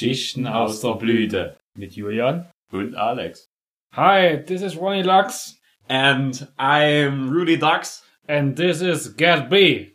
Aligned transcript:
Geschichten 0.00 0.46
aus 0.46 0.80
der 0.80 0.94
Blüte. 0.94 1.58
Mit 1.74 1.92
Julian. 1.92 2.50
Und 2.72 2.94
Alex. 2.94 3.50
Hi, 3.92 4.42
this 4.42 4.62
is 4.62 4.74
Ronnie 4.74 5.02
Lux. 5.02 5.60
And 5.90 6.48
I'm 6.58 7.28
Rudy 7.28 7.58
Ducks. 7.58 8.02
And 8.26 8.56
this 8.56 8.80
is 8.80 9.14
Get 9.14 9.50
B. 9.50 9.88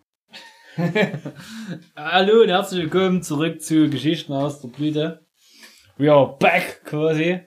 Hallo 1.95 2.43
und 2.43 2.49
herzlich 2.49 2.83
willkommen 2.83 3.23
zurück 3.23 3.63
zu 3.63 3.89
Geschichten 3.89 4.31
aus 4.31 4.61
der 4.61 4.67
Blüte. 4.67 5.25
We 5.97 6.13
are 6.13 6.37
back 6.37 6.83
quasi. 6.85 7.39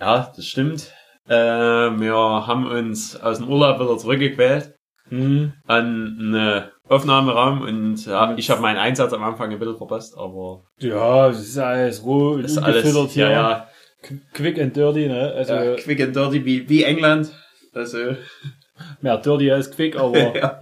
Ja, 0.00 0.32
das 0.34 0.46
stimmt. 0.46 0.90
Äh, 1.28 1.34
wir 1.34 2.14
haben 2.14 2.66
uns 2.66 3.14
aus 3.14 3.40
dem 3.40 3.50
Urlaub 3.50 3.78
wieder 3.78 3.98
zurückgequält 3.98 4.72
Hm. 5.08 5.52
an 5.66 6.16
einen 6.18 6.70
Aufnahmeraum 6.88 7.62
und 7.62 8.06
ja, 8.06 8.34
ich 8.36 8.48
habe 8.50 8.60
meinen 8.62 8.76
Einsatz 8.78 9.12
am 9.12 9.22
Anfang 9.24 9.50
ein 9.50 9.58
bisschen 9.58 9.76
verpasst, 9.76 10.16
aber 10.16 10.62
Ja, 10.78 11.28
das 11.28 11.40
ist 11.40 11.58
alles 11.58 12.04
roh 12.04 12.36
ist 12.36 12.58
alles 12.58 12.84
hier. 13.12 13.24
ja, 13.26 13.30
ja, 13.32 13.68
Qu- 14.04 14.20
Quick 14.32 14.60
and 14.60 14.76
dirty, 14.76 15.08
ne? 15.08 15.32
Also 15.34 15.54
ja, 15.54 15.74
quick 15.76 16.00
and 16.00 16.14
dirty 16.14 16.44
wie, 16.44 16.68
wie 16.68 16.84
England. 16.84 17.32
Also, 17.74 17.98
mehr 19.00 19.16
dirty 19.18 19.50
als 19.50 19.70
quick, 19.70 19.96
aber 19.98 20.36
ja. 20.36 20.60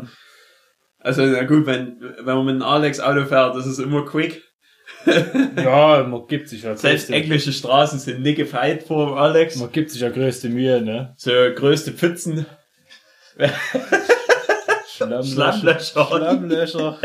Also 1.01 1.23
na 1.27 1.45
gut, 1.45 1.67
wenn, 1.67 2.01
wenn 2.21 2.37
man 2.37 2.45
mit 2.47 2.55
einem 2.55 2.63
Alex 2.63 3.01
Auto 3.01 3.27
fährt, 3.27 3.55
das 3.55 3.67
ist 3.67 3.79
immer 3.79 4.05
quick. 4.07 4.43
ja, 5.57 6.03
man 6.05 6.27
gibt 6.27 6.49
sich 6.49 6.63
ja 6.63 6.75
Selbst 6.77 7.09
größte, 7.09 7.13
englische 7.15 7.53
Straßen 7.53 7.99
sind 7.99 8.23
nicht 8.23 8.37
gefeit 8.37 8.85
vor 8.85 9.07
dem 9.09 9.15
Alex. 9.19 9.57
man 9.57 9.71
gibt 9.73 9.91
sich 9.91 10.01
ja 10.01 10.09
größte 10.09 10.49
Mühe, 10.49 10.81
ne? 10.81 11.13
So 11.19 11.31
größte 11.55 11.93
Pfützen. 11.93 12.47
Schlammlöcher. 14.97 15.25
Schlammlöcher. 15.83 16.07
Schlammlöcher. 16.07 16.99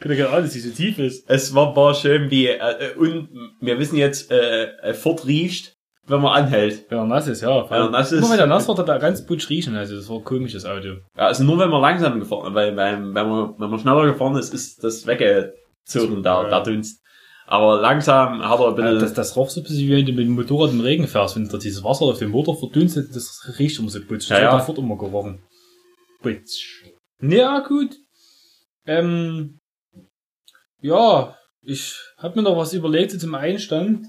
Kann 0.00 0.16
ja 0.16 0.26
alles, 0.30 0.52
die 0.52 0.60
so 0.60 0.70
tief 0.70 0.98
ist. 0.98 1.24
Es 1.28 1.54
war, 1.54 1.74
war 1.76 1.94
schön, 1.94 2.30
wie, 2.30 2.46
äh, 2.48 2.94
und 2.96 3.28
wir 3.60 3.78
wissen 3.78 3.96
jetzt, 3.96 4.30
äh, 4.30 4.64
äh, 4.82 4.94
Ford 4.94 5.26
riecht, 5.26 5.74
wenn 6.06 6.20
man 6.20 6.32
anhält. 6.44 6.86
Wenn 6.90 6.98
er 6.98 7.06
nass 7.06 7.26
ist, 7.28 7.40
ja. 7.42 7.68
Wenn 7.70 7.78
er 7.82 7.90
nass 7.90 8.12
ist. 8.12 8.18
Immer 8.20 8.32
wenn 8.32 8.40
er 8.40 8.46
nass 8.46 8.68
wird, 8.68 8.78
hat 8.78 8.88
er 8.88 8.98
ganz 8.98 9.24
putsch 9.24 9.48
riechen. 9.50 9.74
Also 9.76 9.96
das 9.96 10.08
war 10.08 10.18
ein 10.18 10.24
komisches 10.24 10.64
Auto. 10.66 10.88
Ja, 11.16 11.26
also 11.26 11.44
nur 11.44 11.58
wenn 11.58 11.70
man 11.70 11.80
langsam 11.80 12.18
gefahren 12.20 12.48
ist, 12.48 12.54
weil, 12.54 12.76
weil 12.76 12.98
wenn, 12.98 13.12
man, 13.12 13.54
wenn 13.58 13.70
man 13.70 13.78
schneller 13.78 14.06
gefahren 14.06 14.36
ist, 14.36 14.52
ist 14.52 14.82
das 14.84 15.06
weggezogen, 15.06 16.22
der, 16.22 16.32
Ja. 16.32 16.48
der 16.50 16.60
Dunst. 16.60 17.00
Aber 17.46 17.78
langsam 17.80 18.42
hat 18.48 18.58
er 18.58 18.68
ein 18.68 18.74
bisschen, 18.74 18.96
Äh, 18.96 19.00
Das, 19.00 19.12
das 19.14 19.36
roch 19.36 19.50
so 19.50 19.60
ein 19.60 19.64
bisschen, 19.64 19.78
wie 19.86 19.90
wenn 19.96 20.06
du 20.06 20.12
mit 20.12 20.24
dem 20.26 20.32
Motorrad 20.34 20.70
im 20.72 20.80
Regen 20.80 21.06
fährst. 21.06 21.36
Wenn 21.36 21.46
da 21.48 21.58
dieses 21.58 21.84
Wasser 21.84 22.06
auf 22.06 22.18
dem 22.18 22.30
Motor 22.30 22.58
verdunstet, 22.58 23.14
das 23.14 23.42
riecht 23.58 23.78
immer 23.78 23.90
so 23.90 24.00
putsch. 24.00 24.30
Ja, 24.30 24.36
Das 24.36 24.42
ja. 24.44 24.52
hat 24.52 24.60
sofort 24.60 24.78
immer 24.78 24.96
gerochen. 24.96 25.40
Putsch. 26.24 26.84
Ja, 27.20 27.60
gut. 27.60 27.96
Ähm, 28.86 29.60
ja, 30.80 31.36
ich 31.62 31.94
habe 32.18 32.36
mir 32.36 32.42
noch 32.42 32.56
was 32.56 32.72
überlegt 32.72 33.18
zum 33.18 33.34
Einstand. 33.34 34.06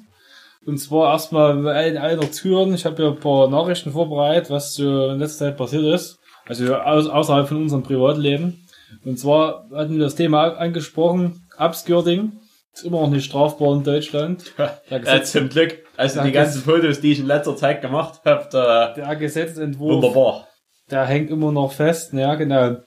Und 0.66 0.78
zwar 0.80 1.12
erstmal 1.12 1.68
allen 1.68 1.98
einer 1.98 2.32
zuhören. 2.32 2.74
Ich 2.74 2.86
habe 2.86 3.04
ja 3.04 3.10
ein 3.10 3.20
paar 3.20 3.50
Nachrichten 3.50 3.92
vorbereitet, 3.92 4.50
was 4.50 4.74
so 4.74 5.10
in 5.10 5.20
letzter 5.20 5.46
Zeit 5.46 5.58
passiert 5.58 5.84
ist. 5.84 6.18
Also 6.48 6.76
aus, 6.76 7.08
außerhalb 7.08 7.48
von 7.48 7.58
unserem 7.58 7.84
Privatleben. 7.84 8.66
Und 9.04 9.20
zwar 9.20 9.70
hatten 9.72 9.98
wir 9.98 10.06
das 10.06 10.16
Thema 10.16 10.58
angesprochen, 10.58 11.48
Upskirting. 11.58 12.34
Ist 12.74 12.84
immer 12.84 13.02
noch 13.02 13.10
nicht 13.10 13.26
strafbar 13.26 13.76
in 13.76 13.84
Deutschland. 13.84 14.54
Gesetz, 14.90 15.32
zum 15.32 15.50
Glück, 15.50 15.86
also 15.96 16.22
die 16.24 16.32
ganzen 16.32 16.62
Fotos, 16.62 17.00
die 17.00 17.14
ich 17.14 17.20
in 17.20 17.28
letzter 17.28 17.56
Zeit 17.56 17.82
gemacht 17.82 18.22
habe, 18.26 18.48
da, 18.52 18.94
der 18.94 19.16
Gesetzentwurf, 19.16 20.04
wunderbar. 20.04 20.48
Der 20.90 21.06
hängt 21.06 21.30
immer 21.30 21.52
noch 21.52 21.72
fest. 21.72 22.14
Ja, 22.14 22.36
genau. 22.36 22.78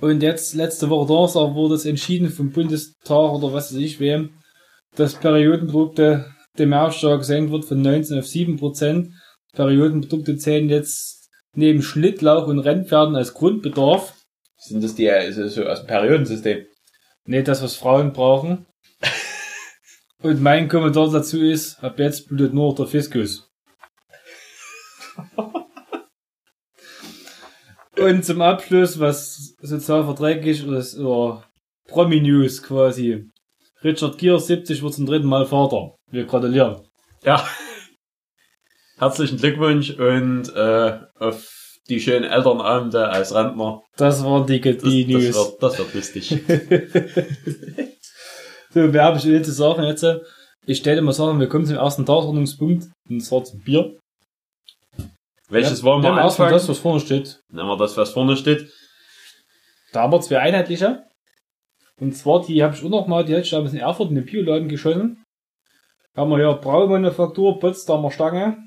Und 0.00 0.22
jetzt, 0.22 0.54
letzte 0.54 0.90
Woche 0.90 1.08
Donnerstag, 1.08 1.54
wurde 1.54 1.74
es 1.74 1.86
entschieden 1.86 2.28
vom 2.28 2.52
Bundestag 2.52 3.32
oder 3.32 3.52
was 3.52 3.72
weiß 3.72 3.80
ich 3.80 3.98
wem, 3.98 4.34
dass 4.94 5.14
Periodenprodukte 5.14 6.26
der 6.58 6.66
Mehrwertsteuer 6.66 7.18
gesenkt 7.18 7.50
wird 7.50 7.64
von 7.64 7.80
19 7.80 8.18
auf 8.18 8.26
7 8.26 8.56
Prozent. 8.56 9.12
Periodenprodukte 9.52 10.36
zählen 10.36 10.68
jetzt 10.68 11.30
neben 11.54 11.82
Schlittlauch 11.82 12.46
und 12.46 12.58
Rennpferden 12.58 13.16
als 13.16 13.34
Grundbedarf. 13.34 14.14
Sind 14.58 14.84
das 14.84 14.94
die, 14.94 15.10
also 15.10 15.48
so 15.48 15.64
aus 15.64 15.80
dem 15.80 15.86
Periodensystem? 15.86 16.66
Nee, 17.24 17.42
das, 17.42 17.62
was 17.62 17.76
Frauen 17.76 18.12
brauchen. 18.12 18.66
Und 20.22 20.40
mein 20.40 20.68
Kommentar 20.68 21.10
dazu 21.10 21.42
ist, 21.42 21.82
ab 21.82 21.98
jetzt 21.98 22.28
blutet 22.28 22.54
nur 22.54 22.68
noch 22.70 22.76
der 22.76 22.86
Fiskus. 22.86 23.50
Und 27.98 28.24
zum 28.24 28.42
Abschluss, 28.42 29.00
was 29.00 29.54
sozial 29.60 30.04
verträglich 30.04 30.64
ist, 30.66 30.98
oder 30.98 31.44
Promi-News 31.88 32.62
quasi. 32.62 33.24
Richard 33.82 34.18
Gere, 34.18 34.38
70, 34.40 34.82
wird 34.82 34.94
zum 34.94 35.06
dritten 35.06 35.26
Mal 35.26 35.46
Vater. 35.46 35.94
Wir 36.10 36.24
gratulieren. 36.26 36.82
Ja. 37.24 37.44
Herzlichen 38.98 39.38
Glückwunsch 39.38 39.90
und 39.90 40.54
äh, 40.54 40.98
auf 41.18 41.48
die 41.88 42.00
schönen 42.00 42.24
Elternabende 42.24 43.08
als 43.08 43.34
Rentner. 43.34 43.82
Das 43.96 44.24
war 44.24 44.44
die, 44.44 44.60
Das, 44.60 44.78
die 44.82 45.04
das, 45.06 45.22
News. 45.22 45.34
wird, 45.34 45.62
das 45.62 45.78
wird 45.78 45.94
lustig. 45.94 46.38
So, 48.70 48.80
mehr 48.88 49.04
habe 49.04 49.16
ich 49.16 49.24
will 49.24 49.42
zu 49.42 49.52
sagen 49.52 49.84
jetzt. 49.84 50.04
Ich 50.66 50.78
stelle 50.78 51.00
mal 51.00 51.12
sagen, 51.12 51.40
wir 51.40 51.48
kommen 51.48 51.64
zum 51.64 51.76
ersten 51.76 52.04
Tagesordnungspunkt, 52.04 52.88
und 53.08 53.20
zwar 53.22 53.42
zum 53.42 53.60
Bier. 53.60 53.96
Welches 55.48 55.80
Ja, 55.80 55.84
wollen 55.84 56.02
wir 56.02 56.10
nehmen 56.10 56.22
erstmal 56.22 56.48
anfangen? 56.48 56.60
das, 56.60 56.68
was 56.68 56.78
vorne 56.78 57.00
steht. 57.00 57.40
Nehmen 57.50 57.68
wir 57.68 57.76
das, 57.76 57.96
was 57.96 58.10
vorne 58.10 58.36
steht. 58.36 58.70
Da 59.92 60.02
haben 60.02 60.12
wir 60.12 60.20
zwei 60.20 60.40
einheitliche. 60.40 61.04
Und 61.98 62.12
zwar, 62.14 62.44
die 62.44 62.62
habe 62.62 62.74
ich 62.74 62.84
auch 62.84 62.88
noch 62.88 63.06
mal, 63.06 63.24
die 63.24 63.32
hätte 63.32 63.42
ich 63.44 63.50
damals 63.50 63.72
in 63.72 63.78
Erfurt 63.78 64.10
in 64.10 64.16
den 64.16 64.24
Bioladen 64.26 64.68
geschossen. 64.68 65.22
Da 66.14 66.22
haben 66.22 66.30
wir 66.30 66.36
hier 66.38 66.52
Braumanufaktur, 66.54 67.58
Potsdamer 67.58 68.10
Stange. 68.10 68.58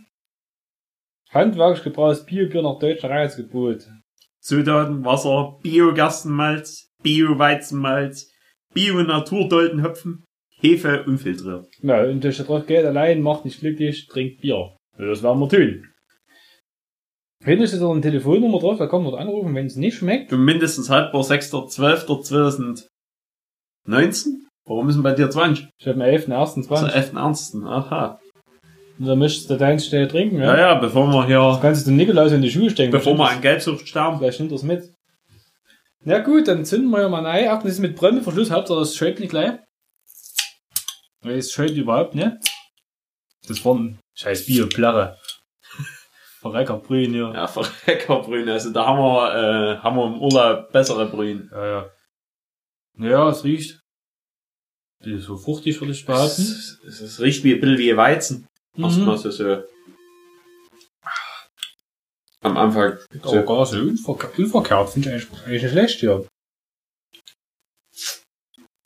Handwerklich 1.31 1.83
gebrauchtes 1.83 2.25
Biobier 2.25 2.61
nach 2.63 2.79
deutschem 2.79 3.09
Reinheitsgebot. 3.09 3.87
Zutaten, 4.39 5.05
Wasser, 5.05 5.59
Bio-Gerstenmalz, 5.61 6.89
Bio-Weizenmalz, 7.03 8.31
Bio-Naturdoldenhopfen, 8.73 10.23
Hefe 10.59 11.03
unfiltriert. 11.03 11.67
Na, 11.81 12.01
und 12.03 12.23
da 12.23 12.31
steht 12.31 12.47
drauf, 12.47 12.65
Geld 12.65 12.85
allein 12.85 13.21
macht 13.21 13.45
nicht 13.45 13.59
glücklich, 13.59 14.07
trinkt 14.07 14.41
Bier. 14.41 14.75
Ja, 14.97 15.05
das 15.05 15.21
werden 15.21 15.39
wir 15.39 15.49
tun. 15.49 15.88
Hinten 17.43 17.67
steht 17.67 17.79
noch 17.79 17.91
eine 17.91 18.01
Telefonnummer 18.01 18.59
drauf, 18.59 18.77
da 18.77 18.87
kann 18.87 19.01
man 19.03 19.11
dort 19.11 19.21
anrufen, 19.21 19.55
wenn 19.55 19.65
es 19.65 19.77
nicht 19.77 19.95
schmeckt. 19.97 20.31
Du 20.31 20.37
mindestens 20.37 20.89
haltbar 20.89 21.21
6.12.2019? 21.21 22.87
Warum 24.65 24.89
ist 24.89 24.95
denn 24.95 25.03
bei 25.03 25.13
dir 25.13 25.29
20? 25.29 25.67
Ich 25.79 25.87
habe 25.87 26.03
am 26.03 26.09
11.01.20. 26.09 26.69
Also 26.69 26.87
11.1. 26.87 27.65
Aha. 27.65 28.19
Und 28.99 29.05
da 29.05 29.15
möchtest 29.15 29.49
du 29.49 29.55
deinen 29.55 29.79
schnell 29.79 30.09
trinken, 30.09 30.39
ja? 30.39 30.55
Ja, 30.55 30.59
ja, 30.59 30.75
bevor 30.75 31.07
wir 31.07 31.25
hier, 31.27 31.57
Kannst 31.61 31.85
du 31.87 31.91
den 31.91 31.97
Nikolaus 31.97 32.33
in 32.33 32.41
die 32.41 32.51
Schuhe 32.51 32.69
stecken. 32.69 32.91
bevor 32.91 33.17
wir 33.17 33.29
an 33.29 33.39
Geldsucht 33.41 33.87
sterben. 33.87 34.19
Vielleicht 34.19 34.41
nimmt 34.41 34.51
er's 34.51 34.63
mit. 34.63 34.93
Na 36.03 36.19
gut, 36.19 36.49
dann 36.49 36.65
zünden 36.65 36.89
wir 36.91 37.01
ja 37.01 37.09
mal 37.09 37.25
rein. 37.25 37.47
Ach, 37.49 37.63
das 37.63 37.71
ist 37.73 37.79
mit 37.79 37.95
Bremseverschluss. 37.95 38.51
Hauptsache 38.51 38.79
das 38.79 38.95
schält 38.95 39.19
nicht 39.21 39.29
gleich. 39.29 39.53
Weil 41.21 41.37
es 41.37 41.51
schält 41.53 41.77
überhaupt 41.77 42.15
nicht. 42.15 42.31
Das 43.47 43.63
war 43.63 43.75
ein 43.75 43.99
scheiß 44.17 44.45
Bier, 44.45 44.67
Plärre. 46.39 46.53
Verrecker 46.65 46.77
Brühen 46.77 47.11
hier. 47.13 47.31
Ja, 47.33 47.47
Verreckerbrühen. 47.47 48.49
Also 48.49 48.71
da 48.71 48.85
haben 48.85 48.99
wir, 48.99 49.33
äh, 49.33 49.77
haben 49.79 49.95
wir 49.97 50.05
im 50.07 50.21
Urlaub 50.21 50.71
bessere 50.71 51.05
Brühen. 51.07 51.49
Ja, 51.51 51.65
ja. 51.65 51.89
Ja, 52.97 53.29
es 53.29 53.43
riecht. 53.43 53.79
So 55.01 55.37
fruchtig, 55.37 55.79
würde 55.79 55.93
ich 55.93 56.05
behaupten. 56.05 56.41
Es, 56.41 56.79
es, 56.85 56.99
es 57.01 57.19
riecht 57.21 57.43
wie, 57.45 57.53
ein 57.53 57.61
bisschen 57.61 57.77
wie 57.77 57.95
Weizen. 57.95 58.47
Erstmal 58.77 59.15
Mhm. 59.15 59.17
so, 59.17 59.31
so. 59.31 59.63
Am 62.41 62.57
Anfang. 62.57 62.97
Aber 63.21 63.29
So. 63.29 63.43
gar 63.45 63.65
so 63.65 63.77
unverke 63.79 64.41
unverkehrt. 64.41 64.89
Finde 64.89 65.09
ich 65.09 65.13
eigentlich, 65.27 65.43
eigentlich 65.45 65.61
nicht 65.63 65.71
schlecht, 65.71 66.01
ja. 66.01 66.21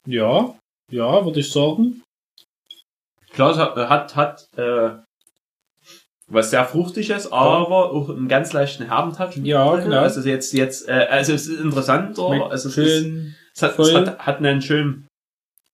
Ja, 0.05 0.55
ja, 0.91 1.25
würde 1.25 1.39
ich 1.39 1.51
sagen. 1.51 2.03
Klar, 3.31 3.51
es 3.51 3.57
hat, 3.57 3.75
hat, 3.77 4.15
hat 4.15 4.47
äh, 4.57 4.97
was 6.27 6.49
sehr 6.51 6.65
fruchtiges, 6.65 7.31
aber 7.31 7.91
auch 7.91 8.09
einen 8.09 8.27
ganz 8.27 8.53
leichten 8.53 8.85
Herbentouch. 8.85 9.37
Ja, 9.37 9.75
genau. 9.75 9.99
Also 9.99 10.21
jetzt, 10.27 10.53
jetzt, 10.53 10.87
äh, 10.87 11.07
also 11.09 11.33
es 11.33 11.47
ist 11.47 11.59
interessanter, 11.59 12.27
Schmeckt 12.27 12.51
also 12.51 12.69
es, 12.69 12.77
ist, 12.77 13.01
schön. 13.01 13.35
es, 13.53 13.61
hat, 13.61 13.79
es 13.79 13.93
hat, 13.93 14.19
hat 14.19 14.37
einen 14.37 14.61
schönen 14.61 15.07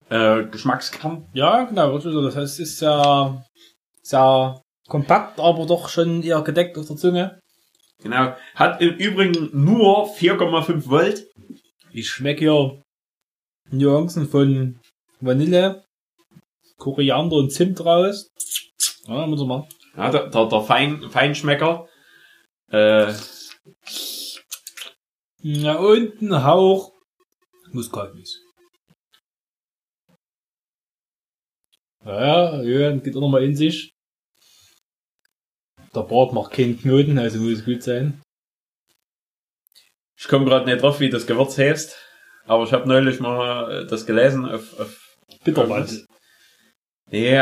äh, 0.09 0.43
Geschmackskern. 0.45 1.27
Ja, 1.33 1.63
genau. 1.63 1.97
Das 1.97 2.35
heißt, 2.35 2.53
es 2.53 2.59
ist 2.59 2.79
sehr, 2.79 3.45
sehr 4.01 4.61
kompakt, 4.87 5.39
aber 5.39 5.65
doch 5.65 5.89
schon 5.89 6.23
eher 6.23 6.41
gedeckt 6.41 6.77
auf 6.77 6.87
der 6.87 6.97
Zunge. 6.97 7.39
Genau. 8.01 8.33
Hat 8.55 8.81
im 8.81 8.95
Übrigen 8.95 9.49
nur 9.53 10.07
4,5 10.07 10.89
Volt. 10.89 11.27
Ich 11.91 12.09
schmecke 12.09 12.39
hier 12.39 12.81
Nuancen 13.71 14.27
von 14.27 14.79
Vanille, 15.19 15.83
Koriander 16.77 17.35
und 17.35 17.51
Zimt 17.51 17.83
raus. 17.83 18.27
Ja, 19.05 19.27
muss 19.27 19.43
man. 19.43 19.65
Ja, 19.99 20.09
der, 20.11 20.29
der, 20.29 20.45
der 20.45 20.61
Fein, 20.61 21.09
Feinschmecker. 21.09 21.87
Äh, 22.71 23.13
Ja, 25.41 25.75
und 25.75 26.21
ein 26.21 26.43
Hauch 26.43 26.93
Muskatnuss. 27.71 28.41
Ja, 32.05 32.61
Jürgen 32.61 33.03
geht 33.03 33.15
auch 33.15 33.21
nochmal 33.21 33.43
in 33.43 33.55
sich. 33.55 33.91
Der 35.93 36.01
Bart 36.03 36.33
macht 36.33 36.53
keinen 36.53 36.79
Knoten, 36.79 37.17
also 37.19 37.39
muss 37.39 37.59
es 37.59 37.65
gut 37.65 37.83
sein. 37.83 38.21
Ich 40.17 40.27
komme 40.27 40.45
gerade 40.45 40.65
nicht 40.65 40.81
drauf, 40.81 40.99
wie 40.99 41.09
das 41.09 41.27
Gewürz 41.27 41.57
heißt, 41.57 41.97
aber 42.45 42.63
ich 42.63 42.71
habe 42.71 42.87
neulich 42.87 43.19
mal 43.19 43.85
das 43.87 44.05
gelesen 44.05 44.45
auf, 44.45 44.79
auf 44.79 45.15
Bitterwald. 45.43 46.05
nee, 47.11 47.39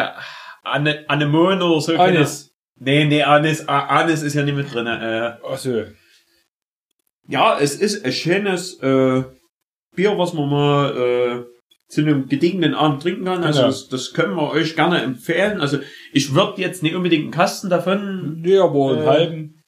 Ane, 0.63 1.05
Anemone 1.07 1.63
oder 1.63 1.81
so. 1.81 1.95
Anis. 1.97 2.46
Nee, 2.79 3.05
nee, 3.05 3.23
Anis, 3.23 3.67
A- 3.67 3.87
Anis 3.87 4.21
ist 4.21 4.33
ja 4.35 4.43
nicht 4.43 4.55
mit 4.55 4.71
drin. 4.73 4.85
Äh, 4.87 5.37
Achso. 5.43 5.83
ja, 7.27 7.59
es 7.59 7.75
ist 7.75 8.05
ein 8.05 8.11
schönes 8.11 8.79
äh, 8.81 9.23
Bier, 9.95 10.17
was 10.17 10.33
man 10.33 10.49
mal 10.49 10.95
äh, 10.95 11.45
zu 11.87 12.01
einem 12.01 12.27
gediegenen 12.27 12.75
Abend 12.75 13.01
trinken 13.01 13.25
kann. 13.25 13.43
Also 13.43 13.59
Genau. 13.61 13.71
das, 13.71 13.87
das 13.89 14.13
können 14.13 14.35
wir 14.35 14.49
euch 14.51 14.75
gerne 14.75 15.01
empfehlen. 15.01 15.59
Also 15.61 15.79
ich 16.13 16.33
würde 16.35 16.61
jetzt 16.61 16.83
nicht 16.83 16.95
unbedingt 16.95 17.23
einen 17.23 17.31
Kasten 17.31 17.69
davon, 17.69 18.41
Nee, 18.41 18.57
aber 18.57 18.91
einen 18.91 19.01
Äh, 19.01 19.05
halben. 19.07 19.63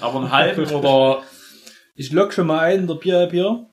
aber 0.00 0.18
einen 0.20 0.30
halben 0.32 0.66
oder 0.74 1.22
Ich 1.96 2.12
lock 2.12 2.32
schon 2.32 2.46
mal 2.46 2.60
ein, 2.60 2.86
der 2.86 2.94
Bier, 2.94 3.26
Bier. 3.26 3.66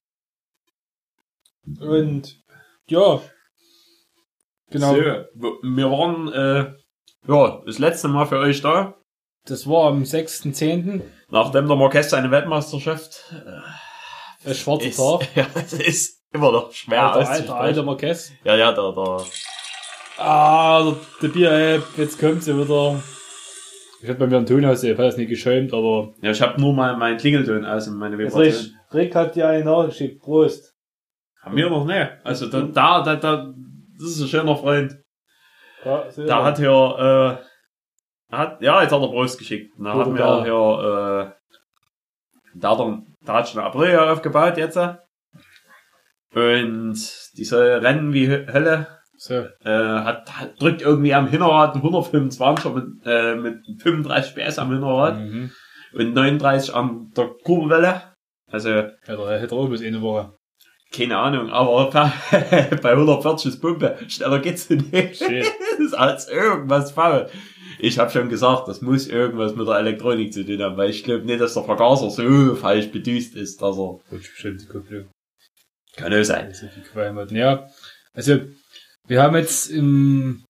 Und, 1.80 2.40
ja. 2.88 3.22
Genau. 4.72 4.94
so. 4.96 5.02
Wir 5.62 5.92
waren 5.92 6.32
äh, 6.34 6.74
ja 7.28 7.62
das 7.66 7.80
letzte 7.80 8.08
Mal 8.08 8.26
für 8.26 8.40
euch 8.40 8.62
da. 8.62 8.96
Das 9.46 9.68
war 9.70 9.90
am 9.90 10.04
6.10. 10.04 11.02
Nachdem 11.30 11.68
der 11.68 11.78
Marquez 11.78 12.10
seine 12.10 12.32
Weltmeisterschaft 12.32 13.32
Ein 14.44 14.54
schwarzer 14.56 14.88
ist, 14.88 14.98
Tag. 14.98 15.28
ja, 15.36 15.46
das 15.54 15.74
ist 15.74 16.24
immer 16.34 16.52
noch 16.52 16.72
schwer 16.72 17.14
der, 17.14 17.30
alte, 17.30 17.44
der 17.44 17.56
alte 17.56 17.82
auszusprechen. 17.82 17.86
Marquez. 17.86 18.32
Ja, 18.44 18.56
ja, 18.56 18.72
der, 18.72 18.92
der, 18.92 19.26
Ah, 20.18 20.84
der, 20.84 20.96
der 21.22 21.28
Bier-App, 21.28 21.84
jetzt 21.98 22.20
kommt 22.20 22.44
sie 22.44 22.58
wieder. 22.58 23.04
Ich 24.02 24.10
hab 24.10 24.18
bei 24.18 24.28
mir 24.28 24.38
einen 24.38 24.46
Ton 24.46 24.64
aus, 24.66 24.84
ich 24.84 24.92
hab 24.92 24.98
das 24.98 25.18
nicht 25.18 25.30
geschäumt, 25.30 25.74
aber. 25.74 26.14
ja, 26.22 26.32
ich 26.32 26.42
habe 26.42 26.60
nur 26.62 26.74
mal 26.74 26.96
meinen 26.96 27.18
Klingelton 27.18 27.66
aus 27.66 27.88
und 27.88 27.98
meine 27.98 28.18
Vibration. 28.18 28.42
Rick, 28.44 28.94
Rick 28.94 29.16
hat 29.16 29.36
dir 29.36 29.48
einen 29.48 29.66
nachgeschickt. 29.66 30.22
Prost. 30.22 30.74
Haben 31.42 31.58
wir 31.58 31.70
noch 31.70 31.86
nicht. 31.86 32.12
Also 32.24 32.48
da, 32.48 32.62
da, 32.62 33.02
da, 33.02 33.16
da, 33.16 33.54
das 34.00 34.10
ist 34.10 34.22
ein 34.22 34.28
schöner 34.28 34.56
Freund. 34.56 34.98
Ja, 35.86 36.04
Da 36.26 36.44
hat 36.44 36.58
hier, 36.58 37.40
äh, 38.32 38.36
hat, 38.36 38.62
ja, 38.62 38.82
jetzt 38.82 38.92
hat 38.92 39.02
er 39.02 39.08
Prost 39.08 39.38
geschickt. 39.38 39.74
Da 39.78 39.94
hat 39.94 40.08
mir 40.08 40.44
hier, 40.44 41.34
äh, 41.34 41.52
da 42.56 42.70
hat 42.72 42.80
er, 42.80 43.04
da 43.26 43.34
hat 43.34 43.50
schon 43.50 43.60
eine 43.60 43.70
Aprilia 43.70 44.12
aufgebaut 44.12 44.58
jetzt. 44.58 44.78
Und 46.34 46.98
die 47.38 47.46
soll 47.46 47.64
rennen 47.80 48.14
wie 48.14 48.28
Hö- 48.28 48.52
Hölle. 48.52 48.88
so. 49.18 49.34
Äh, 49.64 49.70
hat, 49.70 50.30
hat, 50.40 50.62
drückt 50.62 50.82
irgendwie 50.82 51.14
am 51.14 51.28
Hinterrad 51.28 51.76
einen 51.76 51.84
125er 51.84 52.74
mit, 52.74 52.86
äh, 53.06 53.36
mit 53.36 53.82
35 53.82 54.36
PS 54.36 54.60
am 54.60 54.72
Hinterrad 54.72 55.18
Mhm. 55.18 55.52
und 55.94 56.14
39 56.14 56.74
an 56.76 57.12
der 57.16 57.30
Kurbelwelle. 57.44 58.02
Also, 58.52 58.70
Hätte 58.70 58.92
er, 59.08 59.40
hätte 59.40 59.56
er 59.56 59.60
auch 59.60 59.70
bis 59.70 59.82
eine 59.82 60.02
Woche. 60.02 60.34
Keine 60.96 61.18
Ahnung, 61.18 61.50
aber 61.50 61.92
bei 62.32 62.92
140 62.92 63.52
ist 63.52 63.62
Pumpe. 63.62 63.98
Schneller 64.08 64.40
geht's 64.40 64.70
nicht. 64.70 65.18
Shit. 65.18 65.46
Das 65.78 65.88
ist 65.88 65.94
als 65.94 66.30
irgendwas 66.30 66.92
faul. 66.92 67.28
Ich 67.80 68.00
habe 68.00 68.10
schon 68.10 68.30
gesagt, 68.30 68.70
das 68.70 68.82
muss 68.82 69.08
irgendwas 69.08 69.56
mit 69.56 69.68
der 69.68 69.76
Elektronik 69.76 70.32
zu 70.32 70.46
tun 70.46 70.62
haben, 70.62 70.78
weil 70.78 70.90
ich 70.90 71.04
glaube 71.04 71.26
nicht, 71.26 71.42
dass 71.42 71.54
der 71.54 71.64
Vergaser 71.64 72.10
so 72.10 72.56
falsch 72.56 72.92
bedüst 72.92 73.36
ist, 73.36 73.62
dass 73.62 73.78
er. 73.78 74.00
Gut, 74.10 74.22
bestimmt 74.22 74.62
die 74.62 74.68
Kupplung. 74.68 75.10
Kann 75.98 76.14
auch 76.14 76.24
sein. 76.24 76.54
Ja, 77.32 77.68
also, 78.14 78.40
wir 79.08 79.22
haben 79.22 79.36
jetzt 79.36 79.70
im, 79.70 80.46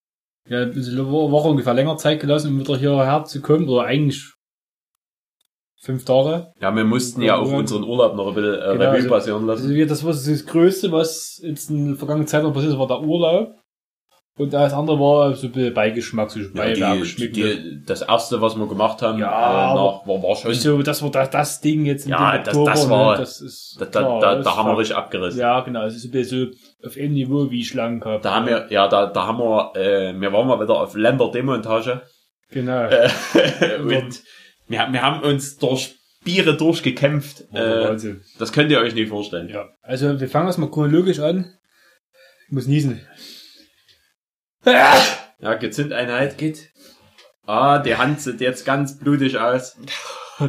ja, 0.48 0.62
eine 0.62 1.12
Woche 1.12 1.50
ungefähr 1.50 1.74
länger 1.74 1.98
Zeit 1.98 2.20
gelassen, 2.20 2.50
um 2.50 2.60
wieder 2.60 2.78
hierher 2.78 3.24
zu 3.26 3.42
kommen, 3.42 3.68
oder 3.68 3.86
eigentlich 3.86 4.35
fünf 5.82 6.06
Tage. 6.06 6.48
Ja, 6.60 6.76
wir 6.76 6.84
mussten 6.84 7.22
ja 7.22 7.36
auf 7.38 7.52
unseren 7.52 7.84
Urlaub 7.84 8.16
noch 8.16 8.28
ein 8.30 8.34
bisschen 8.36 8.56
äh, 8.56 8.58
Genau, 8.74 8.86
Revue 8.86 8.96
also- 8.96 9.10
passieren 9.10 9.50
Also, 9.50 9.64
lassen. 9.64 9.76
wir- 9.76 9.88
das 9.88 10.04
war 10.04 10.12
das 10.14 10.46
Größte, 10.46 10.92
was 10.92 11.40
jetzt 11.44 11.70
in 11.70 11.88
der 11.90 11.96
vergangenen 11.96 12.28
Zeit 12.28 12.44
noch 12.44 12.54
passiert 12.54 12.74
ist, 12.74 12.80
war 12.80 12.88
der 12.88 13.02
Urlaub. 13.02 13.54
Und 14.38 14.54
alles 14.54 14.74
andere 14.74 15.00
war 15.00 15.34
so 15.34 15.48
ein 15.48 15.54
bisschen 15.54 15.74
Beigeschmack, 15.74 16.30
so 16.30 16.40
Ja, 16.42 16.48
Beiwerk, 16.54 17.04
die, 17.18 17.32
die, 17.32 17.82
das 17.86 18.02
erste, 18.02 18.42
was 18.42 18.58
wir 18.58 18.68
gemacht 18.68 19.02
haben, 19.02 19.18
Ja, 19.18 19.28
äh, 19.72 19.76
nach, 19.76 20.06
war, 20.06 20.22
war 20.24 20.36
schon. 20.36 20.54
so, 20.54 20.82
das 20.82 21.02
war 21.02 21.10
das, 21.10 21.30
das 21.30 21.62
Ding 21.62 21.86
jetzt 21.86 22.04
im 22.06 22.12
Ja, 22.12 22.38
das- 22.40 22.50
Oktober. 22.54 22.72
das 22.72 22.90
war- 22.90 23.12
ne, 23.14 23.18
das 23.20 23.40
ist, 23.40 23.78
Da, 23.80 23.86
da, 23.86 24.00
klar, 24.02 24.20
da, 24.20 24.36
das 24.36 24.44
da 24.44 24.58
haben 24.58 24.68
wir 24.72 24.78
richtig 24.78 24.98
abgerissen. 24.98 25.40
Ja, 25.40 25.62
genau, 25.62 25.86
es 25.86 25.96
ist 25.96 26.04
ein 26.04 26.12
bisschen 26.12 26.52
so 26.82 26.88
auf 26.88 26.96
dem 26.96 27.14
Niveau 27.14 27.50
wie 27.50 27.64
Schlangen 27.64 28.02
gehabt. 28.02 28.26
Da 28.26 28.36
haben 28.36 28.48
wir, 28.48 28.68
ja, 28.72 28.90
da, 28.90 29.06
da 29.06 29.26
haben 29.26 29.38
wir, 29.40 29.72
äh, 29.78 30.14
wir 30.20 30.34
waren 30.34 30.48
mal 30.48 30.60
wieder 30.60 30.82
auf 30.82 30.96
Länderdemontage. 30.96 32.02
Genau. 32.52 32.88
Äh, 32.90 33.08
und 33.80 34.22
wir, 34.68 34.80
haben- 34.82 34.94
wir 34.94 35.02
haben 35.02 35.22
uns 35.24 35.58
durch 35.58 35.96
Biere 36.24 36.58
durchgekämpft. 36.58 37.42
Äh, 37.54 37.96
das 38.40 38.52
könnt 38.52 38.72
ihr 38.72 38.80
euch 38.80 38.96
nicht 38.96 39.10
vorstellen. 39.10 39.50
Ja, 39.50 39.70
also 39.82 40.20
wir 40.20 40.30
fangen 40.30 40.48
erstmal 40.48 40.72
chronologisch 40.72 41.20
an. 41.20 41.54
Ich 42.48 42.52
muss 42.54 42.68
niesen. 42.68 43.02
Ja, 44.66 45.54
Gezündeinheit. 45.60 46.38
Geht. 46.38 46.70
Ah, 47.46 47.80
die 47.80 47.96
Hand 47.96 48.22
sieht 48.22 48.42
jetzt 48.42 48.66
ganz 48.66 48.98
blutig 48.98 49.38
aus. 49.38 49.78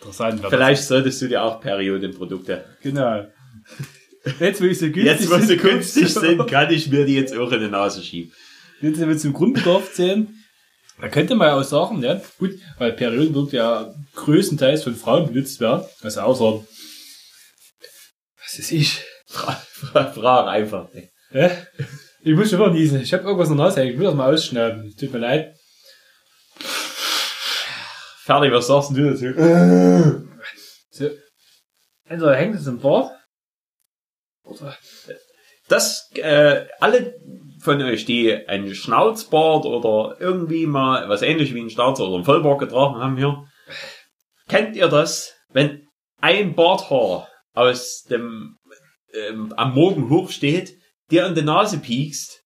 Interessant. 0.00 0.40
Vielleicht 0.48 0.84
solltest 0.84 1.20
du 1.22 1.28
dir 1.28 1.42
auch 1.42 1.60
Periodenprodukte. 1.60 2.64
Genau. 2.82 3.26
Jetzt, 4.38 4.60
wo 4.60 4.66
ich 4.66 4.78
so 4.78 4.86
günstig 4.86 5.04
Jetzt, 5.04 5.30
wo 5.30 5.36
sie 5.38 5.46
sind, 5.46 5.62
günstig 5.62 6.08
sind, 6.14 6.46
kann 6.48 6.70
ich 6.72 6.88
mir 6.90 7.04
die 7.04 7.14
jetzt 7.16 7.36
auch 7.36 7.50
in 7.52 7.60
die 7.60 7.68
Nase 7.68 8.02
schieben. 8.02 8.32
Jetzt, 8.80 9.00
wenn 9.00 9.08
wir 9.08 9.18
zum 9.18 9.32
Grundbedarf 9.32 9.92
zählen, 9.92 10.28
da 11.02 11.08
könnte 11.08 11.34
man 11.34 11.48
ja 11.48 11.58
auch 11.58 11.64
sagen, 11.64 12.00
ja, 12.00 12.20
gut, 12.38 12.52
weil 12.78 12.92
Periodenprodukte 12.92 13.56
ja 13.56 13.92
größtenteils 14.14 14.84
von 14.84 14.94
Frauen 14.94 15.26
benutzt 15.26 15.58
werden, 15.58 15.84
also 16.00 16.20
außer, 16.20 16.64
was 18.40 18.58
ist 18.60 18.70
ich? 18.70 19.02
Fra 19.26 19.52
fra 19.52 20.12
frag 20.12 20.46
einfach. 20.46 20.88
Hä? 21.30 21.50
Ich 22.22 22.36
muss 22.36 22.50
schon 22.50 22.60
mal 22.60 22.70
niesen. 22.70 23.00
Ich 23.00 23.12
habe 23.12 23.24
irgendwas 23.24 23.48
in 23.48 23.56
der 23.56 23.66
Nase. 23.66 23.82
Ich 23.82 23.98
will 23.98 24.04
das 24.04 24.14
mal 24.14 24.32
ausschneiden. 24.32 24.94
Tut 24.96 25.12
mir 25.12 25.18
leid. 25.18 25.56
Fertig, 28.24 28.52
was 28.52 28.68
sagst 28.68 28.90
du 28.90 29.10
dazu? 29.10 29.32
So. 30.90 31.10
Entweder 32.04 32.36
hängt 32.36 32.54
es 32.54 32.66
im 32.68 32.78
Bart. 32.78 33.10
Oder 34.44 34.76
Das, 35.68 36.10
äh, 36.14 36.66
alle 36.78 37.18
von 37.62 37.80
euch, 37.80 38.04
die 38.04 38.34
ein 38.48 38.74
Schnauzbart 38.74 39.64
oder 39.64 40.16
irgendwie 40.20 40.66
mal 40.66 41.08
was 41.08 41.22
ähnlich 41.22 41.54
wie 41.54 41.60
ein 41.60 41.70
Schnauzer 41.70 42.08
oder 42.08 42.18
ein 42.18 42.24
Vollbart 42.24 42.58
getragen 42.58 42.96
haben 42.96 43.16
hier, 43.16 43.44
kennt 44.48 44.76
ihr 44.76 44.88
das, 44.88 45.32
wenn 45.52 45.86
ein 46.20 46.54
Barthaar 46.54 47.28
aus 47.54 48.02
dem 48.02 48.56
ähm, 49.14 49.54
am 49.56 49.74
Morgen 49.74 50.10
hochsteht, 50.10 50.74
dir 51.10 51.24
an 51.24 51.34
die 51.34 51.42
Nase 51.42 51.78
piekst 51.78 52.42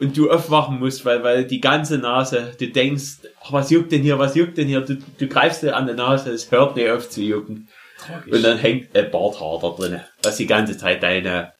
und 0.00 0.16
du 0.16 0.30
aufwachen 0.30 0.80
musst, 0.80 1.04
weil, 1.04 1.22
weil 1.22 1.46
die 1.46 1.60
ganze 1.60 1.98
Nase, 1.98 2.54
du 2.58 2.68
denkst, 2.68 3.18
ach, 3.40 3.52
was 3.52 3.70
juckt 3.70 3.92
denn 3.92 4.02
hier, 4.02 4.18
was 4.18 4.34
juckt 4.34 4.58
denn 4.58 4.66
hier, 4.66 4.80
du, 4.80 4.96
du 4.96 5.28
greifst 5.28 5.62
dir 5.62 5.76
an 5.76 5.86
die 5.86 5.94
Nase, 5.94 6.32
es 6.32 6.50
hört 6.50 6.74
nicht 6.74 6.90
auf 6.90 7.08
zu 7.08 7.22
jucken. 7.22 7.68
tragisch. 7.98 8.32
Und 8.32 8.42
dann 8.42 8.58
hängt 8.58 8.96
ein 8.96 9.10
Barthaar 9.10 9.60
da 9.60 9.68
drin, 9.70 10.00
was 10.22 10.36
die 10.36 10.46
ganze 10.46 10.76
Zeit 10.76 11.02
deine 11.02 11.52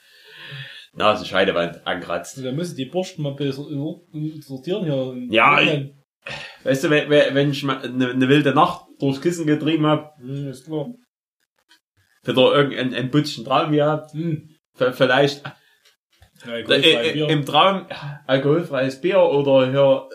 Nasenscheidewand 0.96 1.86
ankratzt. 1.86 2.44
Da 2.44 2.52
müssen 2.52 2.76
die 2.76 2.84
Borsten 2.86 3.22
mal 3.22 3.34
bisschen 3.34 4.42
sortieren 4.42 4.84
hier. 4.84 5.14
Ja, 5.30 5.60
ich- 5.60 5.90
Weißt 6.62 6.84
du, 6.84 6.90
wenn, 6.90 7.10
wenn 7.10 7.34
wenn 7.34 7.50
ich 7.50 7.62
mal 7.64 7.82
eine, 7.82 8.08
eine 8.10 8.28
wilde 8.28 8.54
Nacht 8.54 8.86
durchs 8.98 9.20
Kissen 9.20 9.46
getrieben 9.46 9.86
hab, 9.86 10.16
Hm, 10.18 10.48
ist 10.48 10.64
klar. 10.64 10.86
wieder 12.26 12.54
irgendein 12.54 12.94
ein 12.94 13.10
Putzchen 13.10 13.44
Traum 13.44 13.72
gehabt, 13.72 14.12
Hm. 14.14 14.48
vielleicht 14.92 15.42
Ja, 16.46 16.56
äh, 16.56 17.10
äh, 17.10 17.30
im 17.32 17.44
Traum 17.44 17.86
alkoholfreies 18.26 19.00
Bier 19.02 19.18
oder 19.20 19.70
hier, 19.70 20.08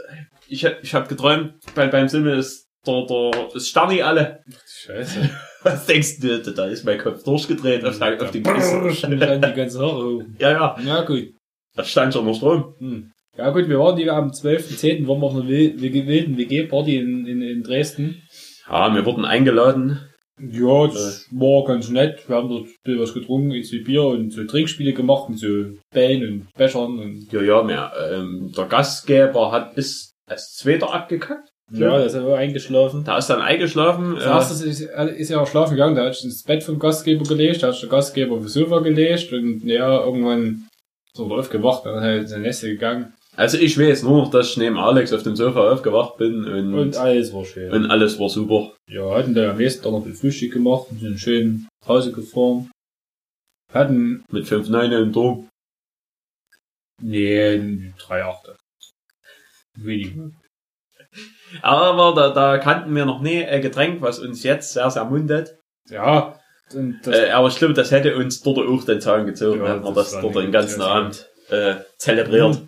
ich, 0.48 0.65
hab- 0.65 0.83
ich 0.83 0.93
habe 0.95 1.07
geträumt, 1.07 1.53
bei, 1.75 1.86
beim 1.88 2.07
Simmel 2.07 2.39
ist 2.39 2.67
der, 2.88 3.05
der 3.05 3.55
ist 3.55 3.69
Sterni 3.69 4.01
alle. 4.01 4.41
Scheiße. 4.65 5.29
Was 5.63 5.85
denkst 5.85 6.19
du, 6.19 6.39
da 6.53 6.65
ist 6.65 6.85
mein 6.85 6.97
Kopf 6.99 7.23
durchgedreht 7.23 7.83
auf, 7.85 7.95
sein- 7.95 8.19
auf 8.21 8.31
den 8.31 8.43
Kissen. 8.43 8.93
Schon 8.95 9.19
dann 9.19 9.41
die 9.41 9.53
ganze 9.53 9.79
Haare 9.79 10.03
hoch. 10.03 10.23
ja, 10.39 10.51
ja, 10.51 10.77
Ja, 10.85 11.01
gut. 11.03 11.33
da 11.75 11.83
stand 11.83 12.13
schon 12.13 12.25
noch 12.25 12.35
Strom. 12.35 12.75
Hm. 12.79 13.11
Ja, 13.37 13.49
gut, 13.51 13.67
wir 13.69 13.79
waren 13.79 13.95
die 13.95 14.09
am 14.09 14.31
12.10. 14.31 15.07
waren 15.07 15.19
wir 15.19 15.25
auf 15.27 15.33
einer 15.35 15.47
wil- 15.47 15.79
wilden 15.81 16.37
WG-Party 16.37 16.97
in, 16.97 17.25
in, 17.25 17.41
in 17.41 17.63
Dresden. 17.63 18.21
Ja, 18.69 18.93
wir 18.93 19.05
wurden 19.05 19.25
eingeladen. 19.25 19.99
Ja, 20.41 20.87
das 20.87 21.27
war 21.31 21.65
ganz 21.65 21.89
nett. 21.89 22.27
Wir 22.29 22.37
haben 22.37 22.47
dort 22.49 22.63
ein 22.67 22.73
bisschen 22.83 23.01
was 23.01 23.13
getrunken, 23.13 23.51
ein 23.51 23.59
bisschen 23.59 23.83
Bier 23.83 24.03
und 24.05 24.31
so 24.31 24.45
Trinkspiele 24.45 24.93
gemacht 24.93 25.29
mit 25.29 25.39
so 25.39 25.47
Bällen 25.93 26.23
und 26.43 26.53
Bechern 26.57 26.97
und 26.99 27.31
Ja, 27.31 27.41
ja, 27.41 27.61
mehr. 27.63 27.91
Ähm, 28.13 28.51
der 28.55 28.65
Gastgeber 28.65 29.51
hat 29.51 29.75
ist 29.77 30.13
als 30.29 30.53
Zweiter 30.55 30.93
abgekackt. 30.93 31.49
Ja, 31.71 31.89
da 31.97 32.03
ist 32.03 32.13
er 32.13 32.25
auch 32.25 32.35
eingeschlafen. 32.35 33.03
Da 33.03 33.17
ist 33.17 33.27
dann 33.27 33.41
eingeschlafen. 33.41 34.15
Das 34.15 34.23
Äh, 34.25 34.27
erste 34.29 34.65
ist, 34.69 34.81
ist 35.19 35.29
ja 35.29 35.39
auch 35.41 35.47
schlafen 35.47 35.71
gegangen, 35.71 35.95
da 35.95 36.05
hat 36.05 36.15
sich 36.15 36.25
ins 36.25 36.43
Bett 36.43 36.63
vom 36.63 36.79
Gastgeber 36.79 37.23
gelegt, 37.25 37.61
da 37.63 37.67
hat 37.67 37.73
sich 37.73 37.81
der 37.81 37.89
Gastgeber 37.89 38.35
aufs 38.35 38.53
Sofa 38.53 38.79
gelegt 38.79 39.31
und 39.33 39.63
ja, 39.63 40.03
irgendwann 40.03 40.67
ist 41.07 41.17
dort 41.19 41.31
aufgewacht, 41.31 41.85
dann 41.85 42.01
halt 42.01 42.21
in 42.23 42.27
seine 42.27 42.43
Nässe 42.43 42.69
gegangen. 42.69 43.13
Also 43.35 43.57
ich 43.57 43.77
weiß 43.79 44.03
nur 44.03 44.23
noch, 44.23 44.31
dass 44.31 44.49
ich 44.49 44.57
neben 44.57 44.77
Alex 44.77 45.13
auf 45.13 45.23
dem 45.23 45.35
Sofa 45.35 45.71
aufgewacht 45.71 46.17
bin 46.17 46.43
und, 46.45 46.73
Und 46.73 46.97
alles 46.97 47.31
war 47.33 47.45
schön. 47.45 47.71
und 47.71 47.89
alles 47.89 48.19
war 48.19 48.27
super. 48.29 48.73
Ja, 48.89 49.15
hatten 49.15 49.33
dann 49.33 49.51
am 49.51 49.57
nächsten 49.57 49.81
Tag 49.83 49.91
noch 49.93 50.05
ein 50.05 50.13
Frühstück 50.13 50.51
gemacht 50.53 50.88
und 50.91 50.99
sind 50.99 51.19
schön 51.19 51.67
nach 51.81 51.89
Hause 51.89 52.11
gefahren. 52.11 52.69
Hatten, 53.71 54.23
Mit 54.31 54.45
5,9 54.45 55.03
im 55.03 55.13
Turm. 55.13 55.47
nee, 57.01 57.93
drei 57.99 58.23
Achte. 58.25 58.57
Aber 61.62 62.13
da, 62.15 62.29
da 62.29 62.58
kannten 62.58 62.96
wir 62.96 63.06
noch 63.06 63.22
nie 63.22 63.44
ein 63.46 63.62
Getränk, 63.62 64.01
was 64.01 64.20
uns 64.20 64.44
jetzt 64.44 64.74
sehr, 64.74 64.89
sehr 64.89 65.06
mundet. 65.06 65.58
Ja, 65.89 66.39
Äh, 67.08 67.32
aber 67.32 67.48
ich 67.48 67.58
glaube, 67.58 67.74
das 67.74 67.91
hätte 67.91 68.15
uns 68.15 68.41
dort 68.41 68.60
auch 68.60 68.84
den 68.86 69.01
Zahn 69.01 69.25
gezogen, 69.25 69.62
Ja, 69.62 69.74
hätten 69.74 69.84
wir 69.84 69.94
das 69.94 70.12
das 70.12 70.22
dort 70.22 70.36
den 70.36 70.51
ganzen 70.51 70.82
Abend 70.82 71.27
äh, 71.50 71.77
zelebriert. 71.98 72.62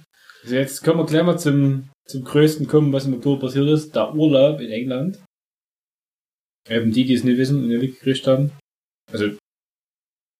also 0.43 0.55
jetzt 0.55 0.83
können 0.83 0.97
wir 0.97 1.05
gleich 1.05 1.23
mal 1.23 1.37
zum, 1.37 1.89
zum 2.07 2.23
größten 2.23 2.67
kommen, 2.67 2.91
was 2.93 3.05
im 3.05 3.13
Oktober 3.13 3.41
passiert 3.47 3.67
ist. 3.67 3.95
Der 3.95 4.13
Urlaub 4.13 4.59
in 4.59 4.71
England. 4.71 5.19
Eben 6.67 6.91
die, 6.91 7.05
die 7.05 7.13
es 7.13 7.23
nicht 7.23 7.37
wissen 7.37 7.59
und 7.59 7.67
nicht 7.67 7.81
mitgekriegt 7.81 8.25
haben. 8.27 8.51
Also, 9.11 9.31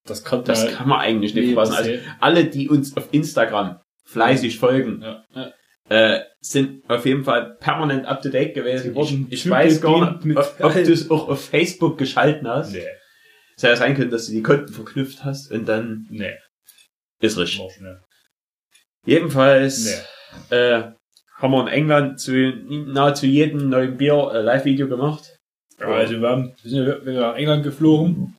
das 0.08 0.24
kann 0.24 0.44
Das 0.44 0.64
man 0.66 0.74
kann 0.74 0.90
man 0.90 1.00
eigentlich 1.00 1.36
nicht 1.36 1.50
nee, 1.50 1.56
Also 1.56 1.92
alle, 2.20 2.46
die 2.46 2.70
uns 2.70 2.96
auf 2.98 3.10
Instagram 3.12 3.80
fleißig 4.06 4.58
folgen, 4.58 5.02
ja, 5.02 5.24
ja. 5.36 5.54
Äh, 5.92 6.22
sind 6.40 6.90
auf 6.90 7.06
jeden 7.06 7.26
Fall 7.26 7.58
permanent 7.60 8.06
up 8.06 8.22
to 8.22 8.30
date 8.30 8.54
gewesen. 8.54 8.96
Ich, 9.30 9.46
ich 9.46 9.50
weiß 9.50 9.82
gar 9.82 10.24
nicht, 10.24 10.38
ob, 10.38 10.74
du 10.74 10.92
es 10.94 11.12
auch 11.12 11.28
auf 11.28 11.50
Facebook 11.50 11.98
geschalten 11.98 12.48
hast. 12.48 12.72
Nee, 12.72 12.86
Es 13.58 13.64
hätte 13.64 13.76
sein 13.76 13.96
können, 13.96 14.10
dass 14.10 14.28
du 14.28 14.32
die 14.32 14.42
Konten 14.42 14.72
verknüpft 14.72 15.26
hast 15.26 15.52
und 15.52 15.68
dann 15.68 16.08
nee, 16.10 16.34
ist 17.20 17.38
richtig. 17.38 17.62
Jedenfalls 19.06 20.02
Nee. 20.50 20.56
äh, 20.56 20.84
haben 21.36 21.52
wir 21.52 21.62
in 21.64 21.68
England 21.68 22.22
zu 22.22 22.32
nahezu 22.32 23.26
jedem 23.26 23.68
neuen 23.68 23.98
Bier 23.98 24.32
äh, 24.34 24.42
Live-Video 24.42 24.88
gemacht. 24.88 25.38
Ja, 25.78 25.88
also 25.88 26.22
wir, 26.22 26.30
haben, 26.30 26.54
wir 26.62 26.72
sind 26.72 26.88
ja 26.88 27.06
wieder 27.06 27.32
nach 27.32 27.36
England 27.36 27.64
geflogen. 27.64 28.38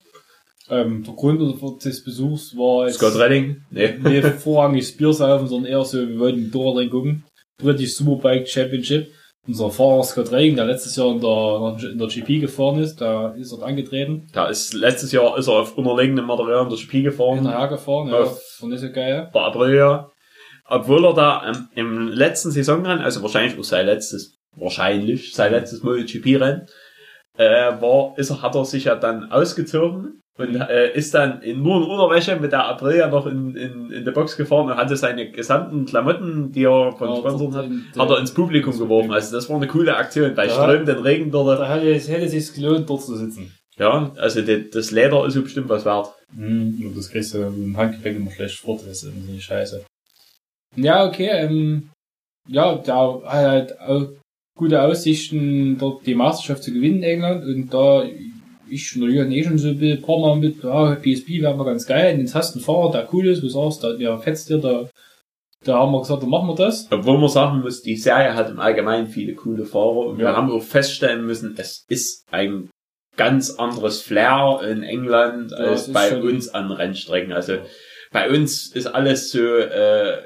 Ähm, 0.71 1.05
der 1.05 1.13
Grund 1.15 1.85
des 1.85 2.03
Besuchs 2.03 2.57
war 2.57 2.87
jetzt 2.87 2.97
Scott 2.97 3.17
Redding? 3.17 3.63
Nee. 3.71 3.99
nicht 3.99 4.27
vorrangig 4.37 4.97
Bier 4.97 5.13
saufen, 5.13 5.49
sondern 5.49 5.71
eher 5.71 5.85
so, 5.85 6.09
wir 6.09 6.19
wollten 6.19 6.51
Door 6.51 6.89
gucken. 6.89 7.25
British 7.59 7.97
Superbike 7.97 8.49
Championship. 8.49 9.09
Unser 9.47 9.71
Fahrer 9.71 10.05
Scott 10.05 10.31
Redding, 10.31 10.55
der 10.55 10.67
letztes 10.67 10.95
Jahr 10.95 11.11
in 11.11 11.21
der, 11.21 11.91
in 11.91 11.99
der 11.99 12.07
GP 12.07 12.41
gefahren 12.43 12.79
ist, 12.79 13.01
da 13.01 13.31
ist 13.33 13.51
dort 13.51 13.65
angetreten. 13.65 14.29
Da 14.33 14.47
ist 14.47 14.73
letztes 14.73 15.11
Jahr 15.11 15.37
ist 15.37 15.49
er 15.49 15.55
auf 15.55 15.77
unterlegenem 15.77 16.27
Material 16.27 16.63
in 16.63 16.69
der 16.69 16.79
GP 16.79 17.03
gefahren. 17.03 17.35
Hinterher 17.37 17.67
gefahren, 17.67 18.07
ja, 18.09 18.21
Ja. 18.21 18.27
war 18.27 18.69
nicht 18.69 18.79
so 18.81 18.93
geil. 18.93 19.31
Der 19.35 19.41
Aprilia. 19.43 20.11
Obwohl 20.69 21.05
er 21.07 21.15
da 21.15 21.49
ähm, 21.49 21.69
im 21.75 22.07
letzten 22.09 22.53
Saisonrennen, 22.53 23.03
also 23.05 23.21
wahrscheinlich 23.23 23.59
auch 23.59 23.65
sein 23.65 23.85
letztes, 23.87 24.37
wahrscheinlich 24.55 25.35
sein 25.35 25.51
letztes 25.51 25.83
MotoGP-Rennen, 25.83 26.67
äh, 27.37 27.81
war, 27.81 28.17
ist 28.19 28.31
er, 28.31 28.43
hat 28.43 28.55
er 28.55 28.65
sich 28.65 28.85
ja 28.85 28.95
dann 28.95 29.33
ausgezogen 29.33 30.22
und 30.39 30.55
äh, 30.55 30.95
ist 30.95 31.13
dann 31.15 31.43
in, 31.43 31.63
nur 31.63 31.77
in 31.83 31.91
Unterwäsche 31.91 32.37
mit 32.37 32.53
der 32.53 32.65
Aprilia 32.65 33.09
noch 33.09 33.27
in, 33.27 33.55
in, 33.55 33.91
in 33.91 34.05
der 34.05 34.13
Box 34.13 34.37
gefahren 34.37 34.71
und 34.71 34.77
hatte 34.77 34.97
seine 34.97 35.31
gesamten 35.31 35.85
Klamotten, 35.85 36.53
die 36.53 36.65
er 36.65 36.93
von 36.93 37.09
Ja, 37.11 37.17
Sponsoren 37.17 37.87
hat, 37.95 37.99
hat 37.99 38.11
er 38.11 38.19
ins 38.19 38.33
Publikum 38.33 38.77
geworfen. 38.79 39.13
Also 39.13 39.37
das 39.37 39.49
war 39.51 39.57
eine 39.57 39.67
coole 39.69 39.95
Aktion, 39.95 40.35
bei 40.35 40.47
Ja. 40.47 40.53
strömenden 40.53 40.99
Regen 41.01 41.31
dort. 41.31 41.61
Da 41.61 41.75
hätte 41.75 41.93
es, 41.93 42.09
hätte 42.09 42.25
es 42.25 42.33
sich 42.33 42.55
gelohnt, 42.55 42.89
dort 42.89 43.03
zu 43.03 43.17
sitzen. 43.17 43.53
Ja, 43.77 44.11
also 44.17 44.41
die, 44.43 44.71
das 44.71 44.91
Leder 44.91 45.27
ist 45.27 45.35
so 45.35 45.43
bestimmt 45.43 45.69
was 45.69 45.85
wert. 45.85 46.11
Mhm. 46.35 46.93
Das 46.97 47.11
kriegst 47.11 47.35
du 47.35 47.39
im 47.39 47.77
Handgepäck 47.77 48.17
immer 48.17 48.31
schlecht 48.31 48.59
fort, 48.59 48.81
das 48.81 49.03
ist 49.03 49.05
irgendwie 49.05 49.41
scheiße. 49.41 49.85
Ja, 50.77 51.07
okay, 51.07 51.29
ähm, 51.29 51.91
ja, 52.49 52.75
da 52.77 53.21
hat 53.25 53.33
halt 53.33 53.81
auch 53.81 54.09
gute 54.57 54.81
Aussichten, 54.83 55.77
dort 55.79 56.07
die 56.07 56.15
Meisterschaft 56.15 56.63
zu 56.63 56.73
gewinnen 56.73 56.99
in 56.99 57.03
England 57.03 57.45
und 57.45 57.73
da 57.73 58.05
ich 58.73 58.93
der 58.99 59.09
Jürgen 59.09 59.33
eh 59.33 59.45
schon 59.45 59.59
so 59.59 59.69
ein 59.69 59.79
bisschen 59.79 60.03
Partner 60.03 60.35
mit, 60.37 60.63
ja, 60.63 60.95
PSP 60.97 61.41
wäre 61.43 61.57
mal 61.57 61.65
ganz 61.65 61.87
geil, 61.87 62.15
und 62.15 62.21
jetzt 62.21 62.35
hast 62.35 62.55
du 62.55 62.59
einen 62.59 62.65
Fahrer, 62.65 62.91
der 62.93 63.09
cool 63.13 63.27
ist, 63.29 63.39
wo 63.43 63.47
du 63.47 63.53
sagst, 63.53 63.85
da, 63.85 63.93
der 63.93 64.19
fetzt 64.19 64.49
dir, 64.51 64.59
da, 64.59 64.89
da 65.65 65.79
haben 65.79 65.93
wir 65.93 66.01
gesagt, 66.01 66.23
dann 66.23 66.31
machen 66.31 66.49
wir 66.49 66.57
das. 66.57 66.89
Obwohl 66.91 67.19
man 67.19 67.29
sagen 67.29 67.61
muss, 67.61 67.83
die 67.83 67.97
Serie 67.97 68.35
hat 68.35 68.51
im 68.51 68.59
Allgemeinen 68.61 69.07
viele 69.09 69.35
coole 69.35 69.65
Fahrer 69.65 70.07
und 70.07 70.19
wir 70.19 70.25
Ja. 70.27 70.37
haben 70.37 70.51
auch 70.51 70.63
feststellen 70.63 71.25
müssen, 71.27 71.55
es 71.59 71.85
ist 71.89 72.25
ein 72.33 72.69
ganz 73.17 73.51
anderes 73.51 74.01
Flair 74.03 74.61
in 74.69 74.83
England 74.83 75.51
Ja, 75.53 75.59
als 75.59 75.93
bei 75.93 76.09
schon- 76.09 76.23
uns 76.23 76.49
an 76.49 76.71
Rennstrecken. 76.73 77.33
Also 77.33 77.59
bei 78.11 78.29
uns 78.31 78.75
ist 78.75 78.87
alles 78.87 79.31
so 79.31 79.39
äh, 79.45 80.23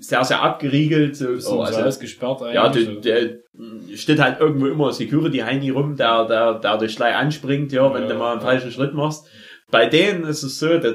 sehr, 0.00 0.24
sehr 0.24 0.42
abgeriegelt. 0.42 1.16
So, 1.16 1.28
oh, 1.28 1.38
so 1.38 1.62
also, 1.62 1.80
alles 1.80 1.98
gesperrt 1.98 2.42
eigentlich. 2.42 2.54
ja, 2.54 2.68
der, 2.68 3.24
der 3.24 3.96
steht 3.96 4.20
halt 4.20 4.40
irgendwo 4.40 4.66
immer 4.66 4.92
Security 4.92 5.38
Heini 5.38 5.70
rum, 5.70 5.96
der, 5.96 6.26
der, 6.26 6.54
der 6.58 6.78
dich 6.78 6.96
gleich 6.96 7.14
anspringt, 7.14 7.72
ja, 7.72 7.92
wenn 7.92 8.02
Ja, 8.02 8.08
du 8.08 8.14
mal 8.14 8.32
einen 8.32 8.40
ja. 8.40 8.46
falschen 8.46 8.70
Schritt 8.70 8.94
machst. 8.94 9.26
Bei 9.74 9.86
denen 9.86 10.24
ist 10.24 10.42
es 10.42 10.58
so, 10.58 10.78
dass, 10.78 10.94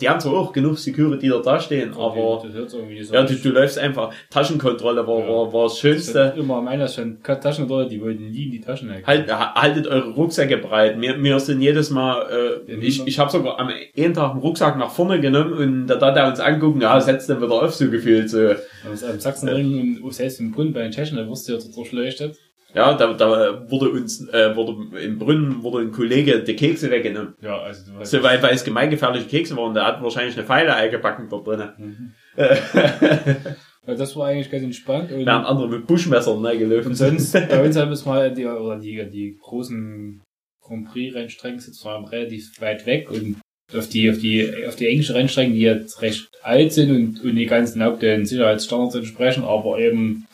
die 0.00 0.08
haben 0.08 0.20
zwar 0.20 0.34
auch 0.34 0.52
genug 0.52 0.78
Security, 0.78 1.30
die 1.30 1.42
da 1.44 1.60
stehen, 1.60 1.92
aber 1.94 2.42
das 2.52 2.72
so 2.72 2.78
ja, 3.14 3.22
du, 3.22 3.34
du 3.34 3.48
läufst 3.50 3.78
einfach. 3.78 4.12
Taschenkontrolle 4.30 5.06
war, 5.06 5.20
Ja. 5.20 5.28
war, 5.28 5.52
war 5.52 5.62
das 5.64 5.72
Das 5.74 5.80
Schönste. 5.80 6.24
hat 6.26 6.36
immer 6.36 6.60
meiner 6.60 6.88
schon 6.88 7.22
Taschenrolle, 7.22 7.88
die 7.88 8.00
wollten 8.00 8.30
nie 8.30 8.44
in 8.46 8.50
die 8.52 8.60
Taschen 8.60 8.90
halten. 8.90 9.06
Halt, 9.06 9.32
ha- 9.32 9.54
haltet 9.54 9.86
eure 9.86 10.10
Rucksäcke 10.10 10.58
breit. 10.58 11.00
Wir, 11.00 11.22
wir 11.22 11.40
sind 11.40 11.60
jedes 11.60 11.90
Mal, 11.90 12.60
äh, 12.68 12.74
ich, 12.74 13.06
ich 13.06 13.18
habe 13.18 13.30
sogar 13.30 13.58
am 13.60 13.68
einen 13.68 14.14
Tag 14.14 14.32
einen 14.32 14.40
Rucksack 14.40 14.76
nach 14.78 14.90
vorne 14.90 15.20
genommen 15.20 15.52
und 15.52 15.86
da 15.86 16.00
hat 16.00 16.16
er 16.16 16.28
uns 16.28 16.40
angucken, 16.40 16.80
ja, 16.80 17.00
setzt 17.00 17.30
dann 17.30 17.40
wieder 17.40 17.52
auf, 17.62 17.74
so 17.74 17.88
gefühlt. 17.90 18.28
So. 18.28 18.50
Am 18.50 18.94
Sachsenring 19.20 20.00
und 20.02 20.14
selbst 20.14 20.40
im 20.40 20.52
Brunnen 20.52 20.72
bei 20.72 20.82
den 20.82 20.92
Tschechen, 20.92 21.16
da 21.16 21.28
wirst 21.28 21.48
du 21.48 21.52
ja 21.52 21.58
dort 21.58 21.76
durchleuchtet. 21.76 22.36
Ja, 22.76 22.92
da, 22.94 23.14
da 23.14 23.70
wurde 23.70 23.88
uns, 23.88 24.28
äh, 24.28 24.54
wurde 24.54 24.98
im 25.00 25.18
Brunnen 25.18 25.62
wurde 25.62 25.78
ein 25.78 25.92
Kollege 25.92 26.42
die 26.42 26.54
Kekse 26.54 26.90
weggenommen. 26.90 27.34
Ja, 27.40 27.58
also 27.58 27.90
du 27.90 27.98
weißt. 27.98 28.10
So, 28.10 28.22
weil, 28.22 28.42
weil 28.42 28.54
es 28.54 28.64
gemeingefährliche 28.64 29.26
Kekse 29.26 29.56
waren, 29.56 29.72
der 29.72 29.86
hat 29.86 30.02
wahrscheinlich 30.02 30.36
eine 30.36 30.46
Pfeile 30.46 30.74
eingebacken 30.74 31.28
dort 31.30 31.46
drinnen. 31.46 31.72
Mhm. 31.78 32.12
Also 33.86 34.02
das 34.02 34.16
war 34.16 34.26
eigentlich 34.26 34.50
ganz 34.50 34.64
entspannt. 34.64 35.12
Und, 35.12 35.24
Während 35.24 35.46
andere 35.46 35.68
mit 35.68 35.86
Buschmessern 35.86 36.42
ne, 36.42 36.58
gelaufen 36.58 36.88
und 36.88 36.94
sonst, 36.96 37.32
bei 37.48 37.64
uns 37.64 37.76
haben 37.76 37.90
wir 37.90 37.94
es 37.94 38.04
mal, 38.04 38.34
die, 38.34 38.44
oder 38.44 38.80
die, 38.80 39.08
die 39.08 39.38
großen 39.40 40.22
Grand 40.60 40.88
Prix 40.88 41.14
Rennstrecken 41.14 41.60
sitzen 41.60 41.86
allem 41.86 42.04
relativ 42.04 42.60
weit 42.60 42.84
weg 42.86 43.10
und 43.10 43.36
auf 43.72 43.88
die, 43.88 44.10
auf 44.10 44.18
die, 44.18 44.66
auf 44.66 44.74
die 44.74 44.88
englischen 44.88 45.14
Rennstrecken, 45.14 45.54
die 45.54 45.60
jetzt 45.60 46.02
recht 46.02 46.28
alt 46.42 46.72
sind 46.72 46.90
und, 46.90 47.24
und 47.24 47.36
die 47.36 47.46
ganzen 47.46 47.80
auch 47.82 47.98
den 47.98 48.26
Sicherheitsstandards 48.26 48.96
entsprechen, 48.96 49.44
aber 49.44 49.78
eben, 49.78 50.26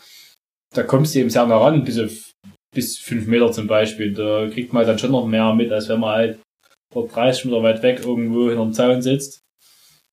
da 0.75 0.83
kommst 0.83 1.15
du 1.15 1.19
eben 1.19 1.31
sehr 1.31 1.47
nah 1.47 1.59
ran, 1.59 1.85
bis 1.85 1.99
auf, 1.99 2.32
bis 2.75 2.99
fünf 2.99 3.27
Meter 3.27 3.53
zum 3.53 3.67
Beispiel. 3.67 4.13
Da 4.13 4.49
kriegt 4.49 4.73
man 4.73 4.87
dann 4.87 4.99
schon 4.99 5.13
noch 5.13 5.27
mehr 5.27 5.55
mit, 5.55 5.71
als 5.73 5.89
wenn 5.89 6.01
man 6.01 6.11
halt 6.11 6.39
dort 6.93 7.15
30 7.15 7.47
Meter 7.47 7.63
weit 7.63 7.83
weg 7.83 8.01
irgendwo 8.05 8.49
hinterm 8.49 8.73
Zaun 8.73 9.03
sitzt. 9.03 9.41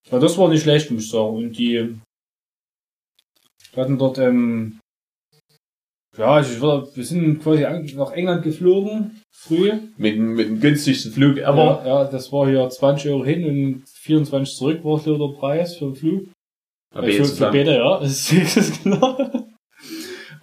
Aber 0.09 0.19
das 0.19 0.37
war 0.37 0.49
nicht 0.49 0.63
schlecht, 0.63 0.91
muss 0.91 1.03
ich 1.03 1.11
sagen. 1.11 1.37
Und 1.37 1.57
die 1.57 1.95
hatten 3.75 3.97
dort, 3.97 4.17
ähm, 4.17 4.79
ja, 6.17 6.33
also 6.35 6.53
ich 6.53 6.61
war, 6.61 6.95
wir 6.95 7.05
sind 7.05 7.41
quasi 7.41 7.61
nach 7.95 8.11
England 8.11 8.43
geflogen, 8.43 9.21
früh. 9.31 9.71
mit, 9.97 10.17
mit 10.17 10.47
dem 10.47 10.59
günstigsten 10.59 11.11
Flug 11.11 11.37
ever. 11.37 11.83
Ja, 11.85 11.87
ja, 11.87 12.03
das 12.05 12.31
war 12.31 12.49
hier 12.49 12.67
20 12.67 13.11
Euro 13.11 13.25
hin 13.25 13.45
und 13.45 13.83
24 13.89 14.55
zurück 14.55 14.83
war 14.83 14.99
so 14.99 15.17
der 15.17 15.37
Preis 15.37 15.77
für 15.77 15.85
den 15.85 15.95
Flug. 15.95 16.27
Aber 16.93 17.07
Äh, 17.07 17.11
für, 17.13 17.25
für 17.25 17.51
beide, 17.51 17.75
ja, 17.75 17.99
das 17.99 18.11
ist, 18.31 18.57
das 18.57 18.69
ist 18.69 18.81
klar. 18.81 19.48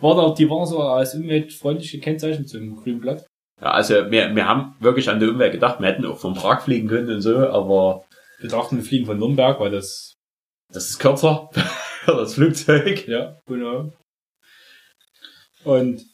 War 0.00 0.14
da, 0.14 0.34
die 0.34 0.48
waren 0.50 0.66
so 0.66 0.80
als 0.80 1.14
umweltfreundliche 1.14 2.00
Kennzeichen 2.00 2.46
zum 2.46 2.76
grünen 2.76 3.00
Blatt. 3.00 3.26
Ja, 3.60 3.70
also 3.70 4.10
wir, 4.10 4.34
wir 4.34 4.46
haben 4.46 4.76
wirklich 4.80 5.08
an 5.08 5.18
die 5.18 5.26
Umwelt 5.26 5.52
gedacht. 5.52 5.80
Wir 5.80 5.88
hätten 5.88 6.04
auch 6.04 6.18
vom 6.18 6.34
Prag 6.34 6.62
fliegen 6.62 6.88
können 6.88 7.10
und 7.10 7.22
so, 7.22 7.48
aber 7.48 8.04
Wir 8.38 8.50
dachten, 8.50 8.76
wir 8.76 8.84
fliegen 8.84 9.06
von 9.06 9.18
Nürnberg, 9.18 9.58
weil 9.60 9.70
das, 9.70 10.12
das 10.72 10.90
ist 10.90 10.98
kürzer. 10.98 11.48
das 12.06 12.34
Flugzeug. 12.34 13.08
ja, 13.08 13.38
genau. 13.46 13.92
Und, 15.64 16.04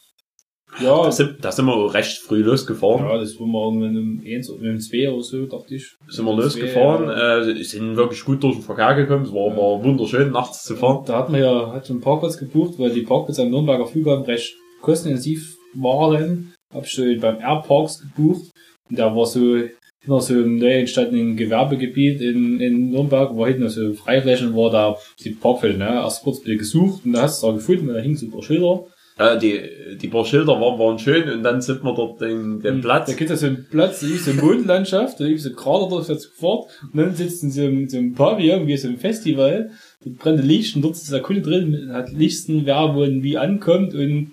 ja, 0.81 1.03
Da 1.03 1.11
sind, 1.11 1.35
da 1.43 1.51
sind 1.51 1.65
wir 1.65 1.93
recht 1.93 2.19
früh 2.19 2.41
losgefahren. 2.41 3.05
ja, 3.05 3.17
das 3.17 3.39
war 3.39 3.47
mal 3.47 3.65
irgendwann 3.65 3.97
um 3.97 4.21
1 4.25 4.49
oder 4.49 4.69
um 4.69 4.79
2 4.79 5.09
oder 5.09 5.21
so, 5.23 5.45
dachte 5.45 5.75
ich. 5.75 5.95
Sind 6.07 6.25
wir 6.25 6.33
losgefahren, 6.35 7.05
zwei, 7.05 7.13
ja. 7.13 7.39
äh, 7.59 7.63
sind 7.63 7.95
wirklich 7.95 8.23
gut 8.25 8.43
durch 8.43 8.55
den 8.55 8.63
Verkehr 8.63 8.95
gekommen. 8.95 9.25
Es 9.25 9.31
war, 9.33 9.49
Ja. 9.49 9.57
war 9.57 9.83
wunderschön, 9.83 10.31
nachts 10.31 10.63
zu 10.63 10.75
fahren. 10.75 11.03
Da 11.05 11.17
hat 11.19 11.29
man 11.29 11.41
ja 11.41 11.71
hat 11.73 11.89
einen 11.89 12.01
Parkplatz 12.01 12.37
gebucht, 12.37 12.75
weil 12.79 12.91
die 12.91 13.01
Parkplätze 13.01 13.43
am 13.43 13.49
Nürnberger 13.51 13.85
Flughafen 13.87 14.25
recht 14.25 14.55
kostenintensiv 14.81 15.55
waren. 15.73 16.53
Hab 16.73 16.87
schon 16.87 17.19
beim 17.19 17.39
Airparks 17.39 18.01
gebucht. 18.01 18.51
Und 18.89 18.97
der 18.97 19.15
war 19.15 19.25
so 19.25 19.57
hinter 20.01 20.19
so 20.21 20.33
einem 20.33 20.57
neu 20.57 20.71
entstandenen 20.79 21.37
Gewerbegebiet 21.37 22.19
in, 22.19 22.59
in 22.59 22.89
Nürnberg, 22.89 23.35
wo 23.35 23.45
hinten 23.45 23.69
so 23.69 23.93
Freiflächen 23.93 24.53
war 24.55 24.69
da 24.69 24.97
die 25.23 25.29
Parkfläche, 25.29 25.77
ne? 25.77 25.85
Erst 25.85 26.23
kurz 26.23 26.41
gesucht 26.43 27.05
und 27.05 27.13
da 27.13 27.21
hast 27.21 27.41
du 27.41 27.47
es 27.47 27.51
auch 27.53 27.55
gefunden, 27.55 27.87
weil 27.87 27.95
da 27.95 28.01
hingen 28.01 28.17
so 28.17 28.25
ein 28.25 28.31
paar 28.31 28.43
Schilder. 28.43 28.83
Äh, 29.17 29.37
die, 29.37 29.97
die 29.97 30.07
paar 30.07 30.25
Schilder 30.25 30.59
waren, 30.59 30.79
waren 30.79 30.97
schön 30.97 31.29
und 31.29 31.43
dann 31.43 31.61
sind 31.61 31.83
wir 31.83 31.93
dort 31.93 32.19
den, 32.19 32.59
den 32.61 32.81
Platz. 32.81 33.07
Da 33.09 33.13
gibt 33.13 33.29
es 33.29 33.41
so 33.41 33.45
einen 33.45 33.67
Platz, 33.69 33.99
da 33.99 34.07
ist 34.07 34.25
so 34.25 34.31
eine 34.31 34.41
Mondlandschaft, 34.41 35.19
da 35.19 35.25
ist 35.25 35.43
so 35.43 35.53
Krater 35.53 35.87
durch 35.89 36.07
das 36.07 36.25
fort 36.25 36.71
und 36.81 36.97
dann 36.97 37.15
sitzt 37.15 37.43
in 37.43 37.51
so 37.51 37.61
einem, 37.61 37.87
so 37.87 37.97
einem 37.97 38.15
Pavillon, 38.15 38.65
wie 38.65 38.75
so 38.75 38.87
einem 38.87 38.97
Festival, 38.97 39.69
dort 40.03 40.17
brennt 40.17 40.43
Licht 40.43 40.75
und 40.75 40.81
dort 40.81 40.95
ist 40.95 41.11
der 41.11 41.21
Kunde 41.21 41.43
drin, 41.43 41.91
hat 41.93 42.11
Lichten, 42.11 42.65
wer 42.65 42.95
wo 42.95 43.01
wie 43.05 43.37
ankommt 43.37 43.93
und 43.93 44.31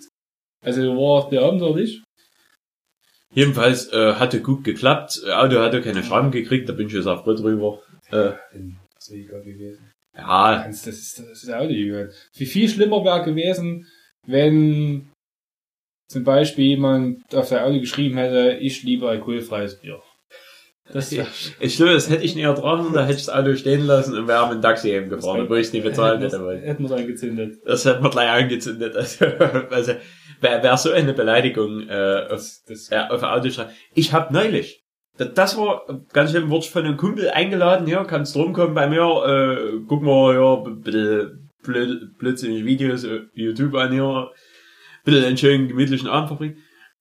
also 0.62 0.82
war 0.96 1.28
der 1.28 1.42
abenteuerlich. 1.42 2.02
Jedenfalls 3.34 3.92
äh, 3.92 4.14
hatte 4.14 4.40
gut 4.40 4.64
geklappt. 4.64 5.22
Auto 5.32 5.60
hatte 5.60 5.82
keine 5.82 6.02
Scheiben 6.02 6.30
gekriegt, 6.30 6.68
da 6.68 6.72
bin 6.72 6.88
ich 6.88 6.94
jetzt 6.94 7.06
auch 7.06 7.22
froh 7.22 7.34
drüber. 7.34 7.80
Äh, 8.10 8.32
Das 8.96 9.10
wäre 9.10 9.20
egal 9.20 9.42
gewesen. 9.42 9.78
ja, 10.16 10.64
Das 10.66 10.86
ist, 10.86 11.18
das 11.18 11.42
ist 11.44 11.52
auch 11.52 11.66
nicht 11.66 11.78
egal. 11.78 12.10
Wie 12.34 12.46
viel 12.46 12.68
schlimmer 12.68 13.04
wäre 13.04 13.24
gewesen, 13.24 13.86
wenn 14.26 15.10
zum 16.08 16.24
Beispiel 16.24 16.66
jemand 16.66 17.34
auf 17.34 17.48
der 17.48 17.64
Auto 17.64 17.78
geschrieben 17.80 18.16
hätte, 18.16 18.58
ich 18.60 18.82
liebe 18.82 19.08
alkoholfreies 19.08 19.80
Bier. 19.80 20.02
Das 20.92 21.12
wär, 21.12 21.26
ich 21.60 21.76
glaube, 21.76 21.92
das 21.92 22.10
hätte 22.10 22.24
ich 22.24 22.34
nicht 22.34 22.44
ertragen, 22.44 22.92
da 22.92 23.02
hätte 23.02 23.18
ich 23.18 23.26
das 23.26 23.34
Auto 23.34 23.54
stehen 23.54 23.86
lassen 23.86 24.18
und 24.18 24.26
wäre 24.26 24.46
mit 24.48 24.56
dem 24.56 24.62
Taxi 24.62 24.90
eben 24.90 25.08
gefahren, 25.08 25.42
obwohl 25.42 25.58
ich 25.58 25.68
es 25.68 25.72
nicht 25.72 25.84
bezahlen 25.84 26.20
hätte 26.20 26.44
wollen. 26.44 26.62
Hätten 26.62 26.82
wir 26.82 26.90
es 26.90 27.00
angezündet. 27.00 27.58
Das 27.64 27.84
hätte 27.84 28.00
man 28.00 28.10
gleich 28.10 28.28
angezündet. 28.28 28.96
Also, 28.96 29.24
also 29.70 29.92
wer, 30.40 30.62
wer 30.62 30.76
so 30.76 30.90
eine 30.90 31.12
Beleidigung 31.12 31.88
äh, 31.88 32.26
auf, 32.28 32.42
Das, 32.66 32.90
äh, 32.90 33.04
auf 33.08 33.22
ein 33.22 33.30
Auto 33.30 33.50
schreibt. 33.50 33.72
Ich 33.94 34.12
habe 34.12 34.32
neulich, 34.32 34.82
das, 35.16 35.56
war 35.56 35.86
ganz 36.12 36.32
schön, 36.32 36.50
wurde 36.50 36.64
ich 36.64 36.70
von 36.70 36.84
einem 36.84 36.96
Kumpel 36.96 37.30
eingeladen, 37.30 37.86
ja, 37.86 38.02
kannst 38.04 38.34
rumkommen 38.34 38.74
bei 38.74 38.88
mir, 38.88 39.02
äh, 39.02 39.80
guck 39.86 40.02
mal, 40.02 40.34
ja, 40.34 40.56
bisschen 40.56 41.49
blöd, 41.62 42.16
blödsinnige 42.18 42.64
Videos, 42.64 43.04
äh, 43.04 43.20
YouTube 43.34 43.74
an, 43.74 43.92
ja, 43.96 44.24
ein 44.24 44.28
bisschen 45.04 45.24
einen 45.24 45.36
schönen, 45.36 45.68
gemütlichen 45.68 46.08
Abend 46.08 46.28
verbringen. 46.28 46.56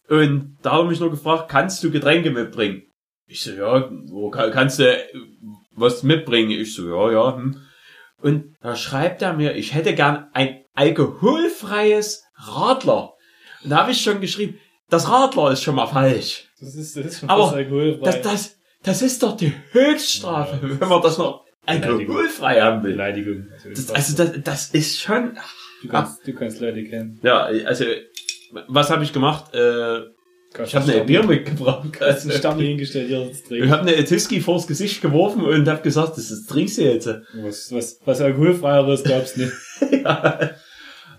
Und 0.08 0.58
da 0.62 0.72
hat 0.74 0.80
er 0.80 0.86
mich 0.86 1.00
nur 1.00 1.12
gefragt, 1.12 1.50
kannst 1.50 1.84
du 1.84 1.92
Getränke 1.92 2.32
mitbringen? 2.32 2.84
Ich 3.28 3.42
so, 3.42 3.52
ja, 3.52 3.90
wo 4.08 4.30
kann, 4.32 4.52
kannst 4.52 4.80
du 4.80 4.98
was 5.72 6.04
mitbringen? 6.04 6.52
Ich 6.52 6.74
so, 6.74 6.88
ja, 6.90 7.12
ja. 7.12 7.36
Hm. 7.38 7.58
Und 8.22 8.56
da 8.62 8.76
schreibt 8.76 9.22
er 9.22 9.34
mir, 9.34 9.56
ich 9.56 9.74
hätte 9.74 9.94
gern 9.94 10.28
ein 10.34 10.64
alkoholfreies 10.74 12.24
Radler. 12.36 13.14
Und 13.64 13.70
da 13.70 13.78
habe 13.78 13.92
ich 13.92 14.02
schon 14.02 14.20
geschrieben, 14.22 14.58
das 14.90 15.10
Radler 15.10 15.52
ist 15.52 15.64
schon 15.64 15.76
mal 15.76 15.88
falsch. 15.88 16.50
das 16.60 16.76
ist, 16.76 16.98
das 16.98 17.06
ist 17.06 17.20
schon 17.20 17.30
Aber 17.30 17.52
alkoholfrei. 17.54 18.04
Das, 18.06 18.22
das, 18.22 18.58
das 18.84 19.02
ist 19.02 19.22
doch 19.24 19.38
die 19.38 19.54
Höchststrafe, 19.72 20.60
Ja. 20.68 20.80
wenn 20.80 20.90
man 20.90 21.02
das 21.02 21.18
noch 21.18 21.46
alkoholfrei 21.70 22.62
haben 22.62 22.84
will. 22.84 22.92
Beleidigung. 22.94 23.48
Das, 23.74 23.92
also 23.92 24.24
das, 24.24 24.42
das 24.44 24.70
ist 24.72 25.00
schon, 25.00 25.38
du, 25.82 25.88
kannst, 25.88 26.26
du 26.28 26.34
kannst 26.34 26.60
Leute 26.62 26.84
kennen. 26.84 27.20
ja, 27.24 27.44
also 27.44 27.86
was 28.68 28.90
habe 28.90 29.04
ich 29.04 29.14
gemacht? 29.14 29.54
Äh, 29.54 30.00
ich 30.64 30.76
habe 30.76 30.92
eine 30.92 31.04
Bier 31.06 31.24
mitgebracht. 31.24 31.88
Hast 32.02 32.02
einen 32.02 32.32
Also, 32.32 32.32
Stern 32.32 32.60
hingestellt, 32.60 33.08
hier 33.10 33.20
das 33.24 33.38
ich 33.42 33.44
trinken. 33.44 33.70
habe 33.70 33.82
eine 33.84 33.96
Etiski 33.96 34.42
vors 34.42 34.66
Gesicht 34.66 35.00
geworfen 35.02 35.44
und 35.44 35.68
habe 35.68 35.84
gesagt, 35.84 36.18
das 36.18 36.32
ist 36.32 36.48
trinkst 36.50 36.80
du 36.80 36.82
jetzt. 36.86 37.08
Was, 37.36 37.72
was, 37.72 38.00
was 38.04 38.22
alkoholfreieres 38.22 39.04
gab's 39.04 39.38
nicht. 39.38 39.52
ja. 40.04 40.40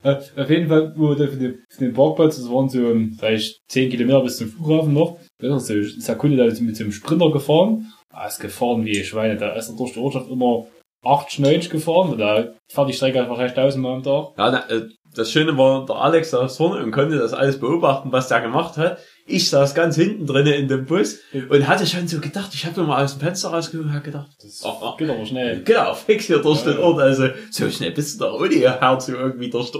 Äh, 0.02 0.16
Auf 0.36 0.50
jeden 0.50 0.68
Fall, 0.68 0.94
wo 0.96 1.14
der 1.14 1.28
für 1.28 1.36
den, 1.36 1.58
für 1.68 1.84
den 1.84 1.92
Parkplatz, 1.92 2.36
das 2.38 2.50
waren 2.50 2.68
so 2.68 2.92
vielleicht 3.18 3.60
10 3.68 3.90
Kilometer 3.90 4.22
bis 4.22 4.38
zum 4.38 4.48
Flughafen 4.48 4.94
noch, 4.94 5.20
da 5.38 5.56
ist 5.56 6.08
der 6.08 6.16
Kunde 6.16 6.36
da 6.36 6.44
mit 6.44 6.76
so 6.76 6.82
einem 6.82 6.92
Sprinter 6.92 7.30
gefahren, 7.30 7.86
ah, 8.10 8.26
ist 8.26 8.40
gefahren 8.40 8.84
wie 8.84 9.02
Schweine, 9.04 9.36
da 9.36 9.52
ist 9.54 9.68
er 9.68 9.76
durch 9.76 9.92
die 9.94 9.98
Ortschaft 10.00 10.28
immer 10.30 10.66
8 11.02 11.32
Schnäutsch 11.32 11.70
gefahren, 11.70 12.10
und 12.10 12.18
da 12.18 12.48
fährt 12.68 12.88
die 12.88 12.92
Strecke 12.92 13.20
einfach 13.20 13.38
recht 13.38 13.54
tausendmal 13.56 13.94
am 13.96 14.02
Tag. 14.02 14.28
Ja, 14.36 14.50
na, 14.50 14.68
äh, 14.68 14.82
das 15.14 15.32
Schöne 15.32 15.56
war, 15.58 15.86
der 15.86 15.96
Alex 15.96 16.30
saß 16.30 16.56
vorne 16.56 16.84
und 16.84 16.92
konnte 16.92 17.18
das 17.18 17.32
alles 17.32 17.58
beobachten, 17.58 18.12
was 18.12 18.28
der 18.28 18.42
gemacht 18.42 18.76
hat. 18.76 18.98
Ich 19.26 19.50
saß 19.50 19.74
ganz 19.74 19.96
hinten 19.96 20.24
drinnen 20.26 20.52
in 20.52 20.68
dem 20.68 20.86
Bus 20.86 21.18
und 21.48 21.66
hatte 21.66 21.84
schon 21.86 22.06
so 22.06 22.20
gedacht, 22.20 22.50
ich 22.54 22.64
habe 22.64 22.82
mal 22.82 23.02
aus 23.02 23.14
dem 23.16 23.20
Fenster 23.22 23.48
rausgeguckt 23.48 23.88
und 23.88 23.94
hab 23.94 24.04
gedacht, 24.04 24.28
Das 24.40 24.62
Oh, 24.64 24.72
oh. 24.80 24.96
geht 24.96 25.10
aber 25.10 25.26
schnell. 25.26 25.64
genau, 25.64 25.94
fix 25.94 26.26
hier 26.26 26.38
durch 26.40 26.64
Ja, 26.64 26.72
den. 26.74 26.80
Ort. 26.80 27.00
Also 27.00 27.28
so 27.50 27.68
schnell 27.70 27.90
bist 27.90 28.20
du 28.20 28.24
da 28.24 28.32
ohne 28.32 28.52
ihr 28.54 28.80
Herz 28.80 29.08
irgendwie 29.08 29.50
durch, 29.50 29.72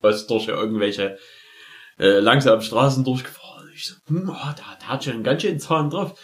was 0.00 0.26
durch 0.26 0.48
irgendwelche 0.48 1.18
äh, 1.98 2.20
langsamen 2.20 2.62
Straßen 2.62 3.04
durchgefahren. 3.04 3.68
Ich 3.74 3.86
so, 3.86 3.94
hm, 4.06 4.30
oh, 4.30 4.46
der, 4.56 4.78
der 4.80 4.88
hat 4.88 5.04
schon 5.04 5.14
einen 5.14 5.24
ganz 5.24 5.42
schön 5.42 5.58
Zahn 5.60 5.90
drauf. 5.90 6.14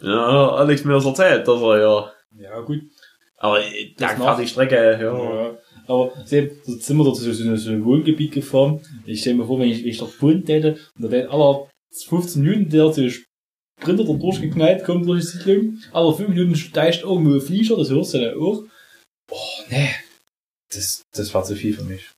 Ja, 0.00 0.50
Alex 0.56 0.84
mir 0.84 0.94
das 0.94 1.04
erzählt, 1.04 1.46
dass 1.46 1.60
er 1.60 1.78
ja, 1.80 2.12
Ja, 2.38 2.60
gut. 2.60 2.80
aber 3.38 3.60
äh, 3.64 3.94
Das 3.96 4.18
macht- 4.18 4.40
die 4.42 4.46
Strecke, 4.48 4.74
ja. 4.74 4.98
Ja. 5.00 5.56
Aber 5.86 6.12
sehen, 6.24 6.50
da 6.66 6.72
sind 6.72 6.96
wir 6.96 7.04
dort 7.04 7.16
so, 7.16 7.30
so, 7.32 7.56
so 7.56 7.70
ein 7.70 7.84
Wohngebiet 7.84 8.32
gefahren. 8.32 8.80
Ich 9.04 9.20
stelle 9.20 9.36
mir 9.36 9.46
vor, 9.46 9.58
wenn 9.60 9.68
ich, 9.68 9.82
wenn 9.82 9.90
ich 9.90 9.98
dort 9.98 10.20
wohnen 10.22 10.44
hätte, 10.46 10.78
und 10.96 11.02
da 11.04 11.08
hätte 11.10 11.30
aller 11.30 11.68
15 12.06 12.42
Minuten 12.42 12.70
der 12.70 12.92
so 12.92 13.06
Sprinter 13.08 14.04
da 14.04 14.12
durchgeknallt, 14.14 14.84
kommt 14.84 15.06
durch 15.06 15.20
die 15.22 15.26
Siedlung, 15.38 15.78
aber 15.92 16.14
5 16.14 16.30
Minuten 16.30 16.54
steigt 16.56 17.02
irgendwo 17.02 17.34
ein 17.34 17.40
Flieger, 17.40 17.76
das 17.76 17.90
hörst 17.90 18.14
du 18.14 18.18
dann 18.18 18.38
auch. 18.38 18.64
Boah, 19.28 19.64
nee. 19.70 19.90
Das, 20.72 21.02
das 21.14 21.32
war 21.34 21.44
zu 21.44 21.54
viel 21.54 21.74
für 21.74 21.84
mich. 21.84 22.10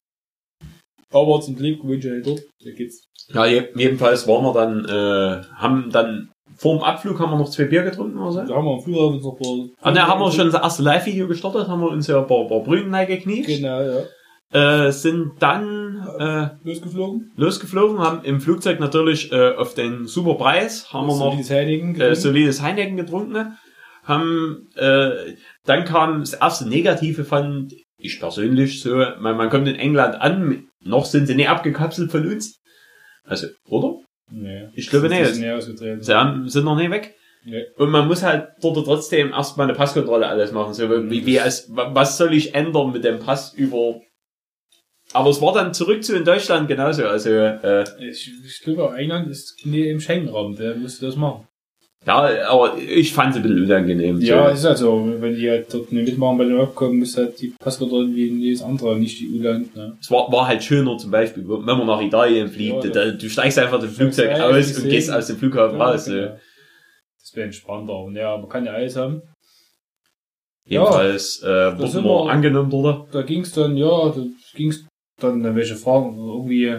Aber 1.12 1.40
zum 1.40 1.56
Glück 1.56 1.82
wohne 1.82 1.96
ich 1.96 2.04
ja 2.04 2.12
nicht 2.12 2.26
dort, 2.26 2.42
da 2.64 2.70
geht's. 2.70 3.04
Ja, 3.32 3.46
je, 3.46 3.68
jedenfalls 3.74 4.26
waren 4.28 4.44
wir 4.44 4.52
dann, 4.52 4.84
äh, 4.84 5.44
haben 5.54 5.90
dann, 5.90 6.30
vor 6.56 6.76
dem 6.76 6.82
Abflug 6.84 7.18
haben 7.20 7.30
wir 7.30 7.38
noch 7.38 7.50
zwei 7.50 7.64
Bier 7.64 7.82
getrunken 7.82 8.18
oder 8.18 8.32
so. 8.32 8.38
Da 8.44 8.54
haben 8.54 8.64
wir 8.64 8.72
am 8.74 8.80
Flughafen 8.80 9.20
noch 9.20 9.32
ein 9.32 9.42
paar... 9.42 9.88
Ah, 9.88 9.90
ne, 9.90 10.06
haben 10.06 10.20
wir 10.20 10.32
schon 10.32 10.50
das 10.50 10.60
erste 10.62 10.82
Live-Video 10.82 11.28
gestartet, 11.28 11.68
haben 11.68 11.80
wir 11.80 11.90
uns 11.90 12.06
ja 12.06 12.18
ein 12.20 12.26
paar, 12.26 12.46
paar 12.48 12.60
Brühen 12.60 12.92
gekniet, 13.06 13.46
Genau, 13.46 13.80
ja. 13.80 14.86
äh, 14.86 14.92
sind 14.92 15.32
dann 15.40 16.06
äh, 16.18 16.48
Losgeflogen. 16.64 17.32
losgeflogen, 17.36 17.98
haben 17.98 18.24
im 18.24 18.40
Flugzeug 18.40 18.80
natürlich 18.80 19.30
äh, 19.32 19.54
auf 19.54 19.74
den 19.74 20.06
super 20.06 20.34
Preis, 20.34 20.92
haben 20.92 21.06
wir 21.08 21.16
noch 21.16 21.32
Solides 21.32 21.50
Heinigen 21.50 22.00
äh, 22.00 22.14
solides 22.14 22.62
Heineken 22.62 22.96
getrunken, 22.96 23.56
haben, 24.04 24.68
äh, 24.76 25.34
dann 25.64 25.84
kam 25.84 26.20
das 26.20 26.34
erste 26.34 26.68
Negative 26.68 27.24
fand 27.24 27.74
ich 27.98 28.20
persönlich 28.20 28.80
so, 28.82 28.94
man, 29.20 29.36
man 29.36 29.50
kommt 29.50 29.68
in 29.68 29.74
England 29.74 30.14
an, 30.20 30.68
noch 30.82 31.04
sind 31.06 31.26
sie 31.26 31.34
nicht 31.34 31.48
abgekapselt 31.48 32.10
von 32.10 32.26
uns. 32.26 32.60
Also, 33.24 33.48
oder? 33.68 33.96
Nee. 34.30 34.68
Ich 34.74 34.90
glaube 34.90 35.08
nicht. 35.08 35.34
Sie 35.34 36.14
haben, 36.14 36.48
sind 36.48 36.64
noch 36.64 36.76
nicht 36.76 36.90
weg. 36.90 37.14
Nee. 37.44 37.64
Und 37.76 37.90
man 37.90 38.08
muss 38.08 38.24
halt 38.24 38.48
dort 38.60 38.84
trotzdem 38.84 39.30
erstmal 39.30 39.68
eine 39.68 39.76
Passkontrolle 39.76 40.26
alles 40.26 40.50
machen. 40.50 40.74
So, 40.74 40.90
wie, 41.10 41.24
wie 41.26 41.38
als, 41.38 41.70
was 41.70 42.18
soll 42.18 42.34
ich 42.34 42.54
ändern 42.54 42.92
mit 42.92 43.04
dem 43.04 43.20
Pass 43.20 43.54
über, 43.54 44.00
aber 45.12 45.30
es 45.30 45.40
war 45.40 45.52
dann 45.52 45.72
zurück 45.72 46.02
zu 46.02 46.16
in 46.16 46.24
Deutschland 46.24 46.66
genauso, 46.66 47.06
also, 47.06 47.30
äh, 47.30 47.84
Ich, 48.00 48.32
ich 48.44 48.60
glaube, 48.62 48.96
England 48.96 49.30
ist 49.30 49.54
nee, 49.64 49.88
im 49.90 50.00
Schengen-Raum, 50.00 50.56
der 50.56 50.74
müsste 50.74 51.06
das 51.06 51.16
machen. 51.16 51.46
Ja, 52.06 52.48
aber 52.48 52.78
ich 52.78 53.12
fand 53.12 53.30
es 53.30 53.36
ein 53.36 53.42
bisschen 53.42 53.64
unangenehm. 53.64 54.20
Ja, 54.20 54.48
so. 54.48 54.54
ist 54.54 54.64
halt 54.64 54.78
so. 54.78 55.12
Wenn 55.20 55.34
die 55.34 55.50
halt 55.50 55.72
dort 55.74 55.90
nicht 55.92 56.08
mitmachen 56.08 56.38
bei 56.38 56.44
dem 56.44 56.60
Abkommen, 56.60 56.98
muss 57.00 57.16
halt 57.16 57.40
die 57.40 57.48
Passkontrolle 57.58 58.14
wie 58.14 58.28
in 58.28 58.40
jedes 58.40 58.62
andere, 58.62 58.96
nicht 58.98 59.18
die 59.18 59.28
EU-Land. 59.40 59.74
Ne? 59.74 59.96
Es 60.00 60.10
war, 60.10 60.30
war 60.30 60.46
halt 60.46 60.62
schöner 60.62 60.96
zum 60.98 61.10
Beispiel, 61.10 61.44
wenn 61.48 61.64
man 61.64 61.86
nach 61.86 62.00
Italien 62.00 62.48
fliegt, 62.48 62.84
Ja, 62.84 62.90
da, 62.90 63.10
du 63.10 63.28
steigst 63.28 63.58
einfach 63.58 63.80
dem 63.80 63.90
Flugzeug 63.90 64.30
Ja, 64.30 64.46
aus 64.46 64.54
gesehen. 64.68 64.84
und 64.84 64.90
gehst 64.90 65.10
aus 65.12 65.26
dem 65.26 65.36
Flughafen 65.36 65.80
raus. 65.80 66.04
So. 66.04 66.12
genau. 66.12 66.36
Das 67.20 67.34
wäre 67.34 67.46
entspannter. 67.46 67.98
Und 67.98 68.14
ja, 68.16 68.36
man 68.36 68.48
kann 68.48 68.64
ja 68.64 68.72
alles 68.72 68.94
haben. 68.96 69.22
Jedenfalls 70.64 71.42
äh, 71.42 71.46
Da 71.46 71.78
wurden 71.78 72.04
wir 72.04 72.30
angenommen 72.30 72.70
dort. 72.70 73.14
Da 73.14 73.22
ging's 73.22 73.52
dann, 73.52 73.76
ja, 73.76 74.08
da 74.10 74.20
ging's 74.54 74.84
dann, 75.20 75.42
dann 75.42 75.54
welche 75.56 75.76
Fragen, 75.76 76.16
irgendwie, 76.16 76.76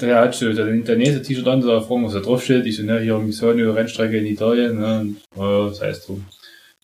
der 0.00 0.20
hat 0.20 0.34
so 0.34 0.52
der 0.52 0.68
Indonesien 0.68 1.22
T-Shirt 1.22 1.46
an, 1.46 1.60
da 1.60 1.80
fragen, 1.80 2.04
was 2.04 2.14
da 2.14 2.20
drauf 2.20 2.42
steht. 2.42 2.66
Ich 2.66 2.76
so, 2.76 2.82
ne, 2.82 3.00
hier 3.00 3.12
irgendwie 3.12 3.32
so 3.32 3.48
eine 3.48 3.74
Rennstrecke 3.74 4.18
in 4.18 4.26
Italien, 4.26 4.78
ne, 4.78 5.00
und, 5.00 5.16
ja, 5.36 5.66
das 5.68 5.80
heißt 5.80 6.08
drum. 6.08 6.24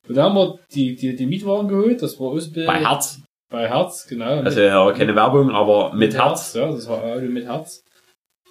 Und 0.08 0.16
da 0.16 0.24
haben 0.24 0.36
wir 0.36 0.58
die, 0.72 0.96
die, 0.96 1.16
die 1.16 1.26
Mietwagen 1.26 1.68
geholt, 1.68 2.02
das 2.02 2.18
war 2.18 2.28
Ausbild. 2.28 2.66
Bei 2.66 2.80
Herz. 2.80 3.20
Bei 3.50 3.68
Herz, 3.68 4.06
genau. 4.06 4.40
Also 4.40 4.60
ja, 4.60 4.92
keine 4.92 5.14
Werbung, 5.14 5.50
aber 5.50 5.94
mit 5.94 6.14
Herz. 6.14 6.54
Ja, 6.54 6.70
das 6.70 6.88
war 6.88 7.02
Auto 7.02 7.26
mit 7.26 7.46
Herz. 7.46 7.82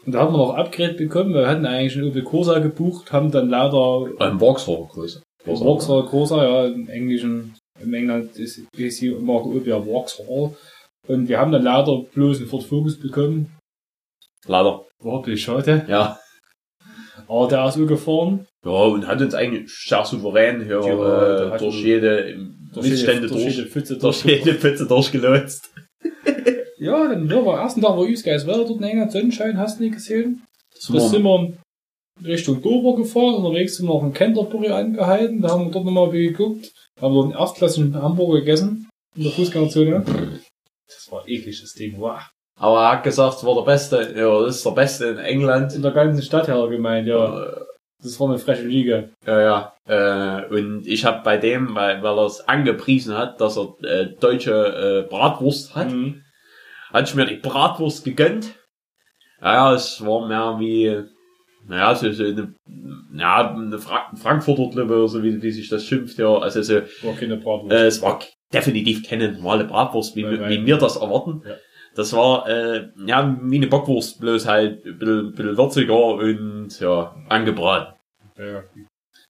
Und 0.06 0.14
da 0.14 0.20
haben 0.20 0.34
wir 0.34 0.38
noch 0.38 0.56
Upgrade 0.56 0.94
bekommen, 0.94 1.34
wir 1.34 1.48
hatten 1.48 1.66
eigentlich 1.66 1.98
einen 1.98 2.10
Opel 2.10 2.24
Corsa 2.24 2.60
gebucht, 2.60 3.12
haben 3.12 3.32
dann 3.32 3.50
leider 3.50 4.08
Ein 4.20 4.40
Vauxhall 4.40 4.88
Größe. 4.90 5.22
Vauxhall 5.44 6.06
Corsa, 6.06 6.44
ja, 6.44 6.66
im 6.68 6.88
Englischen, 6.90 7.56
im 7.82 7.94
England 7.94 8.38
ist, 8.38 8.62
ist 8.76 9.00
hier 9.00 9.18
immer 9.18 9.46
Opel 9.46 9.68
ja 9.68 9.82
Vauxhall. 9.82 10.56
Und 11.08 11.28
wir 11.28 11.40
haben 11.40 11.52
dann 11.52 11.64
leider 11.64 12.04
bloß 12.14 12.38
einen 12.38 12.48
Ford 12.48 12.64
Focus 12.64 13.00
bekommen. 13.00 13.57
Leider. 14.48 14.86
War 15.00 15.14
wirklich 15.14 15.44
schade. 15.44 15.86
Ja. 15.88 16.20
Aber 17.28 17.48
der 17.48 17.68
ist 17.68 17.76
gefahren. 17.88 18.48
Ja, 18.64 18.72
und 18.72 19.08
hat 19.08 19.22
uns 19.22 19.34
eigentlich 19.34 19.72
sehr 19.72 20.06
souverän 20.06 20.64
hier 20.64 20.82
Ja, 20.82 21.56
äh, 21.56 21.58
durch 21.58 21.84
jede 21.84 22.38
Missstände 22.76 23.28
durch 23.28 23.44
jede 23.44 23.68
Pfütze 23.68 23.98
durch 23.98 24.24
jede 24.26 24.54
Pfütze 24.54 24.88
durchgelotst. 24.88 25.70
Ja, 26.80 27.08
dann 27.08 27.28
ja, 27.28 27.44
war 27.44 27.60
ersten 27.60 27.82
Tag 27.82 27.98
war 27.98 28.04
übelst 28.04 28.24
geiles 28.24 28.46
Wetter 28.46 28.64
dort 28.64 28.82
in 28.82 29.10
Sonnenschein, 29.10 29.58
hast 29.58 29.80
du 29.80 29.84
nicht 29.84 29.96
gesehen. 29.96 30.44
Das 30.76 30.88
Das 30.94 31.10
sind 31.10 31.24
wir 31.24 31.54
Richtung 32.24 32.62
Dover 32.62 32.96
gefahren, 32.96 33.34
unterwegs 33.34 33.78
sind 33.78 33.88
wir 33.88 33.96
noch 33.96 34.04
in 34.04 34.14
Canterbury 34.14 34.70
angehalten, 34.70 35.42
da 35.42 35.50
haben 35.50 35.66
wir 35.66 35.72
dort 35.72 35.86
nochmal 35.86 36.12
geguckt, 36.12 36.72
haben 37.02 37.16
dort 37.16 37.26
einen 37.26 37.40
erstklassigen 37.40 37.96
Hamburger 37.96 38.42
gegessen, 38.42 38.88
in 39.16 39.24
der 39.24 39.32
Fußgängerzone. 39.32 40.04
Das 40.86 41.12
war 41.12 41.28
eklig, 41.28 41.60
das 41.60 41.74
Ding, 41.74 41.96
wow. 41.98 42.22
Aber 42.60 42.82
er 42.82 42.92
hat 42.94 43.04
gesagt, 43.04 43.38
es 43.38 43.46
war 43.46 43.56
der 43.56 43.62
Beste, 43.72 44.14
ja, 44.18 44.42
das 44.42 44.58
ist 44.58 44.66
der 44.66 44.72
Beste 44.72 45.06
in 45.06 45.18
England. 45.20 45.74
In 45.76 45.82
der 45.84 45.92
ganzen 45.92 46.22
Stadt 46.24 46.48
hat 46.48 46.58
er 46.58 46.68
gemeint, 46.70 47.08
ja. 47.08 47.44
Äh, 47.44 47.62
Das 48.04 48.20
war 48.20 48.30
eine 48.30 48.38
freche 48.40 48.64
Liga. 48.64 49.06
Ja, 49.26 49.42
ja. 49.42 49.74
Äh, 49.88 50.46
und 50.54 50.86
ich 50.88 51.04
habe 51.06 51.22
bei 51.24 51.38
dem, 51.38 51.74
weil, 51.76 52.02
weil 52.04 52.18
er 52.18 52.26
es 52.26 52.48
angepriesen 52.48 53.18
hat, 53.18 53.40
dass 53.42 53.58
er 53.58 53.74
äh, 53.84 54.08
deutsche 54.20 55.06
äh, 55.06 55.10
Bratwurst 55.10 55.76
hat, 55.76 55.92
Mhm. 55.92 56.24
hat 56.94 57.10
ich 57.10 57.16
mir 57.16 57.26
die 57.26 57.36
Bratwurst 57.38 58.04
gegönnt. 58.06 58.54
Ja, 59.42 59.74
es 59.74 60.04
war 60.06 60.28
mehr 60.28 60.58
wie, 60.60 61.04
naja, 61.68 61.94
so, 61.96 62.12
so 62.12 62.24
eine, 62.24 62.54
ja, 63.16 63.52
eine 63.54 63.78
Fra 63.80 64.12
Frankfurter 64.16 64.64
oder 64.84 65.08
so, 65.08 65.22
wie, 65.24 65.42
wie 65.42 65.52
sich 65.52 65.70
das 65.70 65.84
schimpft, 65.86 66.18
ja. 66.18 66.38
Also 66.38 66.62
so, 66.64 66.76
War 67.04 67.14
keine 67.20 67.38
Bratwurst. 67.38 67.72
äh, 67.72 67.86
es 67.86 68.02
war 68.02 68.20
definitiv 68.54 69.08
keine 69.08 69.32
normale 69.34 69.66
Bratwurst, 69.66 70.16
wie, 70.16 70.24
Nein, 70.24 70.40
nein. 70.40 70.50
wie 70.52 70.66
wir 70.66 70.78
das 70.78 70.96
erwarten. 70.98 71.44
Ja. 71.48 71.56
Das 71.96 72.14
war, 72.14 72.48
äh, 72.48 72.90
ja, 73.06 73.38
wie 73.42 73.56
eine 73.58 73.68
Bockwurst, 73.68 74.20
bloß 74.20 74.48
halt 74.48 74.86
ein 74.86 74.98
bisschen, 75.00 75.32
bisschen 75.34 75.58
würziger 75.58 76.06
und, 76.16 76.80
ja, 76.80 77.16
angebraten. 77.28 77.96
ja, 78.38 78.64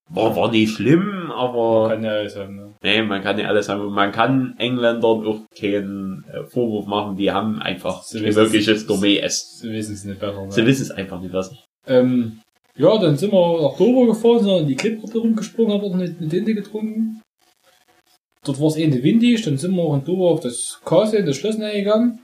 War, 0.09 0.35
war 0.35 0.51
nicht 0.51 0.73
schlimm, 0.75 1.31
aber 1.31 1.89
kann 1.89 2.03
ja 2.03 2.11
alles 2.11 2.33
sein, 2.33 2.55
ne? 2.55 2.73
nee, 2.83 3.01
man 3.01 3.21
kann 3.21 3.35
nicht 3.37 3.47
alles 3.47 3.67
haben. 3.69 3.81
Und 3.81 3.93
man 3.93 4.11
kann 4.11 4.55
Engländern 4.57 5.25
auch 5.25 5.39
keinen 5.57 6.25
äh, 6.31 6.43
Vorwurf 6.45 6.87
machen. 6.87 7.15
Die 7.17 7.31
haben 7.31 7.61
einfach 7.61 8.03
Sie 8.03 8.19
wissen's- 8.21 8.35
wirkliches 8.35 8.85
Gourmet-Essen. 8.87 9.59
Sie 9.67 9.73
wissen 9.73 9.93
es 9.93 10.03
nicht 10.05 10.19
besser. 10.19 10.45
Ne? 10.45 10.51
Sie 10.51 10.65
wissen 10.65 10.81
es 10.83 10.91
einfach 10.91 11.19
nicht 11.21 11.31
besser. 11.31 11.55
Ähm, 11.87 12.39
ja, 12.77 12.97
dann 12.99 13.17
sind 13.17 13.31
wir 13.31 13.61
nach 13.61 13.77
Dover 13.77 14.07
gefahren, 14.07 14.43
sind 14.43 14.57
in 14.59 14.67
die 14.67 14.75
Klippgruppe 14.75 15.19
rumgesprungen, 15.19 15.73
haben 15.73 15.83
auch 15.83 15.93
eine, 15.93 16.03
eine 16.03 16.29
Tinte 16.29 16.53
getrunken. 16.53 17.21
Dort 18.45 18.61
war 18.61 18.67
es 18.67 18.77
eh 18.77 19.03
windig, 19.03 19.41
dann 19.43 19.57
sind 19.57 19.73
wir 19.75 19.81
auch 19.81 19.95
in 19.95 20.03
Dover 20.05 20.31
auf 20.31 20.39
das 20.41 20.79
Castle, 20.85 21.23
das 21.25 21.35
Schloss 21.37 21.57
gegangen. 21.57 22.19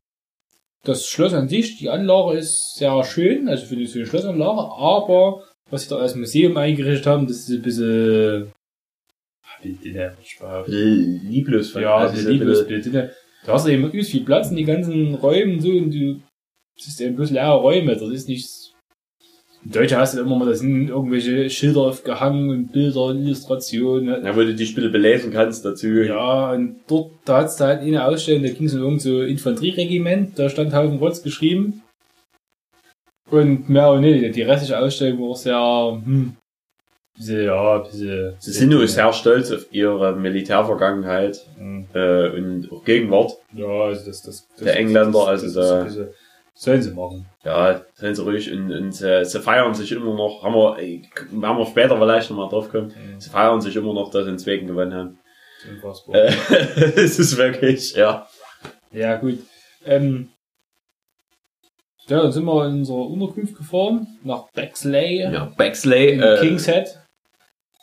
Das 0.86 1.08
Schloss 1.08 1.34
an 1.34 1.48
sich, 1.48 1.78
die 1.78 1.89
Anlage 1.89 2.38
ist 2.38 2.76
sehr 2.76 3.04
schön, 3.06 3.48
also 3.48 3.65
für 3.65 3.78
die, 3.78 3.88
für 3.88 4.00
die 4.00 4.06
Schlossanlage, 4.06 4.60
aber 4.60 5.43
was 5.69 5.84
sie 5.84 5.89
da 5.89 5.98
als 5.98 6.15
Museum 6.15 6.58
eingerichtet 6.58 7.08
haben, 7.08 7.26
das 7.26 7.38
ist 7.38 7.50
ein 7.50 7.62
bisschen... 7.62 8.52
Ah, 9.43 10.12
Spaß. 10.22 10.67
Lieblos. 10.67 11.74
Ja, 11.76 11.96
also 11.96 12.15
das 12.15 12.26
ist 12.26 12.30
lieblos. 12.30 12.65
Da 13.46 13.54
hast 13.54 13.65
du 13.65 13.72
eben 13.72 13.86
übelst 13.86 14.12
viel 14.12 14.24
Platz 14.24 14.50
in 14.50 14.58
die 14.58 14.63
ganzen 14.63 15.15
Räumen 15.15 15.60
so 15.60 15.69
und 15.69 15.91
du 15.91 16.22
siehst 16.78 17.02
eben 17.02 17.15
bloß 17.15 17.32
leere 17.32 17.56
Räume. 17.56 17.93
Das 17.93 18.10
ist 18.10 18.28
nichts. 18.30 18.62
In 19.65 19.71
Deutschland 19.71 20.02
hast 20.02 20.15
du 20.17 20.21
immer 20.21 20.36
mal, 20.38 20.45
da 20.47 20.54
sind 20.56 20.89
irgendwelche 20.89 21.49
Schilder 21.49 21.82
aufgehangen 21.82 22.49
und 22.49 22.71
Bilder 22.73 23.06
und 23.06 23.26
Illustrationen. 23.26 24.06
ne? 24.08 24.21
Ja, 24.26 24.36
wo 24.36 24.41
du 24.41 24.54
dich 24.54 24.71
ein 24.71 24.76
bisschen 24.76 24.91
belesen 24.91 25.32
kannst 25.32 25.63
dazu. 25.63 25.88
Ja, 25.88 26.52
und 26.52 26.78
dort, 26.88 27.12
da 27.26 27.38
hat's 27.38 27.56
da 27.56 27.67
halt 27.67 27.80
eine 27.82 28.06
Ausstellung, 28.06 28.43
da 28.43 28.49
ging 28.49 28.65
es 28.67 28.73
um 28.76 28.82
irgend 28.82 29.02
so 29.02 29.21
Infanterieregiment, 29.21 30.38
da 30.38 30.49
stand 30.49 30.73
Haufen 30.73 30.97
Rotz 30.97 31.23
geschrieben. 31.23 31.82
Und 33.32 33.69
mehr 33.69 33.89
oder 33.89 34.02
nicht, 34.02 34.36
die 34.36 34.41
restliche 34.41 34.78
Ausstellung 34.78 35.19
war 35.30 35.36
sehr, 35.36 36.02
hm, 36.06 36.36
bisschen, 37.15 37.45
ja, 37.45 37.78
bisschen. 37.80 38.34
Sie 38.39 38.52
sind 38.52 38.69
nur 38.69 38.86
sehr 38.88 39.13
stolz 39.13 39.49
auf 39.52 39.67
ihre 39.71 40.15
Militärvergangenheit 40.15 41.39
Hm. 41.58 41.86
äh, 41.93 42.30
und 42.38 42.69
auch 42.71 42.84
Gegenwart. 42.84 43.32
Ja, 43.56 43.65
also 43.65 44.06
das, 44.06 44.21
das, 44.23 44.45
das 44.58 44.63
Der 44.65 44.78
Engländer, 44.78 45.26
also 45.28 45.45
das, 45.45 45.54
da- 45.56 45.84
das, 45.86 45.95
das, 45.95 46.06
das 46.08 46.15
sollen 46.56 46.82
sie 46.82 46.92
machen. 46.92 47.26
Ja, 47.44 47.82
seien 47.96 48.16
sie 48.16 48.24
ruhig 48.24 48.52
und, 48.52 48.72
und 48.72 49.02
äh, 49.02 49.24
sie 49.26 49.39
feiern 49.39 49.74
sich 49.74 49.92
immer 49.92 50.13
noch, 50.13 50.44
haben 50.44 50.54
wir, 50.54 51.48
haben 51.48 51.58
wir 51.58 51.66
später 51.66 51.98
vielleicht 51.98 52.30
nochmal 52.30 52.50
drauf 52.50 52.70
kommen, 52.70 52.94
sie 53.18 53.30
feiern 53.30 53.62
sich 53.62 53.76
immer 53.76 53.94
noch, 53.94 54.12
dass 54.12 54.26
sie 54.26 54.32
den 54.32 54.39
Zweken 54.39 54.68
gewonnen 54.68 54.94
haben. 54.94 55.20
Unfassbar. 55.70 56.16
Äh, 56.16 56.28
es 56.96 57.20
ist 57.20 57.38
wirklich, 57.38 57.96
ja. 57.96 58.28
Ja, 58.92 59.16
gut. 59.18 59.39
Ähm, 59.86 60.30
ja, 62.08 62.22
dann 62.22 62.32
sind 62.32 62.46
wir 62.46 62.66
in 62.68 62.80
unserer 62.80 63.08
Unterkunft 63.10 63.56
gefahren, 63.56 64.08
nach 64.24 64.50
Bexley, 64.52 65.22
Ja, 65.22 65.46
Baxley, 65.58 66.12
in 66.12 66.22
äh, 66.22 66.38
King's 66.42 66.66
Head. 66.68 67.00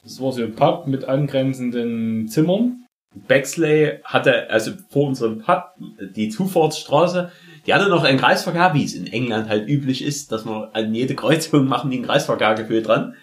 Das 0.02 0.20
war 0.20 0.32
so 0.32 0.42
ein 0.42 0.54
Pub 0.54 0.86
mit 0.86 1.04
angrenzenden 1.04 2.28
Zimmern. 2.28 2.86
Baxley 3.26 4.00
hatte, 4.04 4.48
also 4.50 4.72
vor 4.90 5.08
unserem 5.08 5.40
Pub, 5.40 5.74
die 6.14 6.28
Zufahrtsstraße, 6.28 7.32
die 7.66 7.74
hatte 7.74 7.88
noch 7.88 8.04
einen 8.04 8.18
Kreisverkehr, 8.18 8.72
wie 8.74 8.84
es 8.84 8.94
in 8.94 9.06
England 9.06 9.48
halt 9.48 9.68
üblich 9.68 10.02
ist, 10.04 10.32
dass 10.32 10.44
man 10.44 10.68
an 10.72 10.94
jede 10.94 11.14
Kreuzung 11.14 11.66
machen 11.66 11.90
die 11.90 11.98
einen 11.98 12.06
Kreisverkehr 12.06 12.54
gefühlt 12.54 12.86
dran. 12.86 13.14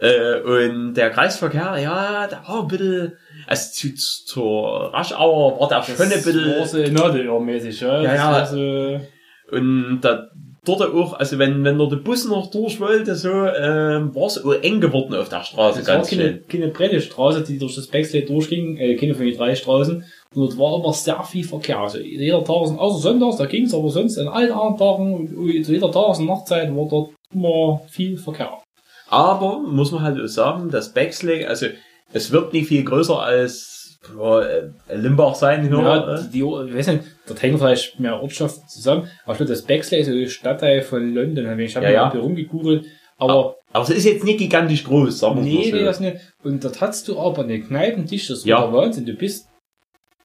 Äh, 0.00 0.40
und 0.40 0.94
der 0.94 1.10
Kreisverkehr, 1.10 1.78
ja, 1.78 2.26
da 2.26 2.42
war 2.48 2.62
ein 2.62 2.68
bisschen, 2.68 3.12
also 3.46 3.72
zu, 3.72 3.94
zu, 3.94 4.26
zur 4.26 4.92
Raschauer 4.92 5.60
war 5.60 5.68
der 5.68 5.82
schon 5.82 5.94
ein 6.04 6.10
bisschen, 6.10 6.66
so 6.66 6.78
Nadelöhr-mäßig, 6.78 7.80
ja. 7.80 8.02
Ja, 8.02 8.14
ja. 8.14 8.32
war 8.32 8.46
So, 8.46 9.00
und 9.52 10.00
da, 10.00 10.30
dort 10.64 10.82
auch, 10.82 11.14
also 11.14 11.38
wenn, 11.38 11.62
wenn 11.64 11.78
dort 11.78 11.92
der 11.92 11.98
Bus 11.98 12.26
noch 12.26 12.50
durch 12.50 12.80
wollte, 12.80 13.14
so, 13.14 13.28
ähm, 13.28 14.14
war 14.14 14.26
es 14.26 14.44
auch 14.44 14.52
eng 14.62 14.80
geworden 14.80 15.14
auf 15.14 15.28
der 15.28 15.44
Straße, 15.44 15.80
das 15.80 15.88
war 15.88 16.02
keine, 16.02 16.22
schön. 16.22 16.48
keine 16.48 16.68
breite 16.68 17.00
Straße, 17.00 17.42
die 17.42 17.58
durch 17.58 17.76
das 17.76 17.86
Bexley 17.86 18.24
durchging, 18.24 18.76
äh, 18.78 18.96
keine 18.96 19.14
von 19.14 19.26
den 19.26 19.36
drei 19.36 19.54
Straßen. 19.54 20.04
Und 20.34 20.42
dort 20.42 20.58
war 20.58 20.78
immer 20.80 20.92
sehr 20.92 21.22
viel 21.24 21.44
Verkehr. 21.44 21.78
Also 21.78 21.98
jeder 21.98 22.40
Tag, 22.44 22.54
außer 22.78 22.98
Sonntags, 23.00 23.36
da 23.36 23.46
ging's, 23.46 23.74
aber 23.74 23.88
sonst 23.90 24.18
an 24.18 24.28
allen 24.28 24.52
anderen 24.52 24.76
Tagen, 24.76 25.14
und 25.36 25.64
zu 25.64 25.72
jeder 25.72 25.90
Tages- 25.90 26.18
und 26.18 26.26
Nachtzeit 26.26 26.74
war 26.74 26.88
dort 26.88 27.10
immer 27.32 27.80
viel 27.88 28.16
Verkehr. 28.16 28.58
Aber, 29.08 29.60
muss 29.60 29.92
man 29.92 30.02
halt 30.02 30.30
sagen, 30.30 30.70
das 30.70 30.92
Baxley, 30.92 31.44
also, 31.44 31.66
es 32.12 32.30
wird 32.32 32.52
nicht 32.52 32.68
viel 32.68 32.84
größer 32.84 33.20
als, 33.20 33.98
boah, 34.16 34.44
äh, 34.46 34.70
Limbach 34.96 35.34
sein, 35.34 35.68
nur, 35.68 35.82
Ja, 35.82 36.16
die, 36.22 36.30
die, 36.30 36.38
ich 36.40 36.74
weiß 36.74 36.86
nicht, 36.88 37.04
dort 37.26 37.42
hängen 37.42 37.58
vielleicht 37.58 38.00
mehr 38.00 38.20
Ortschaften 38.20 38.66
zusammen. 38.68 39.08
Aber 39.24 39.40
ich 39.40 39.46
das 39.46 39.62
Bexley 39.62 40.00
ist 40.00 40.08
ein 40.08 40.28
Stadtteil 40.28 40.82
von 40.82 41.14
London. 41.14 41.58
Ich 41.60 41.76
habe 41.76 41.86
Ja, 41.86 41.92
ja, 41.92 42.08
mal 42.08 42.18
rumgegoogelt. 42.18 42.86
Aber 43.18 43.56
aber 43.72 43.84
es 43.84 43.90
ist 43.90 44.04
jetzt 44.04 44.24
nicht 44.24 44.38
gigantisch 44.38 44.84
groß, 44.84 45.18
sagen 45.18 45.36
wir 45.36 45.42
nee, 45.42 45.62
nee, 45.66 45.72
mal 45.72 45.84
das 45.84 45.98
so. 45.98 46.04
nicht. 46.04 46.16
Und 46.44 46.62
dort 46.64 46.80
hast 46.80 47.08
du 47.08 47.18
aber 47.18 47.42
eine 47.42 47.60
Kneipendichte, 47.60 48.32
das 48.32 48.42
war 48.44 48.48
Ja. 48.48 48.62
der 48.66 48.72
Wahnsinn. 48.72 49.04
Du 49.06 49.14
bist 49.14 49.48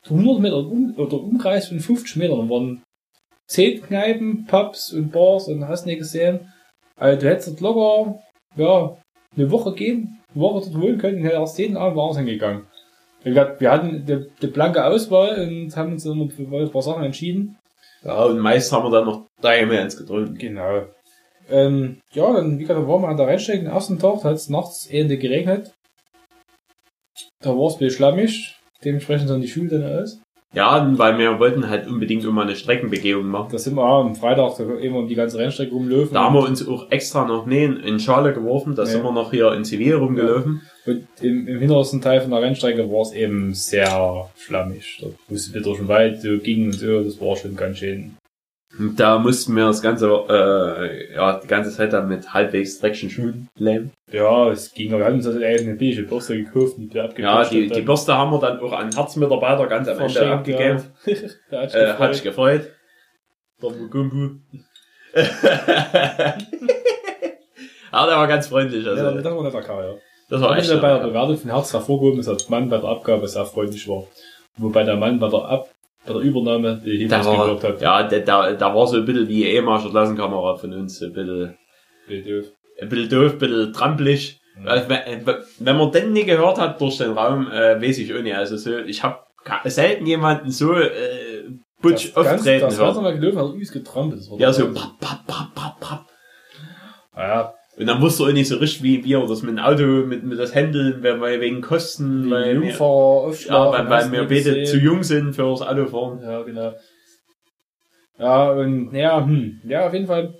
100 0.06 0.40
Meter 0.40 0.58
um, 0.58 0.94
oder 0.98 1.22
Umkreis 1.22 1.68
von 1.68 1.80
50 1.80 2.16
Metern. 2.18 2.50
Waren 2.50 2.84
10 3.48 3.82
Kneipen, 3.82 4.46
Pubs 4.46 4.94
und 4.94 5.12
Bars 5.12 5.48
und 5.48 5.68
hast 5.68 5.86
nicht 5.86 6.00
gesehen. 6.00 6.54
Also 6.96 7.20
du 7.20 7.30
hättest 7.30 7.60
locker, 7.62 8.20
ja, 8.56 8.98
eine 9.36 9.52
Woche 9.52 9.74
gehen, 9.74 10.20
eine 10.34 10.42
Woche 10.42 10.62
dort 10.62 10.82
wohnen 10.82 10.98
können 10.98 11.18
und 11.18 11.24
hätte 11.24 11.36
erst 11.36 11.58
jeden 11.58 11.78
Abend 11.78 11.98
woanders 11.98 12.18
hingegangen. 12.18 12.66
Wir 13.24 13.72
hatten 13.72 14.06
die, 14.06 14.28
die 14.42 14.48
blanke 14.48 14.86
Auswahl 14.86 15.48
und 15.48 15.76
haben 15.76 15.94
uns 15.94 16.06
immer 16.06 16.30
für 16.30 16.44
ein 16.44 16.72
paar 16.72 16.82
Sachen 16.82 17.04
entschieden. 17.04 17.58
Ja, 18.04 18.24
und 18.24 18.40
meist 18.40 18.72
haben 18.72 18.86
wir 18.86 18.92
dann 18.92 19.06
noch 19.06 19.28
drei 19.42 19.66
mehr 19.66 19.82
ins 19.82 19.98
gedrückt. 19.98 20.40
Genau. 20.40 20.86
Ähm, 21.50 22.00
ja, 22.14 22.32
dann, 22.32 22.58
wie 22.58 22.64
gesagt, 22.64 22.80
da 22.80 22.88
waren 22.88 23.02
wir 23.02 23.10
an 23.10 23.18
der 23.18 23.28
Rennstrecke 23.28 23.64
den 23.64 23.72
ersten 23.72 24.00
Tag, 24.00 24.22
da 24.22 24.30
hat 24.30 24.36
es 24.36 24.50
nachts 24.50 24.88
Ende 24.88 25.18
geregnet. 25.18 25.74
Da 27.42 27.50
war 27.50 27.68
es 27.68 27.74
ein 27.74 27.80
bisschen 27.80 27.98
schlammig, 27.98 28.59
dementsprechend 28.84 29.28
sahen 29.30 29.42
die 29.42 29.48
Schule 29.48 29.70
dann 29.70 29.84
aus. 30.02 30.22
Ja, 30.52 30.92
weil 30.98 31.15
wir 31.20 31.38
wollten 31.39 31.70
halt 31.70 31.88
unbedingt 31.88 32.24
immer 32.24 32.42
eine 32.42 32.56
Streckenbegehung 32.56 33.28
machen. 33.28 33.50
Da 33.52 33.60
sind 33.60 33.76
wir 33.76 33.84
am 33.84 34.15
Freitag 34.15 34.58
da 34.58 34.80
eben 34.80 34.96
um 34.96 35.08
die 35.08 35.13
ganze 35.13 35.38
Rennstrecke 35.38 35.72
rumlaufen. 35.74 36.15
Da 36.15 36.24
haben 36.24 36.34
wir 36.34 36.44
uns 36.44 36.68
auch 36.68 36.89
extra 36.89 37.24
noch 37.28 37.46
Nähen 37.46 37.78
in 37.78 38.00
Schale 38.00 38.34
geworfen, 38.34 38.74
da 38.74 38.82
Ja. 38.82 38.88
sind 38.88 39.04
wir 39.04 39.12
noch 39.12 39.30
hier 39.30 39.54
in 39.54 39.63
Zivil 39.63 39.94
rumgelaufen. 39.96 40.62
Und 40.88 41.06
im, 41.22 41.48
im 41.48 41.60
hintersten 41.60 42.02
Teil 42.02 42.22
von 42.22 42.32
der 42.32 42.42
Rennstrecke 42.42 42.89
war 42.92 43.02
es 43.04 43.12
eben 43.13 43.54
sehr 43.54 44.28
schlammig. 44.38 44.98
Da 45.04 45.10
musste 45.30 45.54
wieder 45.54 45.63
durch 45.65 45.78
den 45.78 45.88
Wald 45.88 46.20
so 46.20 46.39
ging 46.39 46.65
und 46.65 46.74
so, 46.74 47.04
das 47.04 47.22
war 47.22 47.36
schon 47.36 47.56
ganz 47.56 47.78
schön. 47.78 48.15
Und 48.77 48.99
da 48.99 49.17
mussten 49.17 49.55
wir 49.55 49.65
das 49.65 49.82
ganze, 49.82 50.08
äh, 50.29 51.15
ja, 51.15 51.39
die 51.39 51.47
ganze 51.47 51.71
Zeit 51.71 51.91
dann 51.91 52.08
mit 52.08 52.34
halbwegs 52.34 52.79
dreckigen 52.79 53.10
Schuhen 53.10 53.49
leben. 53.55 53.91
Ja, 54.12 54.49
es 54.49 54.73
ging, 54.73 54.89
aber 54.91 54.99
wir 54.99 55.05
haben 55.08 55.15
uns 55.15 55.25
also 55.27 55.39
eine 55.43 55.75
billige 55.75 56.03
Bürste 56.03 56.38
gekauft 56.38 56.77
und 56.77 56.93
wir 56.93 57.10
Ja, 57.17 57.43
die, 57.45 57.67
die 57.67 57.82
Bürste 57.82 58.13
haben 58.15 58.32
wir 58.32 58.39
dann 58.39 58.60
auch 58.60 58.71
an 58.73 58.93
Herzmitarbeiter 58.93 59.65
ganz 59.67 59.88
am 59.88 59.99
Ende 59.99 60.32
abgegeben. 60.32 60.84
Ja. 61.05 61.15
Der 61.51 61.62
hat 61.62 61.71
sich 61.71 61.82
Äh, 61.82 61.93
hat 61.93 62.13
sich 62.13 62.23
gefreut. 62.23 62.69
Der. 63.62 63.71
Aber 67.91 68.08
der 68.12 68.17
war 68.17 68.27
ganz 68.27 68.47
freundlich. 68.47 68.88
Also, 68.88 69.03
Ja, 69.03 69.12
das 69.12 69.25
war 69.25 69.43
nicht 69.43 69.53
der 69.55 69.62
Karl, 69.62 69.84
ja. 69.84 69.95
das 70.29 70.41
war 70.41 70.58
echt. 70.58 70.69
bei 70.82 70.97
der. 70.99 71.08
Bewertung 71.08 71.38
von 71.38 71.49
Herz 71.51 71.73
hervorgehoben, 71.73 72.21
dass 72.23 72.27
der 72.45 72.49
Mann 72.49 72.69
bei 72.69 72.77
der 72.77 72.89
Abgabe 72.89 73.27
sehr 73.27 73.45
freundlich 73.45 73.88
war. 73.88 74.05
Wobei 74.58 74.84
der 74.84 74.95
Mann 74.97 75.19
bei 75.19 75.27
der, 75.29 75.39
Ab 75.39 75.69
bei 76.06 76.14
der 76.14 76.22
Übernahme 76.22 76.82
die 76.84 76.98
Hinweis 76.98 77.26
war, 77.26 77.62
hat. 77.62 77.82
ja, 77.82 78.04
der, 78.04 78.22
der, 78.22 78.54
der 78.54 78.76
war 78.76 78.88
so 78.88 78.98
ein 78.98 79.06
bisschen 79.06 79.28
wie 79.28 79.46
ehemalige 79.46 79.90
Klassenkamera 79.90 80.56
von 80.56 80.74
uns. 80.74 81.02
Ein 81.02 81.14
bisschen, 81.14 81.58
doof. 82.08 82.46
ein 82.82 82.90
bisschen 82.90 83.10
doof, 83.10 83.34
ein 83.34 83.38
bisschen 83.38 83.74
trampelig. 83.74 84.40
Also, 84.66 84.90
wenn, 84.90 85.78
man 85.78 85.92
den 85.92 86.12
nie 86.12 86.26
gehört 86.26 86.58
hat 86.58 86.82
durch 86.82 86.98
den 86.98 87.12
Raum, 87.12 87.50
äh, 87.50 87.82
weiß 87.82 88.00
ich 88.00 88.14
auch 88.14 88.22
nicht. 88.22 88.36
Also 88.36 88.58
so, 88.58 88.78
ich 88.80 89.04
habe 89.04 89.20
selten 89.66 90.06
jemanden 90.06 90.52
so 90.52 90.74
äh, 90.74 90.90
butch 91.82 92.14
das 92.14 92.26
ganze, 92.26 92.36
auftreten 92.36 92.66
das 92.66 92.78
ganze 92.78 93.02
hören. 93.02 93.04
Mal 93.04 93.20
gelaufen 93.20 93.40
hat 93.40 93.54
übelst 93.54 93.74
getrampelt. 93.74 94.30
War 94.30 94.40
Ja, 94.40 94.52
so 94.52 94.74
papp, 94.74 95.00
papp, 95.00 95.28
papp, 95.28 95.56
papp, 95.56 95.80
papp. 95.80 96.06
Ja, 97.16 97.54
Und 97.80 97.88
dann 97.88 98.02
wusste 98.02 98.24
er 98.24 98.30
auch 98.30 98.34
nicht 98.34 98.50
so 98.50 98.58
richtig, 98.58 98.84
wie 98.84 99.06
wir 99.06 99.26
das 99.26 99.42
mit 99.42 99.52
dem 99.52 99.63
Auto, 99.63 99.84
mit, 99.84 100.24
mit 100.26 100.38
das 100.38 100.54
Händeln, 100.54 101.02
weil 101.02 101.39
wegen 101.39 101.62
Kosten, 101.62 102.30
weil 102.30 102.62
wir, 102.62 102.70
Jungfahrer 102.70 103.34
ja, 103.48 103.72
weil, 103.72 103.89
weil 103.89 104.12
wir 104.12 104.28
beide 104.28 104.63
zu 104.65 104.78
jung 104.78 105.02
sind 105.02 105.34
für 105.34 105.50
das 105.50 105.62
Autofahren. 105.62 106.22
Ja, 106.22 106.42
genau. 106.42 106.74
Ja, 108.18 108.52
und 108.52 108.94
ja, 108.94 109.26
hm, 109.26 109.62
ja, 109.63 109.88
auf 109.88 109.94
jeden 109.94 110.08
Fall. 110.08 110.34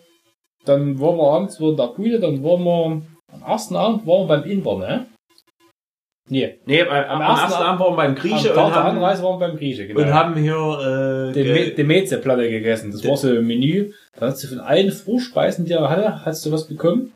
Dann 0.66 1.00
waren 1.00 1.16
wir 1.16 1.32
abends 1.32 1.60
wieder 1.62 1.70
in 1.70 1.78
der 1.78 1.88
Bude, 1.88 2.20
dann 2.20 2.44
waren 2.44 2.64
wir 2.66 3.02
am 3.32 3.42
ersten 3.48 3.78
Abend 3.78 4.06
waren 4.06 4.28
wir 4.28 4.36
beim 4.36 4.44
Inder, 4.44 4.78
ne? 4.78 5.06
Nee, 6.28 6.60
Nee, 6.66 6.82
am, 6.82 7.22
am 7.22 7.22
ersten 7.22 7.54
Abend 7.54 7.80
waren 7.80 7.94
wir 7.94 7.96
beim 7.96 8.16
Grieche 8.16 8.52
am 8.54 8.66
und 8.66 8.76
haben, 8.76 8.98
Anreise 8.98 9.24
waren 9.24 9.40
wir 9.40 9.48
beim 9.48 9.58
Grieche, 9.58 9.88
genau. 9.88 10.02
und 10.02 10.14
haben 10.14 10.36
hier, 10.36 11.32
äh, 11.32 11.34
die, 11.34 11.44
Me 11.50 11.70
die 11.70 11.84
Meze-Platte 11.86 12.50
gegessen. 12.50 12.92
Das 12.92 13.08
war 13.08 13.16
so 13.16 13.30
ein 13.30 13.48
Menü. 13.48 13.94
Da 14.20 14.28
hast 14.28 14.44
du 14.44 14.48
von 14.48 14.60
allen 14.60 14.92
Vorspeisen, 14.92 15.64
die 15.64 15.72
er 15.72 15.90
hatte, 15.90 16.26
hast 16.26 16.46
du 16.46 16.52
was 16.52 16.68
bekommen. 16.68 17.14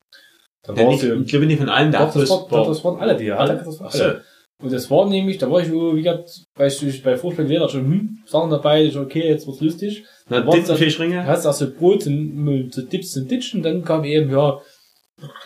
Da 0.65 0.73
ja, 0.73 0.83
war 0.83 0.89
nicht, 0.91 1.01
so, 1.01 1.13
ich 1.13 1.27
glaube 1.27 1.45
nicht 1.45 1.59
von 1.59 1.69
allen, 1.69 1.91
der 1.91 2.05
doch, 2.05 2.13
das, 2.13 2.29
war, 2.29 2.65
das 2.67 2.83
waren 2.83 2.99
alle, 2.99 3.15
die 3.17 3.27
er 3.27 3.37
hatte. 3.39 3.61
Das 3.65 3.79
waren 3.79 3.91
so. 3.91 4.03
alle. 4.03 4.21
Und 4.61 4.71
das 4.71 4.89
war 4.89 5.09
nämlich, 5.09 5.37
da 5.39 5.51
war 5.51 5.59
ich, 5.61 5.69
wo, 5.71 5.93
wie 5.93 6.03
gesagt, 6.03 6.29
weißt 6.55 6.81
du, 6.83 6.85
bei 7.03 7.17
Vorspeisen 7.17 7.49
wieder 7.49 7.67
schon, 7.67 7.81
hm, 7.81 8.17
Sachen 8.25 8.49
dabei, 8.49 8.83
ich, 8.85 8.97
okay, 8.97 9.27
jetzt 9.27 9.45
wird's 9.45 9.59
lustig. 9.59 10.05
Na, 10.29 10.39
Da 10.39 10.47
war's 10.47 10.55
Tintenfischringe. 10.55 11.15
Du 11.23 11.27
hast 11.27 11.45
also 11.45 11.69
Brot 11.69 12.07
und 12.07 12.71
so 12.73 12.81
Dips 12.81 13.17
und 13.17 13.29
Ditchen, 13.29 13.61
dann 13.61 13.83
kam 13.83 14.05
eben, 14.05 14.31
ja, 14.31 14.59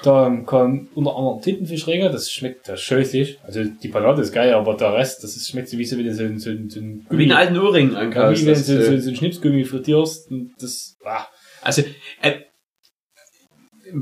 da 0.03 0.29
kam 0.45 0.87
unter 0.95 1.15
anderem 1.15 1.41
Tintenfischringe, 1.41 2.09
das 2.11 2.31
schmeckt 2.31 2.67
ja 2.67 2.77
scheußlich. 2.77 3.39
Also 3.43 3.63
die 3.63 3.87
Panade 3.87 4.21
ist 4.21 4.31
geil, 4.33 4.53
aber 4.53 4.75
der 4.75 4.93
Rest, 4.93 5.23
das 5.23 5.35
ist, 5.35 5.49
schmeckt 5.49 5.69
so 5.69 5.77
wie 5.79 5.85
so, 5.85 5.97
wie 5.97 6.09
so, 6.11 6.23
ein- 6.23 6.39
so, 6.39 6.49
ein- 6.51 6.69
so 6.69 6.79
ein 6.79 7.05
Wie 7.09 7.23
einen 7.23 7.31
alten 7.31 7.57
Ohrring 7.57 7.95
ankaufst. 7.95 8.41
wie 8.43 8.47
wenn 8.47 8.53
das, 8.53 8.65
du 8.67 8.73
so, 8.83 8.91
äh, 8.91 8.97
so, 8.97 9.03
so 9.05 9.09
ein 9.09 9.15
Schnipsgummi 9.15 9.65
frittierst. 9.65 10.31
Und 10.31 10.51
das, 10.59 10.95
ah, 11.05 11.25
Also, 11.61 11.81
äh, 12.21 12.33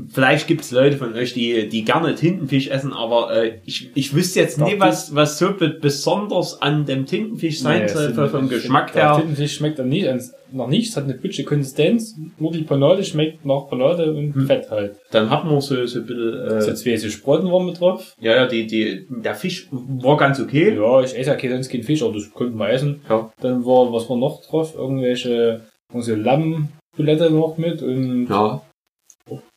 vielleicht 0.08 0.46
gibt 0.46 0.62
es 0.62 0.70
Leute 0.70 0.96
von 0.96 1.12
euch, 1.14 1.32
die, 1.34 1.68
die 1.68 1.84
gerne 1.84 2.14
Tintenfisch 2.14 2.68
essen, 2.68 2.92
aber 2.92 3.34
äh, 3.36 3.58
ich, 3.64 3.90
ich 3.94 4.14
wüsste 4.14 4.40
jetzt 4.40 4.58
nicht, 4.60 4.80
was, 4.80 5.14
was 5.14 5.38
so 5.38 5.52
be- 5.52 5.70
besonders 5.80 6.60
an 6.62 6.86
dem 6.86 7.06
Tintenfisch 7.06 7.60
sein 7.60 7.82
nee, 7.82 7.88
soll, 7.88 8.28
vom, 8.28 8.44
es 8.44 8.50
Geschmack 8.50 8.88
sind- 8.88 8.96
Der 8.96 9.10
her. 9.12 9.16
Tintenfisch 9.20 9.54
schmeckt 9.56 9.78
dann 9.78 9.88
nicht, 9.88 10.06
ans- 10.08 10.32
nach 10.52 10.68
nichts, 10.68 10.96
hat 10.96 11.04
eine 11.04 11.16
gute 11.18 11.42
Konsistenz. 11.44 12.14
Nur 12.38 12.52
die 12.52 12.62
Panade 12.62 13.02
schmeckt 13.04 13.44
nach 13.44 13.68
Panade 13.68 14.12
und 14.12 14.34
Hm. 14.34 14.46
Fett 14.46 14.70
halt. 14.70 14.96
Dann 15.10 15.28
hat 15.28 15.44
man 15.44 15.60
so, 15.60 15.84
so 15.86 15.98
ein 16.00 16.06
bisschen, 16.06 16.60
So 16.60 16.70
äh, 16.70 16.74
zwei 16.74 16.96
so 16.96 17.08
Sprotten 17.10 17.50
waren 17.50 17.66
mit 17.66 17.80
drauf. 17.80 18.14
ja, 18.20 18.34
ja, 18.36 18.46
die, 18.46 18.66
die, 18.66 19.06
der 19.10 19.34
Fisch 19.34 19.68
war 19.70 20.16
ganz 20.16 20.38
okay. 20.40 20.74
Ja, 20.76 21.00
ich 21.00 21.16
esse 21.18 21.30
ja 21.30 21.34
kein- 21.36 21.50
sonst 21.50 21.68
keinen 21.68 21.82
Fisch, 21.82 22.02
aber 22.02 22.12
das 22.14 22.30
konnten 22.32 22.56
wir 22.58 22.70
essen. 22.70 23.00
Ja. 23.08 23.30
Dann 23.40 23.64
war, 23.64 23.92
was 23.92 24.08
war 24.08 24.16
noch 24.16 24.40
drauf? 24.46 24.74
Irgendwelche, 24.76 25.62
so 25.92 26.14
Lammbulette 26.14 27.30
noch 27.30 27.58
mit 27.58 27.82
und 27.82 28.28
Ja. 28.28 28.62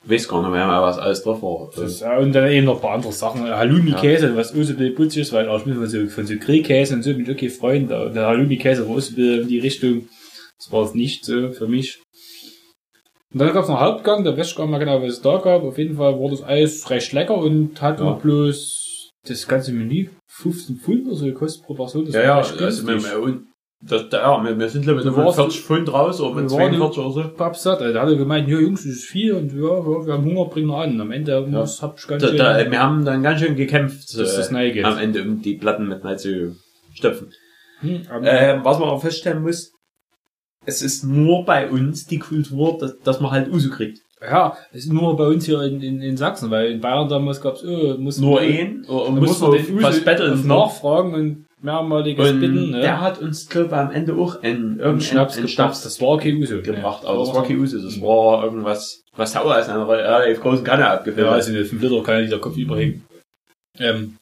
Weiß 0.06 0.28
gar 0.28 0.42
nicht 0.42 0.52
mehr, 0.52 0.68
was 0.68 0.98
alles 0.98 1.22
drauf 1.22 1.42
war. 1.44 1.70
Das, 1.76 2.00
ja, 2.00 2.18
und 2.18 2.34
dann 2.34 2.50
eben 2.50 2.66
noch 2.66 2.76
ein 2.76 2.82
paar 2.82 2.96
andere 2.96 3.12
Sachen. 3.12 3.44
Halloumi-Käse, 3.44 4.36
was 4.36 4.50
auch 4.52 4.56
so 4.56 4.60
ein 4.74 4.78
bisschen 4.78 4.96
putzig 4.96 5.22
ist, 5.22 5.34
weil 5.34 5.48
auch 5.48 5.62
von 5.62 5.88
so, 5.88 6.08
von 6.08 6.26
so 6.26 6.36
Grillkäse 6.38 6.96
und 6.96 7.04
so 7.04 7.12
bin 7.14 7.24
ich 7.24 7.30
okay 7.30 7.50
Freund. 7.50 7.92
Der 7.92 8.26
Halloumi-Käse 8.26 8.88
war 8.88 8.96
auch 8.96 9.00
so 9.00 9.12
ein 9.12 9.16
bisschen 9.16 9.42
in 9.42 9.48
die 9.48 9.60
Richtung. 9.60 10.08
Das 10.58 10.72
war 10.72 10.84
es 10.84 10.96
nicht 10.96 11.24
so 11.26 11.52
für 11.52 11.68
mich. 11.68 12.02
Und 13.32 13.42
dann 13.42 13.54
gab 13.54 13.64
es 13.64 13.70
noch 13.70 13.80
Hauptgang, 13.80 14.24
da 14.24 14.36
weiß 14.36 14.50
ich 14.50 14.56
gar 14.56 14.64
nicht 14.64 14.72
mehr 14.72 14.80
genau, 14.80 15.04
was 15.04 15.14
es 15.14 15.22
da 15.22 15.38
gab. 15.38 15.64
Auf 15.64 15.78
jeden 15.78 15.98
Fall 15.98 16.20
war 16.20 16.30
das 16.32 16.42
alles 16.42 16.90
recht 16.90 17.14
lecker 17.14 17.38
und 17.38 17.80
hat 17.80 18.00
Ja. 18.00 18.14
bloß 18.14 19.12
das 19.28 19.48
ganze 19.48 19.72
Menü 19.72 20.10
15 20.28 20.78
Pfund 20.78 21.08
oder 21.08 21.16
so 21.16 21.26
gekostet 21.26 21.64
pro 21.66 21.76
Person. 21.76 22.06
Das 22.06 22.16
ja, 22.16 22.22
ja, 22.24 22.38
also 22.38 22.58
günstig. 22.58 23.04
Das, 23.82 24.10
da- 24.10 24.22
ja, 24.38 24.44
wir, 24.44 24.60
wir 24.60 24.70
sind 24.70 24.82
glaube 24.84 25.00
ich 25.00 25.06
mit 25.06 25.16
warst- 25.16 25.38
40 25.38 25.62
Pfund 25.62 25.92
raus 25.94 26.20
oder 26.20 26.36
mit 26.42 26.50
wir 26.52 26.58
waren- 26.58 26.72
42 26.76 27.00
oder 27.04 27.12
so. 27.12 27.30
Pappsatt, 27.36 27.80
also, 27.82 27.94
der 27.94 28.02
hatte 28.02 28.18
gemeint, 28.18 28.48
ja 28.50 28.60
Jungs, 28.60 28.84
das 28.84 28.92
ist 28.92 29.06
viel 29.06 29.34
und 29.34 29.54
ja, 29.54 29.60
ja 29.60 30.06
wir 30.06 30.14
haben 30.14 30.26
Hunger, 30.26 30.46
bringen 30.46 30.68
wir 30.68 30.78
an. 30.78 31.00
Am 31.00 31.12
Ende 31.12 31.42
muss, 31.42 31.82
hab 31.82 31.98
ich 31.98 32.08
ganz 32.08 32.22
Da, 32.22 32.28
schön, 32.30 32.38
da, 32.38 32.72
wir 32.72 32.80
haben 32.80 33.06
dann 33.06 33.24
ganz 33.24 33.40
schön 33.40 33.56
gekämpft, 33.56 34.18
dass 34.18 34.36
das 34.36 34.50
äh, 34.50 34.54
neu 34.54 34.72
geht. 34.72 34.86
am 34.86 34.98
Ende, 34.98 35.22
um 35.24 35.42
die 35.42 35.56
Platten 35.56 35.88
mit 35.88 36.02
zu 36.20 36.56
stopfen. 36.94 37.32
Hm, 37.82 38.02
Ähm, 38.24 38.60
was 38.64 38.80
man 38.80 38.90
auch 38.90 39.02
feststellen 39.02 39.42
muss, 39.44 39.72
es 40.66 40.82
ist 40.82 41.06
nur 41.06 41.46
bei 41.46 41.70
uns 41.70 42.06
die 42.06 42.20
Kultur, 42.20 42.78
dass, 42.78 43.00
dass 43.00 43.22
man 43.22 43.32
halt 43.32 43.50
Uso 43.50 43.70
kriegt. 43.70 44.00
Ja, 44.22 44.58
es 44.74 44.84
ist 44.84 44.92
nur 44.92 45.16
bei 45.16 45.26
uns 45.28 45.46
hier 45.46 45.62
in, 45.62 45.82
in, 45.82 46.02
in 46.02 46.18
Sachsen, 46.18 46.52
weil 46.52 46.72
in 46.72 46.82
Bayern 46.82 47.08
damals 47.08 47.40
gab's 47.40 47.64
äh, 47.64 47.94
muss 47.98 48.20
Nur 48.20 48.42
ein, 48.42 48.84
da 48.86 49.10
muss 49.12 49.40
man 49.40 49.54
den 49.54 49.82
was 49.82 50.04
betteln. 50.04 50.46
nachfragen 50.46 51.14
und 51.14 51.46
mehrmaliges 51.62 52.30
Und 52.30 52.40
Bitten. 52.40 52.72
Ne? 52.72 52.82
der 52.82 53.02
hat 53.02 53.20
uns, 53.20 53.48
glaube 53.50 53.68
ich, 53.68 53.74
am 53.74 53.92
Ende 53.92 54.14
auch 54.16 54.42
einen, 54.42 54.78
irgendeinen 54.80 55.02
Schnaps 55.02 55.38
einen 55.38 55.48
gebracht. 55.48 55.86
Das 55.86 56.02
war 56.02 56.18
kein 56.18 56.38
Uso 56.38 56.62
gebracht. 56.62 57.04
Ja, 57.04 57.10
Aber 57.10 57.20
das 57.26 57.34
war 57.34 57.44
kein 57.44 57.60
Uso, 57.60 57.78
das 57.82 58.00
war 58.02 58.44
irgendwas, 58.44 59.02
was 59.16 59.34
Sauer 59.34 59.58
aus 59.58 59.68
einer 59.70 59.88
relativ 59.88 60.42
großen 60.42 60.64
Kanne 60.64 60.88
abgefüllt 60.90 61.26
Ja, 61.26 61.32
hat. 61.32 61.38
also 61.40 61.52
eine 61.52 61.66
5 61.66 61.82
Liter 61.82 62.04
kann 62.04 62.16
ja 62.16 62.22
nicht 62.22 62.32
der 62.34 62.40
Kopf 62.40 62.58
überhängen. 62.58 63.04
Ähm, 63.80 64.16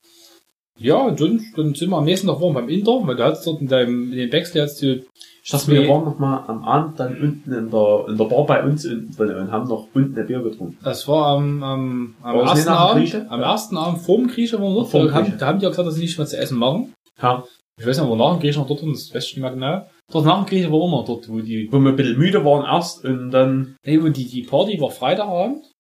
ja, 0.80 0.96
und 0.98 1.18
sonst, 1.18 1.58
dann 1.58 1.74
sind 1.74 1.90
wir 1.90 1.98
am 1.98 2.06
nächsten 2.06 2.28
Tag 2.28 2.40
wir 2.40 2.54
beim 2.54 2.70
Inter, 2.70 3.00
weil 3.04 3.16
du 3.16 3.24
hattest 3.24 3.48
dort 3.48 3.62
in 3.62 3.68
deinem, 3.68 4.12
in 4.12 4.18
dem 4.18 4.32
Wechsel 4.32 4.62
hast 4.62 4.80
du, 4.82 5.02
Ich 5.44 5.50
dachte, 5.52 5.72
wir 5.72 5.88
waren 5.90 6.06
noch 6.06 6.20
mal 6.20 6.44
am 6.48 6.64
Abend 6.64 7.00
dann 7.00 7.20
unten 7.20 7.52
in 7.52 7.72
der, 7.72 8.06
in 8.10 8.18
der 8.18 8.26
Bar 8.26 8.46
bei 8.46 8.64
uns 8.64 8.86
unten 8.86 9.16
drin 9.16 9.36
und 9.36 9.52
haben 9.52 9.68
noch 9.68 9.88
unten 9.96 10.20
ein 10.20 10.28
Bier 10.28 10.42
getrunken. 10.42 10.78
das 10.84 11.08
war 11.08 11.36
am, 11.38 11.64
am, 11.64 12.16
am 12.22 12.38
War 12.38 12.50
ersten 12.50 12.70
Abend, 12.70 13.26
am 13.30 13.42
ersten 13.42 13.78
Abend 13.78 14.02
vorm 14.02 14.28
Grieche 14.28 14.62
waren 14.62 14.76
wir 14.76 14.88
dort, 14.92 15.14
haben, 15.14 15.34
da 15.40 15.48
haben 15.48 15.58
die 15.60 15.64
ja 15.64 15.70
gesagt, 15.70 15.88
dass 15.88 15.96
sie 15.96 16.02
nicht 16.02 16.18
mehr 16.20 16.28
zu 16.28 16.38
essen 16.38 16.60
machen. 16.60 16.94
Ja. 17.22 17.44
Ich 17.80 17.86
weiß 17.86 18.00
nicht, 18.00 18.10
wo 18.10 18.16
nach 18.16 18.32
dem 18.34 18.40
Grieche 18.40 18.60
noch 18.60 18.68
dort 18.68 18.82
waren, 18.82 18.94
das 18.94 19.14
weiß 19.14 19.26
ich 19.28 19.36
nicht 19.36 19.42
mehr 19.42 19.52
genau. 19.52 19.88
Dort 20.12 20.26
nach 20.26 20.44
dem 20.44 20.50
Grieche 20.50 20.72
war 20.72 20.84
immer 20.88 21.04
dort, 21.06 21.30
wo 21.30 21.40
die 21.40 21.72
Wo 21.72 21.80
wir 21.80 21.90
ein 21.90 21.96
bisschen 21.96 22.18
müde 22.18 22.44
waren 22.44 22.66
erst 22.66 23.06
und 23.06 23.32
dann, 23.32 23.76
Nee, 23.86 23.98
und 24.00 24.18
die, 24.18 24.26
die 24.26 24.44
Party 24.44 24.80
war 24.82 24.90
Freitagabend. 24.90 25.72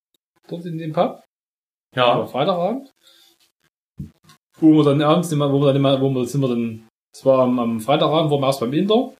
Dort 0.48 0.66
in 0.66 0.78
dem 0.78 0.94
Pub. 0.94 1.24
ja, 1.96 2.20
War 2.20 2.28
Freitagabend. 2.28 2.92
Wo 4.60 4.74
wir 4.74 4.84
dann 4.84 5.02
abends 5.02 5.32
wo 5.32 5.60
wir 5.60 5.68
dann 5.68 5.76
immer, 5.76 6.00
wo 6.02 6.10
wir 6.10 6.26
sind 6.26 6.42
wir 6.42 6.50
dann, 6.50 6.88
es 7.16 7.26
war 7.26 7.40
am, 7.40 7.60
am 7.60 7.80
Freitagabend, 7.80 8.32
waren 8.32 8.42
wir 8.42 8.48
erst 8.48 8.60
beim 8.60 8.74
Inder. 8.74 9.14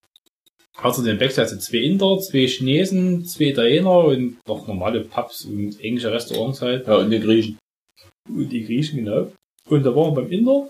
Also 0.80 1.04
den 1.04 1.18
Backstage 1.18 1.50
also 1.50 1.58
zwei 1.60 1.78
Inder, 1.80 2.20
zwei 2.20 2.46
Chinesen, 2.48 3.26
zwei 3.26 3.46
Italiener 3.46 4.06
und 4.06 4.38
noch 4.48 4.68
normale 4.68 5.02
Pubs 5.02 5.46
und 5.46 5.80
englische 5.80 6.12
Restaurants 6.12 6.62
halt. 6.62 6.88
ja, 6.88 6.98
und 6.98 7.10
die 7.10 7.20
Griechen. 7.20 7.58
Und 8.30 8.50
die 8.50 8.64
Griechen, 8.64 9.04
genau. 9.04 9.32
Und 9.70 9.84
da 9.84 9.96
waren 9.96 10.16
wir 10.16 10.22
beim 10.22 10.32
Inder. 10.32 10.70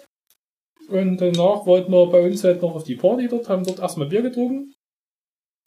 Und 0.90 1.18
danach 1.18 1.66
wollten 1.66 1.92
wir 1.92 2.06
bei 2.08 2.22
uns 2.26 2.44
halt 2.44 2.62
noch 2.62 2.76
auf 2.76 2.84
die 2.84 2.96
Party 2.96 3.28
dort, 3.28 3.50
haben 3.50 3.64
dort 3.66 3.80
erstmal 3.80 4.08
Bier 4.08 4.22
getrunken. 4.22 4.74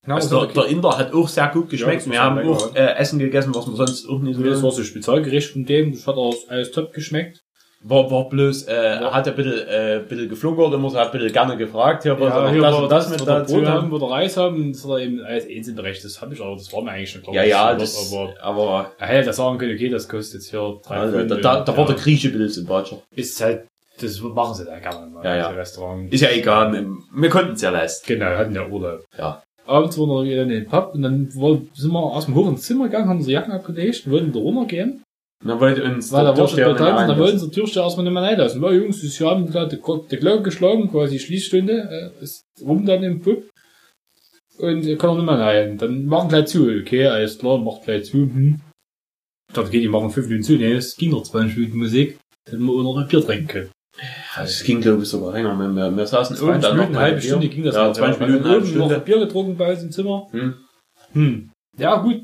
Ja, 0.07 0.15
Also 0.15 0.47
der, 0.47 0.55
der 0.55 0.67
Inder 0.67 0.97
hat 0.97 1.13
auch 1.13 1.29
sehr 1.29 1.49
gut 1.49 1.69
geschmeckt. 1.69 2.07
Ja, 2.07 2.13
das 2.13 2.13
wir 2.13 2.19
war 2.19 2.25
haben 2.25 2.37
lecker, 2.39 2.51
auch 2.51 2.75
äh, 2.75 2.95
Essen 2.97 3.19
gegessen, 3.19 3.55
was 3.55 3.67
wir 3.67 3.77
sonst 3.77 4.09
auch 4.09 4.19
nicht 4.21 4.37
so. 4.39 4.43
das 4.43 4.63
war 4.63 4.71
so 4.71 4.81
ein 4.81 4.85
Spezialgericht 4.87 5.51
von 5.51 5.65
dem, 5.67 5.93
das 5.93 6.07
hat 6.07 6.17
auch 6.17 6.35
alles 6.49 6.71
top 6.71 6.93
geschmeckt. 6.95 7.43
War, 7.83 8.11
war 8.11 8.29
bloß, 8.29 8.65
äh, 8.65 8.73
er 8.75 9.13
hat 9.13 9.27
ein 9.27 9.35
bisschen, 9.35 9.67
äh, 9.67 9.97
ein 10.01 10.07
bisschen 10.07 10.29
geflunkert, 10.29 10.73
immer 10.75 10.91
so 10.91 10.99
ein 10.99 11.11
bisschen 11.11 11.33
gerne 11.33 11.57
gefragt, 11.57 12.03
hier, 12.03 12.19
was 12.21 12.29
Ja, 12.29 12.45
er 12.45 12.51
hier 12.51 12.61
das 12.61 12.75
war 12.75 12.83
und 12.83 12.93
das 12.93 13.09
mit 13.11 13.27
dazu 13.27 13.55
Brot 13.55 13.67
haben. 13.67 13.91
haben, 13.91 13.91
wir 13.91 14.11
Reis 14.11 14.37
haben, 14.37 14.73
das 14.73 14.87
war 14.87 15.01
eben 15.01 15.21
alles 15.23 15.47
Einzelberecht, 15.49 16.05
das 16.05 16.21
habe 16.21 16.35
ich 16.35 16.41
aber, 16.43 16.57
das 16.57 16.71
war 16.75 16.83
mir 16.83 16.91
eigentlich 16.91 17.11
schon 17.11 17.23
klar. 17.23 17.35
Ja, 17.37 17.43
ja, 17.45 17.75
das, 17.75 18.13
aber, 18.13 18.35
aber, 18.43 18.93
er 18.99 19.07
hätte 19.07 19.27
das 19.29 19.37
sagen 19.37 19.57
können, 19.57 19.75
okay, 19.75 19.89
das 19.89 20.09
kostet 20.09 20.41
jetzt 20.43 20.51
hier 20.51 20.79
drei 20.87 20.97
also, 20.97 21.25
da, 21.25 21.37
da, 21.37 21.61
da 21.65 21.73
war 21.77 21.89
ja, 21.89 21.95
der 21.95 22.03
Grieche 22.03 22.29
ein 22.29 22.33
bisschen 22.33 22.51
sympathischer. 22.65 23.03
Ist 23.15 23.41
halt, 23.41 23.67
das 24.03 24.21
machen 24.21 24.55
sie 24.55 24.65
da 24.65 24.79
gerne 24.79 25.07
mal, 25.11 25.25
Ja, 25.25 25.37
ja. 25.37 25.49
Restaurant. 25.51 26.13
Ist 26.13 26.21
ja 26.21 26.31
egal, 26.31 26.73
wir, 26.73 26.87
wir 27.13 27.29
konnten 27.29 27.53
es 27.53 27.63
ja 27.63 27.71
leisten. 27.71 28.07
Genau, 28.07 28.27
wir 28.31 28.39
hatten 28.39 28.55
ja 28.55 28.67
Urlaub. 28.67 29.05
Ja. 29.19 29.43
Abends 29.67 29.99
waren 29.99 30.09
wir 30.09 30.25
wieder 30.25 30.43
in 30.43 30.49
den 30.49 30.67
Pub 30.67 30.95
und 30.95 31.03
dann 31.03 31.29
sind 31.31 31.93
wir 31.93 31.99
aus 31.99 32.25
dem 32.27 32.35
Hoch 32.35 32.49
ins 32.49 32.63
Zimmer 32.63 32.87
gegangen, 32.87 33.09
haben 33.09 33.19
unsere 33.19 33.35
Jacken 33.35 33.53
abgelegt 33.53 34.07
und 34.07 34.13
wollten 34.13 34.33
da 34.33 34.39
runtergehen. 34.41 35.03
Und 35.43 35.49
dann 35.49 35.61
wollte 35.61 35.83
uns 35.85 36.13
Weil 36.13 36.27
schon 36.27 36.35
Türsteher 36.37 36.67
nicht 36.73 36.81
und 36.81 36.87
dann 36.87 37.07
mehr 37.09 37.19
wollten 37.19 37.39
sie 37.39 37.47
der 37.47 37.55
Türsteher 37.55 37.83
erstmal 37.85 38.05
nicht 38.05 38.13
mehr 38.13 38.23
reinlassen. 38.23 38.63
Ja, 38.63 38.73
Jungs, 38.73 39.01
sie 39.01 39.25
haben 39.25 39.47
gerade 39.47 39.77
die 39.77 39.83
Glo- 39.83 40.05
die 40.11 40.17
Glocke 40.17 40.43
geschlagen, 40.43 40.91
quasi 40.91 41.19
Schließstunde, 41.19 42.13
äh, 42.19 42.23
ist 42.23 42.43
rum 42.63 42.85
dann 42.85 43.03
im 43.03 43.21
Pub. 43.21 43.45
Und 44.59 44.85
ihr 44.85 44.99
könnt 44.99 45.13
auch 45.13 45.17
nicht 45.17 45.25
mehr 45.25 45.39
rein. 45.39 45.79
Dann 45.79 46.05
machen 46.05 46.29
gleich 46.29 46.47
zu. 46.47 46.69
Okay, 46.69 47.07
alles 47.07 47.39
klar, 47.39 47.57
macht 47.59 47.85
gleich 47.85 48.05
zu. 48.05 48.19
Hm. 48.19 48.61
Ich 49.49 49.55
dachte, 49.55 49.69
okay, 49.69 49.81
die 49.81 49.89
machen 49.89 50.11
fünf 50.11 50.27
Minuten 50.27 50.45
zu. 50.45 50.53
Nee, 50.57 50.73
es 50.73 50.97
ging 50.97 51.11
noch 51.13 51.23
20 51.23 51.57
Minuten 51.57 51.79
Musik. 51.79 52.19
Dann 52.45 52.55
hätten 52.57 52.67
wir 52.67 52.73
auch 52.75 52.83
noch 52.83 52.99
ein 53.01 53.09
Bier 53.09 53.25
trinken 53.25 53.47
können. 53.47 53.71
Das 54.37 54.63
ging, 54.63 54.81
glaube 54.81 55.03
ich, 55.03 55.09
sogar 55.09 55.33
länger. 55.33 55.55
Wir, 55.59 55.69
wir, 55.69 55.97
wir 55.97 56.07
saßen 56.07 56.37
20 56.37 56.49
oben 56.49 56.61
dann 56.63 56.77
noch 56.77 56.87
eine 56.87 56.99
halbe 56.99 57.21
Bier. 57.21 57.29
Stunde 57.31 57.49
ging 57.49 57.65
das 57.65 57.75
Ja, 57.75 57.89
noch. 57.89 57.95
20 57.95 58.21
Wir 58.21 58.27
Minuten, 58.27 58.49
halbe 58.49 58.67
noch 58.67 58.71
Stunde. 58.87 59.01
Bier 59.01 59.19
getrunken 59.19 59.57
bei 59.57 59.73
uns 59.73 59.83
im 59.83 59.91
Zimmer. 59.91 60.27
Hm. 60.31 60.55
Hm. 61.13 61.51
Ja, 61.79 61.97
gut. 61.97 62.23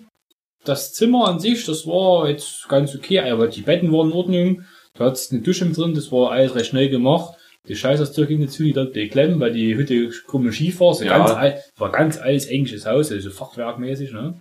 Das 0.65 0.93
Zimmer 0.95 1.29
an 1.29 1.39
sich, 1.39 1.65
das 1.67 1.87
war 1.87 2.29
jetzt 2.29 2.69
ganz 2.69 2.95
okay, 2.95 3.21
aber 3.21 3.49
die 3.49 3.63
Betten 3.63 3.93
waren 3.93 4.09
in 4.11 4.15
Ordnung. 4.17 4.63
Du 4.95 5.05
hattest 5.05 5.33
eine 5.33 5.43
Dusche 5.43 5.67
drin, 5.71 5.95
das 5.95 6.11
war 6.11 6.33
alles 6.33 6.55
recht 6.55 6.67
schnell 6.71 6.89
gemacht. 6.89 7.35
Die 7.69 7.77
Scheißerstür 7.77 8.27
ging 8.27 8.41
dazu, 8.41 8.63
die 8.63 8.73
dort 8.73 8.93
beklemmen, 8.93 9.39
weil 9.41 9.53
die 9.53 9.77
Hütte 9.77 10.09
komisch 10.27 10.57
schief 10.57 10.81
war. 10.81 10.95
So 10.95 11.05
Ja. 11.05 11.19
ganz 11.19 11.31
alt, 11.33 11.59
war 11.77 11.91
ganz 11.93 12.19
altes 12.19 12.47
englisches 12.47 12.87
Haus, 12.87 13.11
also 13.13 13.31
fachwerkmäßig, 13.31 14.13
ne? 14.13 14.41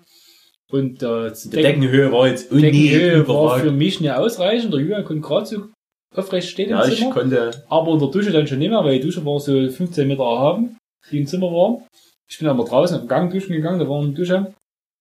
Und 0.72 1.04
äh, 1.04 1.32
die 1.32 1.50
Die 1.50 1.62
Deckenhöhe 1.62 2.12
war 2.12 2.28
jetzt 2.28 2.52
Deckenhöhe 2.52 3.28
war 3.28 3.60
für 3.60 3.72
mich 3.72 4.00
nicht 4.02 4.12
ausreichend. 4.12 4.74
Der 4.74 4.80
Julian 4.80 5.06
konnte 5.06 5.22
gerade 5.22 5.46
so 5.46 5.64
aufrecht 6.18 6.50
stehen 6.50 6.70
Ja, 6.70 6.84
im 6.84 6.92
ich 6.92 7.00
Zimmer. 7.00 7.12
konnte, 7.14 7.64
Aber 7.70 7.92
in 7.94 8.00
der 8.00 8.10
Dusche 8.10 8.32
dann 8.32 8.48
schon 8.48 8.60
nicht 8.60 8.70
mehr, 8.70 8.84
weil 8.84 9.00
die 9.00 9.06
Dusche 9.06 9.26
war 9.26 9.40
so 9.40 9.52
15 9.70 10.08
Meter 10.08 10.24
erhaben, 10.24 10.78
die 11.12 11.20
im 11.20 11.28
Zimmer 11.28 11.48
war. 11.52 11.80
Ich 12.28 12.40
bin 12.40 12.48
aber 12.48 12.64
draußen 12.66 12.96
auf 12.96 13.04
den 13.04 13.08
Gang 13.10 13.32
duschen 13.32 13.54
gegangen, 13.54 13.80
da 13.80 13.88
war 13.88 14.02
eine 14.02 14.14
Dusche. 14.14 14.54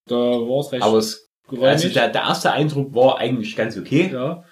Da 0.06 0.14
war 0.16 0.60
es 0.60 0.72
recht 0.72 0.82
aber 0.82 0.98
es, 0.98 1.28
geräumig. 1.48 1.68
also 1.70 1.88
der, 1.88 2.08
der 2.08 2.22
erste 2.22 2.52
Eindruck 2.52 2.94
war 2.94 3.18
eigentlich 3.18 3.56
ganz 3.56 3.76
okay. 3.78 4.10
ja. 4.12 4.42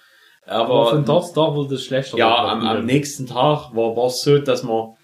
Aber 0.45 0.69
Aber, 0.73 0.89
von 0.89 1.05
dort 1.05 1.37
da 1.37 1.55
wurde 1.55 1.75
es 1.75 1.85
schlechter. 1.85 2.17
ja, 2.17 2.29
dort 2.35 2.51
am, 2.51 2.67
am 2.67 2.85
nächsten 2.85 3.27
Tag 3.27 3.73
war 3.75 3.95
war 3.95 4.07
es 4.07 4.21
so, 4.23 4.39
dass 4.39 4.63
man 4.63 4.95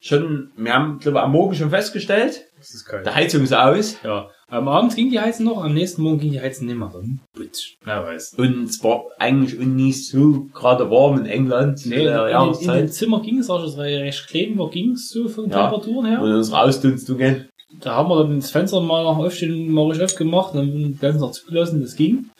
schon, 0.00 0.50
wir 0.56 0.72
haben, 0.74 0.98
glaube 0.98 1.18
ich, 1.18 1.24
am 1.24 1.32
Morgen 1.32 1.54
schon 1.54 1.70
festgestellt, 1.70 2.46
Das 2.56 2.70
ist 2.74 2.84
kalt. 2.86 3.04
der 3.06 3.14
Heizung 3.14 3.42
ist 3.44 3.52
aus. 3.52 3.96
Ja. 4.02 4.30
Am 4.50 4.66
Abend 4.66 4.96
ging 4.96 5.10
die 5.10 5.20
Heizung 5.20 5.44
noch, 5.44 5.62
am 5.62 5.74
nächsten 5.74 6.00
Morgen 6.00 6.18
ging 6.18 6.32
die 6.32 6.40
Heizung 6.40 6.66
nicht 6.68 6.76
mehr. 6.78 6.90
Putsch. 7.34 7.76
Na, 7.84 8.02
weiß. 8.02 8.34
Und 8.38 8.64
es 8.64 8.82
war 8.82 9.04
eigentlich 9.18 9.58
nicht 9.58 10.06
so 10.06 10.46
gerade 10.54 10.90
warm 10.90 11.18
in 11.18 11.26
England 11.26 11.84
Nee, 11.84 12.04
der 12.04 12.28
in, 12.28 12.54
in, 12.54 12.60
in 12.62 12.76
dem 12.76 12.88
Zimmer 12.88 13.20
ging 13.20 13.38
es 13.38 13.50
auch 13.50 13.60
schon 13.60 13.78
recht 13.78 14.26
klein, 14.28 14.58
war 14.58 14.70
ging 14.70 14.92
es 14.92 15.10
so 15.10 15.28
von 15.28 15.50
Ja. 15.50 15.68
Temperaturen 15.68 16.06
her. 16.06 16.22
Und 16.22 16.32
unsere 16.32 16.62
Ausdünstungen. 16.62 17.48
Da 17.80 17.96
haben 17.96 18.08
wir 18.08 18.22
dann 18.22 18.40
das 18.40 18.50
Fenster 18.50 18.80
mal 18.80 19.04
nach 19.04 19.18
Aufstehen 19.18 19.70
mal 19.70 19.86
richtig 19.86 20.04
aufgemacht 20.06 20.54
und 20.54 20.96
dann 20.98 21.18
noch 21.18 21.32
zugelassen, 21.32 21.82
das 21.82 21.96
ging. 21.96 22.30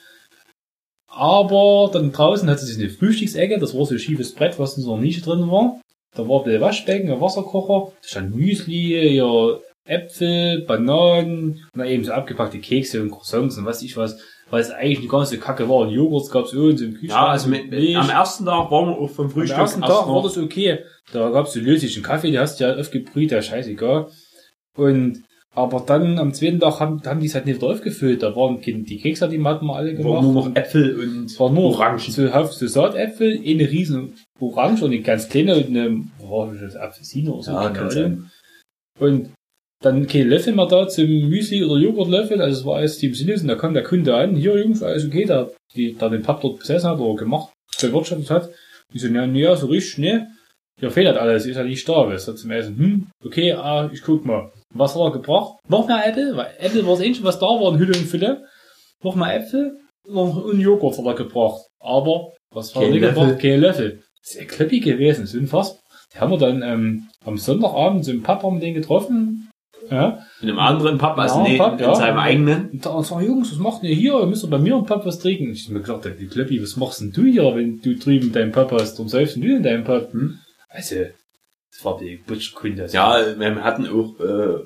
Aber 1.08 1.90
dann 1.92 2.12
draußen 2.12 2.48
hatte 2.48 2.64
sich 2.64 2.78
eine 2.78 2.88
Frühstücksecke, 2.88 3.58
das 3.58 3.76
war 3.76 3.84
so 3.84 3.94
ein 3.94 3.98
schiefes 3.98 4.34
Brett, 4.34 4.58
was 4.58 4.78
in 4.78 4.84
so 4.84 4.94
einer 4.94 5.02
Nische 5.02 5.20
drin 5.20 5.50
war. 5.50 5.78
Da 6.16 6.26
war 6.26 6.44
der 6.44 6.60
Waschbecken, 6.62 7.10
ein 7.10 7.20
Wasserkocher, 7.20 7.92
da 8.00 8.08
stand 8.08 8.34
Müsli, 8.34 9.14
ja, 9.14 9.58
Äpfel, 9.88 10.64
Bananen, 10.66 11.64
und 11.72 11.78
dann 11.78 11.88
eben 11.88 12.04
so 12.04 12.12
abgepackte 12.12 12.58
Kekse 12.58 13.02
und 13.02 13.10
Croissants 13.10 13.56
und 13.56 13.64
was 13.64 13.82
ich 13.82 13.96
was, 13.96 14.18
weil 14.50 14.60
es 14.60 14.70
eigentlich 14.70 15.00
die 15.00 15.08
ganze 15.08 15.38
Kacke 15.38 15.68
war. 15.68 15.78
Und 15.78 15.90
Joghurt 15.90 16.30
gab's 16.30 16.52
irgendwo 16.52 16.84
im 16.84 16.94
Kühlschrank. 16.94 17.10
Ja, 17.10 17.26
also 17.28 17.48
mit, 17.48 17.70
mit, 17.70 17.96
am 17.96 18.10
ersten 18.10 18.44
Tag 18.44 18.70
waren 18.70 18.88
wir 18.88 18.98
auch 18.98 19.10
vom 19.10 19.26
Am 19.26 19.30
Frühstück 19.30 19.58
ersten 19.58 19.82
erst 19.82 19.92
Tag 19.92 20.08
war 20.08 20.22
das 20.22 20.38
okay. 20.38 20.78
Da 21.12 21.30
gab's 21.30 21.52
so 21.52 21.60
löslichen 21.60 22.02
Kaffee, 22.02 22.30
die 22.30 22.38
hast 22.38 22.60
du 22.60 22.64
ja 22.64 22.76
aufgebrüht, 22.76 23.30
der 23.30 23.42
scheißegal. 23.42 24.08
Und, 24.76 25.24
aber 25.54 25.80
dann 25.80 26.18
am 26.18 26.32
zweiten 26.32 26.60
Tag 26.60 26.80
haben, 26.80 27.02
haben 27.04 27.20
die 27.20 27.26
es 27.26 27.34
halt 27.34 27.46
nicht 27.46 27.56
wieder 27.56 27.72
aufgefüllt. 27.72 28.22
Da 28.22 28.36
waren 28.36 28.60
die 28.60 28.98
Kekse, 28.98 29.28
die 29.28 29.42
hatten 29.42 29.66
wir 29.66 29.74
alle 29.74 29.94
gemacht. 29.94 30.14
war 30.14 30.22
nur 30.22 30.32
noch 30.32 30.56
Äpfel 30.56 30.98
und 30.98 31.24
es 31.24 31.40
war 31.40 31.50
nur 31.50 31.64
Orangen. 31.64 31.98
So, 31.98 32.28
so 32.28 32.66
Saatäpfel, 32.66 33.40
eine 33.44 33.70
riesen 33.70 34.14
Orange 34.40 34.84
und 34.84 34.92
eine 34.92 35.00
ganz 35.00 35.28
kleine 35.28 35.56
und 35.56 35.66
eine, 35.68 36.04
war 36.20 36.52
das 36.52 36.76
Apfelsine 36.76 37.32
oder 37.32 37.42
so. 37.42 37.52
Ja, 37.52 37.70
kann 37.70 37.90
sein. 37.90 38.30
Und 39.00 39.30
dann 39.80 40.06
kein 40.06 40.28
Löffel 40.28 40.54
mehr 40.54 40.66
da 40.66 40.88
zum 40.88 41.06
Müsli 41.06 41.64
oder 41.64 41.80
Joghurtlöffel, 41.80 42.40
also 42.40 42.60
es 42.60 42.66
war 42.66 42.76
alles 42.76 42.98
Team 42.98 43.14
Sinus 43.14 43.42
und 43.42 43.48
da 43.48 43.54
kam 43.54 43.74
der 43.74 43.84
Kunde 43.84 44.14
an, 44.14 44.34
hier 44.34 44.58
Jungs, 44.58 44.82
alles 44.82 45.06
okay, 45.06 45.24
der, 45.24 45.50
die, 45.74 45.94
der 45.94 46.10
den 46.10 46.22
Pub 46.22 46.40
dort 46.40 46.58
besessen 46.58 46.90
hat 46.90 46.98
oder 46.98 47.16
gemacht, 47.16 47.52
bewirtschaftet 47.80 48.30
hat. 48.30 48.50
Die 48.92 48.98
so, 48.98 49.08
ja, 49.08 49.24
ja, 49.24 49.56
so 49.56 49.66
richtig, 49.66 49.98
ne? 49.98 50.28
Ja, 50.80 50.90
fehlt 50.90 51.08
halt 51.08 51.18
alles, 51.18 51.44
ist 51.44 51.56
ja 51.56 51.64
nicht 51.64 51.88
da, 51.88 52.08
was 52.08 52.26
hat 52.26 52.38
zum 52.38 52.50
Essen, 52.50 52.78
hm, 52.78 53.06
okay, 53.24 53.52
ah, 53.52 53.90
ich 53.92 54.02
guck 54.02 54.24
mal. 54.24 54.50
Was 54.74 54.94
hat 54.94 55.02
er 55.02 55.12
gebracht? 55.12 55.58
Noch 55.68 55.86
mehr 55.86 56.06
Äpfel, 56.06 56.36
weil 56.36 56.54
Äpfel 56.58 56.86
war 56.86 56.96
das 56.96 57.04
Einzige, 57.04 57.26
was 57.26 57.38
da 57.38 57.46
war, 57.46 57.72
in 57.72 57.78
Hülle 57.78 57.96
und 57.96 58.06
Fülle. 58.06 58.44
Noch 59.02 59.14
mehr 59.14 59.34
Äpfel 59.36 59.76
noch, 60.08 60.44
und 60.44 60.60
Joghurt 60.60 60.98
hat 60.98 61.06
er 61.06 61.14
gebracht. 61.14 61.62
Aber, 61.80 62.32
was 62.50 62.74
war 62.74 62.82
Kein 62.82 62.90
er 62.90 62.94
nicht 62.94 63.02
Löffel. 63.02 63.22
gebracht? 63.26 63.42
Kein 63.42 63.60
Löffel. 63.60 64.02
Das 64.22 64.30
ist 64.34 64.40
ja 64.40 64.44
klöppig 64.46 64.84
gewesen, 64.84 65.22
das 65.22 65.34
ist 65.34 65.40
unfassbar. 65.40 65.82
Die 66.14 66.18
haben 66.18 66.30
wir 66.30 66.38
dann 66.38 66.62
ähm, 66.62 67.08
am 67.24 67.36
Sonntagabend 67.36 68.04
so 68.04 68.12
im 68.12 68.22
Pub 68.22 68.42
haben 68.42 68.60
den 68.60 68.74
getroffen. 68.74 69.47
Ja. 69.90 70.18
in 70.40 70.48
einem 70.48 70.58
anderen 70.58 70.98
Pub, 70.98 71.16
also 71.18 71.38
Ja, 71.38 71.42
nee, 71.42 71.56
Pub, 71.58 71.72
in 71.74 71.78
ja. 71.80 71.94
seinem 71.94 72.18
eigenen. 72.18 72.70
Und 72.70 72.84
da 72.86 73.02
sagen, 73.02 73.26
Jungs, 73.26 73.52
was 73.52 73.58
macht 73.58 73.82
ihr 73.82 73.94
hier? 73.94 74.18
Ihr 74.20 74.26
müsst 74.26 74.44
doch 74.44 74.50
bei 74.50 74.58
mir 74.58 74.74
im 74.76 74.84
Pub 74.84 75.04
was 75.04 75.18
trinken. 75.18 75.52
Ich 75.52 75.66
hab 75.66 75.72
mir 75.72 75.80
gedacht, 75.80 76.08
die 76.20 76.26
Klöppi, 76.26 76.62
was 76.62 76.76
machst 76.76 77.00
denn 77.00 77.12
du 77.12 77.24
hier, 77.24 77.54
wenn 77.54 77.80
du 77.80 77.96
drüben 77.96 78.32
deinen 78.32 78.52
Pub 78.52 78.70
hast? 78.72 78.98
Und 79.00 79.08
säufst 79.08 79.36
du 79.36 79.40
in 79.56 79.62
deinem 79.62 79.84
Pub? 79.84 80.12
Hm? 80.12 80.38
Also, 80.68 80.96
das 81.70 81.84
war 81.84 81.98
die 81.98 82.16
Butschkunde. 82.26 82.86
Ja, 82.90 83.18
wir 83.38 83.64
hatten 83.64 83.86
auch, 83.86 84.18
äh, 84.20 84.58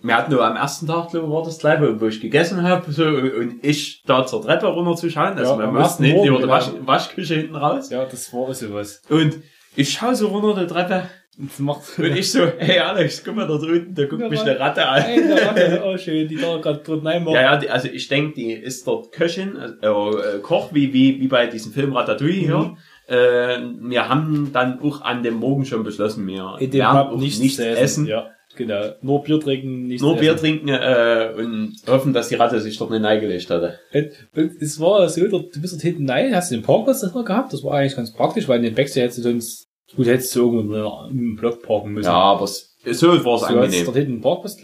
wir 0.00 0.16
hatten 0.16 0.32
nur 0.32 0.44
am 0.44 0.56
ersten 0.56 0.86
Tag, 0.86 1.10
glaube 1.10 1.26
ich, 1.26 1.32
war 1.32 1.42
das 1.42 1.58
gleich, 1.58 1.80
wo 1.80 2.06
ich 2.06 2.20
gegessen 2.20 2.62
habe, 2.62 2.92
so, 2.92 3.04
und 3.04 3.64
ich 3.64 4.02
da 4.06 4.24
zur 4.24 4.42
Treppe 4.42 4.66
runterzuschauen. 4.66 5.36
Also 5.36 5.52
Ja, 5.54 5.58
wir 5.58 5.72
mussten 5.72 6.04
hinten 6.04 6.26
über 6.26 6.38
die. 6.38 6.48
Wasch 6.48 6.70
Waschküche 6.84 7.34
hinten 7.34 7.56
raus. 7.56 7.90
Ja, 7.90 8.04
das 8.04 8.32
war 8.32 8.54
sowas. 8.54 9.02
Und 9.08 9.38
ich 9.74 9.90
schaue 9.92 10.14
so 10.14 10.28
runter 10.28 10.60
die 10.60 10.72
Treppe 10.72 11.08
und 11.38 12.16
ich 12.16 12.32
so, 12.32 12.40
hey 12.58 12.80
Alex, 12.80 13.22
guck 13.24 13.36
mal 13.36 13.46
da 13.46 13.56
drunten, 13.56 13.94
da 13.94 14.06
guckt 14.06 14.22
Ja, 14.22 14.28
mich 14.28 14.40
eine 14.40 14.58
Ratte 14.58 14.86
an. 14.86 15.04
Ey, 15.04 15.26
der 15.28 15.46
Ratte, 15.46 15.82
oh 15.84 15.96
schön, 15.96 16.26
die 16.26 16.36
da 16.36 16.56
gerade 16.56 16.80
drin 16.80 17.06
reinmacht. 17.06 17.34
Ja, 17.34 17.42
ja, 17.42 17.56
die, 17.56 17.70
also 17.70 17.88
ich 17.88 18.08
denke, 18.08 18.34
die 18.34 18.52
ist 18.52 18.86
dort 18.86 19.12
Köchin, 19.12 19.56
äh, 19.56 19.86
äh, 19.86 20.40
Koch, 20.42 20.70
wie, 20.72 20.92
wie, 20.92 21.20
wie 21.20 21.28
bei 21.28 21.46
diesem 21.46 21.72
Film 21.72 21.92
Ratatouille 21.92 22.40
hier. 22.40 22.58
Mhm. 22.58 22.76
Äh, 23.06 23.88
wir 23.88 24.08
haben 24.08 24.50
dann 24.52 24.80
auch 24.80 25.02
an 25.02 25.22
dem 25.22 25.34
Morgen 25.34 25.64
schon 25.64 25.84
beschlossen, 25.84 26.26
wir 26.26 26.56
In 26.58 26.70
dem 26.70 26.80
werden 26.80 26.96
auch 26.96 27.16
nichts, 27.20 27.38
nichts 27.38 27.56
zu 27.56 27.68
essen. 27.68 28.06
Ja, 28.06 28.30
genau. 28.56 28.94
Nur 29.02 29.22
Bier 29.22 29.38
trinken, 29.38 29.86
nichts 29.86 30.02
Nur 30.02 30.16
Bier 30.16 30.32
essen. 30.32 30.40
trinken 30.40 30.68
äh, 30.68 31.32
und 31.36 31.76
hoffen, 31.86 32.12
dass 32.12 32.28
die 32.30 32.34
Ratte 32.34 32.60
sich 32.60 32.76
dort 32.76 32.90
nicht 32.90 33.04
reingelegt 33.04 33.48
hatte. 33.48 33.78
Und, 33.94 34.10
und 34.34 34.60
es 34.60 34.80
war 34.80 35.08
so, 35.08 35.26
du 35.28 35.60
bist 35.60 35.72
dort 35.72 35.82
hinten 35.82 36.10
rein, 36.10 36.34
hast 36.34 36.50
den 36.50 36.62
Parkplatz 36.62 37.02
noch 37.04 37.24
gehabt, 37.24 37.52
das 37.52 37.62
war 37.62 37.74
eigentlich 37.74 37.94
ganz 37.94 38.12
praktisch, 38.12 38.48
weil 38.48 38.58
in 38.58 38.64
den 38.64 38.74
Backstage 38.74 39.04
hättest 39.04 39.18
du 39.18 39.22
sonst, 39.22 39.67
gut, 39.96 40.06
hättest 40.06 40.34
du 40.36 40.52
irgendwo 40.52 41.08
im 41.10 41.36
Block 41.36 41.62
parken 41.62 41.92
müssen. 41.92 42.06
Ja, 42.08 42.14
aber 42.14 42.44
es, 42.44 42.76
so 42.92 43.08
war 43.24 43.34
es 43.36 43.40
so 43.42 43.46
angenehm. 43.46 43.84
dort 43.84 43.96
hinten 43.96 44.12
einen 44.12 44.20
Parkplatz. 44.20 44.56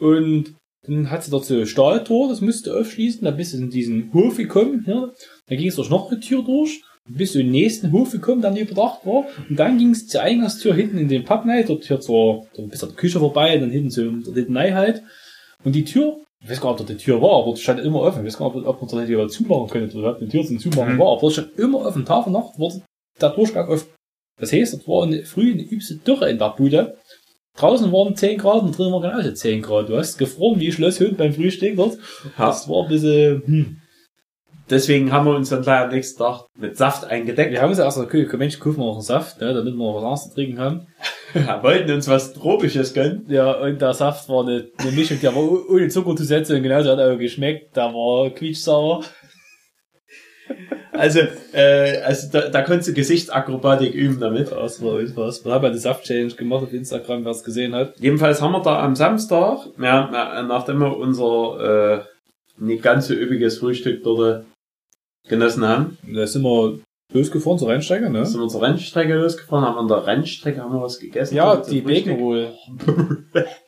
Und 0.00 0.54
dann 0.86 1.10
hat 1.10 1.24
sie 1.24 1.30
dort 1.30 1.44
so 1.46 1.54
ein 1.54 1.66
Stahltor, 1.66 2.28
das 2.28 2.40
musst 2.40 2.66
du 2.66 2.74
aufschließen, 2.78 3.24
dann 3.24 3.36
bist 3.36 3.54
du 3.54 3.58
in 3.58 3.70
diesen 3.70 4.12
Hof 4.12 4.36
gekommen, 4.36 4.84
ja. 4.86 5.08
Dann 5.46 5.58
ging 5.58 5.68
es 5.68 5.76
durch 5.76 5.88
noch 5.90 6.10
eine 6.10 6.20
Tür 6.20 6.42
durch, 6.42 6.82
dann 7.06 7.16
bist 7.16 7.34
du 7.34 7.38
in 7.40 7.46
den 7.46 7.52
nächsten 7.52 7.92
Hof 7.92 8.10
gekommen, 8.12 8.42
der 8.42 8.50
nicht 8.50 8.70
überdacht 8.70 9.06
war. 9.06 9.24
Und 9.48 9.58
dann 9.58 9.78
ging 9.78 9.90
es 9.90 10.06
zur 10.08 10.22
Eingangstür 10.22 10.74
hinten 10.74 10.98
in 10.98 11.08
den 11.08 11.24
Pub 11.24 11.44
rein, 11.46 11.64
dort 11.66 11.84
hier 11.84 12.00
zur, 12.00 12.46
dort 12.56 12.70
bis 12.70 12.80
zur 12.80 12.94
Küche 12.94 13.18
vorbei, 13.18 13.56
dann 13.58 13.70
hinten 13.70 13.90
so, 13.90 14.02
dort 14.10 14.36
hinten 14.36 14.56
rein 14.56 14.74
halt. 14.74 15.02
Und 15.64 15.74
die 15.74 15.84
Tür, 15.84 16.18
ich 16.42 16.50
weiß 16.50 16.60
gar 16.60 16.72
nicht, 16.72 16.80
ob 16.82 16.86
die 16.88 16.96
Tür 16.96 17.22
war, 17.22 17.42
aber 17.42 17.54
die 17.54 17.60
stand 17.62 17.80
immer 17.80 18.00
offen. 18.00 18.20
Ich 18.20 18.26
weiß 18.34 18.38
gar 18.38 18.54
nicht, 18.54 18.66
ob 18.66 18.80
man 18.82 18.90
dort 18.90 19.08
hätte 19.08 19.26
zumachen 19.28 19.68
können, 19.70 19.88
oder 19.90 19.98
überhaupt 20.00 20.20
eine 20.20 20.30
Tür 20.30 20.44
zum 20.44 20.58
Zumachen 20.58 20.94
Mhm. 20.96 20.98
war, 20.98 21.12
aber 21.12 21.20
dort 21.22 21.32
stand 21.32 21.58
immer 21.58 21.86
offen. 21.86 22.04
Tag 22.04 22.26
und 22.26 22.32
Nacht 22.34 22.58
wurde 22.58 22.82
der 23.20 23.30
Durchgang 23.30 23.68
offen. 23.68 23.86
Das 24.38 24.52
heißt, 24.52 24.74
dort 24.74 24.88
war 24.88 25.02
eine, 25.04 25.24
früh 25.24 25.52
eine 25.52 25.62
übste 25.62 25.96
Dürre 25.96 26.30
in 26.30 26.38
der 26.38 26.50
Bude. 26.50 26.96
Draußen 27.56 27.92
waren 27.92 28.16
10 28.16 28.38
Grad 28.38 28.62
und 28.62 28.76
drin 28.76 28.92
war 28.92 29.00
genauso 29.00 29.30
10 29.30 29.62
Grad. 29.62 29.88
Du 29.88 29.96
hast 29.96 30.18
gefroren 30.18 30.58
wie 30.58 30.72
Schlosshund 30.72 31.16
beim 31.16 31.32
Frühstück 31.32 31.76
dort. 31.76 31.94
Ja. 32.36 32.46
Das 32.46 32.68
war 32.68 32.82
ein 32.82 32.88
bisschen, 32.88 33.42
hm. 33.46 33.76
Deswegen 34.70 35.12
haben 35.12 35.26
wir 35.26 35.36
uns 35.36 35.50
dann 35.50 35.62
gleich 35.62 35.82
am 35.84 35.90
nächsten 35.90 36.18
Tag 36.18 36.46
mit 36.58 36.76
Saft 36.78 37.04
eingedeckt. 37.04 37.52
Wir 37.52 37.60
haben 37.60 37.68
uns 37.68 37.78
erst 37.78 37.98
gesagt, 37.98 38.14
okay, 38.14 38.36
Mensch, 38.38 38.58
kaufen 38.58 38.78
wir 38.78 38.86
noch 38.86 38.94
einen 38.94 39.02
Saft, 39.02 39.38
ne, 39.40 39.52
damit 39.52 39.74
wir 39.74 39.94
was 39.94 40.02
anderes 40.02 40.28
zu 40.28 40.34
trinken 40.34 40.58
haben. 40.58 40.86
Wir 41.34 41.60
wollten 41.64 41.90
uns 41.90 42.06
was 42.06 42.32
Tropisches 42.32 42.94
gönnen. 42.94 43.26
Ja, 43.28 43.50
und 43.60 43.82
der 43.82 43.92
Saft 43.92 44.28
war 44.28 44.44
eine, 44.44 44.68
eine 44.78 44.92
Mischung, 44.92 45.18
der 45.20 45.34
war 45.34 45.42
oh- 45.42 45.64
ohne 45.68 45.88
Zucker 45.88 46.14
zu 46.14 46.22
setzen 46.22 46.56
und 46.56 46.62
genauso 46.62 46.90
hat 46.90 47.00
er 47.00 47.12
auch 47.12 47.18
geschmeckt. 47.18 47.76
Der 47.76 47.92
war 47.92 48.30
quietschsauer. 48.30 49.02
Also, 50.92 51.20
äh, 51.52 51.98
also 52.02 52.28
da, 52.30 52.48
da 52.50 52.62
konntest 52.62 52.88
du 52.88 52.92
Gesichtsakrobatik 52.94 53.94
üben 53.94 54.20
damit. 54.20 54.52
Das 54.52 54.80
war 54.82 54.98
was. 55.16 55.44
Wir 55.44 55.52
haben 55.52 55.64
ja 55.64 55.70
die 55.70 55.78
Saft-Challenge 55.78 56.34
gemacht 56.34 56.62
auf 56.62 56.72
Instagram, 56.72 57.24
wer 57.24 57.32
es 57.32 57.42
gesehen 57.42 57.74
hat. 57.74 57.94
Jedenfalls 57.98 58.40
haben 58.40 58.52
wir 58.52 58.62
da 58.62 58.80
am 58.80 58.94
Samstag, 58.94 59.58
ja, 59.80 60.08
na- 60.12 60.42
nachdem 60.44 60.78
wir 60.78 60.96
unser 60.96 62.04
äh, 62.58 62.64
nicht 62.64 62.82
ganz 62.84 63.08
so 63.08 63.14
üppiges 63.14 63.58
Frühstück 63.58 64.04
dort 64.04 64.44
äh, 64.44 65.28
genossen 65.28 65.66
haben, 65.66 65.98
Da 66.06 66.26
sind 66.28 66.42
wir 66.42 66.78
losgefahren 67.12 67.58
zur 67.58 67.68
Rennstrecke, 67.70 68.08
ne? 68.10 68.24
sind 68.24 68.40
wir 68.40 68.48
zur 68.48 68.62
Rennstrecke 68.62 69.14
losgefahren, 69.14 69.64
haben 69.64 69.78
an 69.78 69.88
der 69.88 70.06
Rennstrecke 70.06 70.60
haben 70.62 70.74
wir 70.74 70.82
was 70.82 71.00
gegessen. 71.00 71.34
Ja, 71.34 71.56
die. 71.56 71.80
Bacon 71.80 72.20
Roll. 72.20 72.52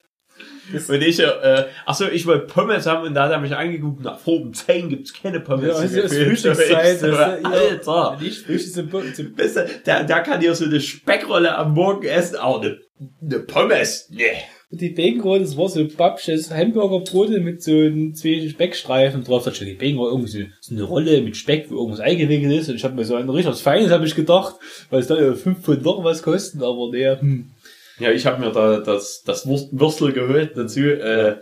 Und 0.72 1.02
ich, 1.02 1.20
äh, 1.20 1.64
ach 1.84 1.94
so, 1.94 2.08
ich 2.08 2.26
wollte 2.26 2.46
Pommes 2.46 2.86
haben 2.86 3.06
und 3.06 3.14
da 3.14 3.24
hat 3.24 3.32
er 3.32 3.40
mich 3.40 3.54
angeguckt, 3.54 4.02
nach 4.02 4.18
um 4.26 4.52
10 4.52 4.88
gibt's 4.88 5.12
keine 5.12 5.40
Pommes. 5.40 5.68
Ja, 5.68 5.74
also 5.74 6.02
das. 6.02 6.16
Frühstückszeit, 6.16 6.98
so. 6.98 7.12
Alter. 7.12 8.18
Nicht 8.20 8.44
Frühstück 8.44 8.90
zum, 8.90 9.14
zum 9.14 9.38
Weißt 9.38 9.56
du, 9.56 9.68
der, 9.86 10.04
der 10.04 10.20
kann 10.20 10.40
hier 10.40 10.54
so 10.54 10.64
eine 10.64 10.80
Speckrolle 10.80 11.56
am 11.56 11.74
Morgen 11.74 12.06
essen, 12.06 12.36
aber 12.36 12.60
eine, 12.60 12.78
eine 13.22 13.38
Pommes, 13.40 14.08
nee. 14.10 14.24
Die 14.70 14.90
Baconroll, 14.90 15.40
das 15.40 15.56
war 15.56 15.68
so 15.68 15.78
ein 15.78 15.88
babsches 15.96 16.50
Hamburgerbrote 16.50 17.38
mit 17.38 17.62
so 17.62 17.72
zwei 18.12 18.48
Speckstreifen 18.48 19.22
drauf. 19.22 19.44
Da 19.44 19.54
steht 19.54 19.68
die 19.68 19.74
Bacon 19.74 20.04
irgendwie 20.04 20.28
so, 20.28 20.38
so 20.60 20.74
eine 20.74 20.82
Rolle 20.82 21.22
mit 21.22 21.36
Speck, 21.36 21.70
wo 21.70 21.76
irgendwas 21.76 22.00
eingewickelt 22.00 22.52
ist. 22.52 22.68
Und 22.68 22.74
ich 22.74 22.82
habe 22.82 22.96
mir 22.96 23.04
so 23.04 23.14
ein 23.14 23.30
richtig 23.30 23.54
Feines, 23.62 23.92
habe 23.92 24.04
ich 24.04 24.16
gedacht, 24.16 24.56
weil 24.90 25.00
es 25.00 25.06
da 25.06 25.20
ja 25.20 25.34
5 25.34 25.60
Pfund 25.60 25.84
noch 25.84 26.02
was 26.02 26.24
kosten, 26.24 26.64
aber 26.64 26.90
der, 26.90 27.20
hm. 27.20 27.52
Ja, 27.98 28.10
ich 28.10 28.26
habe 28.26 28.40
mir 28.40 28.52
da 28.52 28.80
das, 28.80 29.22
das 29.24 29.46
Würstel 29.46 30.12
geholt 30.12 30.56
dazu. 30.56 30.80
Äh, 30.80 31.36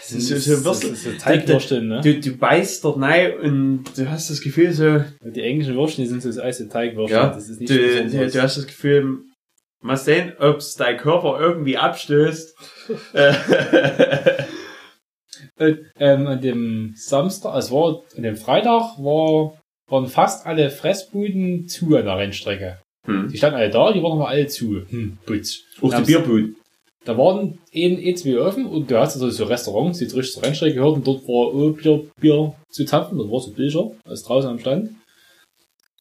das 0.00 0.12
ist 0.12 0.28
so, 0.28 0.56
so 0.56 0.64
Würstel. 0.64 0.90
Das 0.90 0.98
ist 1.00 1.04
so 1.04 1.18
Teigwürsteln, 1.18 1.88
ne? 1.88 2.00
Du, 2.02 2.18
du 2.18 2.36
beißt 2.36 2.84
dort 2.84 3.00
rein 3.00 3.38
und 3.38 3.84
du 3.96 4.10
hast 4.10 4.30
das 4.30 4.40
Gefühl 4.40 4.72
so, 4.72 5.04
Die 5.22 5.42
englischen 5.42 5.76
Würstchen, 5.76 6.04
die 6.04 6.08
sind 6.08 6.22
so 6.22 6.28
das 6.28 6.38
Eis 6.38 6.58
Teigwürsteln. 6.68 7.20
ja, 7.20 7.28
das 7.28 7.48
ist 7.48 7.60
nicht 7.60 7.70
du, 7.70 7.76
du, 7.76 8.30
du 8.30 8.42
hast 8.42 8.56
das 8.56 8.66
Gefühl, 8.66 9.18
mal 9.80 9.96
sehen, 9.96 10.32
ob's 10.40 10.74
dein 10.76 10.96
Körper 10.96 11.38
irgendwie 11.38 11.76
abstößt. 11.76 12.56
Und, 15.58 15.78
ähm, 15.98 16.26
an 16.26 16.40
dem 16.40 16.92
Samstag, 16.96 17.56
es 17.56 17.70
war, 17.70 18.02
an 18.16 18.22
dem 18.22 18.36
Freitag 18.36 18.98
war, 18.98 19.58
waren 19.88 20.06
fast 20.06 20.46
alle 20.46 20.70
Fressbuden 20.70 21.68
zu 21.68 21.96
an 21.96 22.06
der 22.06 22.16
Rennstrecke. 22.16 22.78
Hm. 23.08 23.28
Die 23.28 23.38
standen 23.38 23.56
alle 23.56 23.70
da, 23.70 23.90
die 23.92 24.02
waren 24.02 24.12
aber 24.12 24.28
alle 24.28 24.46
zu. 24.46 24.82
Hm, 24.88 25.16
putz. 25.24 25.62
Auch 25.80 25.94
die 25.94 26.02
Bierbuden. 26.02 26.56
Da 27.04 27.16
waren 27.16 27.58
ein, 27.74 27.98
ein, 28.04 28.16
zwei 28.16 28.38
offen 28.38 28.66
und 28.66 28.90
du 28.90 28.98
hast 28.98 29.14
also 29.14 29.30
so 29.30 29.44
Restaurants, 29.44 29.98
die 29.98 30.04
richtig 30.04 30.32
zur 30.32 30.42
Rennstrecke 30.42 30.74
gehört 30.74 30.96
und 30.96 31.06
dort 31.06 31.26
war 31.26 31.54
auch 31.54 31.72
Bier, 31.72 32.04
Bier 32.20 32.54
zu 32.68 32.84
zapfen, 32.84 33.16
dort 33.16 33.30
war 33.30 33.40
so 33.40 33.52
Bilder, 33.52 33.92
als 34.04 34.24
draußen 34.24 34.50
am 34.50 34.58
Stand. 34.58 34.90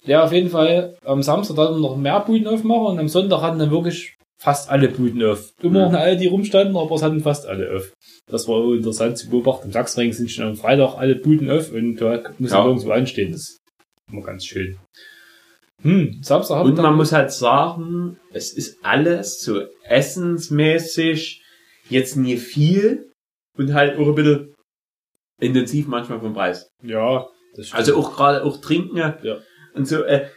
Ja, 0.04 0.26
auf 0.26 0.34
jeden 0.34 0.50
Fall. 0.50 0.98
Am 1.06 1.24
Samstag 1.24 1.56
dann 1.56 1.80
noch 1.80 1.96
mehr 1.96 2.20
Buden 2.20 2.48
aufmachen 2.48 2.88
und 2.88 3.00
am 3.00 3.08
Sonntag 3.08 3.42
hatten 3.42 3.60
dann 3.60 3.72
wirklich 3.72 4.16
fast 4.38 4.70
alle 4.70 4.90
Buden 4.90 5.24
auf. 5.24 5.54
Immer 5.62 5.90
noch 5.90 6.00
alle, 6.00 6.18
die 6.18 6.28
rumstanden, 6.28 6.76
aber 6.76 6.96
es 6.96 7.04
hatten 7.04 7.22
fast 7.22 7.46
alle 7.46 7.74
auf. 7.74 7.94
Das 8.30 8.48
war 8.50 8.74
interessant 8.74 9.18
zu 9.18 9.30
beobachten. 9.30 9.68
Im 9.68 9.72
Sachsenring 9.72 10.12
sind 10.12 10.30
schon 10.30 10.46
am 10.46 10.56
Freitag 10.56 10.96
alle 10.96 11.16
Buden 11.16 11.50
auf 11.50 11.72
und 11.72 11.96
da 11.98 12.22
muss 12.38 12.52
ja. 12.52 12.66
irgendwo 12.66 12.92
anstehen. 12.92 13.32
Das 13.32 13.42
ist 13.42 13.62
immer 14.12 14.24
ganz 14.24 14.46
schön. 14.46 14.78
Hm, 15.88 16.22
Und 16.66 16.78
man 16.78 16.96
muss 16.96 17.12
halt 17.14 17.32
sagen, 17.32 18.18
es 18.34 18.52
ist 18.54 18.78
alles 18.84 19.42
so 19.42 19.62
essensmäßig 19.84 21.42
jetzt 21.90 22.18
nie 22.18 22.38
viel 22.38 23.12
und 23.58 23.74
halt 23.74 23.98
auch 23.98 24.08
ein 24.08 24.16
bisschen 24.16 24.54
intensiv 25.40 25.88
manchmal 25.88 26.20
vom 26.20 26.34
Preis. 26.34 26.70
ja, 26.84 27.26
das 27.56 27.68
stimmt. 27.68 27.80
Also 27.80 27.98
auch 27.98 28.16
gerade 28.16 28.44
auch 28.44 28.58
trinken 28.62 28.98
Ja. 28.98 29.18
und 29.74 29.88
so. 29.88 30.04
Äh, 30.04 30.28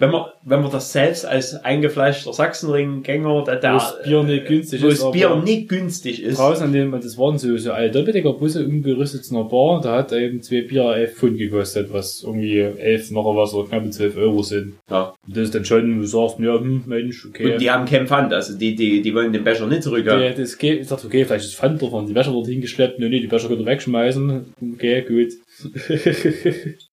wenn 0.00 0.10
man 0.10 0.24
wenn 0.42 0.62
man 0.62 0.70
das 0.70 0.92
selbst 0.92 1.26
als 1.26 1.54
eingefleischter 1.54 2.32
Sachsenring-Gänger, 2.32 3.44
der, 3.44 3.56
der 3.56 3.74
Wo 3.74 3.78
das 3.78 4.02
Bier 4.02 4.22
nicht 4.22 4.46
günstig 4.46 4.82
wo 4.82 4.86
ist, 4.86 5.02
das 5.02 5.10
Bier 5.12 5.36
nicht 5.36 5.68
günstig 5.68 6.22
ist, 6.22 6.38
draußen 6.38 6.64
an 6.64 6.72
dem, 6.72 6.92
das 6.92 7.18
waren 7.18 7.36
so, 7.38 7.54
so 7.58 7.72
alte 7.72 7.98
Doppeldecker-Busse 7.98 8.64
umgerüstet 8.64 9.26
zu 9.26 9.36
einer 9.36 9.44
Bar, 9.44 9.82
da 9.82 9.98
hat 9.98 10.12
eben 10.12 10.40
zwei 10.40 10.62
Bier 10.62 10.84
11 10.84 11.14
Pfund 11.14 11.38
gekostet, 11.38 11.92
was 11.92 12.22
irgendwie 12.24 12.58
11 12.58 13.10
noch 13.10 13.36
was 13.36 13.52
oder 13.52 13.68
knappe 13.68 13.90
12 13.90 14.16
Euro 14.16 14.42
sind. 14.42 14.74
ja. 14.90 15.12
Und 15.26 15.36
das 15.36 15.44
ist 15.44 15.54
dann 15.54 15.66
schon, 15.66 16.00
du 16.00 16.06
sagst, 16.06 16.38
ja, 16.38 16.58
hm, 16.58 16.84
Mensch, 16.86 17.26
okay. 17.26 17.52
Und 17.52 17.60
die 17.60 17.70
haben 17.70 17.84
keinen 17.84 18.06
Pfand, 18.06 18.32
also 18.32 18.56
die, 18.56 18.74
die, 18.74 19.02
die 19.02 19.14
wollen 19.14 19.34
den 19.34 19.44
Becher 19.44 19.66
nicht 19.66 19.82
zurückhaben. 19.82 20.22
Ja, 20.22 20.32
das 20.32 20.56
geht, 20.56 20.80
ich 20.80 20.88
dachte, 20.88 21.06
okay, 21.06 21.26
vielleicht 21.26 21.44
ist 21.44 21.56
Pfand 21.56 21.80
drauf, 21.80 21.92
haben 21.92 22.06
die 22.06 22.14
Wäsche 22.14 22.30
dorthin 22.30 22.62
geschleppt, 22.62 22.98
nee, 22.98 23.10
nee, 23.10 23.20
die 23.20 23.30
Wäsche 23.30 23.48
können 23.48 23.60
wir 23.60 23.66
wegschmeißen. 23.66 24.54
Okay, 24.74 25.02
gut. 25.02 25.32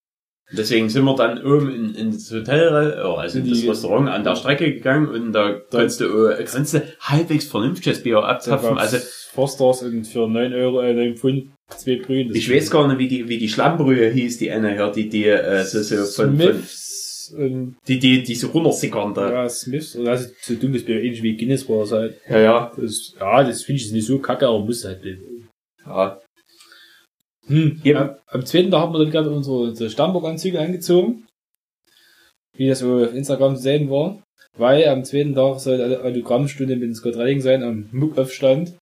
Deswegen 0.52 0.90
sind 0.90 1.04
wir 1.04 1.16
dann 1.16 1.44
oben 1.46 1.70
in, 1.74 1.96
in 1.96 2.12
das 2.14 2.32
Hotel, 2.32 2.68
äh, 2.98 3.02
also 3.02 3.40
in 3.40 3.44
Die- 3.46 3.52
das 3.52 3.68
Restaurant 3.70 4.10
an 4.10 4.24
der 4.24 4.36
Strecke 4.38 4.74
gegangen 4.74 5.10
und 5.10 5.34
da 5.34 5.54
konntest 5.70 6.00
du, 6.00 6.28
äh, 6.28 6.44
konntest 6.46 6.74
du 6.76 6.84
halbwegs 7.02 7.46
vernünftiges 7.46 8.02
Bier 8.02 8.20
abzapfen. 8.24 8.78
Also 8.78 8.98
Forsters 9.34 9.84
und 9.84 10.06
für 10.08 10.28
9 10.28 10.54
Euro, 10.54 10.82
äh, 10.82 10.94
9 10.94 11.16
Pfund, 11.18 11.50
zwei 11.76 11.98
Brühen. 11.98 12.34
ich 12.34 12.50
weiß 12.52 12.72
gar 12.72 12.88
nicht, 12.88 12.98
wie 13.00 13.08
die, 13.10 13.28
wie 13.28 13.38
die 13.38 13.50
Schlammbrühe 13.50 14.10
hieß, 14.10 14.38
die 14.38 14.50
eine 14.52 14.74
hier, 14.74 14.92
die, 14.92 15.10
die, 15.10 15.26
äh, 15.26 15.64
so, 15.66 15.82
so 15.84 16.06
von, 16.06 16.40
von, 16.40 17.76
die, 17.88 18.00
die, 18.00 18.24
die 18.24 18.36
so 18.36 18.48
runtersickern 18.48 19.14
da. 19.14 19.30
ja, 19.32 19.50
Smiths, 19.50 19.98
oder 19.98 20.12
also 20.12 20.30
so 20.42 20.56
dunkles 20.56 20.86
Bier, 20.86 21.04
ähnlich 21.04 21.22
wie 21.24 21.36
Guinness 21.36 21.68
war 21.68 21.84
es 21.84 21.92
halt. 21.92 22.16
Ja, 22.30 22.40
ja. 22.40 22.72
Das, 22.78 23.14
ja, 23.20 23.44
das 23.44 23.64
finde 23.64 23.82
ich 23.82 23.92
nicht 23.92 24.08
so 24.08 24.20
kacke, 24.20 24.48
aber 24.48 24.60
muss 24.60 24.86
halt 24.86 25.02
ja. 25.86 26.20
Hm. 27.48 27.82
Am, 27.96 28.16
am 28.28 28.46
zweiten 28.46 28.72
Tag 28.72 28.82
haben 28.82 28.94
wir 28.94 29.00
dann 29.00 29.12
gerade 29.12 29.30
unsere, 29.32 29.58
unsere 29.70 29.90
Stammburg-Anzüge 29.90 30.60
angezogen. 30.60 31.26
Wie 32.56 32.68
das 32.68 32.84
auf 32.84 33.14
Instagram 33.14 33.56
zu 33.56 33.62
sehen 33.64 33.90
war. 33.90 34.22
Weil 34.58 34.88
am 34.88 35.04
zweiten 35.04 35.36
Tag 35.36 35.60
soll 35.60 35.80
eine 35.82 36.02
Autogrammstunde 36.04 36.76
mit 36.76 36.84
dem 36.84 36.94
Scott 36.96 37.16
Redding 37.16 37.42
sein, 37.42 37.64
am 37.64 37.90
Muckaufstand. 37.92 38.76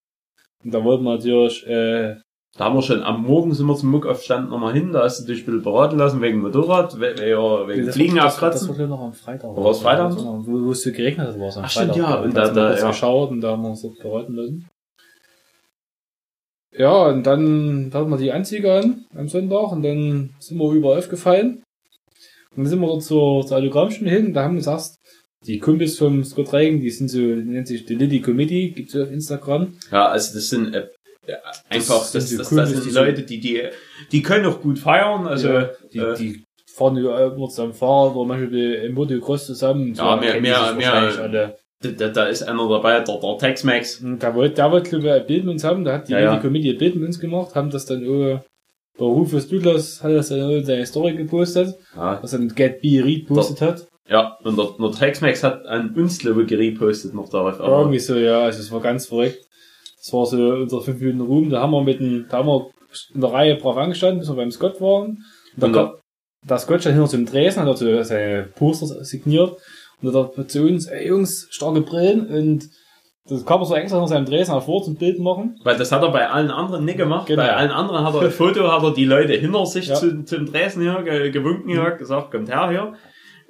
Und 0.63 0.73
da 0.73 0.83
wollten 0.83 1.03
wir 1.03 1.15
natürlich, 1.15 1.67
äh, 1.67 2.15
Da 2.57 2.63
haben 2.65 2.75
wir 2.77 2.81
schon 2.81 3.03
am 3.03 3.23
Morgen 3.23 3.53
sind 3.53 3.67
wir 3.67 3.75
zum 3.75 3.91
Muckaufstand 3.91 4.49
nochmal 4.49 4.73
hin, 4.73 4.93
da 4.93 5.03
hast 5.03 5.19
du 5.19 5.25
dich 5.25 5.41
ein 5.41 5.45
bisschen 5.45 5.61
beraten 5.63 5.97
lassen 5.97 6.21
wegen 6.21 6.39
Motorrad, 6.39 6.97
we- 7.01 7.13
we- 7.17 7.29
ja, 7.29 7.67
wegen 7.67 7.85
das, 7.85 7.95
Fliegen 7.95 8.15
das, 8.15 8.41
war 8.41 8.51
glaub 8.51 8.79
ich, 8.79 8.87
noch 8.87 9.01
am 9.01 9.13
Freitag. 9.13 9.55
War 9.57 9.71
es 9.71 9.79
Freitag? 9.79 10.15
Wo, 10.15 10.65
wo 10.65 10.71
es 10.71 10.81
so 10.81 10.91
geregnet 10.93 11.27
hat, 11.27 11.39
war 11.39 11.49
es 11.49 11.57
am 11.57 11.65
Ach, 11.65 11.69
stimmt, 11.69 11.91
Freitag. 11.91 12.09
ja. 12.09 12.21
Und 12.21 12.33
da- 12.37 12.49
da, 12.53 12.77
ja. 12.77 12.87
geschaut 12.87 13.31
und 13.31 13.41
da 13.41 13.51
haben 13.51 13.61
wir 13.63 13.69
uns 13.71 13.81
dort 13.81 13.99
beraten 13.99 14.33
lassen. 14.35 14.67
Ja, 16.77 17.07
und 17.07 17.23
dann 17.23 17.91
hatten 17.93 18.09
wir 18.09 18.17
die 18.17 18.31
Anzüge 18.31 18.73
an 18.73 19.05
am 19.15 19.27
Sonntag 19.29 19.71
und 19.71 19.83
dann 19.83 20.31
sind 20.39 20.57
wir 20.57 20.71
überall 20.71 20.99
aufgefallen. 20.99 21.63
Und 22.55 22.63
dann 22.63 22.67
sind 22.67 22.79
wir 22.79 22.87
dort 22.87 23.03
zur, 23.03 23.45
zur 23.45 23.57
Autogrammstunde 23.57 24.11
hin 24.11 24.27
und 24.27 24.33
da 24.33 24.43
haben 24.43 24.53
wir 24.55 24.59
gesagt, 24.59 24.91
die 25.45 25.59
Kumpels 25.59 25.97
vom 25.97 26.23
Scott 26.23 26.51
Reagan, 26.53 26.79
die 26.81 26.89
sind 26.89 27.09
so, 27.09 27.19
die 27.19 27.43
nennt 27.43 27.67
sich 27.67 27.85
die 27.85 27.95
Lilly 27.95 28.19
Committee, 28.21 28.71
gibt's 28.71 28.93
so 28.93 29.03
auf 29.03 29.11
Instagram. 29.11 29.73
Ja, 29.91 30.07
also 30.07 30.33
das 30.33 30.49
sind 30.49 30.73
äh, 30.73 30.87
ja, 31.27 31.35
einfach, 31.69 32.09
das, 32.11 32.11
sind 32.11 32.21
das, 32.21 32.29
so 32.31 32.37
das, 32.37 32.49
Kumpels, 32.49 32.69
sind 32.71 32.85
die 32.85 32.89
so- 32.91 32.99
Leute, 33.03 33.23
die, 33.23 33.39
die, 33.39 33.61
die 34.11 34.21
können 34.21 34.45
auch 34.45 34.61
gut 34.61 34.79
feiern, 34.79 35.27
also, 35.27 35.49
Ja, 35.49 35.69
die, 35.93 35.97
äh, 35.99 36.15
die 36.17 36.43
fahren 36.73 36.97
überall 36.97 37.31
immer 37.31 37.47
zusammen 37.49 37.73
Fahrrad 37.73 38.15
oder 38.15 38.27
manchmal 38.27 38.53
im 38.59 38.93
Motocross 38.95 39.45
zusammen. 39.45 39.93
Ja, 39.93 40.15
mehr- 40.17 40.33
die 40.35 40.41
mehr- 40.41 40.73
mehr- 40.73 40.75
wahrscheinlich 40.91 41.19
alle. 41.19 41.57
Da, 41.91 42.07
da, 42.07 42.07
da 42.09 42.25
ist 42.25 42.43
einer 42.43 42.67
dabei, 42.69 42.99
der, 43.01 43.17
der 43.19 43.37
Tex-Mex. 43.37 44.01
Und 44.01 44.19
Da 44.19 44.33
wollte, 44.35 44.55
da 44.55 44.71
wollte, 44.71 44.89
glaube 44.89 45.07
ich, 45.07 45.11
ein 45.13 45.25
Bild 45.27 45.43
mit 45.45 45.53
uns 45.53 45.63
haben, 45.63 45.83
da 45.83 45.93
hat 45.93 46.07
die 46.07 46.13
Ja, 46.13 46.19
ja. 46.19 46.37
Comedy 46.37 46.71
ein 46.71 46.77
Bild 46.77 46.95
mit 46.95 47.05
uns 47.05 47.19
gemacht, 47.19 47.55
haben 47.55 47.69
das 47.69 47.85
dann 47.85 48.03
auch, 48.07 48.41
der 48.97 49.07
Rufus 49.07 49.47
Douglas 49.49 50.01
hat 50.03 50.11
das 50.11 50.29
dann 50.29 50.63
seine 50.63 50.85
Story 50.85 51.13
gepostet, 51.15 51.75
Ja, 51.95 52.19
was 52.21 52.31
dann 52.31 52.47
Get 52.49 52.81
Be 52.81 53.03
Read 53.03 53.27
postet 53.27 53.61
hat. 53.61 53.87
ja, 54.07 54.37
und 54.43 54.57
der, 54.57 54.67
der 54.79 54.91
Tex-Mex 54.91 55.43
hat 55.43 55.65
an 55.65 55.93
uns, 55.95 56.19
glaube 56.19 56.43
ich, 56.43 56.47
gepostet 56.47 57.13
noch 57.13 57.29
darauf. 57.29 57.59
Aber, 57.59 57.79
Irgendwie 57.79 57.99
so, 57.99 58.15
ja, 58.15 58.41
also 58.43 58.59
es 58.59 58.71
war 58.71 58.81
ganz 58.81 59.07
verrückt. 59.07 59.39
Das 59.97 60.13
war 60.13 60.25
so 60.27 60.37
unser 60.37 60.81
5 60.81 60.99
Minuten 61.01 61.21
Ruhm, 61.21 61.49
da 61.49 61.61
haben 61.61 61.71
wir 61.71 61.83
mit 61.83 61.99
dem, 61.99 62.25
da 62.29 62.37
haben 62.37 62.47
wir 62.47 62.69
in 63.13 63.19
der 63.21 63.31
Reihe 63.33 63.55
brav 63.55 63.75
angestanden, 63.77 64.19
bis 64.19 64.29
wir 64.29 64.35
beim 64.35 64.51
Scott 64.51 64.79
waren. 64.79 65.05
Und 65.07 65.23
da 65.57 65.67
Und 65.67 65.73
kam, 65.73 65.91
der 66.47 66.57
Scott 66.59 66.81
stand 66.81 66.95
hinter 66.95 67.09
zum 67.09 67.25
Dresen, 67.25 67.63
hat 67.63 67.67
er 67.67 67.75
so 67.75 68.03
seine 68.03 68.43
Poster 68.55 69.03
signiert. 69.03 69.57
Und 70.01 70.13
da 70.13 70.23
hat 70.23 70.37
er 70.37 70.47
zu 70.47 70.61
uns, 70.63 70.87
ey 70.87 71.07
Jungs, 71.07 71.47
starke 71.51 71.81
Brillen 71.81 72.27
und 72.27 72.69
das 73.27 73.43
kam 73.43 73.59
er 73.61 73.65
so 73.65 73.73
extra 73.73 73.99
nach 73.99 74.07
seinem 74.07 74.25
Dresen 74.25 74.53
hervor 74.53 74.83
zum 74.83 74.97
Bild 74.97 75.19
machen. 75.19 75.59
Weil 75.63 75.77
das 75.77 75.91
hat 75.91 76.03
er 76.03 76.11
bei 76.11 76.29
allen 76.29 76.51
anderen 76.51 76.85
nicht 76.85 76.99
gemacht. 76.99 77.25
Genau. 77.25 77.41
Bei 77.41 77.55
allen 77.55 77.71
anderen 77.71 78.03
hat 78.05 78.13
er 78.13 78.21
ein 78.25 78.31
Foto, 78.31 78.71
hat 78.71 78.83
er 78.83 78.93
die 78.93 79.05
Leute 79.05 79.33
hinter 79.33 79.65
sich 79.65 79.87
Ja. 79.87 79.95
zu, 79.95 80.23
zum 80.25 80.45
Dresden 80.45 80.81
hier 80.81 81.01
ge, 81.03 81.31
gewunken 81.31 81.69
hier, 81.69 81.89
gesagt, 81.91 82.29
kommt 82.31 82.49
her 82.49 82.69
hier. 82.69 82.93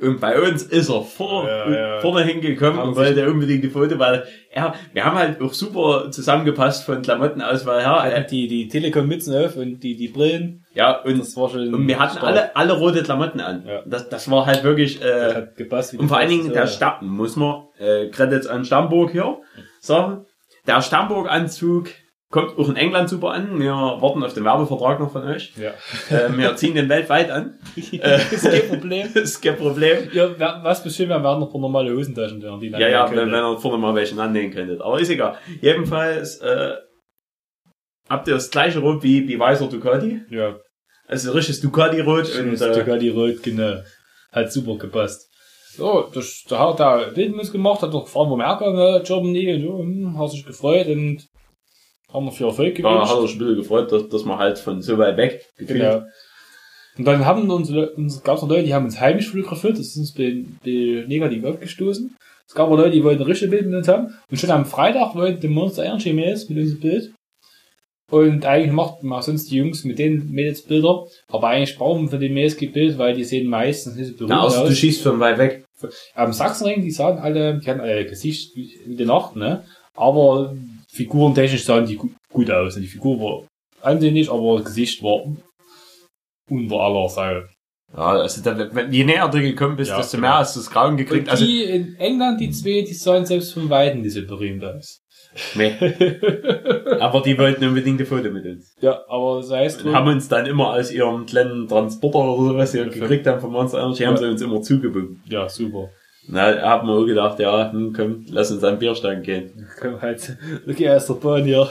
Und 0.02 0.20
bei 0.20 0.42
uns 0.42 0.64
ist 0.64 0.90
er 0.90 1.02
vor, 1.04 1.48
Ja, 1.48 1.70
ja. 1.70 2.00
vorne 2.02 2.24
hingekommen 2.24 2.80
und 2.82 2.98
wollte 2.98 3.30
unbedingt 3.32 3.64
die 3.64 3.70
Foto, 3.70 3.98
weil 3.98 4.26
er, 4.52 4.74
wir 4.92 5.06
haben 5.06 5.18
halt 5.18 5.42
auch 5.42 5.54
super 5.54 6.12
zusammengepasst 6.12 6.84
von 6.84 7.02
Klamottenauswahl 7.02 7.82
her. 7.82 8.14
Äh, 8.14 8.26
die, 8.26 8.48
die 8.50 8.68
Telekom-Mützen 8.68 9.34
auf 9.36 9.56
und 9.56 9.80
die, 9.80 9.96
die 9.96 10.10
Brillen. 10.10 10.66
ja, 10.74 11.02
und, 11.02 11.20
Das 11.20 11.38
war 11.38 11.50
schon. 11.50 11.74
und 11.74 11.88
wir 11.88 11.98
hatten 11.98 12.18
stark. 12.18 12.26
alle, 12.28 12.56
alle 12.58 12.74
rote 12.74 13.04
Klamotten 13.04 13.40
an. 13.40 13.64
Ja. 13.66 13.84
Das, 13.86 14.10
das 14.10 14.30
war 14.30 14.46
halt 14.46 14.64
wirklich, 14.66 15.02
äh, 15.02 15.48
gepasst. 15.56 15.94
und 15.98 16.10
vor 16.10 16.18
allen 16.18 16.30
Dingen 16.30 16.52
der. 16.52 16.68
Stamm, 16.68 17.08
muss 17.08 17.38
man, 17.38 17.64
äh, 17.80 18.08
Credits 18.10 18.48
an 18.48 18.66
Stammburg 18.66 19.12
hier 19.12 19.38
sagen. 19.80 20.26
Der 20.68 20.82
Stammburg-Anzug 20.82 21.90
kommt 22.36 22.60
auch 22.60 22.68
in 22.68 22.76
England 22.76 23.10
super 23.10 23.32
an. 23.32 23.58
Wir 23.62 23.72
warten 23.72 24.22
auf 24.22 24.34
den 24.34 24.44
Werbevertrag 24.44 25.00
noch 25.00 25.10
von 25.10 25.24
euch. 25.24 25.54
Ja. 25.56 25.70
Äh, 26.14 26.36
wir 26.36 26.54
ziehen 26.58 26.76
den 26.76 26.90
weltweit 26.90 27.32
an. 27.32 27.58
Äh, 27.78 28.20
ist 28.32 28.44
kein 28.44 28.68
Problem. 28.68 29.08
ist 29.14 29.42
kein 29.42 29.56
Problem. 29.56 30.10
Ja, 30.12 30.62
was 30.62 30.84
bestimmt, 30.84 31.10
wir 31.10 31.24
werden 31.24 31.40
noch 31.40 31.50
paar 31.50 31.62
normale 31.62 31.96
Hosentaschen 31.96 32.42
da, 32.42 32.58
die 32.58 32.68
Ja, 32.72 32.90
ja, 32.90 33.10
wenn, 33.10 33.32
wenn 33.32 33.34
ihr 33.34 33.58
vorne 33.58 33.78
mal 33.78 33.96
welchen 33.96 34.20
annehmen 34.20 34.52
könntet. 34.54 34.82
Aber 34.82 35.00
ist 35.00 35.10
egal. 35.10 35.38
Jedenfalls, 35.62 36.42
äh, 36.42 36.74
habt 38.10 38.28
ihr 38.28 38.34
das 38.34 38.52
gleiche 38.52 38.80
Rot 38.80 39.02
wie, 39.02 39.26
wie 39.30 39.40
weißer 39.40 39.68
Ducati. 39.70 40.20
Ja, 40.30 40.58
Also 41.08 41.32
richtiges 41.32 41.62
Ducati-Rot. 41.62 42.38
Und, 42.38 42.50
und 42.50 42.54
äh, 42.56 42.74
sogar 42.74 42.98
die 42.98 43.10
Rot, 43.12 43.44
genau. 43.44 43.78
Hat 44.34 44.52
super 44.52 44.76
gepasst. 44.78 45.32
So, 45.78 46.10
das, 46.14 46.44
da 46.50 46.60
hat 46.60 46.82
er 46.82 47.12
Bild 47.12 47.32
mit 47.32 47.40
uns 47.40 47.52
gemacht, 47.54 47.82
hat 47.82 47.92
gefragt, 47.92 48.30
wo 48.30 48.36
wir 48.36 48.46
herkommen, 48.46 48.78
äh, 48.78 49.04
Germany, 49.06 49.56
und 49.56 49.62
so, 49.62 49.80
hm, 49.80 50.20
hat 50.20 50.32
sich 50.32 50.46
gefreut 50.46 50.88
und 50.88 51.30
haben 52.16 52.26
wir 52.26 52.32
viel 52.32 52.48
Erfolg 52.48 52.74
hat 52.74 52.84
gewünscht. 52.84 53.12
er 53.12 53.22
sich 53.22 53.36
ein 53.36 53.40
bisschen 53.40 53.56
gefreut, 53.58 53.92
dass, 53.92 54.10
dass 54.10 54.26
man 54.26 54.38
halt 54.38 54.58
von 54.58 54.82
so 54.82 54.98
weit 54.98 55.18
weg 55.18 55.46
gefühlt. 55.58 55.80
Genau. 55.82 56.04
Und 56.98 57.06
dann 57.06 57.26
haben 57.26 57.50
uns, 57.52 57.70
uns 57.70 58.24
gab 58.24 58.38
es 58.38 58.42
noch 58.42 58.50
Leute, 58.50 58.64
die 58.64 58.74
haben 58.74 58.86
uns 58.86 59.00
heimisch 59.00 59.30
fotografiert, 59.30 59.74
das 59.78 59.88
ist 59.88 59.98
uns 59.98 60.14
bei, 60.14 60.46
bei 60.64 61.06
negativ 61.08 61.44
aufgestoßen. 61.44 62.16
Es 62.48 62.54
gab 62.54 62.70
auch 62.70 62.78
Leute, 62.78 62.92
die 62.92 63.04
wollten 63.04 63.22
ein 63.22 63.28
richtiges 63.28 63.52
Bild 63.52 63.66
mit 63.66 63.76
uns 63.76 63.88
haben. 63.88 64.14
Und 64.30 64.40
schon 64.40 64.52
am 64.52 64.66
Freitag 64.66 65.16
wollten 65.16 65.42
die 65.42 65.48
Monster 65.48 65.84
Energy 65.84 66.14
Mädels 66.14 66.48
mit 66.48 66.60
uns 66.60 66.72
ein 66.74 66.80
Bild. 66.80 67.12
Und 68.12 68.46
eigentlich 68.46 68.72
macht 68.72 69.02
man 69.04 69.22
sonst 69.24 69.50
die 69.50 69.58
Jungs 69.58 69.84
mit 69.84 69.98
den 69.98 70.30
Mädels 70.30 70.62
Bilder. 70.62 71.06
Aber 71.28 71.48
eigentlich 71.48 71.76
brauchen 71.76 72.04
wir 72.04 72.10
für 72.10 72.20
die 72.20 72.30
Mädels 72.30 72.56
kein 72.56 72.72
Bild, 72.72 72.98
weil 72.98 73.16
die 73.16 73.24
sehen 73.24 73.48
meistens 73.48 73.96
nicht 73.96 74.10
so 74.10 74.14
berühmt 74.14 74.30
Na, 74.30 74.48
du 74.48 74.56
aus. 74.56 74.78
schießt 74.78 75.02
von 75.02 75.20
weit 75.20 75.38
weg. 75.40 75.66
Am 76.14 76.32
Sachsenring, 76.32 76.82
die 76.84 76.92
sahen 76.92 77.18
alle, 77.18 77.60
die 77.60 77.70
hatten 77.70 77.82
alle 77.82 78.06
Gesicht 78.06 78.56
in 78.56 78.96
der 78.96 79.08
Nacht, 79.08 79.36
ne? 79.36 79.64
Aber 79.96 80.56
figurentechnisch 80.96 81.64
sahen 81.66 81.86
die 81.86 81.98
gu- 81.98 82.10
gut 82.32 82.50
aus. 82.52 82.76
Die 82.76 82.88
Figur 82.88 83.20
war 83.20 83.48
ansehnlich, 83.82 84.30
aber 84.32 84.58
das 84.58 84.66
Gesicht 84.66 85.04
war 85.04 85.24
unter 86.50 86.76
aller 86.80 87.10
Sau. 87.10 87.42
Ja, 87.96 88.08
also 88.22 88.42
da, 88.42 88.58
wenn, 88.74 88.92
je 88.92 89.04
näher 89.06 89.28
du 89.30 89.40
gekommen 89.42 89.76
bist, 89.78 89.92
Ja, 89.92 89.98
desto 89.98 90.18
genau. 90.18 90.28
mehr 90.30 90.38
hast 90.40 90.56
du 90.56 90.60
das 90.60 90.70
Grauen 90.70 90.98
gekriegt. 90.98 91.26
Und 91.28 91.30
Also, 91.32 91.46
die 91.46 91.64
in 91.64 91.96
England, 91.98 92.42
die 92.42 92.50
zwei, 92.52 92.82
die 92.82 92.94
sahen 92.94 93.26
selbst 93.26 93.54
von 93.54 93.68
nicht 94.02 94.12
so 94.14 94.26
berühmt 94.26 94.64
aus. 94.66 95.00
nee. 95.56 95.72
Aber 97.00 97.22
die 97.22 97.38
wollten 97.38 97.64
unbedingt 97.66 98.00
ein 98.00 98.06
Foto 98.06 98.30
mit 98.32 98.46
uns. 98.46 98.74
Ja, 98.82 99.02
aber 99.08 99.38
das 99.42 99.52
heißt, 99.52 99.86
Und 99.86 99.94
haben 99.94 100.08
uns 100.08 100.28
dann 100.30 100.46
immer 100.46 100.74
aus 100.74 100.92
ihrem 100.92 101.26
kleinen 101.26 101.68
Transporter 101.68 102.20
oder 102.20 102.54
sowas 102.54 102.72
hier 102.72 102.86
gekriegt 102.86 103.28
haben 103.28 103.42
von 103.42 103.52
Monster 103.52 103.80
Energy, 103.84 104.04
haben 104.04 104.14
Ja. 104.16 104.22
sie 104.22 104.30
uns 104.30 104.42
immer 104.42 104.62
zugebunden. 104.62 105.22
ja, 105.30 105.48
super. 105.50 105.90
Na, 106.28 106.60
haben 106.62 106.88
wir 106.88 106.96
auch 106.96 107.06
gedacht, 107.06 107.40
ja, 107.40 107.72
hm, 107.72 107.94
komm, 107.96 108.26
lass 108.30 108.52
uns 108.52 108.64
an 108.64 108.74
den 108.76 108.80
Bierstand 108.80 109.24
gehen. 109.24 109.68
Komm 109.80 110.02
halt, 110.02 110.38
okay, 110.68 110.90
aus 110.90 111.06
der 111.06 111.14
Bahn 111.16 111.44
hier. 111.46 111.70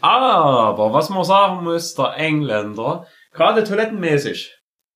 Aber, 0.00 0.92
was 0.92 1.08
man 1.08 1.24
sagen 1.24 1.64
muss, 1.64 1.94
der 1.94 2.16
Engländer, 2.16 3.06
gerade 3.32 3.64
toilettenmäßig, 3.64 4.54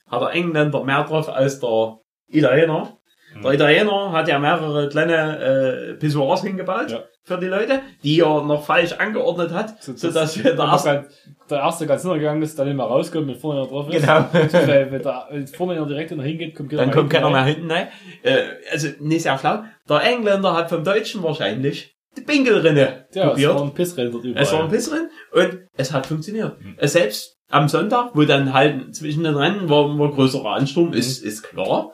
hat 0.09 0.23
der 0.23 0.31
Engländer 0.33 0.85
mehr 0.85 1.05
drauf 1.05 1.29
als 1.29 1.61
der 1.61 1.99
Italiener. 2.29 2.99
Mhm. 3.35 3.43
Der 3.43 3.53
Italiener 3.53 4.13
hat 4.13 4.29
ja 4.29 4.39
mehrere 4.39 4.89
kleine 4.89 5.39
äh, 5.39 5.95
Pissoirs 5.95 6.43
hingebaut 6.43 6.91
Ja. 6.91 7.05
Für 7.23 7.39
die 7.39 7.47
Leute, 7.47 7.81
die 8.03 8.21
er 8.21 8.43
noch 8.43 8.65
falsch 8.65 8.93
angeordnet 8.95 9.53
hat, 9.53 9.83
So, 9.83 9.95
sodass 9.95 10.43
wir 10.43 10.55
der, 10.55 10.65
erste, 10.65 11.09
der 11.49 11.59
erste 11.59 11.87
ganz 11.87 12.03
hintergegangen 12.03 12.43
ist, 12.43 12.59
dann 12.59 12.67
nicht 12.67 12.77
mehr 12.77 12.87
rauskommt, 12.87 13.27
mit 13.27 13.37
vorne 13.39 13.67
drauf 13.69 13.89
ist. 13.89 14.01
Genau. 14.01 14.27
Weil, 14.33 14.91
wenn 14.91 15.03
der 15.03 15.29
wenn 15.31 15.47
vorne 15.47 15.87
direkt 15.87 16.11
noch 16.13 16.25
hingeht, 16.25 16.55
kommt 16.57 16.73
Dann 16.73 16.91
kommt 16.91 17.11
keiner 17.11 17.31
mehr 17.31 17.45
hinten 17.45 17.61
hinten 17.61 17.71
rein. 17.71 17.89
Äh, 18.23 18.39
also 18.73 18.89
nicht 19.01 19.23
sehr 19.23 19.39
schlau. 19.39 19.65
Der 19.89 20.03
Engländer 20.03 20.55
hat 20.55 20.71
vom 20.71 20.83
Deutschen 20.83 21.23
wahrscheinlich 21.23 21.95
die 22.17 22.23
Pinkelrinne. 22.23 23.07
Ja, 23.15 23.25
es 23.25 23.31
kopiert. 23.31 23.55
war 23.55 23.63
ein 23.63 23.75
Pissrennen 23.75 24.13
dort 24.13 24.25
überall. 24.25 24.43
Es 24.43 24.53
war 24.53 24.63
ein 24.65 24.69
Pissrennen 24.71 25.11
und 25.33 25.59
es 25.77 25.93
hat 25.93 26.07
funktioniert. 26.07 26.61
Mhm. 26.61 26.75
Es 26.79 26.93
selbst 26.95 27.37
am 27.51 27.69
Sonntag, 27.69 28.11
wo 28.15 28.23
dann 28.23 28.53
halt 28.55 28.95
zwischen 28.97 29.25
den 29.25 29.35
Rennen 29.37 29.69
war, 29.69 29.97
war 29.99 30.11
größerer 30.11 30.51
Ansturm, 30.55 30.89
Mhm. 30.89 30.95
ist, 30.95 31.23
ist 31.23 31.43
klar. 31.43 31.93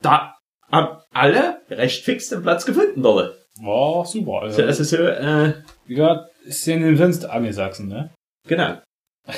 Da 0.00 0.34
haben 0.70 0.98
alle 1.12 1.58
recht 1.70 2.04
fix 2.04 2.28
den 2.28 2.42
Platz 2.42 2.66
gefunden 2.66 3.02
dort. 3.02 3.34
War 3.60 4.04
super. 4.06 4.42
Also, 4.42 4.62
Also, 4.62 4.82
also 4.82 4.96
so, 4.96 5.02
äh, 5.02 5.54
wie 5.86 5.94
gesagt, 5.94 6.30
es 6.46 6.64
sind 6.64 6.82
nicht 6.82 6.98
sonst 6.98 7.24
Angelsachsen, 7.24 7.88
ne? 7.88 8.10
genau. 8.48 8.78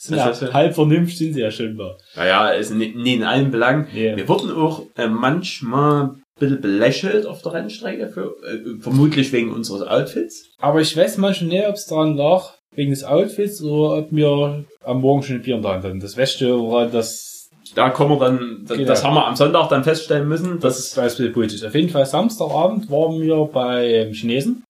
Sind 0.00 0.16
Das 0.16 0.24
ja, 0.26 0.30
ist 0.30 0.42
ja- 0.42 0.52
halb 0.54 0.74
vernünftig 0.76 1.18
sind 1.18 1.32
sie 1.34 1.40
ja 1.40 1.50
schon 1.50 1.76
da. 1.76 1.96
Naja, 2.14 2.50
ist 2.50 2.70
nicht, 2.70 2.94
nicht 2.94 3.16
in 3.16 3.24
allen 3.24 3.50
Belangen. 3.50 3.88
Nee. 3.92 4.14
Wir 4.16 4.28
wurden 4.28 4.52
auch 4.52 4.84
äh, 4.96 5.08
manchmal 5.08 6.04
ein 6.04 6.22
bisschen 6.38 6.60
belächelt 6.60 7.26
auf 7.26 7.42
der 7.42 7.54
Rennstrecke, 7.54 8.08
für, 8.08 8.36
äh, 8.46 8.80
vermutlich 8.80 9.32
wegen 9.32 9.52
unseres 9.52 9.82
Outfits. 9.82 10.50
Aber 10.58 10.80
ich 10.80 10.96
weiß 10.96 11.16
manchmal 11.16 11.50
nicht, 11.50 11.66
ob 11.66 11.74
es 11.74 11.86
daran 11.86 12.16
lag, 12.16 12.54
wegen 12.76 12.90
des 12.90 13.02
Outfits, 13.02 13.60
oder 13.60 13.98
ob 13.98 14.12
wir 14.12 14.64
am 14.84 15.00
Morgen 15.00 15.24
schon 15.24 15.36
ein 15.36 15.42
Bier 15.42 15.56
in 15.56 15.62
der 15.62 15.72
Hand 15.72 15.84
hatten. 15.84 15.98
Das 15.98 16.16
Wäsche 16.16 16.48
war 16.48 16.86
das, 16.86 17.37
Da 17.78 17.90
kommen 17.90 18.18
wir 18.18 18.26
dann, 18.26 18.64
das, 18.66 18.76
Genau. 18.76 18.88
das 18.88 19.04
haben 19.04 19.14
wir 19.14 19.24
am 19.26 19.36
Sonntag 19.36 19.68
dann 19.68 19.84
feststellen 19.84 20.26
müssen. 20.28 20.58
das 20.58 20.78
ist 20.80 20.96
weiß 20.96 21.20
ich 21.20 21.32
politisch. 21.32 21.64
Auf 21.64 21.74
jeden 21.76 21.90
Fall 21.90 22.06
Samstagabend 22.06 22.90
waren 22.90 23.20
wir 23.20 23.44
beim 23.52 24.12
Chinesen. 24.12 24.64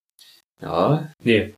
ja, 0.61 1.09
Nee. 1.25 1.55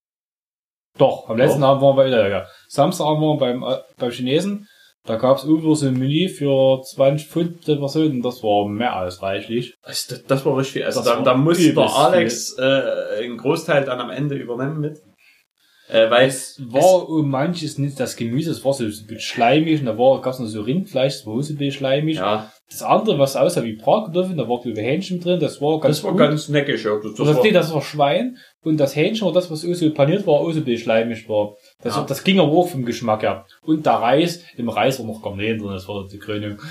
Doch, 0.96 1.28
am 1.28 1.38
letzten 1.38 1.62
Abend 1.64 1.82
waren 1.82 1.96
wir 1.96 2.06
wieder, 2.06 2.28
ja. 2.28 2.46
Samstagabend 2.68 3.20
waren 3.22 3.40
wir 3.40 3.40
beim, 3.40 3.62
äh, 3.62 3.76
beim 3.98 4.10
Chinesen. 4.10 4.68
Da 5.06 5.16
gab's 5.16 5.44
irgendwo 5.44 5.74
so 5.74 5.86
ein 5.86 5.94
Menü 5.98 6.28
für 6.28 6.82
20 6.82 7.26
Pfund 7.26 7.64
pro 7.64 7.76
Person. 7.76 8.22
Das 8.22 8.42
war 8.44 8.68
mehr 8.68 8.94
als 8.94 9.22
reichlich. 9.22 9.74
Das, 9.82 10.06
das 10.28 10.44
war 10.44 10.56
richtig 10.56 10.74
viel. 10.74 10.84
Also 10.84 11.00
Das 11.02 11.08
da, 11.14 11.20
da 11.22 11.34
musste 11.34 11.72
der 11.74 11.90
Alex 11.96 12.56
äh, 12.58 13.22
einen 13.24 13.38
Großteil 13.38 13.84
dann 13.86 13.98
am 13.98 14.10
Ende 14.10 14.36
übernehmen 14.36 14.78
mit. 14.80 15.00
Äh, 15.90 16.10
weil 16.10 16.28
Es 16.28 16.60
war 16.68 17.08
um 17.08 17.28
manches 17.30 17.78
nicht 17.78 17.98
das 17.98 18.16
Gemüse, 18.16 18.50
es 18.52 18.64
war 18.64 18.72
so 18.72 18.84
ein 18.84 18.90
bisschen 18.90 19.18
schleimig 19.20 19.80
und 19.80 19.86
da 19.86 19.98
war, 19.98 20.20
gab's 20.20 20.38
noch 20.38 20.46
so 20.46 20.62
Rindfleisch, 20.62 21.14
das 21.18 21.26
war 21.26 21.34
auch 21.34 21.40
so 21.42 21.52
ein 21.52 21.56
bisschen 21.56 21.78
schleimig. 21.78 22.16
ja, 22.16 22.50
Das 22.70 22.82
andere, 22.82 23.18
was 23.18 23.34
aussah 23.34 23.64
wie 23.64 23.72
Bratkartoffeln, 23.72 24.36
da 24.38 24.48
war 24.48 24.60
glaube 24.60 24.78
ich 24.80 24.86
Hähnchen 24.86 25.18
drin, 25.20 25.40
das 25.40 25.60
war 25.60 25.80
ganz 25.80 25.96
das 25.96 26.04
war 26.04 26.12
gut. 26.12 26.20
ganz 26.20 26.48
neckig. 26.48 26.84
Ja. 26.84 26.92
Das, 27.02 27.14
das, 27.14 27.26
das, 27.26 27.42
nee, 27.42 27.50
das 27.50 27.74
war 27.74 27.82
Schwein 27.82 28.36
und 28.62 28.76
das 28.78 28.94
Hähnchen 28.94 29.26
war 29.26 29.32
das, 29.32 29.50
was 29.50 29.64
auch 29.64 29.74
so 29.74 29.90
paniert 29.92 30.26
war, 30.26 30.34
auch 30.34 30.50
so 30.52 30.58
ein 30.60 30.64
bisschen 30.64 30.84
schleimig 30.84 31.28
war. 31.28 31.54
Das, 31.82 31.96
Ja. 31.96 32.04
das 32.04 32.22
ging 32.22 32.38
aber 32.38 32.52
auch 32.52 32.68
vom 32.68 32.84
Geschmack 32.84 33.22
her. 33.22 33.44
Und 33.62 33.84
der 33.84 33.94
Reis, 33.94 34.44
im 34.56 34.68
Reis 34.68 34.98
war 35.00 35.06
noch 35.06 35.22
Garnelen 35.22 35.58
drin, 35.58 35.70
das 35.72 35.88
war 35.88 36.06
die 36.06 36.18
Krönung. 36.18 36.58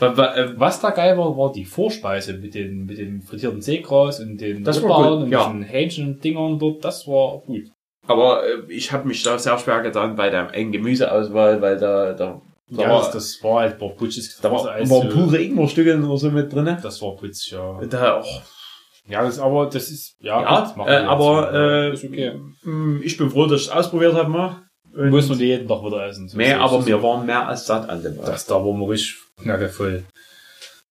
Äh, 0.00 0.48
Was 0.56 0.80
da 0.80 0.90
geil 0.90 1.16
war, 1.18 1.36
war 1.36 1.52
die 1.52 1.64
Vorspeise 1.66 2.34
mit 2.34 2.54
den, 2.54 2.84
mit 2.86 2.96
dem 2.98 3.20
frittierten 3.22 3.60
Seegras 3.60 4.20
und 4.20 4.38
den 4.40 4.64
Das 4.64 4.82
war 4.82 5.00
Rippern 5.00 5.22
und 5.24 5.30
ja. 5.30 5.44
diesen 5.46 5.62
Hähnchen-Dingern 5.62 6.58
dort, 6.58 6.84
das 6.84 7.06
war 7.06 7.38
gut. 7.40 7.64
Aber 8.10 8.44
äh, 8.44 8.72
ich 8.72 8.92
habe 8.92 9.06
mich 9.08 9.22
da 9.22 9.38
sehr 9.38 9.58
schwer 9.58 9.80
getan 9.80 10.16
bei 10.16 10.30
der 10.30 10.52
engen 10.54 10.72
Gemüseauswahl, 10.72 11.60
weil 11.62 11.78
da, 11.78 12.12
da, 12.12 12.40
da 12.68 12.82
Ja, 12.82 12.90
war, 12.90 12.98
das, 13.00 13.10
das 13.12 13.38
war 13.42 13.60
halt 13.60 13.80
war 13.80 13.90
putzig. 13.90 14.28
da 14.42 14.50
war, 14.50 14.64
waren 14.64 14.86
so- 14.86 15.08
pure 15.08 15.38
Ingwerstücke 15.42 15.96
oder 15.98 16.16
so 16.16 16.30
mit 16.30 16.52
drinne. 16.52 16.78
Das 16.82 17.00
war 17.02 17.16
putzig, 17.16 17.52
ja. 17.52 17.80
Da, 17.88 18.20
oh, 18.22 18.40
Ja, 19.08 19.22
das, 19.24 19.38
aber 19.38 19.66
das 19.66 19.90
ist, 19.90 20.16
ja, 20.20 20.40
ja, 20.42 20.60
gut, 20.64 20.76
machen 20.76 20.88
äh, 20.88 21.02
wir 21.02 21.08
aber 21.08 21.52
äh, 21.54 21.92
ist 21.94 22.04
okay. 22.04 22.32
mh, 22.62 23.00
ich 23.02 23.16
bin 23.16 23.30
froh, 23.30 23.46
dass 23.46 23.62
ich 23.62 23.66
es 23.68 23.72
ausprobiert 23.72 24.14
habe 24.14 24.28
mal. 24.30 24.62
Und 24.92 25.10
Muss 25.10 25.28
man 25.28 25.38
die 25.38 25.46
jeden 25.46 25.68
Tag 25.68 25.84
wieder 25.84 26.04
essen. 26.06 26.28
So 26.28 26.36
mehr, 26.36 26.60
aber 26.60 26.80
es. 26.80 26.86
wir 26.86 27.00
waren 27.02 27.24
mehr 27.24 27.46
als 27.46 27.64
satt 27.66 27.88
an 27.88 28.02
dem 28.02 28.16
Tag. 28.16 28.26
Das 28.26 28.46
da 28.46 28.56
waren 28.56 28.78
wir 28.80 28.88
richtig 28.88 29.16
knacke 29.40 29.68
voll. 29.68 30.02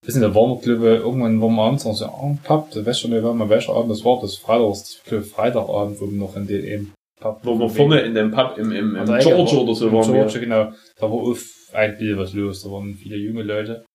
Wissen, 0.03 0.21
da 0.21 0.33
waren 0.33 0.51
wir, 0.51 0.61
glaube 0.61 0.95
ich, 0.95 1.01
irgendwann 1.01 1.41
waren 1.41 1.55
wir 1.55 1.63
abends 1.63 1.83
noch 1.83 1.93
so 1.93 2.05
angepappt, 2.05 2.77
da 2.77 2.85
weiß 2.85 2.97
schon 3.01 3.11
nicht, 3.11 3.21
wann 3.23 3.37
wir 3.37 3.49
welcher 3.49 3.73
Abend 3.73 3.91
das 3.91 4.05
war, 4.05 4.21
das 4.21 4.35
ich 4.35 5.03
glaube, 5.03 5.25
Freitagabend, 5.25 5.99
wo 5.99 6.05
wir 6.09 6.17
noch 6.17 6.37
in 6.37 6.47
den 6.47 6.63
eben 6.63 6.93
Pub 7.19 7.39
Wo 7.43 7.57
wir 7.59 7.69
vorne 7.69 7.99
in 8.01 8.13
dem 8.15 8.31
Pub 8.31 8.57
im, 8.57 8.71
im, 8.71 8.95
im 8.95 9.09
Ecke 9.13 9.25
George 9.29 9.57
oder 9.59 9.75
so 9.75 9.87
im 9.87 9.93
waren 9.93 10.11
George, 10.11 10.33
wir. 10.35 10.41
genau. 10.41 10.71
Da 10.97 11.01
war 11.03 11.11
auf 11.11 11.43
ein 11.73 11.97
Bild 11.97 12.17
was 12.17 12.33
los, 12.33 12.63
da 12.63 12.69
waren 12.71 12.95
viele 12.95 13.17
junge 13.17 13.43
Leute. 13.43 13.85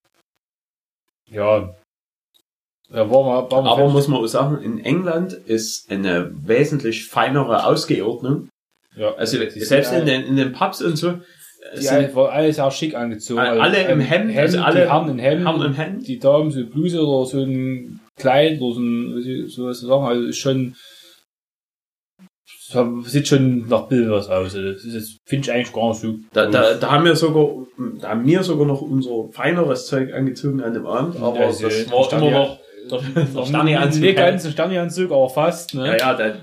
Ja. 1.31 1.75
Da 2.91 3.11
waren 3.11 3.27
wir, 3.27 3.51
waren 3.51 3.67
Aber 3.67 3.89
muss 3.89 4.09
man 4.09 4.21
auch 4.21 4.27
sagen, 4.27 4.63
in 4.63 4.79
England 4.85 5.33
ist 5.33 5.91
eine 5.91 6.31
wesentlich 6.47 7.07
feinere 7.09 7.65
Ausgeordnung. 7.67 8.49
ja, 8.97 9.15
Also 9.15 9.39
selbst 9.51 9.93
in 9.93 10.07
den, 10.07 10.25
in 10.25 10.37
den 10.37 10.53
Pubs 10.53 10.83
und 10.83 10.97
so. 10.97 11.19
Die 11.81 11.89
alle, 11.89 12.15
war 12.15 12.31
alles 12.31 12.61
auch 12.61 12.71
schick 12.71 12.95
angezogen. 12.95 13.41
Alle- 13.41 13.61
alle 13.63 13.83
im 13.89 14.01
Hemd, 14.01 14.37
also 14.37 14.59
alle 14.61 14.83
die 14.83 14.89
Herren 14.91 15.09
in 15.09 15.19
Hemd, 15.19 15.47
Herren 15.47 15.63
im 15.63 15.73
Hemd. 15.75 16.07
die 16.07 16.19
Damen 16.19 16.51
so 16.51 16.63
Bluse 16.67 17.03
oder 17.03 17.25
so 17.25 17.41
ein 17.43 18.01
Kleid 18.17 18.61
oder 18.61 18.75
so 18.75 18.81
ein, 18.81 19.49
so 19.49 19.65
was 19.65 19.81
zu 19.81 19.87
sagen, 19.87 20.05
also 20.05 20.25
ist 20.27 20.37
schon, 20.37 20.77
sieht 23.05 23.29
schon 23.29 23.69
nach 23.69 23.89
Bild 23.89 24.11
was 24.11 24.29
aus. 24.29 24.55
Also 24.55 24.73
Das 24.73 24.85
jetzt, 24.85 25.21
finde 25.25 25.49
ich 25.49 25.53
eigentlich 25.55 25.73
gar 25.73 25.89
nicht 25.89 26.01
so. 26.01 26.15
Da, 26.33 26.47
da, 26.47 26.75
da 26.75 26.91
haben 26.91 27.05
wir 27.05 27.15
sogar, 27.17 27.67
da 28.01 28.11
haben 28.11 28.27
wir 28.27 28.43
sogar 28.43 28.67
noch 28.67 28.81
unser 28.81 29.29
feineres 29.33 29.87
Zeug 29.87 30.13
angezogen 30.15 30.63
an 30.63 30.73
dem 30.75 30.87
Abend, 30.87 31.17
aber 31.21 31.41
Also, 31.41 31.69
das 31.69 31.91
war 31.91 32.13
immer 32.13 32.31
noch 32.31 32.59
der, 32.91 33.01
der 33.25 33.47
Stani-Anzug. 33.47 34.03
Nicht 34.03 34.17
ganz 34.17 34.45
ein 34.45 34.53
Stani-Anzug, 34.53 35.11
aber 35.11 35.29
fast, 35.31 35.75
ne? 35.75 35.87
Ja, 35.87 35.97
ja, 35.97 36.15
da, 36.15 36.35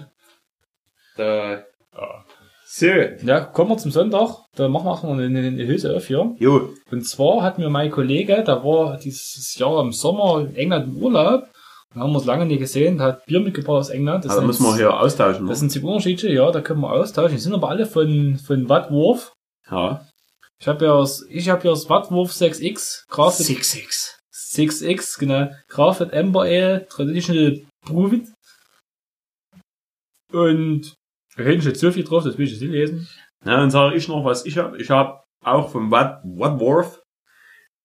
da, 1.18 1.52
Ja. 1.54 2.26
so. 2.66 2.86
Ja, 3.26 3.42
kommen 3.42 3.72
wir 3.72 3.78
zum 3.78 3.92
Sonntag. 3.92 4.30
Da 4.56 4.68
machen 4.68 5.18
wir 5.18 5.24
eine, 5.24 5.40
eine 5.40 5.68
Hülse 5.68 5.96
auf 5.96 6.08
hier. 6.08 6.36
Jo, 6.40 6.70
Und 6.92 7.08
zwar 7.08 7.42
hat 7.44 7.58
mir 7.58 7.70
mein 7.70 7.92
Kollege, 7.92 8.44
der 8.44 8.64
war 8.64 8.98
dieses 8.98 9.56
Jahr 9.58 9.82
im 9.82 9.92
Sommer 9.92 10.42
in 10.42 10.56
England 10.56 10.88
im 10.88 10.98
Urlaub. 11.04 11.44
Da 11.94 12.02
haben 12.02 12.14
wir 12.14 12.20
es 12.20 12.26
lange 12.26 12.46
nicht 12.46 12.60
gesehen, 12.60 12.98
der 12.98 13.08
hat 13.08 13.26
Bier 13.26 13.42
mitgebracht 13.42 13.80
aus 13.80 13.90
England. 13.90 14.24
Das 14.24 14.32
also 14.32 14.48
müssen 14.48 14.64
wir 14.66 14.76
hier 14.76 14.98
austauschen. 14.98 15.46
Das 15.48 15.62
ne? 15.62 15.70
sind 15.70 15.76
die 15.76 15.86
Unterschiede, 15.86 16.32
ja, 16.32 16.50
da 16.52 16.62
können 16.62 16.80
wir 16.80 16.92
austauschen. 16.92 17.36
Die 17.36 17.42
sind 17.42 17.54
aber 17.54 17.70
alle 17.70 17.86
von, 17.86 18.38
von 18.38 18.70
Wattwurf. 18.70 19.34
Ja. 19.70 20.08
Ich 20.60 20.68
habe 20.68 20.86
ja 20.86 20.98
das, 20.98 21.26
ich 21.28 21.50
habe 21.50 21.64
ja 21.66 21.72
das 21.72 21.90
Wattwurf 21.90 22.32
6X, 22.32 23.08
Crafted 23.10 23.46
6-6. 23.48 24.16
6X, 24.32 25.20
genau, 25.20 25.50
Crafted 25.68 26.14
Amber 26.14 26.44
Ale, 26.44 26.88
Traditional 26.88 27.62
Brewed. 27.86 28.28
Und 30.32 30.94
da 31.36 31.44
hinten 31.44 31.62
steht 31.62 31.78
so 31.78 31.92
viel 31.92 32.04
drauf, 32.04 32.24
das 32.24 32.38
will 32.38 32.46
ich 32.46 32.52
jetzt 32.52 32.62
nicht 32.62 32.72
lesen. 32.72 33.10
Na, 33.44 33.58
dann 33.58 33.72
sage 33.72 33.96
ich 33.96 34.08
noch, 34.08 34.24
was 34.24 34.46
ich 34.46 34.58
habe. 34.58 34.78
Ich 34.78 34.90
habe 34.90 35.24
auch 35.44 35.70
vom 35.70 35.92
Wat 35.92 36.22
Wadworth 36.24 37.02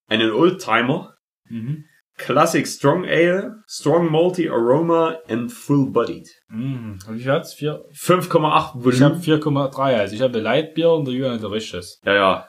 einen 0.09 0.31
Oldtimer. 0.31 1.17
Mhm. 1.49 1.87
Classic 2.19 2.67
Strong 2.67 3.05
Ale, 3.05 3.63
Strong 3.69 4.11
Multi 4.11 4.49
Aroma 4.49 5.17
and 5.29 5.53
Full 5.53 5.91
Bodied. 5.91 6.29
Mhm. 6.49 6.99
Und 7.07 7.17
wie 7.19 7.23
viel 7.23 7.33
hat's? 7.33 7.55
Vier, 7.55 7.85
5,8 7.95 8.91
ich 8.93 9.03
habe 9.03 9.23
Volumen. 9.23 9.23
4,3, 9.23 9.79
also 9.97 10.15
ich 10.15 10.23
habe 10.23 10.41
Leitbier 10.41 10.91
und 10.93 11.05
der 11.07 11.15
Jürgen 11.15 11.35
hat 11.35 11.43
der 11.43 11.51
richtiges. 11.51 12.01
Ja, 12.05 12.15
ja. 12.15 12.49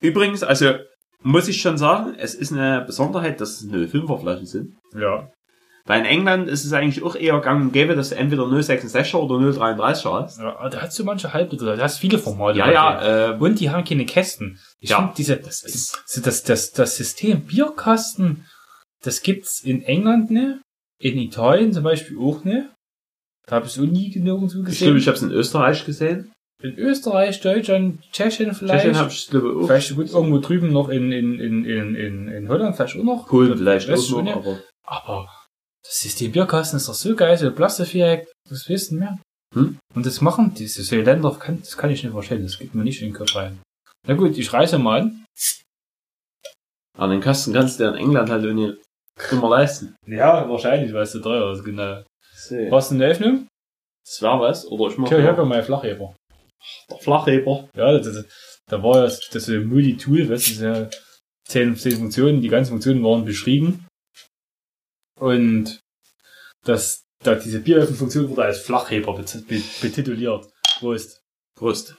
Übrigens, 0.00 0.42
also 0.42 0.74
muss 1.22 1.48
ich 1.48 1.60
schon 1.60 1.78
sagen, 1.78 2.14
es 2.18 2.34
ist 2.34 2.52
eine 2.52 2.82
Besonderheit, 2.86 3.40
dass 3.40 3.60
es 3.62 3.68
05er 3.68 4.20
Flaschen 4.20 4.46
sind. 4.46 4.74
Ja. 4.94 5.30
Weil 5.88 6.00
in 6.00 6.06
England 6.06 6.48
ist 6.48 6.64
es 6.64 6.72
eigentlich 6.72 7.04
auch 7.04 7.14
eher 7.14 7.38
gang 7.40 7.62
und 7.66 7.72
gäbe, 7.72 7.94
dass 7.94 8.08
du 8.10 8.16
entweder 8.16 8.42
0,66er 8.44 9.16
oder 9.16 9.36
0,33er 9.36 10.22
hast. 10.24 10.38
ja 10.40 10.68
da 10.68 10.82
hast 10.82 10.98
du 10.98 11.04
manche 11.04 11.32
Halbliter, 11.32 11.76
da 11.76 11.82
hast 11.82 11.98
viele 11.98 12.18
Formate. 12.18 12.58
Ja, 12.58 12.70
ja, 12.70 13.30
äh, 13.30 13.36
Und 13.38 13.60
die 13.60 13.70
haben 13.70 13.84
keine 13.84 14.04
Kästen. 14.04 14.58
Ich 14.80 14.90
Ja. 14.90 14.98
finde 14.98 15.12
diese, 15.16 15.36
das, 15.36 15.62
das, 15.62 16.22
das, 16.22 16.42
das, 16.42 16.72
das 16.72 16.96
System 16.96 17.42
Bierkasten, 17.46 18.46
das 19.04 19.22
gibt's 19.22 19.62
in 19.62 19.82
England 19.82 20.30
ne, 20.30 20.60
in 21.00 21.18
Italien 21.18 21.72
zum 21.72 21.84
Beispiel 21.84 22.18
auch 22.18 22.44
ne. 22.44 22.72
Da 23.46 23.56
habe 23.56 23.66
ich 23.66 23.76
es 23.76 23.78
auch 23.78 23.86
nie 23.86 24.08
nirgendwo 24.16 24.60
ich 24.60 24.64
gesehen. 24.64 24.86
glaube, 24.86 24.98
ich 24.98 25.06
habe 25.06 25.16
es 25.16 25.22
in 25.22 25.30
Österreich 25.30 25.84
gesehen. 25.84 26.32
in 26.62 26.76
Österreich, 26.78 27.40
Deutschland, 27.40 28.00
Tschechien 28.10 28.54
vielleicht. 28.54 28.84
Tschechien 28.84 28.96
habe 28.96 29.10
ich 29.10 29.28
glaube 29.28 29.56
auch. 29.56 29.66
vielleicht 29.66 29.94
gut 29.94 30.10
irgendwo 30.10 30.38
drüben 30.38 30.72
noch 30.72 30.88
in, 30.88 31.12
in, 31.12 31.38
in, 31.38 31.64
in, 31.64 31.94
in, 31.94 32.28
in 32.28 32.48
Holland 32.48 32.74
vielleicht 32.74 32.96
auch 32.98 33.04
noch. 33.04 33.28
Polen 33.28 33.56
vielleicht 33.56 33.88
auch 33.88 34.10
noch, 34.10 34.26
ja. 34.26 34.36
aber 34.36 34.58
Aber 34.84 35.28
das 35.84 36.00
System 36.00 36.32
Bierkasten 36.32 36.78
ist 36.78 36.88
doch 36.88 36.94
so 36.94 37.14
geil, 37.14 37.36
so 37.36 37.50
Plastikviereck, 37.52 38.26
das 38.48 38.68
wissen 38.68 38.98
wir. 38.98 39.18
Hm? 39.54 39.78
Und 39.94 40.06
das 40.06 40.20
machen 40.20 40.54
diese 40.54 40.82
so 40.82 40.96
Länder, 40.96 41.36
kann, 41.38 41.60
das 41.60 41.76
kann 41.76 41.90
ich 41.90 42.02
nicht 42.02 42.12
verstehen, 42.12 42.42
das 42.42 42.58
geht 42.58 42.74
mir 42.74 42.82
nicht 42.82 43.00
in 43.00 43.08
den 43.08 43.14
Kopf 43.14 43.36
rein. 43.36 43.60
Na 44.08 44.14
gut, 44.14 44.36
ich 44.36 44.52
reise 44.52 44.78
mal 44.78 45.02
an. 45.02 45.24
Aber 46.98 47.12
den 47.12 47.20
Kasten 47.20 47.52
kannst 47.52 47.78
du 47.78 47.84
dir 47.84 47.90
in 47.90 47.96
England 47.96 48.30
halt 48.30 48.44
auch 48.44 48.76
nicht 49.18 49.32
immer 49.32 49.48
leisten. 49.50 49.96
Ja, 50.06 50.48
wahrscheinlich, 50.48 50.92
weil 50.92 51.02
es 51.02 51.12
so 51.12 51.20
teuer 51.20 51.52
ist, 51.52 51.64
genau. 51.64 52.02
Was 52.70 52.92
eine 52.92 53.06
Öffnung? 53.06 53.48
Das 54.04 54.22
wäre 54.22 54.40
was. 54.40 54.66
Oder 54.66 54.90
ich 54.92 54.98
mache 54.98 55.08
Tja, 55.10 55.18
ich 55.20 55.26
habe 55.26 55.42
ja 55.42 55.44
meinen 55.48 55.64
Flachheber. 55.64 56.14
der 56.90 56.98
Flachheber. 56.98 57.68
Ja, 57.74 57.92
das, 57.98 58.06
das, 58.12 58.26
da 58.68 58.82
war 58.82 58.96
ja 58.96 59.02
das, 59.02 59.20
das 59.30 59.46
so 59.46 59.52
ein 59.52 59.66
Multi-Tool, 59.66 60.28
weißt 60.28 60.28
du, 60.28 60.32
das 60.32 60.48
ist 60.50 60.60
ja 60.60 60.90
zehn, 61.48 61.76
zehn 61.76 61.96
Funktionen, 61.98 62.40
die 62.42 62.48
ganzen 62.48 62.70
Funktionen 62.72 63.02
waren 63.02 63.24
beschrieben. 63.24 63.86
Und 65.18 65.80
das, 66.64 67.02
da 67.24 67.34
diese 67.36 67.60
Bieröffnungsfunktion 67.60 68.28
wurde 68.30 68.44
als 68.44 68.60
Flachheber 68.60 69.14
bet- 69.16 69.46
bet- 69.48 69.80
betituliert. 69.80 70.48
Prost. 70.78 71.20
Prost. 71.58 71.96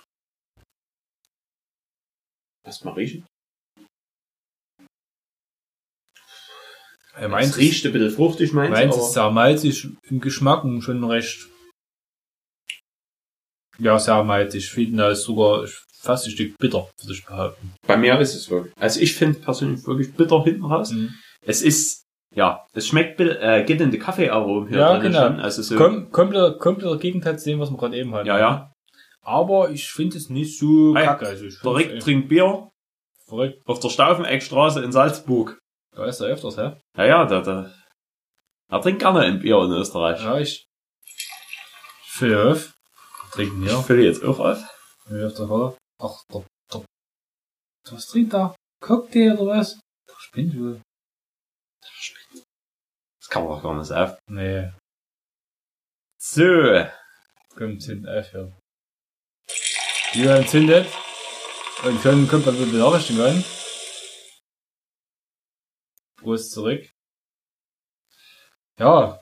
Lass 2.66 2.84
mal 2.84 2.94
riechen. 2.94 3.26
Äh, 7.18 7.28
Meins 7.28 7.48
meins 7.48 7.58
riecht 7.58 7.86
ein 7.86 7.92
bisschen 7.94 8.12
fruchtig, 8.12 8.54
meins, 8.54 8.72
Meins 8.72 8.94
aber 8.96 9.04
ist 9.04 9.14
sehr 9.14 9.32
malzig 9.32 9.88
im 10.04 10.20
Geschmack 10.20 10.64
und 10.64 10.82
schon 10.82 11.04
recht. 11.04 11.48
Ja, 13.80 14.00
sehr 14.00 14.24
malzig. 14.24 14.66
Ich 14.66 14.72
finde, 14.72 14.98
da 14.98 15.10
ist 15.12 15.24
sogar 15.24 15.66
fast 16.00 16.26
ein 16.26 16.32
Stück 16.32 16.58
bitter, 16.58 16.90
würde 17.02 17.14
ich 17.14 17.26
behaupten. 17.26 17.74
bei 17.86 17.98
mir 17.98 18.20
ist 18.20 18.36
es 18.36 18.50
wirklich. 18.50 18.74
Also 18.80 19.00
ich 19.00 19.16
finde 19.16 19.40
persönlich 19.40 19.86
wirklich 19.86 20.14
bitter 20.14 20.44
hinten 20.44 20.66
raus. 20.66 20.94
Es 21.42 21.62
ist, 21.62 22.04
ja, 22.36 22.66
es 22.74 22.88
schmeckt, 22.88 23.20
äh, 23.20 23.64
geht 23.66 23.82
in 23.82 23.92
die 23.92 24.00
Kaffeearomen 24.00 24.70
hier 24.70 24.78
Ja, 24.80 24.94
drin 25.00 25.12
genau. 25.12 25.28
schon. 25.28 25.40
Also 25.40 25.62
so, 25.62 25.76
Kom 25.76 26.12
kompletter, 26.12 26.58
kompletter 26.58 26.98
Gegenteil 26.98 27.38
zu 27.40 27.50
dem, 27.50 27.60
was 27.60 27.70
wir 27.72 27.78
gerade 27.78 27.98
eben 27.98 28.14
hatten. 28.14 28.28
ja, 28.28 28.40
ja. 28.40 28.74
Aber 29.22 29.72
ich 29.72 29.90
finde 29.90 30.18
es 30.18 30.30
nicht 30.30 30.58
so 30.58 30.96
Hey, 30.96 31.06
kacke. 31.06 31.28
Also 31.28 31.46
ich 31.46 31.60
Der 31.60 31.76
Rick 31.76 32.00
trinkt 32.00 32.30
Bier 32.30 32.70
verrückt. 33.28 33.62
auf 33.66 33.80
der 33.82 33.90
Staufeneckstraße 33.90 34.82
in 34.82 34.92
Salzburg. 34.94 35.60
Da 35.98 36.06
ist 36.06 36.20
er 36.20 36.28
öfters, 36.28 36.58
hä? 36.58 36.80
Ja, 36.96 37.06
ja, 37.06 37.26
da, 37.26 37.42
da. 37.42 37.74
Er 38.70 38.82
trinkt 38.82 39.00
gerne 39.02 39.22
ein 39.22 39.40
Bier 39.40 39.58
in 39.64 39.72
Österreich. 39.72 40.22
Ja, 40.22 40.38
ich. 40.38 40.64
Ich 41.04 42.12
fülle 42.12 42.52
auf. 42.52 42.76
Trinken 43.32 43.64
Ich 43.64 43.72
hier. 43.72 43.82
fülle 43.82 44.04
jetzt 44.04 44.24
auch 44.24 44.38
auf. 44.38 44.60
Wie 45.06 45.26
auf 45.26 45.34
der. 45.34 45.76
Ach, 46.00 46.24
der, 46.32 46.46
der. 46.72 46.86
Was 47.92 48.06
trinkt 48.06 48.34
da? 48.34 48.56
Cocktail 48.80 49.40
oder 49.40 49.58
was? 49.58 49.80
Der 50.08 50.16
spinnt 50.20 50.56
wohl. 50.60 50.82
Das 53.20 53.30
kann 53.30 53.44
man 53.44 53.54
doch 53.54 53.64
gar 53.64 53.74
nicht 53.74 53.92
auf. 53.92 54.20
Nee. 54.30 54.72
So. 56.22 56.86
Kommt 57.56 57.82
zünd 57.82 58.08
auf, 58.08 58.34
ja. 58.34 58.52
Die 60.14 60.24
werden 60.26 60.48
zündet. 60.48 60.88
Und 61.84 62.00
schon 62.04 62.28
kommt 62.28 62.46
dann 62.46 62.56
wieder 62.56 62.72
die 62.72 62.78
Nachrichten 62.78 63.20
an. 63.20 63.44
Prost 66.22 66.52
zurück. 66.52 66.82
Ja. 68.80 69.20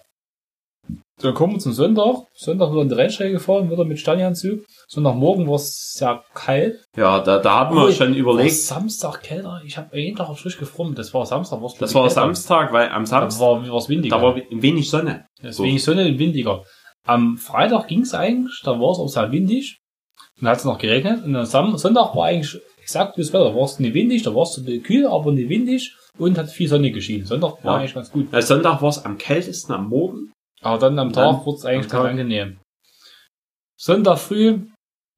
Dann 1.21 1.33
kommen 1.33 1.53
wir 1.53 1.59
zum 1.59 1.71
Sonntag. 1.71 2.27
Sonntag 2.33 2.71
wird 2.73 2.83
in 2.83 2.89
die 2.89 2.95
Rennstrecke 2.95 3.31
gefahren, 3.33 3.71
wieder 3.71 3.85
mit 3.85 3.99
Stanianzug. 3.99 4.65
Sonntagmorgen 4.87 5.47
war 5.47 5.55
es 5.55 5.93
sehr 5.93 6.23
kalt. 6.33 6.85
Ja, 6.97 7.19
da, 7.21 7.39
da 7.39 7.51
haben 7.59 7.75
wir 7.77 7.91
schon 7.93 8.13
überlegt. 8.13 8.53
Samstag 8.53 9.23
kälter. 9.23 9.61
Ich 9.65 9.77
habe 9.77 9.97
jeden 9.97 10.17
Tag 10.17 10.27
auf 10.27 10.39
frisch 10.39 10.57
gefroren. 10.57 10.93
Das 10.93 11.13
war 11.13 11.25
Samstag. 11.25 11.61
war's, 11.61 11.75
Das 11.75 11.93
war 11.95 12.03
kälter. 12.03 12.15
Samstag, 12.15 12.73
weil 12.73 12.89
am 12.89 13.03
Da 13.03 13.07
Samstag, 13.07 13.39
war 13.39 13.67
war's 13.69 13.87
windiger. 13.87 14.17
da 14.17 14.21
war 14.23 14.35
wenig 14.35 14.89
Sonne. 14.89 15.25
Deswegen 15.41 15.79
Sonne 15.79 16.05
und 16.05 16.19
windiger. 16.19 16.63
Am 17.07 17.37
Freitag 17.37 17.87
ging's 17.87 18.13
eigentlich, 18.13 18.61
da 18.65 18.71
war 18.79 18.91
es 18.91 18.99
auch 18.99 19.07
sehr 19.07 19.31
windig. 19.31 19.79
Dann 20.39 20.49
hat 20.49 20.57
es 20.57 20.65
noch 20.65 20.77
geregnet. 20.77 21.23
Und 21.23 21.35
am 21.35 21.77
Sonntag 21.77 22.13
war 22.15 22.25
eigentlich 22.25 22.59
exakt 22.85 23.17
das 23.17 23.33
Wetter. 23.33 23.45
Da 23.45 23.55
war 23.55 23.63
es 23.65 23.79
nicht 23.79 23.95
windig, 23.95 24.21
da 24.23 24.33
war 24.35 24.43
es 24.43 24.61
kühl, 24.83 25.07
aber 25.07 25.31
nicht 25.31 25.49
windig 25.49 25.95
und 26.19 26.37
hat 26.37 26.49
viel 26.51 26.67
Sonne 26.69 26.91
geschienen. 26.91 27.25
Sonntag 27.25 27.63
war 27.63 27.73
Ja. 27.73 27.79
eigentlich 27.79 27.95
ganz 27.95 28.11
gut. 28.11 28.31
Äh, 28.31 28.41
Sonntag 28.43 28.81
war 28.81 28.89
es 28.89 29.03
am 29.03 29.17
kältesten 29.17 29.73
am 29.73 29.89
Morgen. 29.89 30.31
Aber 30.61 30.77
dann 30.77 30.97
am 30.99 31.11
Tag 31.11 31.45
wurde 31.45 31.57
es 31.57 31.65
eigentlich 31.65 31.89
ganz 31.91 32.05
angenehm. 32.09 32.57
Sonntag 33.77 34.19
früh, 34.19 34.59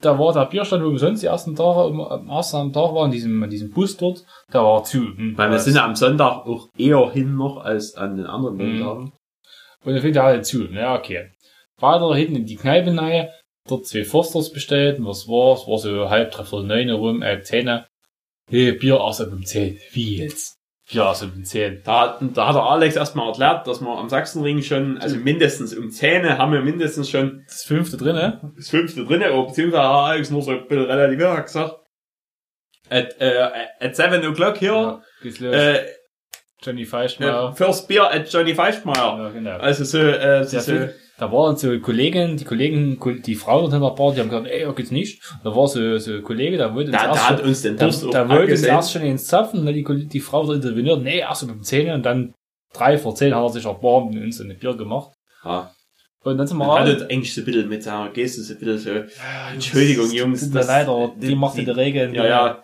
da 0.01 0.17
war 0.17 0.33
der 0.33 0.45
Bierstand, 0.45 0.83
wo 0.83 0.91
wir 0.91 0.99
sonst 0.99 1.21
die 1.21 1.27
ersten 1.27 1.55
Tage, 1.55 1.79
am 1.89 1.99
am 2.01 2.29
ersten 2.29 2.57
am 2.57 2.73
Tag 2.73 2.93
waren, 2.93 3.05
an 3.05 3.11
diesem, 3.11 3.43
an 3.43 3.49
diesem 3.49 3.71
Bus 3.71 3.97
dort, 3.97 4.23
der 4.53 4.61
war 4.63 4.83
zu. 4.83 4.99
Hm, 5.15 5.37
Weil 5.37 5.51
wir 5.51 5.59
sind 5.59 5.75
ja 5.75 5.85
am 5.85 5.95
Sonntag 5.95 6.45
auch 6.45 6.69
eher 6.77 7.09
hin 7.11 7.35
noch 7.35 7.57
als 7.57 7.95
an 7.95 8.15
den 8.17 8.25
anderen 8.25 8.57
Mhm. 8.57 8.79
Tagen. 8.81 9.13
Und 9.85 9.93
dann 9.93 10.01
fängt 10.01 10.15
er 10.15 10.23
halt 10.23 10.45
zu. 10.45 10.65
Ja, 10.71 10.95
okay. 10.97 11.31
Weiter 11.79 12.15
hinten 12.15 12.37
in 12.37 12.45
die 12.45 12.55
Kneipe 12.55 12.95
rein, 12.97 13.27
dort 13.67 13.85
zwei 13.87 14.03
Forsters 14.03 14.51
bestellt. 14.51 14.99
Und 14.99 15.05
was 15.05 15.27
war's? 15.27 15.67
War 15.67 15.77
so 15.77 16.09
halb, 16.09 16.31
dreiviertel 16.31 16.65
neun 16.67 16.89
rum, 16.89 17.23
halb 17.23 17.45
zehn. 17.45 17.83
Hey, 18.49 18.71
Bier 18.73 18.99
erst 18.99 19.21
ab 19.21 19.29
um 19.31 19.45
zehn. 19.45 19.77
Wie 19.91 20.17
jetzt? 20.17 20.55
Bier 20.89 21.03
erst 21.03 21.23
ab 21.23 21.29
um 21.35 21.43
zehn. 21.43 21.81
Da, 21.83 21.99
hat- 22.01 22.19
da 22.33 22.47
hat 22.47 22.55
der 22.55 22.63
Alex 22.63 22.95
erstmal 22.95 23.27
erklärt, 23.27 23.67
dass 23.67 23.81
wir 23.81 23.89
am 23.97 24.07
Sachsenring 24.09 24.61
schon, 24.63 24.97
also 24.99 25.17
mindestens 25.17 25.75
um 25.75 25.89
10 25.91 26.37
haben 26.37 26.53
wir 26.53 26.61
mindestens 26.61 27.09
schon 27.09 27.43
Das 27.47 27.63
fünfte 27.63 27.97
drin, 27.97 28.15
ne? 28.15 28.53
das 28.55 28.69
fünfte 28.69 29.03
drinne, 29.05 29.33
oder 29.33 29.47
beziehungsweise 29.47 29.83
hat 29.83 29.91
Alex 30.11 30.31
nur 30.31 30.41
so 30.41 30.51
ein 30.51 30.65
bisschen 30.67 30.85
relativ 30.85 31.45
gesagt. 31.45 31.75
At, 32.89 33.19
äh, 33.19 33.49
at 33.81 33.95
7 33.97 34.21
o'clock 34.23 34.57
hier, 34.59 34.71
Ja, 34.71 35.01
geht's 35.21 35.39
los. 35.41 35.53
äh, 35.53 35.85
Johnny 36.61 36.83
äh, 36.83 36.85
Feischmeier. 36.85 37.53
First 37.53 37.87
Beer 37.89 38.09
at 38.09 38.31
Johnny 38.31 38.55
Feischmeier. 38.55 38.95
Ja, 39.17 39.29
genau. 39.29 39.57
Also 39.57 39.83
so, 39.83 39.97
äh, 39.99 40.45
so, 40.45 40.59
so. 40.59 40.87
Da 41.19 41.31
waren 41.31 41.57
so 41.57 41.79
Kollegen, 41.79 42.37
die 42.37 42.45
Kollegen, 42.45 42.99
die 43.25 43.35
Frau 43.35 43.61
dort 43.61 43.73
hinter 43.73 43.89
der 43.89 43.95
Bar, 43.95 44.13
die 44.13 44.19
haben 44.19 44.29
gesagt, 44.29 44.47
ey, 44.47 44.61
ja, 44.61 44.71
geht's 44.71 44.91
nicht. 44.91 45.23
Da 45.43 45.55
war 45.55 45.67
so, 45.67 45.97
so 45.97 46.13
ein 46.13 46.23
Kollege, 46.23 46.57
der 46.57 46.75
wollte 46.75 46.91
uns 46.91 47.01
da, 47.01 47.07
erst 47.07 47.29
da 47.31 47.43
uns 47.43 47.61
den 47.63 47.77
Da, 47.77 47.87
auch 47.87 48.11
da 48.11 48.29
wollte 48.29 48.51
uns 48.51 48.63
erst 48.63 48.91
schon 48.91 49.01
ins 49.01 49.25
Zapfen, 49.25 49.65
die, 49.65 50.07
die 50.07 50.19
Frau 50.19 50.45
da 50.45 50.53
interveniert, 50.53 51.01
nee, 51.01 51.19
erst 51.19 51.43
um 51.43 51.63
10 51.63 51.91
und 51.91 52.03
dann 52.03 52.35
drei 52.71 52.99
vor 52.99 53.15
10 53.15 53.33
hat 53.33 53.43
er 53.43 53.49
sich 53.49 53.65
erbarmt 53.65 54.15
und 54.15 54.21
uns 54.21 54.37
so 54.37 54.43
ein 54.43 54.57
Bier 54.59 54.75
gemacht. 54.75 55.11
Ja. 55.43 55.71
Und 56.23 56.37
dann 56.37 56.45
sind 56.45 56.57
wir 56.57 56.79
hat 56.79 56.87
das 56.87 57.09
eigentlich 57.09 57.33
so 57.33 57.41
ein 57.41 57.45
bisschen 57.45 57.69
mit 57.69 57.83
seiner 57.83 58.09
Geste 58.09 58.41
so 58.41 58.53
ein 58.53 58.59
bisschen 58.59 58.77
so, 58.77 59.13
Entschuldigung, 59.53 60.11
Jungs. 60.11 60.41
Tut 60.41 60.53
mir 60.53 60.65
leid, 60.65 60.87
aber 60.87 61.13
die 61.15 61.35
macht 61.35 61.57
die 61.57 61.63
Regeln. 61.63 62.13
Ja, 62.13 62.27
ja. 62.27 62.63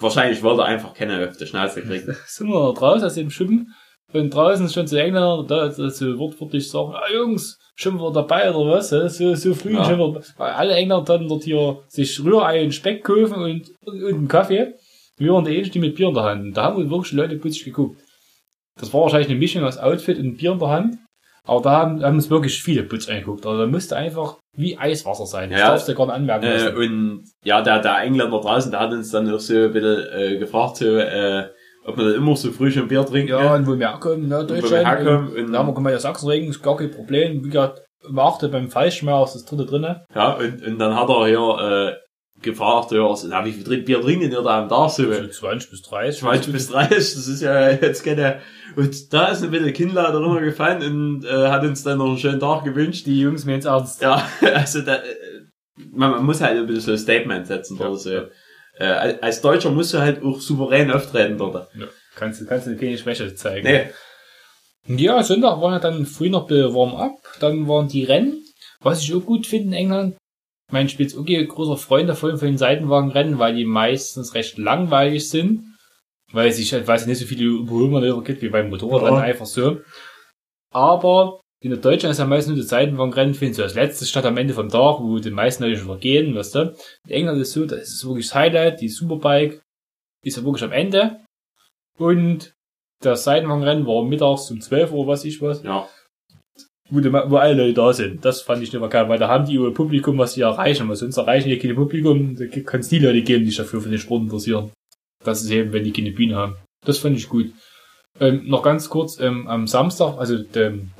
Wahrscheinlich 0.00 0.42
wollte 0.42 0.62
er 0.62 0.66
einfach 0.66 0.94
keine 0.94 1.28
auf 1.28 1.36
die 1.36 1.46
Schnauze 1.46 1.82
kriegen. 1.82 2.16
Sind 2.26 2.48
wir 2.48 2.72
da 2.72 2.72
draußen 2.72 3.04
aus 3.04 3.14
dem 3.14 3.30
Schippen 3.30 3.74
und 4.12 4.30
draußen 4.32 4.68
schon 4.68 4.86
zu 4.86 5.00
Engländer, 5.00 5.44
da 5.46 5.68
da 5.68 5.90
so 5.90 6.18
wortwörtlich 6.18 6.70
sagen, 6.70 6.94
ah 6.94 7.12
Jungs, 7.12 7.58
schon 7.76 7.98
wir 7.98 8.12
dabei 8.12 8.52
oder 8.52 8.70
was? 8.76 8.90
So, 8.90 9.34
so 9.34 9.54
früh 9.54 9.74
Ja. 9.74 9.84
schon 9.84 9.98
wir, 9.98 10.22
weil 10.36 10.52
alle 10.52 10.74
Engländer 10.74 11.04
dann 11.04 11.28
dort 11.28 11.44
hier 11.44 11.78
sich 11.88 12.22
Rührei 12.22 12.64
und 12.64 12.72
Speck 12.72 13.04
kaufen 13.04 13.34
und, 13.34 13.70
und, 13.84 14.02
und 14.04 14.14
einen 14.14 14.28
Kaffee. 14.28 14.74
Wir 15.16 15.32
waren 15.32 15.44
die 15.44 15.56
Einzigen 15.56 15.80
mit 15.80 15.94
Bier 15.94 16.08
in 16.08 16.14
der 16.14 16.24
Hand. 16.24 16.42
Und 16.44 16.56
Da 16.56 16.64
haben 16.64 16.76
uns 16.76 16.90
wirklich 16.90 17.12
Leute 17.12 17.36
putzig 17.36 17.64
geguckt. 17.64 18.00
Das 18.80 18.92
war 18.92 19.02
wahrscheinlich 19.02 19.28
eine 19.30 19.38
Mischung 19.38 19.62
aus 19.64 19.78
Outfit 19.78 20.18
und 20.18 20.36
Bier 20.36 20.52
in 20.52 20.58
der 20.58 20.68
Hand. 20.68 20.98
Aber 21.46 21.60
da 21.60 21.70
haben, 21.72 22.02
haben 22.02 22.16
uns 22.16 22.30
wirklich 22.30 22.62
viele 22.62 22.84
Putz 22.84 23.08
angeguckt. 23.08 23.44
Also 23.46 23.60
da 23.60 23.66
musste 23.66 23.96
einfach 23.96 24.38
wie 24.56 24.78
Eiswasser 24.78 25.26
sein. 25.26 25.50
Das 25.50 25.60
Ja. 25.60 25.68
darfst 25.68 25.88
du 25.88 25.94
gar 25.94 26.06
nicht 26.06 26.14
anmerken 26.14 26.46
Äh, 26.46 26.52
lassen. 26.54 26.76
und 26.76 27.24
ja, 27.44 27.60
der, 27.60 27.80
der 27.80 27.98
Engländer 27.98 28.40
draußen, 28.40 28.70
der 28.70 28.80
hat 28.80 28.92
uns 28.92 29.10
dann 29.10 29.30
auch 29.32 29.38
so 29.38 29.54
ein 29.54 29.72
bisschen 29.72 30.06
äh, 30.12 30.38
gefragt, 30.38 30.78
so, 30.78 30.86
äh, 30.96 31.48
ob 31.84 31.96
wir 31.96 32.04
dann 32.04 32.14
immer 32.14 32.36
so 32.36 32.50
früh 32.50 32.70
schon 32.70 32.88
Bier 32.88 33.04
trinken. 33.04 33.28
ja, 33.30 33.54
und 33.54 33.66
wo 33.66 33.78
wir 33.78 33.88
herkommen, 33.90 34.28
ne, 34.28 34.36
wo 34.36 34.54
wir 34.54 34.60
Deutschland. 34.60 34.86
herkommen. 34.86 35.28
und, 35.28 35.38
Und, 35.38 35.52
da 35.52 35.58
haben 35.58 35.68
wir 35.68 35.74
gemeint, 35.74 35.94
ja, 35.94 36.00
Sachsenregen 36.00 36.48
ist 36.48 36.62
gar 36.62 36.76
kein 36.76 36.90
Problem. 36.90 37.44
Wie 37.44 37.50
gesagt, 37.50 37.82
beachte 38.10 38.48
beim 38.48 38.66
ist 38.66 38.74
das 38.74 39.44
dritte 39.44 39.66
drinne. 39.66 40.04
ja, 40.14 40.32
und, 40.32 40.64
und 40.66 40.78
dann 40.78 40.94
hat 40.96 41.08
er 41.08 41.26
hier 41.26 41.92
äh, 41.92 41.94
gefragt, 42.42 42.92
ja, 42.92 43.14
so, 43.14 43.28
na, 43.28 43.44
wie 43.44 43.52
viel 43.52 43.82
Bier 43.82 44.00
trinken 44.00 44.30
ihr 44.30 44.42
da 44.42 44.62
am 44.62 44.68
Tag? 44.68 44.90
So, 44.90 45.10
So 45.12 45.26
20 45.26 45.70
bis 45.70 45.82
30. 45.82 46.20
20 46.20 46.52
bis 46.52 46.68
30, 46.68 46.96
das 46.96 47.28
ist 47.28 47.42
ja 47.42 47.70
jetzt 47.70 48.04
keine. 48.04 48.40
Und 48.76 49.12
da 49.12 49.28
ist 49.28 49.42
ein 49.42 49.50
bisschen 49.50 49.72
Kinnlader 49.72 50.18
runtergefallen 50.18 50.82
und 50.82 51.24
äh, 51.24 51.48
hat 51.48 51.62
uns 51.64 51.82
dann 51.84 51.98
noch 51.98 52.06
einen 52.06 52.18
schönen 52.18 52.40
Tag 52.40 52.64
gewünscht. 52.64 53.06
Die 53.06 53.20
Jungs 53.20 53.44
mir 53.44 53.54
jetzt 53.54 53.66
ernst. 53.66 54.02
Ja, 54.02 54.22
also 54.54 54.82
da, 54.82 54.96
äh, 54.96 55.00
man, 55.92 56.10
man 56.12 56.24
muss 56.24 56.40
halt 56.40 56.58
ein 56.58 56.66
bisschen 56.66 56.82
so 56.82 56.92
ein 56.92 56.98
Statement 56.98 57.46
setzen 57.46 57.78
Ja, 57.78 57.86
oder 57.88 57.96
so. 57.96 58.10
Äh, 58.78 58.84
als- 58.86 59.22
als 59.22 59.40
Deutscher 59.40 59.70
musst 59.70 59.94
du 59.94 59.98
halt 59.98 60.22
auch 60.22 60.40
souverän 60.40 60.90
auftreten 60.90 61.38
dort. 61.38 61.68
Ja. 61.74 61.86
Kannst 62.16 62.40
du, 62.40 62.46
kannst 62.46 62.66
du 62.66 62.76
keine 62.76 62.98
Schwäche 62.98 63.34
zeigen. 63.34 63.66
Nee. 63.66 63.90
Ja, 65.02 65.22
Sonntag 65.22 65.60
war 65.60 65.72
ja 65.72 65.78
dann 65.78 66.04
früh 66.06 66.28
noch 66.28 66.50
Warm-up, 66.50 67.16
dann 67.40 67.66
waren 67.68 67.88
die 67.88 68.04
Rennen. 68.04 68.44
Was 68.80 69.02
ich 69.02 69.14
auch 69.14 69.24
gut 69.24 69.46
finde 69.46 69.68
in 69.68 69.72
England, 69.72 70.16
mein 70.70 70.88
Spitz 70.88 71.16
okay, 71.16 71.44
großer 71.46 71.76
Freund 71.78 72.08
davon 72.08 72.36
von 72.36 72.48
den 72.48 72.58
Seitenwagenrennen, 72.58 73.38
weil 73.38 73.54
die 73.54 73.64
meistens 73.64 74.34
recht 74.34 74.58
langweilig 74.58 75.28
sind. 75.30 75.62
Weil 76.32 76.50
sich 76.52 76.72
halt, 76.72 76.86
weiß 76.86 77.02
ich 77.02 77.06
nicht 77.06 77.18
so 77.18 77.26
viele 77.26 77.44
Überholmanöver 77.44 78.22
gibt 78.24 78.42
wie 78.42 78.48
beim 78.48 78.68
Motorradrennen, 78.68 79.20
Ja. 79.20 79.24
einfach 79.24 79.46
so. 79.46 79.78
Aber 80.72 81.40
in 81.64 81.70
der 81.70 81.78
Deutschland 81.80 82.12
ist 82.12 82.18
ja 82.18 82.26
meistens 82.26 82.52
nur 82.54 82.58
das 82.62 82.68
Seitenwagenrennen, 82.68 83.32
findest 83.34 83.58
du 83.58 83.62
als 83.62 83.74
letztes 83.74 84.10
statt 84.10 84.26
am 84.26 84.36
Ende 84.36 84.52
vom 84.52 84.68
Tag, 84.68 85.00
wo 85.00 85.18
die 85.18 85.30
meisten 85.30 85.62
Leute 85.64 85.78
schon 85.78 85.86
vergehen, 85.86 86.34
weißt 86.34 86.54
du. 86.54 86.74
In 87.06 87.10
England 87.10 87.40
ist 87.40 87.48
es 87.48 87.54
so, 87.54 87.64
das 87.64 87.80
ist 87.88 88.04
wirklich 88.06 88.26
das 88.26 88.34
Highlight, 88.34 88.80
die 88.82 88.88
Superbike 88.88 89.62
ist 90.22 90.36
ja 90.36 90.44
wirklich 90.44 90.62
am 90.64 90.72
Ende. 90.72 91.20
Und 91.98 92.52
das 93.00 93.24
Seitenwagenrennen 93.24 93.86
war 93.86 94.04
mittags 94.04 94.50
um 94.50 94.60
12 94.60 94.92
Uhr, 94.92 95.06
was 95.06 95.24
ich 95.24 95.40
was, 95.40 95.62
Ja. 95.62 95.88
wo, 96.90 97.00
die, 97.00 97.10
wo 97.12 97.36
alle 97.36 97.54
Leute 97.54 97.74
da 97.74 97.92
sind. 97.94 98.24
Das 98.24 98.42
fand 98.42 98.62
ich 98.62 98.70
nicht 98.70 98.80
mehr 98.80 98.90
geil, 98.90 99.08
weil 99.08 99.18
da 99.18 99.28
haben 99.28 99.46
die 99.46 99.54
ihr 99.54 99.72
Publikum, 99.72 100.18
was 100.18 100.34
sie 100.34 100.42
erreichen, 100.42 100.86
weil 100.88 100.96
sonst 100.96 101.16
erreichen 101.16 101.48
die 101.48 101.58
keine 101.58 101.74
Publikum, 101.74 102.36
da 102.36 102.46
kann 102.46 102.80
es 102.80 102.88
die 102.88 102.98
Leute 102.98 103.22
geben, 103.22 103.44
die 103.44 103.50
sich 103.50 103.56
dafür 103.56 103.80
für 103.80 103.88
den 103.88 103.98
Sport 103.98 104.22
interessieren. 104.24 104.70
Das 105.24 105.42
ist 105.42 105.50
eben, 105.50 105.72
wenn 105.72 105.84
die 105.84 105.92
keine 105.92 106.12
Bühne 106.12 106.36
haben. 106.36 106.56
Das 106.84 106.98
fand 106.98 107.16
ich 107.16 107.26
gut. 107.28 107.52
Ähm, 108.20 108.46
noch 108.46 108.62
ganz 108.62 108.90
kurz, 108.90 109.18
ähm, 109.18 109.46
am 109.48 109.66
Samstag, 109.66 110.18
also 110.18 110.36
dem, 110.38 110.90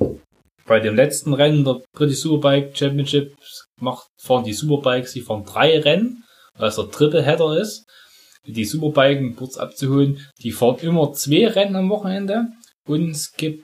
bei 0.67 0.79
dem 0.79 0.95
letzten 0.95 1.33
Rennen 1.33 1.63
der 1.63 1.81
British 1.93 2.19
Superbike 2.21 2.75
Championship 2.77 3.35
macht, 3.79 4.07
fahren 4.21 4.43
die 4.43 4.53
Superbikes, 4.53 5.13
die 5.13 5.21
fahren 5.21 5.43
drei 5.45 5.79
Rennen, 5.79 6.23
weil 6.57 6.69
es 6.69 6.75
der 6.75 6.85
dritte 6.85 7.23
Header 7.23 7.57
ist. 7.59 7.85
die 8.47 8.65
Superbiken 8.65 9.35
kurz 9.35 9.57
abzuholen. 9.57 10.19
Die 10.43 10.51
fahren 10.51 10.77
immer 10.81 11.11
zwei 11.13 11.47
Rennen 11.47 11.75
am 11.75 11.89
Wochenende 11.89 12.47
und 12.87 13.09
es 13.11 13.31
gibt 13.33 13.63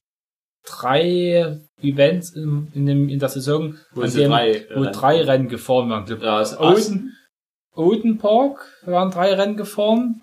drei 0.65 1.59
Events 1.81 2.31
in, 2.35 2.67
in, 2.73 2.85
dem, 2.85 3.09
in 3.09 3.19
der 3.19 3.29
Saison, 3.29 3.75
Wo 3.93 4.01
dem, 4.03 4.29
drei 4.29 4.65
wo 4.73 4.81
Rennen 4.81 4.93
drei 4.93 5.21
Rennen 5.21 5.47
gefahren 5.49 5.89
werden. 5.89 6.21
Ja, 6.21 6.37
Assen. 6.39 6.57
Oden, 6.59 7.13
Oden 7.75 8.17
Park 8.17 8.59
werden 8.83 9.11
drei 9.11 9.33
Rennen 9.33 9.57
gefahren 9.57 10.21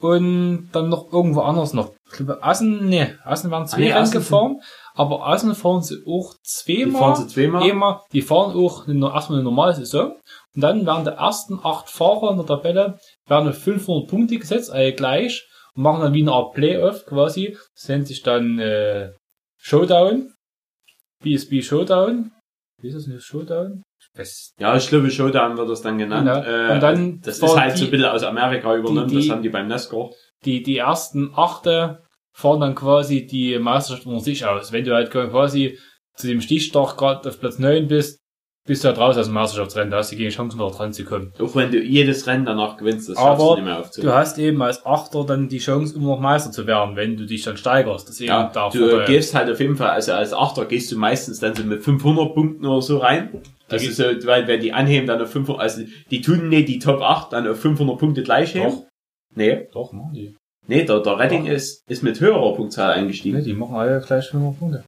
und 0.00 0.68
dann 0.72 0.88
noch 0.88 1.12
irgendwo 1.12 1.40
anders 1.42 1.72
noch. 1.72 1.94
Ich 2.10 2.16
glaube, 2.16 2.42
Assen, 2.42 2.88
nee, 2.88 3.12
Assen 3.24 3.50
werden 3.50 3.66
zwei 3.66 3.76
Ah, 3.76 3.80
nee, 3.80 3.86
Rennen 3.92 4.02
Assen 4.02 4.12
sind- 4.12 4.20
gefahren, 4.22 4.60
aber 5.00 5.26
Assen 5.26 5.54
fahren 5.54 5.82
sie 5.82 5.96
auch 6.06 6.34
Die 6.34 6.38
zweimal. 6.44 7.00
fahren 7.00 7.16
sie 7.16 7.26
zweimal. 7.34 7.66
Immer, 7.68 8.02
die 8.12 8.22
fahren 8.22 8.54
auch 8.56 8.86
eine, 8.86 9.06
erstmal 9.12 9.38
eine 9.38 9.44
normale 9.50 9.74
Saison 9.74 10.12
und 10.54 10.60
dann 10.62 10.84
werden 10.86 11.04
die 11.04 11.10
ersten 11.10 11.58
acht 11.62 11.88
Fahrer 11.88 12.30
in 12.32 12.36
der 12.36 12.46
Tabelle 12.46 12.98
werden 13.26 13.48
auf 13.48 13.58
500 13.58 14.08
Punkte 14.08 14.38
gesetzt, 14.38 14.70
alle 14.70 14.92
gleich 14.92 15.46
und 15.74 15.82
machen 15.84 16.02
dann 16.02 16.14
wie 16.14 16.22
eine 16.22 16.32
Art 16.32 16.54
Playoff 16.54 17.06
quasi. 17.06 17.56
Das 17.74 17.88
nennt 17.88 18.06
sich 18.08 18.22
dann 18.22 18.58
äh, 18.58 19.12
Showdown, 19.60 20.32
BSB 21.22 21.62
Showdown. 21.62 22.32
Wie 22.80 22.88
ist 22.88 22.94
das 22.96 23.04
denn 23.04 23.20
Showdown? 23.20 23.82
Weiß 24.16 24.54
Ja, 24.58 24.76
ich 24.76 24.88
glaube, 24.88 25.10
Showdown 25.10 25.56
wird 25.56 25.68
das 25.70 25.82
dann 25.82 25.98
genannt. 25.98 26.26
Genau. 26.26 26.42
Äh, 26.42 26.74
Und 26.74 26.80
dann 26.82 27.20
das 27.20 27.38
ist 27.38 27.56
halt 27.56 27.74
die- 27.74 27.78
so 27.78 27.84
ein 27.84 27.90
bisschen 27.90 28.06
aus 28.06 28.22
Amerika 28.24 28.74
übernommen, 28.74 29.08
die- 29.08 29.16
das 29.16 29.28
haben 29.30 29.42
die 29.42 29.50
beim 29.50 29.68
NASCAR. 29.68 30.10
die, 30.44 30.62
die 30.62 30.78
ersten 30.78 31.32
achte 31.36 32.02
fahren 32.40 32.60
dann 32.60 32.74
quasi 32.74 33.26
die 33.26 33.58
Meisterschaft 33.58 34.06
unter 34.06 34.20
sich 34.20 34.44
aus. 34.44 34.72
Wenn 34.72 34.84
du 34.84 34.94
halt 34.94 35.10
quasi 35.10 35.78
zu 36.16 36.26
dem 36.26 36.40
Stichtag 36.40 36.96
gerade 36.96 37.28
auf 37.28 37.38
Platz 37.40 37.58
9 37.58 37.86
bist, 37.88 38.18
bist 38.66 38.84
du 38.84 38.88
halt 38.88 38.98
raus 38.98 39.16
aus 39.16 39.24
dem 39.26 39.34
Meisterschaftsrennen, 39.34 39.90
da 39.90 39.96
hast 39.98 40.12
du 40.12 40.16
keine 40.16 40.28
Chance 40.28 40.56
mehr 40.56 40.68
dran 40.70 40.92
zu 40.92 41.04
kommen. 41.04 41.32
Auch 41.40 41.56
wenn 41.56 41.70
du 41.72 41.80
jedes 41.82 42.26
Rennen 42.26 42.44
danach 42.44 42.76
gewinnst, 42.76 43.08
das 43.08 43.16
schaffst 43.16 43.40
Aber 43.42 43.54
du 43.54 43.54
nicht 43.56 43.64
mehr 43.64 43.74
Du 43.76 43.80
aufzuholen. 43.80 44.14
hast 44.14 44.38
eben 44.38 44.62
als 44.62 44.84
Achter 44.84 45.24
dann 45.24 45.48
die 45.48 45.58
Chance, 45.58 45.96
immer 45.96 46.08
noch 46.08 46.20
Meister 46.20 46.52
zu 46.52 46.66
werden, 46.66 46.94
wenn 46.94 47.16
du 47.16 47.24
dich 47.26 47.42
dann 47.42 47.56
steigerst. 47.56 48.20
Eben 48.20 48.28
Ja, 48.28 48.44
du 48.70 48.78
Vorteil. 48.78 49.06
gehst 49.06 49.34
halt 49.34 49.50
auf 49.50 49.58
jeden 49.60 49.76
Fall, 49.76 49.90
also 49.90 50.12
als 50.12 50.32
Achter 50.34 50.66
gehst 50.66 50.92
du 50.92 50.98
meistens 50.98 51.40
dann 51.40 51.54
so 51.54 51.64
mit 51.64 51.82
500 51.82 52.34
Punkten 52.34 52.66
oder 52.66 52.82
so 52.82 52.98
rein. 52.98 53.40
Das 53.68 53.82
ist 53.82 53.96
so, 53.96 54.04
weil, 54.26 54.46
weil 54.46 54.58
die 54.58 54.72
anheben 54.72 55.06
dann 55.06 55.22
auf 55.22 55.30
500, 55.30 55.60
also 55.62 55.82
die 56.10 56.20
tun 56.20 56.48
nicht 56.48 56.68
die 56.68 56.78
Top 56.80 57.00
8 57.00 57.32
dann 57.32 57.48
auf 57.48 57.58
500 57.60 57.98
Punkte 57.98 58.22
gleich 58.22 58.54
heben. 58.54 58.70
Doch. 58.70 58.84
Nee, 59.34 59.68
Doch, 59.72 59.92
machen 59.92 60.12
die. 60.12 60.36
Nee, 60.66 60.84
der, 60.84 61.00
der 61.00 61.18
Redding 61.18 61.46
Doch. 61.46 61.52
ist, 61.52 61.82
ist 61.88 62.02
mit 62.02 62.20
höherer 62.20 62.54
Punktzahl 62.54 62.94
Nee, 62.96 63.02
eingestiegen. 63.02 63.42
die 63.44 63.54
machen 63.54 63.76
alle 63.76 64.00
gleich 64.00 64.26
500 64.28 64.58
Punkte. 64.58 64.84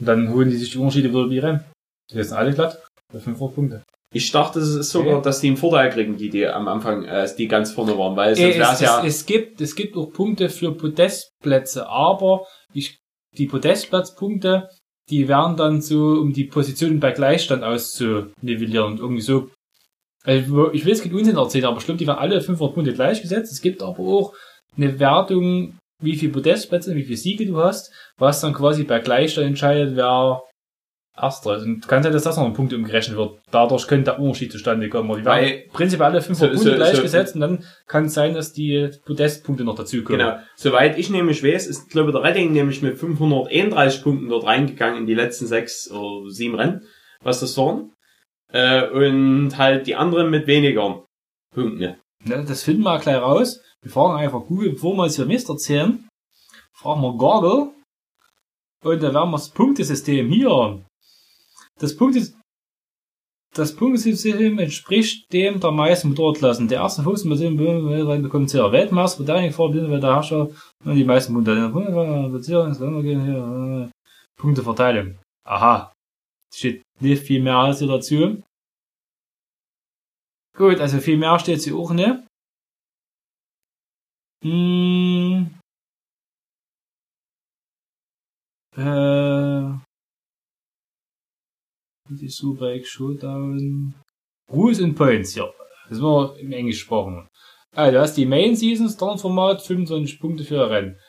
Und 0.00 0.06
dann 0.06 0.32
holen 0.32 0.50
die 0.50 0.56
sich 0.56 0.70
die 0.72 0.78
Unterschiede 0.78 1.10
wieder 1.10 1.30
wie 1.30 1.38
Rennen. 1.38 1.64
Die 2.10 2.22
sind 2.22 2.36
alle 2.36 2.52
glatt. 2.52 2.82
Bei 3.12 3.18
500 3.20 3.54
Punkte. 3.54 3.82
Ich 4.12 4.30
dachte 4.30 4.60
es 4.60 4.74
ist 4.74 4.90
sogar, 4.90 5.14
Okay. 5.16 5.24
dass 5.24 5.40
die 5.40 5.48
einen 5.48 5.56
Vorteil 5.56 5.90
kriegen, 5.90 6.16
die, 6.16 6.30
die 6.30 6.46
am 6.46 6.68
Anfang, 6.68 7.04
äh, 7.04 7.28
die 7.36 7.48
ganz 7.48 7.72
vorne 7.72 7.98
waren, 7.98 8.16
weil 8.16 8.36
sonst 8.36 8.56
es, 8.56 8.72
es 8.74 8.80
ja, 8.80 9.04
es, 9.04 9.26
gibt, 9.26 9.60
es 9.60 9.74
gibt 9.74 9.96
auch 9.96 10.12
Punkte 10.12 10.48
für 10.48 10.72
Podestplätze, 10.72 11.88
aber 11.88 12.46
ich, 12.72 12.98
die 13.36 13.46
Podestplatzpunkte, 13.46 14.68
die 15.10 15.26
werden 15.28 15.56
dann 15.56 15.80
so, 15.80 15.98
um 16.20 16.32
die 16.32 16.44
Positionen 16.44 17.00
bei 17.00 17.10
Gleichstand 17.10 17.64
auszunivellieren 17.64 18.92
und 18.92 19.00
irgendwie 19.00 19.22
so. 19.22 19.50
Also, 20.22 20.72
ich 20.72 20.84
will 20.86 20.92
es 20.92 21.02
keinen 21.02 21.14
Unsinn 21.16 21.36
erzählen, 21.36 21.66
aber 21.66 21.78
glaube, 21.80 21.98
die 21.98 22.06
werden 22.06 22.18
alle 22.18 22.40
500 22.40 22.74
Punkte 22.74 22.94
gleichgesetzt. 22.94 23.52
Es 23.52 23.60
gibt 23.60 23.82
aber 23.82 23.98
auch 23.98 24.32
eine 24.76 24.98
Wertung, 24.98 25.76
wie 26.02 26.16
viele 26.16 26.32
Podestplätze, 26.32 26.94
wie 26.94 27.04
viele 27.04 27.16
Siege 27.16 27.46
du 27.46 27.58
hast, 27.58 27.92
was 28.18 28.40
dann 28.40 28.52
quasi 28.52 28.84
bei 28.84 28.98
Gleichstand 29.00 29.46
entscheidet, 29.48 29.96
wer 29.96 30.42
Erster 31.16 31.56
ist. 31.58 31.62
Und 31.62 31.86
kann 31.86 32.02
sein, 32.02 32.12
dass 32.12 32.24
das 32.24 32.36
noch 32.36 32.44
ein 32.44 32.54
Punkt 32.54 32.72
umgerechnet 32.72 33.16
wird. 33.16 33.38
Dadurch 33.52 33.86
könnte 33.86 34.06
der 34.10 34.18
Unterschied 34.18 34.50
zustande 34.50 34.88
kommen. 34.88 35.16
Die 35.16 35.24
werden 35.24 35.70
prinzipiell 35.72 36.08
alle 36.10 36.20
500 36.20 36.38
So- 36.38 36.46
Punkte 36.64 36.70
so- 36.70 36.76
gleichgesetzt 36.76 37.36
und 37.36 37.40
dann 37.40 37.64
kann 37.86 38.06
es 38.06 38.14
sein, 38.14 38.34
dass 38.34 38.52
die 38.52 38.90
Podestpunkte 39.06 39.62
noch 39.62 39.76
dazukommen. 39.76 40.18
Genau. 40.18 40.38
Soweit 40.56 40.98
ich 40.98 41.10
nämlich 41.10 41.44
weiß, 41.44 41.68
ist, 41.68 41.88
glaube 41.90 42.10
ich, 42.10 42.16
der 42.16 42.24
Redding 42.24 42.52
nämlich 42.52 42.82
mit 42.82 42.98
531 42.98 44.02
Punkten 44.02 44.28
dort 44.28 44.44
reingegangen 44.44 44.98
in 45.02 45.06
die 45.06 45.14
letzten 45.14 45.46
sechs 45.46 45.88
oder 45.88 46.28
sieben 46.30 46.56
Rennen, 46.56 46.84
was 47.22 47.38
das 47.38 47.56
waren. 47.56 47.92
Äh, 48.52 48.88
und 48.88 49.56
halt 49.56 49.86
die 49.86 49.94
anderen 49.94 50.30
mit 50.30 50.48
weniger 50.48 51.04
Punkten. 51.54 51.94
Ne, 52.24 52.44
das 52.44 52.62
finden 52.62 52.82
wir 52.82 52.98
gleich 52.98 53.20
raus. 53.20 53.60
Wir 53.82 53.90
fragen 53.90 54.18
einfach 54.18 54.46
Google, 54.46 54.72
bevor 54.72 54.94
wir 54.96 55.04
uns 55.04 55.16
hier 55.16 55.26
Mist 55.26 55.48
erzählen. 55.48 56.08
Fragen 56.72 57.02
wir 57.02 57.12
Google. 57.12 57.72
Und 58.82 59.02
dann 59.02 59.14
werden 59.14 59.30
wir 59.30 59.38
das 59.38 59.50
Punktesystem 59.50 60.28
hier. 60.30 60.82
Das 61.78 61.96
Punktes 61.96 62.34
das 63.54 63.74
Punktesystem 63.74 64.58
entspricht 64.58 65.32
dem 65.32 65.60
der 65.60 65.70
meisten 65.70 66.08
Motorklassen. 66.08 66.68
Der 66.68 66.80
erste 66.80 67.02
dem 67.02 67.56
bekommt 67.56 68.50
hier 68.50 68.72
Weltmeister, 68.72 69.24
der 69.24 69.52
vor 69.52 69.72
der 69.72 70.00
Herrscher 70.00 70.48
und 70.84 70.94
die 70.96 71.04
meisten 71.04 71.32
Punkte. 71.32 71.54
Hier, 72.44 73.88
äh, 73.88 73.90
Punkteverteilung. 74.36 75.18
Aha. 75.46 75.92
Steht 76.52 76.82
nicht 77.00 77.22
viel 77.22 77.42
mehr 77.42 77.56
als 77.56 77.78
hier 77.78 77.88
dazu. 77.88 78.42
Gut, 80.56 80.80
also 80.80 80.98
viel 81.00 81.16
mehr 81.16 81.38
steht 81.40 81.62
sie 81.62 81.72
auch 81.72 81.92
nicht. 81.92 82.22
Hm. 84.44 85.58
Äh. 88.76 89.74
Die 92.10 92.28
Subike 92.28 92.84
Showdown. 92.84 93.94
Rules 94.52 94.80
and 94.80 94.96
Points, 94.96 95.34
ja. 95.34 95.50
Das 95.88 96.00
wir 96.00 96.36
im 96.38 96.52
Englisch 96.52 96.80
gesprochen. 96.80 97.26
Also, 97.74 97.92
du 97.92 98.00
hast 98.00 98.14
die 98.16 98.26
Main 98.26 98.54
Season 98.54 98.88
Standardformat, 98.88 99.62
25 99.62 100.20
Punkte 100.20 100.44
für 100.44 100.70
Rennen. 100.70 101.00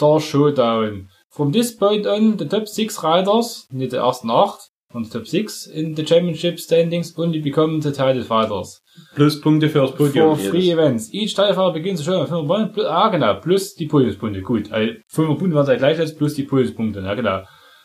Der 0.00 0.20
Showdown. 0.20 1.10
From 1.30 1.52
this 1.52 1.76
point 1.76 2.06
on, 2.06 2.38
the 2.38 2.48
top 2.48 2.66
6 2.66 3.02
riders, 3.02 3.68
nicht 3.70 3.92
die 3.92 3.96
ersten 3.96 4.30
8, 4.30 4.70
und 4.92 5.12
top 5.12 5.26
6 5.26 5.66
in 5.66 5.94
the 5.96 6.04
championship 6.04 6.58
standings 6.58 7.16
only 7.18 7.40
become 7.40 7.80
the 7.82 7.90
title 7.92 8.22
fighters. 8.22 8.82
Plus 9.14 9.40
Punkte 9.40 9.68
für 9.68 9.80
das 9.80 9.92
Podium. 9.92 10.36
For 10.36 10.50
free 10.50 10.70
events. 10.70 11.12
Each 11.12 11.34
Teilfahrer 11.34 11.72
beginnt 11.72 11.98
zu 11.98 12.04
500 12.04 12.46
Punkten. 12.46 12.72
Plus- 12.72 12.86
Ah, 12.86 13.08
genau. 13.08 13.34
Plus 13.40 13.74
die 13.74 13.86
Podiumspunkte. 13.86 14.42
Gut. 14.42 14.72
Also 14.72 14.92
500 15.08 15.38
Punkte 15.38 15.56
waren 15.56 15.70
es 15.70 15.78
gleich 15.78 15.98
als 15.98 16.14
plus 16.14 16.34
die 16.34 16.44
Podiumspunkte. 16.44 17.00
Ja, 17.00 17.14
genau. 17.14 17.42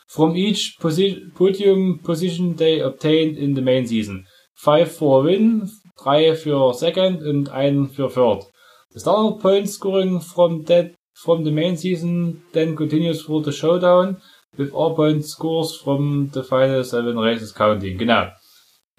From 0.08 0.34
each 0.36 0.76
posi 0.80 1.22
podium 1.34 2.00
position 2.02 2.56
they 2.56 2.82
obtained 2.82 3.36
in 3.36 3.54
the 3.54 3.62
main 3.62 3.86
season. 3.86 4.26
Five 4.54 4.92
for 4.92 5.24
win, 5.24 5.68
drei 6.02 6.34
für 6.34 6.72
second 6.74 7.22
und 7.22 7.50
ein 7.50 7.88
für 7.88 8.08
third. 8.08 8.44
The 8.92 9.00
standard 9.00 9.40
point 9.40 9.68
scoring 9.68 10.20
from 10.20 10.64
that 10.66 10.92
from 11.14 11.44
the 11.44 11.50
main 11.50 11.76
season 11.76 12.42
then 12.52 12.74
continues 12.76 13.22
for 13.22 13.42
the 13.42 13.52
showdown 13.52 14.18
with 14.56 14.72
all 14.74 14.94
point 14.94 15.24
scores 15.26 15.76
from 15.76 16.30
the 16.32 16.42
final 16.42 16.84
seven 16.84 17.18
races 17.18 17.54
counting. 17.54 17.98
Genau. 17.98 18.24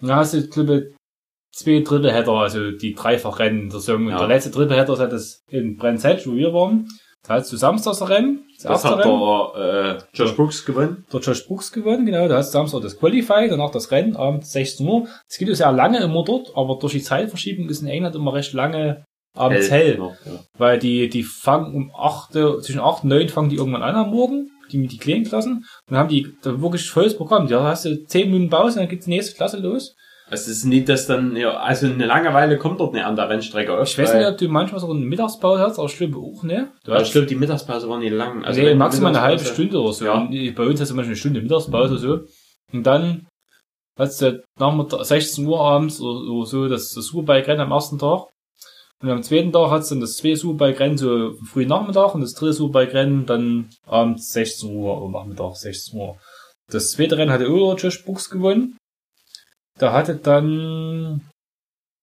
Und 0.02 0.08
dann 0.10 0.18
hast 0.18 0.34
du, 0.34 0.48
glaube 0.48 0.78
ich, 0.78 0.96
zwei 1.56 1.82
Triple-Header, 1.82 2.32
also 2.34 2.72
die 2.72 2.94
Dreifach-Rennen 2.94 3.70
der 3.70 3.80
Saison. 3.80 4.06
Und 4.06 4.12
Ja. 4.12 4.18
der 4.20 4.28
letzte 4.28 4.52
Triple-Header 4.52 4.98
hat 4.98 5.12
das 5.12 5.42
in 5.50 5.78
Brenzett, 5.78 6.26
wo 6.28 6.34
wir 6.34 6.54
waren. 6.54 6.88
Da 7.26 7.36
hast 7.36 7.54
du 7.54 7.58
samstags 7.58 8.02
ein 8.02 8.08
Rennen, 8.10 8.46
das, 8.62 8.82
Das 8.82 8.86
hat 8.92 9.06
der 9.06 9.96
äh, 9.96 9.98
Josh 10.14 10.36
Brooks 10.36 10.66
gewonnen. 10.66 11.06
Der 11.14 11.22
Josh 11.22 11.48
Brooks 11.48 11.72
gewonnen, 11.72 12.06
genau. 12.06 12.28
Da 12.28 12.36
hast 12.38 12.50
du 12.50 12.58
Samstag 12.58 12.82
das 12.82 13.00
Qualify, 13.00 13.48
danach 13.50 13.72
das 13.72 13.92
Rennen, 13.92 14.18
abends 14.18 14.52
16 14.52 14.86
Uhr. 14.86 15.08
Es 15.30 15.38
geht 15.38 15.48
ja 15.48 15.56
sehr 15.56 15.72
lange 15.72 16.00
immer 16.04 16.26
dort, 16.26 16.52
aber 16.56 16.78
durch 16.82 16.92
die 16.94 17.02
Zeitverschiebung 17.02 17.70
ist 17.70 17.82
in 17.82 17.88
England 17.88 18.16
immer 18.16 18.34
recht 18.34 18.52
lange 18.52 19.06
abends 19.38 19.72
hell. 19.72 19.98
noch, 20.00 20.16
ja. 20.26 20.32
Weil 20.58 20.80
die, 20.80 21.08
die 21.08 21.24
fangen 21.24 21.74
um 21.74 21.92
8, 21.98 22.36
Uhr- 22.36 22.62
zwischen 22.62 22.82
8 22.82 23.04
und 23.06 23.10
9 23.12 23.30
fangen 23.30 23.50
die 23.50 23.56
irgendwann 23.56 23.84
an 23.84 23.96
am 23.96 24.10
Morgen, 24.12 24.50
die 24.74 24.80
mit 24.80 24.92
die 24.92 24.98
kleinen 24.98 25.24
Klassen. 25.24 25.58
Und 25.58 25.66
dann 25.88 26.00
haben 26.00 26.10
die 26.10 26.28
da 26.42 26.60
wirklich 26.62 26.90
volles 26.90 27.16
Programm. 27.16 27.48
Da 27.48 27.64
hast 27.64 27.86
du 27.86 28.06
10 28.06 28.32
Minuten 28.32 28.50
Pause, 28.50 28.80
dann 28.80 28.90
geht 28.90 29.06
die 29.06 29.10
nächste 29.10 29.36
Klasse 29.36 29.58
los. 29.58 29.96
Also 30.30 30.50
es 30.50 30.58
ist 30.58 30.66
nicht, 30.66 30.90
dass 30.90 31.06
dann, 31.06 31.36
ja, 31.36 31.58
also 31.58 31.86
eine 31.86 32.06
Langeweile 32.06 32.58
kommt 32.58 32.80
dort 32.80 32.94
nicht 32.94 33.04
an 33.04 33.16
der 33.16 33.30
Rennstrecke 33.30 33.78
auf. 33.78 33.88
Ich 33.88 33.98
weiß 33.98 34.16
nicht, 34.16 34.26
ob 34.26 34.38
du 34.38 34.48
manchmal 34.48 34.80
so 34.80 34.90
eine 34.90 35.00
Mittagspause 35.02 35.62
hast, 35.62 35.78
aber 35.78 35.88
ich 35.88 35.98
glaube 35.98 36.18
auch, 36.18 36.44
ne? 36.44 36.72
Du 36.86 36.94
hast 36.94 37.08
ich 37.08 37.12
glaube, 37.12 37.28
die 37.28 37.36
Mittagspause 37.36 37.88
war 37.90 38.00
nicht 38.00 38.14
lang. 38.14 38.44
also 38.44 38.60
die 38.60 38.74
maximal 38.74 39.12
eine 39.12 39.22
halbe 39.22 39.44
Stunde 39.44 39.80
oder 39.80 39.94
so. 39.94 40.06
Ja. 40.06 40.22
Und 40.22 40.56
bei 40.56 40.66
uns 40.66 40.82
hast 40.82 40.90
du 40.90 40.96
manchmal 40.96 41.12
eine 41.12 41.18
Stunde 41.18 41.42
Mittagspause 41.42 41.98
so. 41.98 42.22
Und 42.72 42.84
dann 42.84 43.28
hast 44.00 44.22
du 44.22 44.42
Nachmittag, 44.60 45.06
16 45.06 45.46
Uhr 45.46 45.60
abends 45.60 46.02
oder, 46.02 46.32
oder 46.32 46.46
so 46.46 46.68
das, 46.68 46.94
das 46.94 47.06
Superbike-Rennen 47.06 47.62
am 47.62 47.72
ersten 47.72 48.00
Tag. 48.00 48.28
Und 49.04 49.10
am 49.10 49.22
zweiten 49.22 49.52
Tag 49.52 49.70
hast 49.70 49.92
du 49.92 49.96
dann 49.96 50.02
das 50.02 50.16
zweite 50.16 50.38
Superbike-Rennen 50.38 50.98
so 50.98 51.34
früh 51.44 51.66
Nachmittag 51.66 52.16
und 52.16 52.22
das 52.22 52.36
dritte 52.36 52.54
Superbike-Rennen 52.54 53.26
dann 53.26 53.70
abends 53.86 54.32
16 54.32 54.74
Uhr 54.74 55.02
oder 55.02 55.20
Nachmittag 55.20 55.58
16 55.58 56.00
Uhr. 56.00 56.18
Das 56.72 56.92
zweite 56.92 57.18
Rennen 57.18 57.30
hatte 57.30 57.50
Ulrich 57.50 57.84
Josh 57.84 58.06
Brooks 58.06 58.30
gewonnen. 58.30 58.78
Da 59.78 59.92
hatte 59.92 60.16
dann 60.16 61.20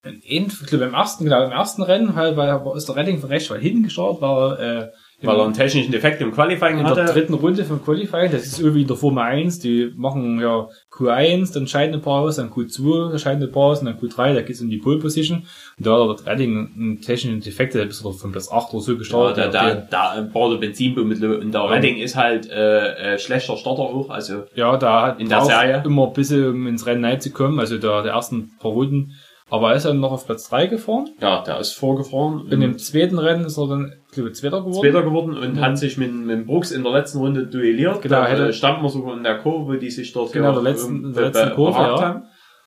in, 0.03 0.47
ich 0.49 0.67
glaube, 0.67 0.85
im 0.85 0.93
ersten, 0.93 1.25
genau, 1.25 1.43
im 1.43 1.53
ersten 1.53 1.83
Rennen, 1.83 2.15
weil, 2.17 2.37
weil 2.37 2.77
ist 2.77 2.89
der 2.91 2.97
Redding 2.97 3.25
recht 3.25 3.49
weit 3.49 3.63
hinten 3.63 3.85
gestartet, 3.85 4.21
war 4.21 4.61
äh, 4.61 4.91
weil 5.23 5.37
er 5.37 5.45
einen 5.45 5.53
technischen 5.55 5.93
Defekt 5.93 6.21
im 6.21 6.33
Qualifying 6.33 6.79
in 6.79 6.85
der 6.85 6.97
hatte. 6.97 7.13
dritten 7.13 7.35
Runde 7.35 7.65
vom 7.65 7.85
Qualifying, 7.85 8.31
das 8.33 8.47
ist 8.47 8.61
irgendwie 8.61 8.83
in 8.83 8.89
der 8.89 8.97
Formel 8.97 9.23
1, 9.23 9.59
die 9.59 9.93
machen 9.97 10.41
ja 10.41 10.69
Q1, 10.93 11.53
dann 11.55 11.67
scheiden 11.67 11.95
ein 11.97 12.01
paar 12.03 12.21
aus, 12.23 12.37
dann 12.37 12.51
Q2, 12.51 13.13
da 13.13 13.19
scheiden 13.19 13.43
ein 13.43 13.53
paar 13.53 13.65
aus, 13.65 13.81
und 13.81 13.87
dann 13.87 13.99
Q3, 13.99 14.35
da 14.35 14.43
geht's 14.43 14.61
um 14.61 14.71
die 14.71 14.79
Pole 14.79 14.99
Position. 14.99 15.45
Und 15.79 15.87
da 15.87 16.09
hat 16.09 16.21
der 16.27 16.33
Redding 16.33 16.71
einen 16.77 17.01
technischen 17.01 17.41
Defekt, 17.41 17.75
der 17.75 17.87
ist 17.87 18.01
von 18.01 18.33
Platz 18.33 18.51
8 18.51 18.73
oder 18.73 18.83
so 18.83 18.93
Ja, 18.93 18.99
gestartet. 18.99 19.39
da, 19.39 19.49
da, 19.49 19.65
Der- 19.67 19.87
da 19.91 20.11
ein 20.13 20.33
paar 20.33 20.55
Benzinbündel 20.57 21.37
und 21.41 21.53
der 21.53 21.69
Redding 21.71 21.97
ist 21.99 22.17
halt 22.17 22.51
äh, 22.51 23.15
äh, 23.15 23.19
schlechter 23.19 23.57
Starter 23.57 23.83
auch, 23.83 24.11
also 24.11 24.45
ja, 24.55 24.77
da 24.77 25.03
hat 25.09 25.21
in 25.21 25.29
der 25.29 25.43
Serie. 25.43 25.83
immer 25.85 26.07
ein 26.07 26.13
bisschen 26.13 26.49
um 26.49 26.67
ins 26.67 26.87
Rennen 26.87 27.05
reinzukommen, 27.05 27.59
also 27.61 27.79
da 27.79 28.03
der 28.03 28.13
ersten 28.13 28.51
paar 28.61 28.73
Runden. 28.73 29.13
Aber 29.53 29.71
er 29.71 29.77
ist 29.77 29.85
dann 29.85 29.99
noch 29.99 30.13
auf 30.13 30.27
Platz 30.27 30.49
3 30.49 30.67
gefahren. 30.69 31.09
ja, 31.21 31.43
der 31.43 31.59
ist 31.59 31.73
vorgefahren. 31.73 32.47
In 32.53 32.61
dem 32.61 32.79
zweiten 32.79 33.19
Rennen 33.19 33.45
ist 33.45 33.59
er 33.59 33.67
dann, 33.67 33.93
glaube, 34.13 34.33
Zweiter 34.33 34.61
geworden. 34.61 34.81
Zweiter 34.81 35.03
geworden 35.03 35.37
und 35.37 35.55
Mhm. 35.57 35.61
hat 35.61 35.79
sich 35.79 35.97
mit, 35.99 36.13
mit 36.15 36.47
Brooks 36.47 36.71
in 36.71 36.83
der 36.83 36.93
letzten 36.93 37.19
Runde 37.19 37.47
duelliert. 37.47 38.03
Genau, 38.03 38.17
da 38.17 38.27
hätte- 38.27 38.49
äh, 38.49 38.53
stand 38.53 38.83
man 38.83 38.91
sogar 38.91 39.17
in 39.17 39.23
der 39.23 39.39
Kurve, 39.39 39.79
die 39.79 39.91
sich 39.91 40.13
dort 40.13 40.33
Genau, 40.33 40.53
der 40.53 40.63
letzten- 40.63 41.05
ähm, 41.05 41.13
der 41.15 41.27
letzten 41.27 41.55
Kurve, 41.55 41.79
ja. 41.79 42.01
haben. 42.01 42.23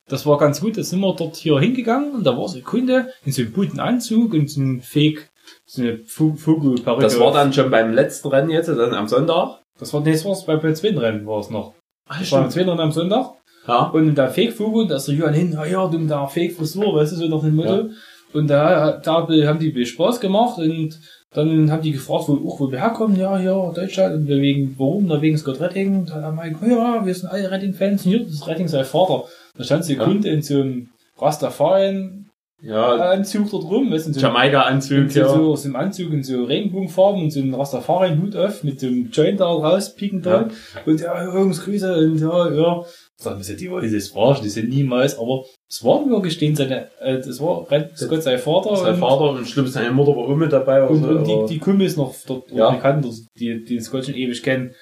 Das 0.10 0.26
war 0.26 0.38
ganz 0.38 0.60
gut, 0.60 0.78
da 0.78 0.84
sind 0.84 1.00
wir 1.00 1.16
dort 1.16 1.36
hier 1.38 1.58
hingegangen 1.60 2.14
und 2.16 2.26
da 2.26 2.38
war 2.38 2.48
so 2.50 2.58
ein 2.58 2.64
Kunde 2.64 3.08
in 3.26 3.32
so 3.32 3.42
einem 3.42 3.54
guten 3.54 3.80
Anzug 3.80 4.34
und 4.34 4.50
so 4.50 4.60
einem 4.60 4.82
Fake, 4.82 5.30
so 5.66 5.82
eine 5.82 6.00
Fugu-Perücke. 6.06 7.02
Das 7.02 7.20
war 7.20 7.32
dann 7.32 7.54
schon 7.54 7.72
beim 7.72 7.94
letzten 7.94 8.28
Rennen 8.28 8.50
jetzt, 8.50 8.68
dann 8.68 8.94
am 8.94 9.08
Sonntag. 9.08 9.60
Das 9.80 9.94
war, 9.94 10.02
nee, 10.02 10.12
das 10.12 10.26
war's 10.26 10.46
bei, 10.46 10.58
beim 10.58 10.76
zweiten 10.76 10.98
Rennen 10.98 11.26
war 11.26 11.40
es 11.40 11.50
noch. 11.50 11.74
Ah, 12.08 12.18
Das 12.20 12.32
war 12.34 12.42
beim 12.42 12.50
zweiten 12.50 12.70
Rennen 12.70 12.82
am 12.82 12.92
Sonntag. 12.92 13.32
Ja. 13.66 13.84
Und 13.94 14.16
der 14.16 14.30
Fake 14.30 14.52
Fugu, 14.52 14.84
da 14.84 14.98
ist 14.98 15.08
der 15.08 15.16
Johann 15.16 15.34
hin, 15.34 15.56
ah 15.58 15.66
ja, 15.66 15.88
du 15.88 15.98
mit 15.98 16.10
der 16.10 16.28
Fake 16.28 16.52
Frisur, 16.54 16.94
weißt 16.96 17.14
du, 17.14 17.16
so 17.16 17.28
nach 17.30 17.42
dem 17.42 17.56
Motto. 17.56 17.90
Und 18.34 18.48
da, 18.50 18.98
da 18.98 19.28
haben 19.28 19.60
die 19.60 19.86
Spaß 19.86 20.20
gemacht 20.20 20.58
und 20.58 21.00
dann 21.34 21.72
haben 21.72 21.82
die 21.82 21.92
gefragt, 21.94 22.26
wo, 22.28 22.34
auch, 22.48 22.60
wo 22.60 22.72
wir 22.72 22.80
herkommen, 22.80 23.18
ja, 23.18 23.40
ja, 23.40 23.72
Deutschland, 23.72 24.16
und 24.16 24.28
wir 24.28 24.38
wegen, 24.38 24.76
warum, 24.78 25.08
da 25.08 25.22
wegen 25.22 25.38
Scott 25.38 25.60
Redding, 25.60 26.06
da 26.06 26.22
haben 26.22 26.38
wir 26.38 26.50
gesagt, 26.50 26.68
ja, 26.68 27.06
wir 27.06 27.14
sind 27.14 27.30
alle 27.30 27.50
Redding-Fans, 27.50 28.04
hier, 28.04 28.20
das 28.20 28.34
ist 28.34 28.48
Redding 28.48 28.68
sein 28.68 28.86
Vater. 28.86 29.26
Da 29.58 29.64
stand 29.64 29.86
so 29.86 29.94
ein 29.94 30.00
Ja. 30.00 30.06
Kunde 30.06 30.30
in 30.30 30.42
so 30.42 30.62
einem 30.62 30.90
Rastafarian 31.18 32.30
Ja, 32.62 32.96
Anzug 32.96 33.50
dort 33.52 33.66
rum, 33.66 33.92
weißt 33.92 34.06
du, 34.06 34.10
in 34.10 34.14
so 34.14 34.26
einem 34.26 34.36
Jamaika-Anzug, 34.36 35.12
so, 35.12 35.20
ja. 35.20 35.28
so 35.28 35.52
aus 35.52 35.64
dem 35.64 35.76
Anzug 35.76 36.14
in 36.14 36.24
so 36.24 36.46
Regenbogenfarben 36.46 37.24
und 37.24 37.32
so 37.32 37.42
einen 37.42 37.54
Rastafari-Hut 37.54 38.36
auf 38.36 38.64
mit 38.64 38.82
dem 38.82 39.10
Joint 39.12 39.40
da 39.40 39.48
rauspieken 39.48 40.22
dran. 40.22 40.52
Und 40.86 41.02
ja, 41.02 41.24
Jungs, 41.26 41.64
Grüße 41.64 41.94
und 41.98 42.20
ja, 42.20 42.52
ja. 42.52 42.84
Sagen 43.22 43.46
wir, 43.48 43.56
die 43.56 43.70
wollen 43.70 43.94
das 43.94 44.08
verarschen, 44.10 44.44
die 44.44 44.50
sind 44.50 44.70
niemals, 44.70 45.18
aber 45.18 45.46
es 45.70 45.84
waren 45.84 46.10
wirklich 46.10 46.38
den 46.40 46.56
seine, 46.56 46.90
äh, 47.00 47.18
das 47.20 47.40
war 47.40 47.70
Red 47.72 47.98
Scott 47.98 48.24
sein 48.24 48.40
Vater. 48.40 48.76
Sein 48.76 48.96
und, 48.96 49.00
Vater 49.00 49.30
und 49.32 49.48
schlimm, 49.48 49.68
seine 49.68 49.92
Mutter 49.92 50.16
war 50.16 50.24
auch 50.28 50.36
mit 50.36 50.52
dabei. 50.52 50.84
und, 50.84 51.04
und 51.06 51.26
so, 51.26 51.34
aber- 51.40 51.48
die, 51.48 51.54
die 51.54 51.60
Kumpels 51.60 51.96
noch 51.96 52.14
dort 52.26 52.52
Ja. 52.52 52.72
bekannt, 52.72 53.06
die, 53.40 53.64
die 53.64 53.76
den 53.76 53.82
Scott 53.82 54.06
schon 54.06 54.16
ewig 54.16 54.42
kennen. 54.42 54.74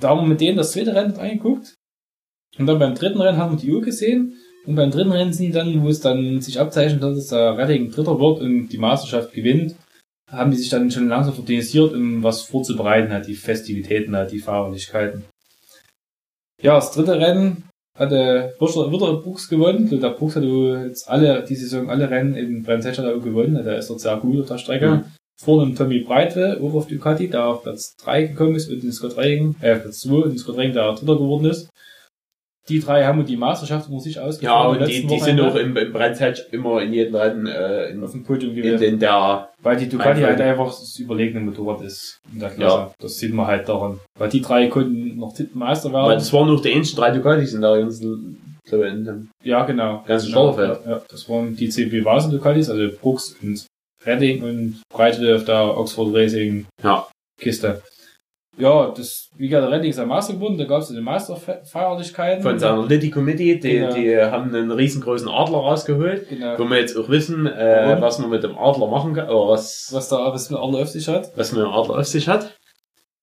Da 0.00 0.10
haben 0.10 0.20
wir 0.22 0.28
mit 0.28 0.40
denen 0.40 0.56
das 0.56 0.72
zweite 0.72 0.94
Rennen 0.94 1.14
angeguckt. 1.16 1.74
Und 2.58 2.66
dann 2.66 2.78
beim 2.78 2.94
dritten 2.94 3.20
Rennen 3.20 3.38
haben 3.38 3.56
wir 3.56 3.60
die 3.60 3.70
Uhr 3.72 3.82
gesehen. 3.82 4.36
Und 4.66 4.76
beim 4.76 4.90
dritten 4.90 5.12
Rennen 5.12 5.32
sind 5.32 5.46
die 5.46 5.52
dann, 5.52 5.82
wo 5.82 5.88
es 5.88 6.00
dann 6.00 6.40
sich 6.40 6.58
abzeichnet, 6.60 7.02
dass 7.02 7.28
der 7.28 7.56
Redding 7.58 7.90
Dritter 7.90 8.18
wird 8.18 8.40
und 8.40 8.68
die 8.68 8.78
Meisterschaft 8.78 9.32
gewinnt, 9.32 9.74
haben 10.30 10.50
die 10.50 10.56
sich 10.56 10.68
dann 10.68 10.90
schon 10.90 11.08
langsam 11.08 11.34
organisiert, 11.38 11.92
um 11.92 12.22
was 12.22 12.42
vorzubereiten, 12.42 13.12
halt 13.12 13.26
die 13.26 13.34
Festivitäten, 13.34 14.14
halt 14.14 14.30
die 14.32 14.38
Feierlichkeiten. 14.38 15.24
Ja, 16.62 16.74
das 16.74 16.92
dritte 16.92 17.18
Rennen 17.18 17.64
hatte 17.98 18.54
wieder 18.58 19.12
Brooks 19.22 19.48
gewonnen. 19.48 19.88
Der 19.88 20.10
Brooks 20.10 20.36
hat 20.36 20.44
jetzt 20.44 21.08
alle, 21.08 21.44
die 21.44 21.54
Saison 21.54 21.90
alle 21.90 22.10
Rennen 22.10 22.34
in 22.34 22.62
Bremsetscher 22.62 23.18
gewonnen. 23.18 23.62
Der 23.64 23.78
ist 23.78 23.90
dort 23.90 24.00
sehr 24.00 24.16
gut 24.16 24.40
auf 24.40 24.46
der 24.46 24.58
Strecke. 24.58 24.90
Mhm. 24.90 25.04
Vor 25.42 25.64
dem 25.64 25.74
Tommy 25.74 26.00
Breitwell, 26.00 26.60
auch 26.60 26.74
auf 26.74 26.86
Ducati, 26.86 27.28
der 27.28 27.46
auf 27.46 27.62
Platz 27.62 27.96
3 27.96 28.24
gekommen 28.24 28.56
ist 28.56 28.70
und 28.70 28.82
den 28.82 28.92
Scott 28.92 29.16
Redding, 29.16 29.56
äh, 29.60 29.76
Platz 29.76 30.00
2 30.00 30.14
und 30.14 30.30
den 30.30 30.38
Scott 30.38 30.58
Redding, 30.58 30.74
der 30.74 30.92
Dritter 30.92 31.16
geworden 31.16 31.46
ist. 31.46 31.70
Die 32.70 32.80
drei 32.80 33.04
haben 33.04 33.24
die 33.26 33.36
Meisterschaft 33.36 33.88
unter 33.88 34.00
sich 34.00 34.14
Ja, 34.14 34.22
ausgefahren. 34.22 34.78
und 34.78 34.88
die, 34.88 35.06
die 35.06 35.18
sind 35.20 35.40
auch 35.40 35.54
im, 35.56 35.76
im 35.76 35.92
Brennzeit 35.92 36.46
immer 36.52 36.80
in 36.80 36.92
jedem 36.92 37.14
Rennen 37.16 37.46
äh, 37.46 37.90
in, 37.90 38.02
auf 38.02 38.12
dem 38.12 38.22
Podium 38.24 38.54
in, 38.54 38.62
gewesen. 38.62 38.84
in 38.84 38.98
der 39.00 39.50
Weil 39.62 39.76
die 39.76 39.88
Ducati 39.88 40.22
halt 40.22 40.40
einfach 40.40 40.66
das 40.68 40.98
überlegene 40.98 41.40
Motorrad 41.40 41.82
ist 41.82 42.20
in 42.32 42.40
der 42.40 42.50
Klasse. 42.50 42.92
Das 43.00 43.16
sieht 43.18 43.34
man 43.34 43.46
halt 43.46 43.68
daran. 43.68 43.98
Weil 44.18 44.28
die 44.30 44.40
drei 44.40 44.68
konnten 44.68 45.16
noch 45.18 45.34
Meister 45.54 45.92
werden. 45.92 46.06
Weil 46.06 46.16
das 46.16 46.32
waren 46.32 46.46
noch 46.48 46.62
die 46.62 46.70
ähnlichen 46.70 46.96
drei 46.96 47.10
Ducatis 47.10 47.52
in 47.54 47.60
der 47.60 47.78
ganzen, 47.78 48.40
in 48.70 49.28
ja, 49.42 49.64
genau. 49.64 50.04
ganzen 50.06 50.28
genau, 50.28 50.52
Starterfeld. 50.52 50.86
ja, 50.86 50.92
ja, 50.92 51.02
das 51.08 51.28
waren 51.28 51.56
die 51.56 51.68
CB 51.68 52.04
Vasen 52.04 52.30
Ducatis, 52.30 52.70
also 52.70 52.88
Brooks 53.00 53.36
und 53.42 53.66
Redding 54.06 54.42
und 54.42 54.80
Breite 54.92 55.34
auf 55.36 55.44
der 55.44 55.76
Oxford 55.76 56.14
Racing 56.14 56.66
Ja. 56.82 57.06
Kiste. 57.40 57.82
Ja, 58.60 58.92
das, 58.96 59.30
wie 59.36 59.48
gesagt, 59.48 59.64
der 59.66 59.72
Redding 59.76 59.90
ist 59.90 59.98
der 59.98 60.06
Meister 60.06 60.34
geworden, 60.34 60.58
da 60.58 60.64
gab 60.64 60.82
es 60.82 60.88
die 60.88 61.00
Meisterfeierlichkeiten. 61.00 62.42
Von 62.42 62.58
seiner 62.58 62.86
Liddy 62.86 63.10
Committee, 63.10 63.58
die, 63.58 63.70
Genau. 63.78 63.94
die 63.94 64.16
haben 64.18 64.54
einen 64.54 64.70
riesengroßen 64.70 65.28
Adler 65.28 65.58
rausgeholt, 65.58 66.28
Genau. 66.28 66.58
wo 66.58 66.64
wir 66.64 66.78
jetzt 66.78 66.96
auch 66.96 67.08
wissen, 67.08 67.46
äh, 67.46 67.92
Und? 67.94 68.02
was 68.02 68.18
man 68.18 68.30
mit 68.30 68.42
dem 68.42 68.56
Adler 68.58 68.88
machen 68.88 69.14
kann, 69.14 69.28
oder 69.28 69.48
was, 69.52 69.88
Was 69.92 70.08
da, 70.08 70.32
was 70.32 70.50
mit 70.50 70.58
alle 70.60 70.78
auf 70.82 70.88
sich 70.88 71.08
hat. 71.08 71.30
was 71.36 71.52
man 71.52 71.62
mit 71.62 71.70
dem 71.70 71.74
Adler 71.74 71.98
auf 71.98 72.06
sich 72.06 72.28
hat. 72.28 72.56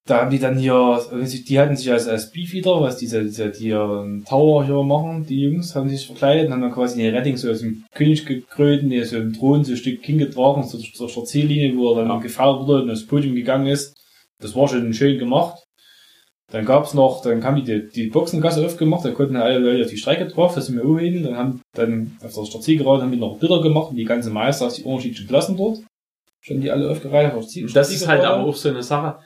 Da 0.06 0.22
haben 0.22 0.30
die 0.32 0.40
dann 0.40 0.58
hier, 0.58 1.02
die 1.50 1.60
hatten 1.60 1.76
sich 1.76 1.92
als, 1.92 2.08
als 2.08 2.32
Beefeater, 2.32 2.80
was 2.80 2.96
diese, 2.96 3.24
diese, 3.24 3.50
die 3.50 3.66
hier 3.66 3.82
einen 3.82 4.24
Tower 4.24 4.64
hier 4.64 4.82
machen, 4.84 5.26
die 5.28 5.42
Jungs, 5.42 5.76
haben 5.76 5.90
sich 5.90 6.08
verkleidet 6.08 6.48
und 6.48 6.54
haben 6.54 6.62
dann 6.62 6.72
quasi 6.72 7.02
den 7.02 7.14
Redding 7.14 7.36
so 7.36 7.52
aus 7.52 7.60
dem 7.60 7.84
König 7.94 8.26
gekrönt, 8.26 8.90
die 8.90 9.04
so 9.04 9.18
im 9.18 9.34
Thron 9.34 9.66
so 9.66 9.74
ein 9.74 9.78
Stück 9.78 10.02
hingetragen, 10.06 10.64
so 10.64 10.78
zur, 10.78 11.10
zur 11.10 11.26
Ziellinie, 11.26 11.76
wo 11.78 11.92
er 11.92 12.04
dann 12.04 12.08
Ja. 12.10 12.20
gefeiert 12.20 12.66
wurde 12.66 12.84
und 12.84 12.92
aufs 12.92 13.06
Podium 13.06 13.36
gegangen 13.36 13.68
ist. 13.68 13.97
Das 14.40 14.56
war 14.56 14.68
schon 14.68 14.94
schön 14.94 15.18
gemacht. 15.18 15.64
Dann 16.50 16.66
gab's 16.66 16.94
noch, 16.94 17.22
dann 17.24 17.44
haben 17.44 17.64
die 17.64 17.90
die, 17.90 18.08
Boxengasse 18.08 18.66
aufgemacht, 18.66 19.04
da 19.04 19.12
konnten 19.12 19.36
alle 19.36 19.60
Leute 19.60 19.84
auf 19.84 19.90
die 19.90 19.98
Strecke 19.98 20.28
drauf, 20.28 20.56
da 20.56 20.62
sind 20.62 20.78
wir 20.78 20.86
auch 20.86 20.98
hin, 20.98 21.24
dann 21.24 21.36
haben 21.36 21.62
dann 21.74 22.18
auf 22.24 22.34
der 22.34 22.46
Startzielgerade 22.46 23.02
haben 23.02 23.12
die 23.12 23.18
noch 23.18 23.38
Bilder 23.38 23.62
gemacht 23.62 23.90
und 23.90 23.98
die 23.98 24.06
ganze 24.06 24.30
Meister 24.30 24.68
aus 24.68 24.76
die 24.76 24.84
unterschiedlichen 24.84 25.28
Klassen 25.28 25.58
dort. 25.58 25.80
Schon 26.40 26.62
die 26.62 26.72
alle 26.72 26.90
aufgereiht 26.90 27.34
auf 27.34 27.48
die 27.48 27.66
das 27.66 27.92
ist 27.92 28.08
halt 28.08 28.24
aber 28.24 28.46
auch 28.46 28.56
so 28.56 28.70
eine 28.70 28.82
Sache, 28.82 29.20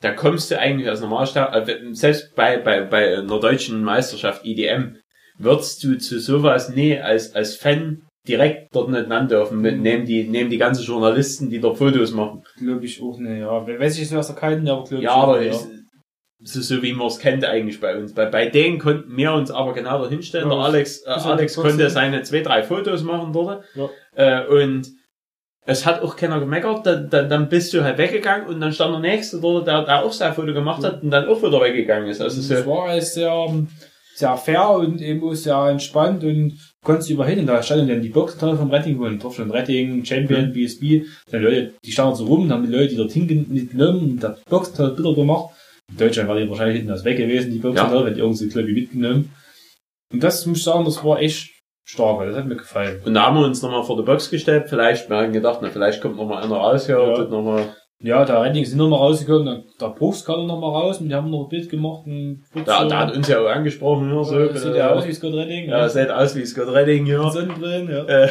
da 0.00 0.12
kommst 0.12 0.50
du 0.50 0.58
eigentlich 0.58 0.88
als 0.88 1.02
Normalstart, 1.02 1.68
äh, 1.68 1.78
selbst 1.92 2.34
bei, 2.34 2.56
bei, 2.58 2.82
bei 2.82 3.18
einer 3.18 3.40
deutschen 3.40 3.82
Meisterschaft 3.84 4.46
IDM, 4.46 4.96
würdest 5.36 5.84
du 5.84 5.98
zu 5.98 6.18
sowas 6.18 6.70
nie 6.70 6.98
als, 6.98 7.34
als 7.34 7.56
Fan 7.56 8.06
direkt 8.26 8.74
dort 8.74 8.90
nicht 8.90 9.08
nennen 9.08 9.28
dürfen, 9.28 9.60
mit, 9.60 9.76
Mhm. 9.76 9.82
nehmen 9.82 10.06
die, 10.06 10.24
nehmen 10.24 10.50
die 10.50 10.58
ganzen 10.58 10.82
Journalisten, 10.84 11.50
die 11.50 11.60
dort 11.60 11.78
Fotos 11.78 12.12
machen. 12.12 12.42
Glaube 12.58 12.84
ich 12.84 13.02
auch 13.02 13.18
nicht, 13.18 13.40
ja. 13.40 13.66
Weiß 13.66 13.94
ich 13.94 14.00
jetzt 14.00 14.10
nicht 14.10 14.18
aus 14.18 14.28
der 14.28 14.36
kalten, 14.36 14.68
aber 14.68 14.84
glaube 14.84 14.96
ich 14.96 15.02
Ja, 15.02 15.14
auch, 15.14 15.22
aber 15.24 15.42
ja. 15.42 15.52
ist, 15.52 15.68
so, 16.42 16.82
wie 16.82 16.92
man 16.92 17.06
es 17.06 17.18
kennt 17.18 17.44
eigentlich 17.44 17.80
bei 17.80 17.96
uns. 17.96 18.12
Bei, 18.14 18.26
bei 18.26 18.46
denen 18.48 18.78
konnten 18.78 19.16
wir 19.16 19.32
uns 19.32 19.50
aber 19.50 19.72
genau 19.72 20.02
dahin 20.02 20.22
stellen. 20.22 20.48
Ja, 20.50 20.54
Der 20.56 20.64
Alex, 20.64 20.98
äh, 21.02 21.10
ja 21.10 21.16
Alex 21.16 21.56
konnte 21.56 21.88
seine 21.90 22.22
zwei, 22.22 22.40
drei 22.40 22.62
Fotos 22.62 23.02
machen 23.02 23.32
dort. 23.32 23.64
Ja. 23.74 23.88
Äh, 24.14 24.46
und 24.46 24.88
es 25.66 25.86
hat 25.86 26.02
auch 26.02 26.16
keiner 26.16 26.40
gemeckert. 26.40 26.84
Dann, 26.86 27.08
dann, 27.08 27.28
dann 27.30 27.48
bist 27.48 27.72
du 27.72 27.82
halt 27.82 27.96
weggegangen 27.96 28.46
und 28.48 28.60
dann 28.60 28.72
stand 28.72 28.92
der 28.92 29.00
Nächste 29.00 29.40
dort, 29.40 29.66
der, 29.66 29.84
der 29.84 30.04
auch 30.04 30.12
sein 30.12 30.34
Foto 30.34 30.52
gemacht 30.52 30.84
hat 30.84 31.02
und 31.02 31.10
dann 31.10 31.26
auch 31.28 31.42
wieder 31.42 31.60
weggegangen 31.62 32.08
ist. 32.08 32.20
Also 32.20 32.36
das 32.36 32.64
so, 32.64 32.70
war 32.70 32.88
alles 32.90 33.14
sehr, 33.14 33.46
sehr 34.14 34.36
fair 34.36 34.70
und 34.70 35.00
eben 35.00 35.22
auch 35.24 35.34
sehr 35.34 35.56
entspannt 35.66 36.22
und 36.24 36.58
konntest 36.84 37.10
überall 37.10 37.30
hin. 37.30 37.40
Und 37.40 37.46
da 37.46 37.62
standen 37.62 37.88
dann 37.88 38.02
die 38.02 38.08
Boxenteile 38.10 38.56
vom 38.56 38.70
Retting, 38.70 38.98
wo 38.98 39.08
drauf 39.08 39.34
schon 39.34 39.50
Retting, 39.50 40.04
Champion, 40.04 40.48
Mhm. 40.48 40.52
BSB. 40.52 41.04
Dann 41.30 41.42
Leute, 41.42 41.74
die 41.84 41.92
standen 41.92 42.14
so 42.16 42.26
rum, 42.26 42.48
dann 42.48 42.58
haben 42.58 42.66
die 42.70 42.72
Leute, 42.76 42.88
die 42.90 42.96
dort 42.96 43.12
hingenommen 43.12 44.00
und 44.12 44.20
das 44.22 44.40
Boxenteil 44.44 44.90
Bilder 44.90 45.14
gemacht. 45.14 45.54
In 45.90 45.98
Deutschland 45.98 46.28
war 46.28 46.38
die 46.38 46.48
wahrscheinlich 46.48 46.76
hinten 46.76 46.90
das 46.92 47.04
weg 47.04 47.16
gewesen, 47.18 47.50
die 47.52 47.58
Boxenteile, 47.58 48.04
wenn 48.06 48.14
die 48.14 48.20
irgendwie 48.20 48.48
so 48.50 48.66
wie 48.66 48.72
mitgenommen. 48.72 49.30
Und 50.12 50.22
das 50.22 50.46
muss 50.46 50.58
ich 50.58 50.64
sagen, 50.64 50.84
das 50.84 51.02
war 51.04 51.20
echt 51.20 51.50
stark, 51.86 52.26
das 52.26 52.36
hat 52.36 52.46
mir 52.46 52.56
gefallen. 52.56 53.00
und 53.04 53.12
da 53.14 53.26
haben 53.26 53.36
wir 53.36 53.44
uns 53.44 53.60
nochmal 53.62 53.82
vor 53.84 53.96
der 53.96 54.04
Box 54.04 54.30
gestellt. 54.30 54.66
Vielleicht, 54.68 55.10
wir 55.10 55.16
haben 55.16 55.32
gedacht, 55.32 55.58
na, 55.60 55.68
vielleicht 55.70 56.00
kommt 56.00 56.16
noch 56.16 56.26
mal 56.26 56.42
einer 56.42 56.54
raus 56.56 56.86
hier, 56.86 56.98
Ja. 56.98 57.14
tut 57.14 57.30
noch 57.30 57.42
mal, 57.42 57.74
Ja, 58.00 58.24
der 58.24 58.42
Retting 58.42 58.64
sind 58.64 58.78
nochmal 58.78 58.98
rausgekommen, 58.98 59.64
der 59.80 59.88
Brooks 59.88 60.24
kam 60.24 60.46
noch 60.46 60.60
mal 60.60 60.68
raus 60.68 61.00
und 61.00 61.08
die 61.08 61.14
haben 61.14 61.30
noch 61.30 61.44
ein 61.44 61.48
Bild 61.48 61.70
gemacht. 61.70 62.06
Ein 62.06 62.44
der, 62.54 62.84
der 62.86 62.98
hat 62.98 63.16
uns 63.16 63.28
ja 63.28 63.40
auch 63.40 63.48
angesprochen 63.48 64.10
hier, 64.10 64.24
so. 64.24 64.48
so, 64.48 64.58
sieht 64.58 64.74
äh, 64.74 64.78
ja 64.78 64.90
aus 64.92 65.06
wie 65.06 65.12
Scott 65.12 65.32
Redding. 65.32 65.70
ja, 65.70 65.88
sieht 65.88 66.10
aus 66.10 66.34
wie 66.34 66.44
Scott 66.44 66.68
Redding 66.68 67.06
hier. 67.06 67.30
Sonnenbrillen, 67.30 67.88
ja. 67.88 68.04
Äh, 68.04 68.28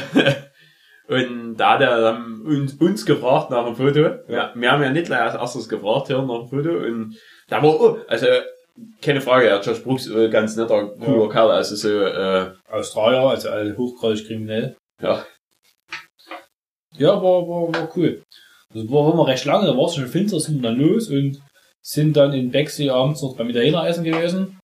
und 1.07 1.55
da 1.57 1.73
hat 1.73 1.81
er 1.81 2.01
dann 2.01 2.41
uns, 2.41 2.73
uns 2.73 3.05
gefragt 3.05 3.49
nach 3.49 3.65
dem 3.65 3.75
Foto. 3.75 4.01
Ja. 4.27 4.51
Wir 4.53 4.71
haben 4.71 4.83
ja 4.83 4.91
nicht 4.91 5.07
gleich 5.07 5.21
als 5.21 5.35
erstes 5.35 5.69
gefragt 5.69 6.07
hier 6.07 6.21
nach 6.21 6.39
dem 6.41 6.49
Foto. 6.49 6.69
Und 6.69 7.15
da 7.47 7.63
war, 7.63 7.81
oh, 7.81 7.97
also, 8.07 8.27
keine 9.01 9.21
Frage, 9.21 9.47
ja, 9.47 9.59
Josh 9.59 9.83
Brooks, 9.83 10.07
äh, 10.07 10.29
ganz 10.29 10.55
netter, 10.55 10.89
cooler 10.99 11.25
Ja. 11.25 11.29
Kerl, 11.31 11.51
also 11.51 11.75
so, 11.75 11.89
äh, 11.89 12.51
Australier, 12.69 13.21
also 13.21 13.49
alle 13.49 13.75
hochgradig 13.75 14.27
kriminell. 14.27 14.75
ja. 15.01 15.25
Ja, 16.95 17.09
war, 17.15 17.47
war, 17.47 17.73
war 17.73 17.89
cool. 17.95 18.21
Das 18.73 18.89
war 18.89 19.13
immer 19.13 19.27
recht 19.27 19.45
lange, 19.45 19.65
da 19.67 19.77
war 19.77 19.85
es 19.85 19.95
schon 19.95 20.07
finster, 20.07 20.39
sind 20.39 20.61
wir 20.61 20.69
dann 20.69 20.79
los 20.79 21.09
und 21.09 21.41
sind 21.81 22.15
dann 22.15 22.33
in 22.33 22.51
Bexley 22.51 22.89
abends 22.89 23.21
noch 23.21 23.35
beim 23.35 23.49
Italiener 23.49 23.87
essen 23.87 24.03
gewesen. 24.03 24.57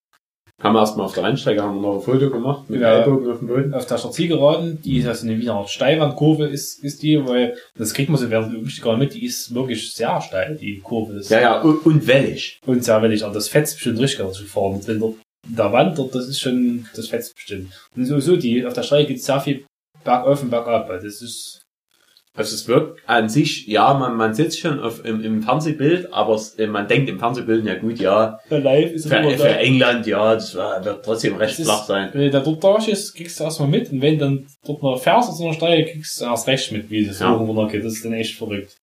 Haben 0.62 0.74
wir 0.74 0.82
erstmal 0.82 1.05
auf 1.05 1.14
der 1.14 1.24
Rennstrecke 1.24 1.62
haben 1.62 1.76
wir 1.76 1.82
noch 1.82 1.95
ein 1.95 2.01
Foto 2.01 2.30
gemacht 2.30 2.70
mit 2.70 2.82
Ja. 2.82 2.97
Ellbogen 2.99 3.32
auf 3.32 3.39
dem 3.39 3.47
Boden. 3.47 3.74
auf 3.74 3.86
der 3.86 3.97
Zielgeraden, 3.97 4.82
die 4.82 4.97
ist 4.97 5.07
also 5.07 5.26
eine 5.26 5.38
wieder 5.39 5.53
Art 5.53 5.70
Steilwandkurve 5.70 6.47
ist, 6.47 6.84
ist 6.84 7.01
die, 7.01 7.26
weil 7.26 7.55
das 7.78 7.93
kriegt 7.93 8.10
man 8.10 8.20
so 8.20 8.30
während 8.30 8.53
der 8.53 8.84
gar 8.84 8.97
nicht 8.97 9.14
mit, 9.14 9.14
die 9.14 9.26
ist 9.26 9.53
wirklich 9.53 9.93
sehr 9.93 10.20
steil, 10.20 10.57
die 10.57 10.80
Kurve 10.80 11.14
ist. 11.14 11.30
Ja, 11.30 11.39
ja, 11.39 11.62
und, 11.62 11.86
und 11.86 12.07
wellig. 12.07 12.60
Und 12.66 12.84
sehr 12.84 13.01
wellig, 13.01 13.24
aber 13.24 13.34
das 13.34 13.47
fetzt 13.47 13.76
bestimmt 13.76 13.99
richtig 13.99 14.20
ganz 14.20 14.36
zu 14.36 14.43
fahren. 14.43 14.82
Wenn 14.86 14.99
dort 14.99 15.16
der 15.47 15.72
Wand 15.72 15.97
dort, 15.97 16.14
das 16.14 16.28
ist 16.28 16.41
schon, 16.41 16.86
das 16.93 17.07
fetzt 17.07 17.36
bestimmt. 17.36 17.72
Und 17.95 18.05
sowieso, 18.05 18.36
die, 18.36 18.66
auf 18.66 18.74
der 18.74 18.84
Strecke 18.84 19.07
gibt 19.07 19.20
es 19.20 19.26
sehr 19.26 19.39
viel 19.39 19.66
bergauf 20.03 20.43
und 20.43 20.49
bergab, 20.49 20.89
also 20.89 21.05
das 21.07 21.22
ist, 21.22 21.59
Also 22.39 22.55
es 22.55 22.69
wirkt 22.69 23.01
an 23.05 23.27
sich, 23.27 23.67
ja, 23.67 23.93
man, 23.95 24.15
man 24.15 24.33
sitzt 24.33 24.61
schon 24.61 24.79
auf, 24.79 25.03
im, 25.03 25.21
im 25.25 25.43
Fernsehbild, 25.43 26.13
aber 26.13 26.35
es, 26.35 26.53
äh, 26.57 26.67
man 26.67 26.87
denkt 26.87 27.09
im 27.09 27.19
Fernsehbild, 27.19 27.65
ja 27.65 27.75
gut, 27.77 27.99
ja, 27.99 28.39
live 28.49 28.93
ist 28.93 29.05
es 29.07 29.11
für, 29.11 29.29
für. 29.37 29.57
England, 29.57 30.07
ja, 30.07 30.35
das 30.35 30.55
wird 30.55 31.03
trotzdem 31.03 31.35
recht 31.35 31.59
ist- 31.59 31.65
flach 31.65 31.83
sein. 31.83 32.09
Wenn 32.13 32.21
du 32.21 32.31
da 32.31 32.39
dort 32.39 32.63
da 32.63 32.77
ist, 32.77 33.13
kriegst 33.13 33.41
du 33.41 33.43
erstmal 33.43 33.67
mit, 33.67 33.91
und 33.91 34.01
wenn 34.01 34.17
dann 34.17 34.47
dort 34.65 34.81
noch 34.81 34.97
fährst 35.01 35.27
auf 35.29 35.35
so 35.35 35.43
einer 35.43 35.53
Strecke, 35.53 35.91
kriegst 35.91 36.21
du 36.21 36.25
erst 36.25 36.47
recht 36.47 36.71
mit, 36.71 36.89
wie 36.89 37.05
das 37.05 37.19
Ja. 37.19 37.37
so 37.37 37.43
runtergeht. 37.43 37.83
Das 37.83 37.91
ist 37.91 38.05
dann 38.05 38.13
echt 38.13 38.37
verrückt. 38.37 38.77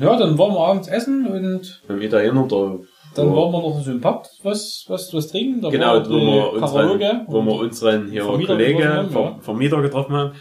Ja, 0.00 0.16
dann 0.16 0.38
waren 0.38 0.54
wir 0.54 0.60
abends 0.60 0.88
essen 0.88 1.26
und 1.26 1.82
Wenn 1.88 1.98
mich 1.98 2.08
da 2.08 2.22
Dann 2.22 3.30
wo, 3.30 3.36
waren 3.36 3.52
wir 3.52 3.60
noch 3.60 3.82
so 3.84 3.90
ein 3.90 4.00
Pub, 4.00 4.26
was, 4.42 4.84
was, 4.88 5.12
was 5.12 5.28
trinken. 5.28 5.60
Da 5.60 5.68
genau, 5.68 6.02
wo 6.08 6.14
wir, 6.14 6.52
unseren, 6.54 7.24
wo 7.26 7.42
wir 7.42 7.52
unseren 7.54 8.10
hier 8.10 8.24
Vermieter 8.24 8.54
Kollege, 8.54 8.78
getroffen 8.78 9.14
haben. 9.14 9.42
Vermieter 9.42 9.82
getroffen 9.82 10.14
haben. 10.16 10.32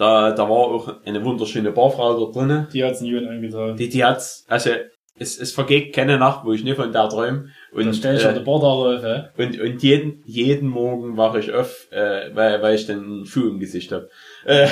Da, 0.00 0.32
da 0.32 0.44
war 0.44 0.56
auch 0.56 1.04
eine 1.04 1.22
wunderschöne 1.22 1.72
Barfrau 1.72 2.18
dort 2.18 2.34
drinnen. 2.34 2.68
die 2.72 2.82
hat's 2.82 3.02
Jürgen 3.02 3.28
angetan. 3.28 3.76
Die, 3.76 3.90
die 3.90 4.02
hat's, 4.02 4.46
also, 4.48 4.70
es, 5.18 5.38
es 5.38 5.52
vergeht 5.52 5.94
keine 5.94 6.16
Nacht, 6.18 6.46
wo 6.46 6.52
ich 6.54 6.64
nicht 6.64 6.76
von 6.76 6.90
der 6.90 7.06
träume. 7.10 7.50
Und 7.72 7.80
dann 7.80 7.88
Und, 7.88 7.94
stell 7.94 8.16
ich 8.16 8.24
auf 8.24 8.30
äh, 8.30 8.34
der 8.34 8.40
Bar 8.40 8.60
da 8.60 8.66
auf, 8.66 9.02
hä? 9.02 9.42
und, 9.42 9.60
und 9.60 9.82
jeden, 9.82 10.22
jeden 10.24 10.68
Morgen 10.68 11.18
wache 11.18 11.40
ich 11.40 11.52
auf, 11.52 11.88
äh, 11.90 12.34
weil, 12.34 12.62
weil 12.62 12.76
ich 12.76 12.86
den 12.86 13.26
Schuh 13.26 13.48
im 13.50 13.60
Gesicht 13.60 13.92
habe. 13.92 14.08
Äh, 14.46 14.66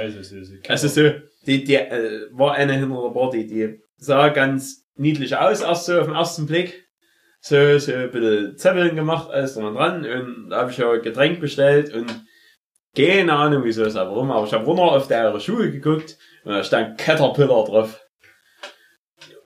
Also, 0.00 0.22
so, 0.22 0.42
so. 0.42 0.54
Also 0.68 0.88
so, 0.88 1.10
die, 1.46 1.62
die 1.62 1.76
äh, 1.76 2.26
war 2.32 2.54
eine 2.54 2.72
hinter 2.72 3.00
der 3.00 3.10
Bar, 3.10 3.30
die, 3.30 3.46
die 3.46 3.80
sah 3.98 4.30
ganz 4.30 4.84
niedlich 4.96 5.36
aus, 5.36 5.60
erst 5.60 5.86
so 5.86 6.00
auf 6.00 6.06
den 6.06 6.16
ersten 6.16 6.46
Blick. 6.46 6.86
So, 7.40 7.78
so 7.78 7.92
ein 7.92 8.10
bisschen 8.10 8.56
Zeppelin 8.56 8.96
gemacht, 8.96 9.30
alles 9.30 9.54
dran 9.54 9.66
und 9.66 9.74
dran. 9.76 10.04
Und 10.04 10.50
da 10.50 10.62
habe 10.62 10.72
ich 10.72 10.78
ja 10.78 10.96
Getränk 10.96 11.38
bestellt 11.40 11.94
und 11.94 12.06
keine 12.98 13.32
Ahnung, 13.32 13.62
wieso 13.64 13.84
es 13.84 13.94
aber 13.94 14.10
rum, 14.10 14.30
aber 14.32 14.44
ich 14.46 14.52
habe 14.52 14.64
runter 14.64 14.82
auf 14.82 15.08
ihre 15.08 15.40
Schuhe 15.40 15.70
geguckt 15.70 16.18
und 16.44 16.52
da 16.52 16.64
stand 16.64 16.98
Caterpillar 16.98 17.64
drauf. 17.64 18.04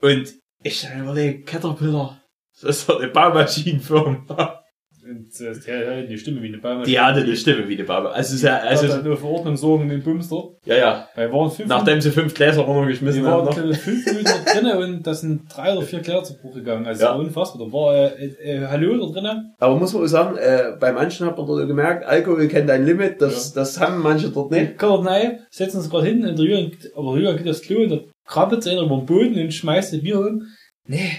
Und 0.01 0.33
ich 0.63 0.89
habe 0.89 1.03
überlegt, 1.03 1.49
Caterpillar, 1.49 2.23
das 2.55 2.79
ist 2.79 2.89
doch 2.89 2.99
eine 2.99 3.09
Baumaschinenfirma. 3.09 4.62
Und 5.05 5.41
äh, 5.41 5.53
der 5.67 6.03
hat 6.03 6.09
die 6.09 6.17
Stimme 6.17 6.41
wie 6.43 6.47
eine 6.49 6.59
Baumaschine. 6.59 6.87
Die 6.87 7.01
hatte 7.01 7.21
eine 7.23 7.35
Stimme 7.37 7.69
wie 7.69 7.75
eine 7.75 7.83
Baumaschine. 7.85 8.15
Also, 8.15 8.37
sehr, 8.37 8.63
Also, 8.63 8.85
also, 8.85 8.97
hat 8.99 9.05
nur 9.05 9.17
Verordnung 9.17 9.57
sorgen 9.57 9.89
den 9.89 10.01
Bumster. 10.03 10.51
ja, 10.65 10.77
ja. 10.77 11.09
Weil 11.17 11.33
waren 11.33 11.51
fünf, 11.51 11.69
Nachdem 11.69 12.01
sie 12.01 12.13
fünf 12.13 12.33
Gläser 12.35 12.63
runtergeschmissen 12.63 13.27
haben. 13.27 13.47
waren 13.49 13.69
noch. 13.69 13.71
äh, 13.71 13.75
fünf 13.75 14.07
Minuten 14.07 14.31
drinnen 14.47 14.77
und 14.79 15.07
da 15.07 15.13
sind 15.15 15.43
drei 15.55 15.73
oder 15.73 15.83
vier 15.83 15.99
Gläser 16.01 16.23
zu 16.23 16.39
Bruch 16.39 16.55
gegangen. 16.55 16.87
Also, 16.87 17.03
Ja. 17.03 17.11
das 17.13 17.19
unfassbar. 17.21 17.67
Da 17.67 17.73
war, 17.73 17.95
äh, 17.97 18.27
äh, 18.27 18.67
Hallo 18.69 19.07
da 19.07 19.13
drinnen. 19.13 19.55
Aber 19.59 19.77
muss 19.77 19.93
man 19.93 20.05
auch 20.05 20.07
sagen, 20.07 20.37
äh, 20.37 20.77
bei 20.79 20.93
manchen 20.93 21.27
hat 21.27 21.37
man 21.37 21.47
dort 21.49 21.67
gemerkt, 21.67 22.05
Alkohol 22.07 22.47
kennt 22.47 22.71
ein 22.71 22.87
Limit, 22.87 23.21
das, 23.21 23.53
das 23.53 23.81
haben 23.81 24.01
manche 24.03 24.31
dort 24.31 24.53
nicht. 24.53 24.79
Kommt 24.79 25.09
rein, 25.09 25.41
setzen 25.51 25.79
uns 25.79 25.91
gerade 25.91 26.07
hin 26.07 26.23
in 26.25 26.37
der 26.37 26.45
Jürgen, 26.45 26.77
aber 26.95 27.17
Jürgen 27.19 27.39
geht 27.39 27.49
aufs 27.49 27.63
Klo 27.63 27.83
und 27.83 27.91
da 27.91 27.99
krabbelt 28.27 28.65
einer 28.69 28.83
über 28.83 28.97
den 28.99 29.07
Boden 29.07 29.37
und 29.41 29.53
schmeißt 29.53 29.93
das 29.95 30.01
Bier 30.01 30.21
um. 30.21 30.43
Nee. 30.87 31.11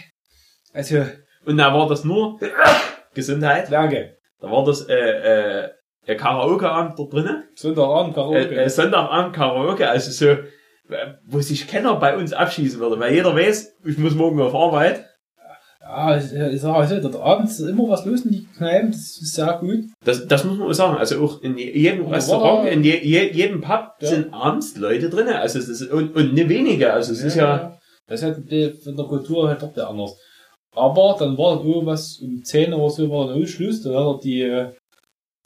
Also, 0.72 1.04
Und 1.46 1.58
da 1.58 1.74
war 1.74 1.88
das 1.90 2.06
nur 2.06 2.40
Gesundheit. 3.14 3.72
danke. 3.72 4.18
Da 4.40 4.52
war 4.52 4.66
das 4.66 4.88
äh, 4.90 5.68
äh, 6.06 6.16
Karaoke-Abend 6.16 7.00
dort 7.00 7.14
drinnen. 7.14 7.44
Sonntagabend 7.56 8.14
Karaoke. 8.14 8.56
Äh, 8.56 8.64
äh, 8.66 8.70
Sonntagabend 8.70 9.34
Karaoke, 9.36 9.90
also 9.90 10.12
so, 10.12 10.32
äh, 10.32 11.14
wo 11.26 11.40
sich 11.40 11.68
keiner 11.68 11.96
bei 11.96 12.18
uns 12.18 12.34
abschießen 12.34 12.80
würde, 12.80 13.00
weil 13.00 13.14
jeder 13.14 13.36
weiß, 13.36 13.78
ich 13.86 13.98
muss 13.98 14.16
morgen 14.16 14.42
auf 14.42 14.54
Arbeit. 14.54 15.06
Ja, 15.82 16.18
ich, 16.18 16.32
ich 16.34 16.62
sag 16.62 16.76
also, 16.76 17.10
da 17.10 17.20
abends 17.20 17.60
ist 17.60 17.68
immer 17.68 17.90
was 17.90 18.06
los 18.06 18.22
in 18.22 18.32
die 18.32 18.48
Kneipen, 18.58 18.92
das 18.92 19.00
ist 19.22 19.34
sehr 19.34 19.58
gut. 19.60 19.80
Das, 20.06 20.26
das 20.28 20.44
muss 20.46 20.58
man 20.58 20.70
auch 20.70 20.74
sagen. 20.74 20.98
Also 20.98 21.22
auch 21.24 21.42
in 21.42 21.58
jedem 21.58 22.06
da 22.06 22.12
Restaurant, 22.16 22.70
in 22.70 22.84
je, 22.84 23.00
je, 23.02 23.32
jedem 23.32 23.60
Pub 23.60 23.92
Ja. 24.00 24.08
sind 24.08 24.34
abends 24.34 24.78
Leute 24.78 25.10
drinnen. 25.10 25.34
Also 25.36 25.60
es 25.60 25.68
ist, 25.68 25.92
und, 25.92 26.16
und 26.16 26.34
nicht 26.34 26.48
wenige. 26.48 26.94
Also 26.94 27.12
es 27.12 27.22
ist 27.22 27.36
ja, 27.36 27.78
Das 28.08 28.22
ist 28.22 28.26
halt 28.26 28.82
von 28.82 28.96
der 28.96 29.06
Kultur 29.06 29.50
halt 29.50 29.62
doch 29.62 29.74
der 29.74 29.90
anders. 29.90 30.18
Aber 30.76 31.16
dann 31.20 31.38
war 31.38 31.58
dann 31.58 31.68
irgendwas 31.68 32.18
um 32.18 32.44
10 32.44 32.74
oder 32.74 32.90
so 32.90 33.10
war 33.10 33.28
dann 33.28 33.46
Schluss, 33.46 33.82
da 33.82 33.92
hat 33.92 34.16
er 34.16 34.20
die, 34.24 34.42
äh, 34.42 34.72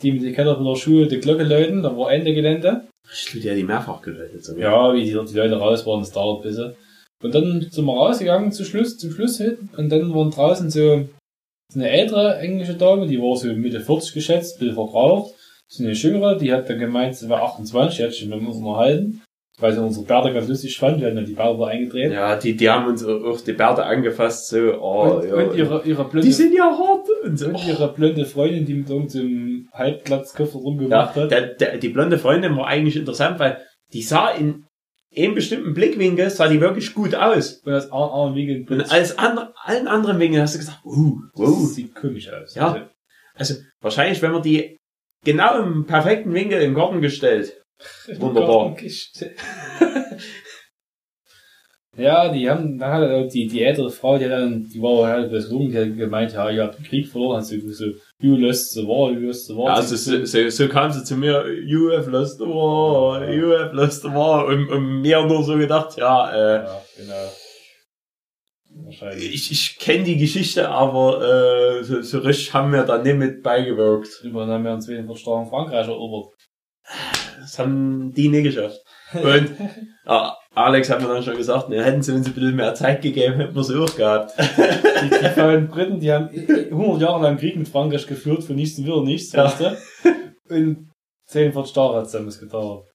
die 0.01 0.11
mit 0.11 0.23
den 0.23 0.34
Caterpillar 0.34 0.75
Schuhe 0.75 1.07
die 1.07 1.19
Glocke 1.19 1.43
läuten, 1.43 1.84
da 1.84 1.95
war 1.97 2.11
Ende 2.11 2.34
Gelände. 2.34 2.88
ich 3.39 3.43
ja 3.43 3.55
die 3.55 3.63
mehrfach 3.63 4.01
geläutet. 4.01 4.45
So. 4.45 4.57
Ja, 4.57 4.93
wie 4.93 5.03
die, 5.03 5.11
die 5.11 5.38
Leute 5.38 5.57
raus 5.57 5.86
waren, 5.86 5.99
das 5.99 6.11
dauert 6.11 6.41
ein 6.41 6.49
bisschen. 6.49 6.75
Und 7.23 7.34
dann 7.34 7.67
sind 7.69 7.86
wir 7.86 7.93
rausgegangen 7.93 8.51
zum 8.51 8.65
Schluss, 8.65 8.97
zum 8.97 9.11
Schluss 9.11 9.38
hin. 9.38 9.69
Und 9.75 9.89
dann 9.89 10.13
waren 10.13 10.32
draußen 10.32 10.69
so, 10.69 11.07
so 11.71 11.80
eine 11.80 11.89
ältere 11.89 12.38
englische 12.38 12.75
Dame, 12.75 13.07
die 13.07 13.19
war 13.19 13.36
so 13.36 13.47
Mitte 13.47 13.82
40 13.82 14.13
geschätzt, 14.13 14.55
ein 14.55 14.59
bisschen 14.59 14.75
verbraucht. 14.75 15.34
So 15.67 15.84
eine 15.84 15.93
jüngere, 15.93 16.38
die 16.38 16.53
hat 16.53 16.69
dann 16.69 16.80
gemeint, 16.80 17.15
sie 17.15 17.28
war 17.28 17.41
28, 17.41 17.97
die 17.97 18.03
hat 18.03 18.13
sich 18.13 18.28
mit 18.28 18.39
uns 18.39 18.57
unterhalten. 18.57 19.21
Weil 19.60 19.74
sie 19.74 19.82
unsere 19.82 20.05
Bärte 20.05 20.34
ganz 20.34 20.47
lustig 20.47 20.78
fand, 20.78 20.99
wir 20.99 21.08
hatten 21.08 21.16
dann 21.16 21.26
die 21.26 21.34
Bärte 21.34 21.66
eingedreht. 21.66 22.12
Ja, 22.12 22.36
die, 22.36 22.55
die 22.55 22.70
haben 22.70 22.88
uns 22.88 23.03
auch 23.03 23.41
die 23.41 23.53
Bärte 23.53 23.84
angefasst, 23.84 24.49
so, 24.49 24.80
oh, 24.80 25.16
und, 25.16 25.28
ja. 25.28 25.34
und 25.36 25.55
ihre, 25.55 25.84
ihre 25.84 26.03
blonde, 26.03 26.28
die 26.28 26.34
sind 26.34 26.53
ja 26.53 26.66
hart. 26.66 27.08
Und 27.24 27.38
so, 27.38 27.47
und 27.47 27.68
ihre 27.68 27.91
blonde 27.91 28.26
Freundin, 28.26 28.66
die 28.66 28.76
mit 28.76 28.89
irgendeinem 28.89 29.68
Halbglatzkoffer 29.74 30.60
ja, 30.60 30.64
rumgemacht 30.64 31.16
hat. 31.16 31.32
der, 31.32 31.55
der, 31.55 31.78
die 31.78 31.89
blonde 31.89 32.20
Freundin 32.20 32.55
war 32.55 32.68
eigentlich 32.68 32.97
interessant, 32.97 33.39
weil 33.39 33.60
die 33.93 34.03
sah 34.03 34.30
in 34.30 34.66
einem 35.16 35.34
bestimmten 35.34 35.74
Blickwinkel, 35.74 36.30
sah 36.30 36.47
die 36.47 36.62
wirklich 36.62 36.93
gut 36.93 37.16
aus. 37.16 37.62
Und 37.66 37.72
das 37.72 37.91
Arm, 37.91 38.12
Arm 38.12 38.36
Wegen 38.36 38.68
Und 38.68 38.91
als 38.91 39.18
andere, 39.18 39.53
allen 39.64 39.88
anderen 39.88 40.20
Winkeln 40.20 40.43
hast 40.43 40.53
du 40.53 40.60
gesagt, 40.60 40.82
uh, 40.86 41.18
wow. 41.34 41.68
sieht 41.68 41.95
komisch 41.95 42.32
aus. 42.32 42.53
Ja. 42.53 42.74
Also, 42.74 42.86
Also 43.34 43.53
wahrscheinlich, 43.82 44.22
wenn 44.22 44.32
man 44.32 44.43
die 44.43 44.78
genau 45.24 45.62
im 45.62 45.86
perfekten 45.86 46.34
Winkel 46.34 46.62
in 46.62 46.72
den 46.72 46.76
Garten 46.76 47.01
gestellt. 47.01 47.62
Wunderbar. 48.19 48.75
Ja, 51.97 52.32
die 52.32 52.47
haben, 52.47 52.78
da 52.78 52.91
hat 52.91 53.34
die, 53.34 53.47
die 53.47 53.63
ältere 53.63 53.89
Frau, 53.89 54.19
die 54.19 54.25
hat 54.25 54.34
dann, 54.34 54.69
die 54.69 54.80
war 54.80 55.07
halt 55.07 55.34
das 55.34 55.49
Jungen, 55.49 55.71
die 55.71 55.78
hat 55.80 55.97
gemeint, 55.97 56.32
ja, 56.32 56.47
ihr 56.51 56.63
habt 56.63 56.78
den 56.78 56.86
Krieg 56.86 57.07
verloren, 57.07 57.38
hast 57.39 57.51
du 57.51 57.73
so, 57.73 57.86
you 58.19 58.36
lost 58.36 58.71
the 58.73 58.84
war, 58.84 59.11
you 59.11 59.19
lost 59.21 59.47
the 59.47 59.55
war. 59.55 59.69
Ja, 59.69 59.73
also 59.73 59.95
so, 59.95 60.23
so, 60.23 60.47
so 60.49 60.67
kam 60.67 60.91
sie 60.91 61.03
zu 61.03 61.15
mir, 61.15 61.43
you 61.65 61.91
have 61.91 62.07
lost 62.07 62.38
the 62.38 62.45
war, 62.45 63.28
you 63.34 63.51
have 63.57 63.75
lost 63.75 64.03
the 64.03 64.09
war. 64.09 64.45
Und, 64.45 64.69
und 64.69 65.01
mir 65.01 65.25
nur 65.25 65.43
so 65.43 65.57
gedacht, 65.57 65.97
ja, 65.97 66.32
äh, 66.32 66.65
ja, 66.65 66.82
genau. 66.97 67.32
Wahrscheinlich. 68.84 69.34
ich, 69.34 69.51
ich 69.51 69.80
kenne 69.80 70.03
die 70.03 70.17
Geschichte, 70.17 70.69
aber 70.69 71.80
äh, 71.80 71.84
so, 71.84 72.03
so 72.03 72.19
richtig 72.19 72.53
haben 72.53 72.71
wir 72.73 72.84
da 72.84 72.99
nicht 72.99 73.17
mit 73.17 73.41
beigewirkt. 73.41 74.21
Überall 74.23 74.47
haben 74.49 74.65
wir 74.65 74.73
uns 74.73 74.88
wegen 74.88 75.15
starken 75.15 75.49
Frankreich 75.49 75.88
erobert. 75.88 76.36
Das 77.48 77.60
haben 77.60 78.12
die 78.14 78.28
nicht 78.28 78.43
geschafft. 78.43 78.82
Und 79.14 79.52
ja, 80.06 80.36
Alex 80.54 80.89
hat 80.89 81.02
mir 81.02 81.08
dann 81.08 81.24
schon 81.24 81.38
gesagt, 81.38 81.70
ne, 81.70 81.82
hätten 81.84 82.02
sie 82.02 82.12
uns 82.12 82.28
ein 82.28 82.34
bisschen 82.34 82.56
mehr 82.58 82.74
Zeit 82.74 83.02
gegeben, 83.02 83.36
hätten 83.36 83.56
wir 83.56 83.64
sie 83.64 83.80
auch 83.82 83.95
gehabt. 83.95 84.34
Die, 84.39 85.10
die 85.10 85.30
faulen 85.30 85.68
Briten, 85.68 86.00
die 86.00 86.12
haben 86.12 86.28
100 86.30 87.02
Jahre 87.02 87.22
lang 87.24 87.38
Krieg 87.38 87.56
mit 87.56 87.68
Frankreich 87.68 88.08
geführt, 88.08 88.43
für 88.43 88.54
nichts 88.54 88.80
und 88.80 88.86
wieder 88.86 89.04
nichts, 89.04 89.32
Ja. 89.32 89.45
weißt 89.45 89.60
du? 89.62 89.78
Und 90.50 90.89
10, 91.28 91.54
40 91.54 91.76
Jahre 91.76 91.98
hat 91.98 92.14
es 92.14 92.39
gedauert. 92.39 92.88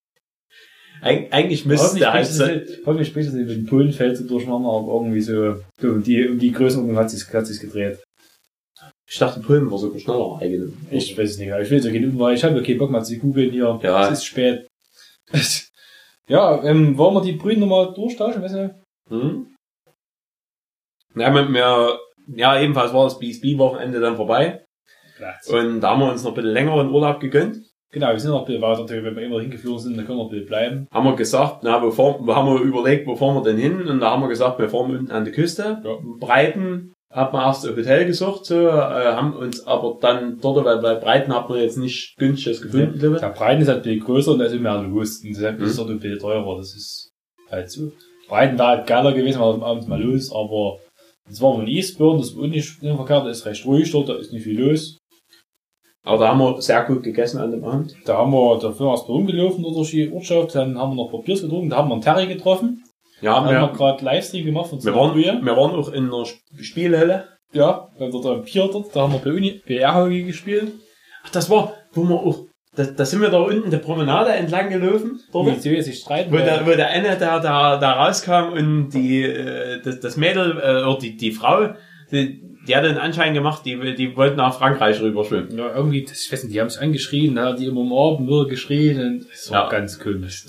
Eig 1.00 1.32
eigentlich 1.32 1.64
müsste 1.64 1.98
der 1.98 2.12
halt 2.12 2.26
so, 2.26 2.44
Hoffentlich 2.84 3.08
später 3.08 3.30
sind 3.30 3.46
wir 3.48 3.54
den 3.54 3.66
Polenfeld 3.66 4.16
so 4.16 4.26
durcheinander, 4.26 4.68
aber 4.68 4.92
irgendwie 4.94 5.20
so, 5.20 5.56
so 5.80 5.88
um 5.88 6.02
die, 6.02 6.28
um 6.28 6.38
die 6.38 6.52
Größenordnung 6.52 6.98
hat 6.98 7.10
sich, 7.10 7.32
hat 7.32 7.46
sich 7.46 7.60
gedreht. 7.60 7.98
Ich 9.12 9.18
dachte, 9.18 9.40
Polen 9.40 9.70
war 9.70 9.76
sogar 9.76 10.00
schneller 10.00 10.38
eigentlich. 10.40 10.72
Ich 10.90 11.18
weiß 11.18 11.32
es 11.32 11.38
nicht, 11.38 11.52
ich 11.52 11.70
will 11.70 11.82
so 11.82 11.90
gehen, 11.90 12.18
weil 12.18 12.34
ich 12.34 12.42
habe 12.42 12.56
ja 12.56 12.62
keinen 12.62 12.78
Bock 12.78 12.90
mehr 12.90 13.02
zu 13.02 13.18
googeln 13.18 13.50
hier. 13.50 13.78
Ja. 13.82 14.06
Es 14.06 14.20
ist 14.20 14.24
spät. 14.24 14.66
ja, 16.28 16.64
ähm, 16.64 16.96
wollen 16.96 17.14
wir 17.16 17.20
die 17.20 17.32
Brühen 17.32 17.60
nochmal 17.60 17.92
durchtauschen, 17.92 18.40
weißt 18.40 18.54
du? 18.54 18.74
Hm? 19.10 19.54
Ja, 21.14 21.30
mit 21.30 21.50
mir, 21.50 21.98
ja, 22.34 22.58
ebenfalls 22.58 22.94
war 22.94 23.04
das 23.04 23.18
BSB-Wochenende 23.18 24.00
dann 24.00 24.16
vorbei. 24.16 24.64
Und 25.48 25.82
da 25.82 25.90
haben 25.90 26.00
wir 26.00 26.10
uns 26.10 26.24
noch 26.24 26.30
ein 26.30 26.36
bisschen 26.36 26.50
längeren 26.50 26.90
Urlaub 26.90 27.20
gegönnt. 27.20 27.58
Genau, 27.92 28.08
wir 28.08 28.18
sind 28.18 28.30
noch 28.30 28.40
ein 28.40 28.46
bisschen 28.46 28.62
weiter, 28.62 28.88
wenn 28.88 29.14
wir 29.14 29.22
immer 29.24 29.40
hingeflogen 29.42 29.78
sind, 29.78 29.96
dann 29.98 30.06
können 30.06 30.20
wir 30.20 30.24
ein 30.24 30.30
bisschen 30.30 30.46
bleiben. 30.46 30.88
Haben 30.90 31.04
wir 31.04 31.16
gesagt, 31.16 31.58
na, 31.64 31.82
wo 31.82 31.90
fahren, 31.90 32.26
haben 32.34 32.48
wir 32.48 32.62
überlegt, 32.62 33.06
wo 33.06 33.14
fahren 33.14 33.34
wir 33.34 33.42
denn 33.42 33.58
hin? 33.58 33.86
Und 33.86 34.00
da 34.00 34.12
haben 34.12 34.22
wir 34.22 34.28
gesagt, 34.30 34.58
wir 34.58 34.70
fahren 34.70 34.96
unten 34.96 35.10
an 35.10 35.26
die 35.26 35.32
Küste. 35.32 35.82
Ja. 35.84 35.98
Breiten 36.18 36.94
hat 37.12 37.32
man 37.32 37.42
erst 37.46 37.66
ein 37.66 37.76
Hotel 37.76 38.06
gesucht, 38.06 38.46
so, 38.46 38.54
äh, 38.68 38.70
haben 38.70 39.34
uns 39.34 39.66
aber 39.66 39.98
dann 40.00 40.38
dort, 40.40 40.64
weil 40.64 40.78
bei 40.80 40.94
Breiten 40.94 41.34
hat 41.34 41.48
man 41.48 41.58
jetzt 41.60 41.76
nicht 41.78 42.16
günstiges 42.18 42.62
gefunden, 42.62 42.98
glaube 42.98 43.16
ich. 43.16 43.20
Der 43.20 43.28
Breiten 43.28 43.62
ist 43.62 43.68
halt 43.68 43.82
bisschen 43.82 44.00
größer 44.00 44.32
und 44.32 44.38
da 44.38 44.46
ist 44.46 44.52
immer 44.54 44.80
mehr 44.80 44.88
los. 44.88 45.22
Und 45.22 45.30
deshalb 45.36 45.58
Mhm. 45.58 45.64
ist 45.64 45.72
es 45.72 45.78
auch 45.78 45.88
ein 45.88 46.00
bisschen 46.00 46.18
teurer. 46.18 46.56
Das 46.56 46.74
ist 46.74 47.10
halt 47.50 47.70
so. 47.70 47.92
Breiten 48.28 48.58
wäre 48.58 48.68
halt 48.68 48.86
geiler 48.86 49.12
gewesen, 49.12 49.40
weil 49.40 49.58
wir 49.58 49.66
abends 49.66 49.86
mal 49.86 50.02
los, 50.02 50.32
aber 50.32 50.78
Das 51.28 51.40
war 51.40 51.54
von 51.54 51.68
Eastburn, 51.68 52.18
das 52.18 52.30
ist 52.30 52.36
nicht 52.36 52.68
verkehrt, 52.80 53.24
da 53.26 53.30
ist 53.30 53.46
recht 53.46 53.64
ruhig 53.64 53.90
dort, 53.92 54.08
da 54.08 54.14
ist 54.16 54.32
nicht 54.32 54.42
viel 54.42 54.60
los. 54.60 54.98
Aber 56.04 56.18
da 56.18 56.28
haben 56.30 56.38
wir 56.40 56.60
sehr 56.60 56.82
gut 56.84 57.04
gegessen 57.04 57.38
an 57.38 57.52
dem 57.52 57.62
Abend. 57.64 57.94
Da 58.06 58.16
haben 58.18 58.32
wir 58.32 58.58
dafür 58.58 58.88
erstmal 58.90 59.18
rumgelaufen 59.18 59.62
durch 59.62 59.90
die 59.92 60.10
Ortschaft, 60.12 60.54
dann 60.56 60.76
haben 60.76 60.96
wir 60.96 61.04
noch 61.04 61.12
Papiers 61.12 61.42
getrunken, 61.42 61.70
da 61.70 61.76
haben 61.76 61.88
wir 61.88 61.92
einen 61.94 62.02
Terry 62.02 62.26
getroffen. 62.26 62.82
Ja, 63.22 63.32
Da 63.34 63.36
haben 63.36 63.46
wir 63.50 63.60
wir, 63.60 63.68
gerade 63.72 64.04
Livestream 64.04 64.44
gemacht 64.44 64.68
von 64.70 64.84
wir, 64.84 64.94
waren, 64.94 65.16
wir 65.16 65.56
waren 65.56 65.70
auch 65.74 65.92
in 65.92 66.10
der 66.10 66.22
Sp- 66.28 66.42
Spielhalle. 66.60 67.28
Ja, 67.54 67.88
weil 67.98 68.10
dort 68.10 68.26
am 68.26 68.42
Pier 68.44 68.68
dort, 68.72 68.94
da 68.96 69.02
haben 69.02 69.12
wir 69.12 69.18
bei 69.20 69.30
Uni, 69.30 69.60
PR-Hockey 69.66 70.22
gespielt. 70.24 70.72
Ach, 71.24 71.30
das 71.30 71.48
war, 71.50 71.74
wo 71.92 72.04
wir 72.04 72.14
auch, 72.16 72.46
da, 72.74 72.84
da 72.84 73.04
sind 73.04 73.20
wir 73.20 73.28
da 73.28 73.38
unten 73.40 73.70
der 73.70 73.78
Promenade 73.78 74.30
entlang 74.32 74.70
gelaufen. 74.70 75.20
Wo 75.32 75.44
Dort. 75.44 75.62
die 75.62 75.82
sich 75.82 75.98
streiten. 75.98 76.32
Wo 76.32 76.38
der, 76.38 76.64
wo 76.66 76.70
der 76.70 76.88
eine 76.88 77.16
da, 77.18 77.38
da, 77.40 77.76
da 77.76 77.92
rauskam 78.04 78.54
und 78.54 78.88
die, 78.90 79.22
äh, 79.22 79.82
das, 79.82 80.00
das 80.00 80.16
Mädel, 80.16 80.52
äh, 80.62 80.82
oder 80.82 80.98
die, 80.98 81.16
die 81.18 81.30
Frau, 81.32 81.74
die, 82.10 82.40
die 82.66 82.74
hat 82.76 82.84
den 82.84 82.96
Anschein 82.96 83.34
gemacht, 83.34 83.66
die, 83.66 83.94
die 83.96 84.16
wollten 84.16 84.36
nach 84.36 84.56
Frankreich 84.56 85.00
rüberschwimmen. 85.02 85.58
Ja, 85.58 85.74
irgendwie, 85.74 86.04
das, 86.04 86.24
ich 86.24 86.32
weiß 86.32 86.44
nicht, 86.44 86.54
die 86.54 86.60
haben 86.60 86.70
sich 86.70 86.80
angeschrien, 86.80 87.34
da 87.34 87.48
hat 87.50 87.58
die 87.58 87.66
immer 87.66 87.82
am 87.82 87.92
Abend 87.92 88.26
nur 88.26 88.48
geschrien 88.48 88.98
und 88.98 89.26
es 89.30 89.50
war 89.50 89.64
Ja. 89.64 89.68
ganz 89.68 89.98
komisch. 90.00 90.44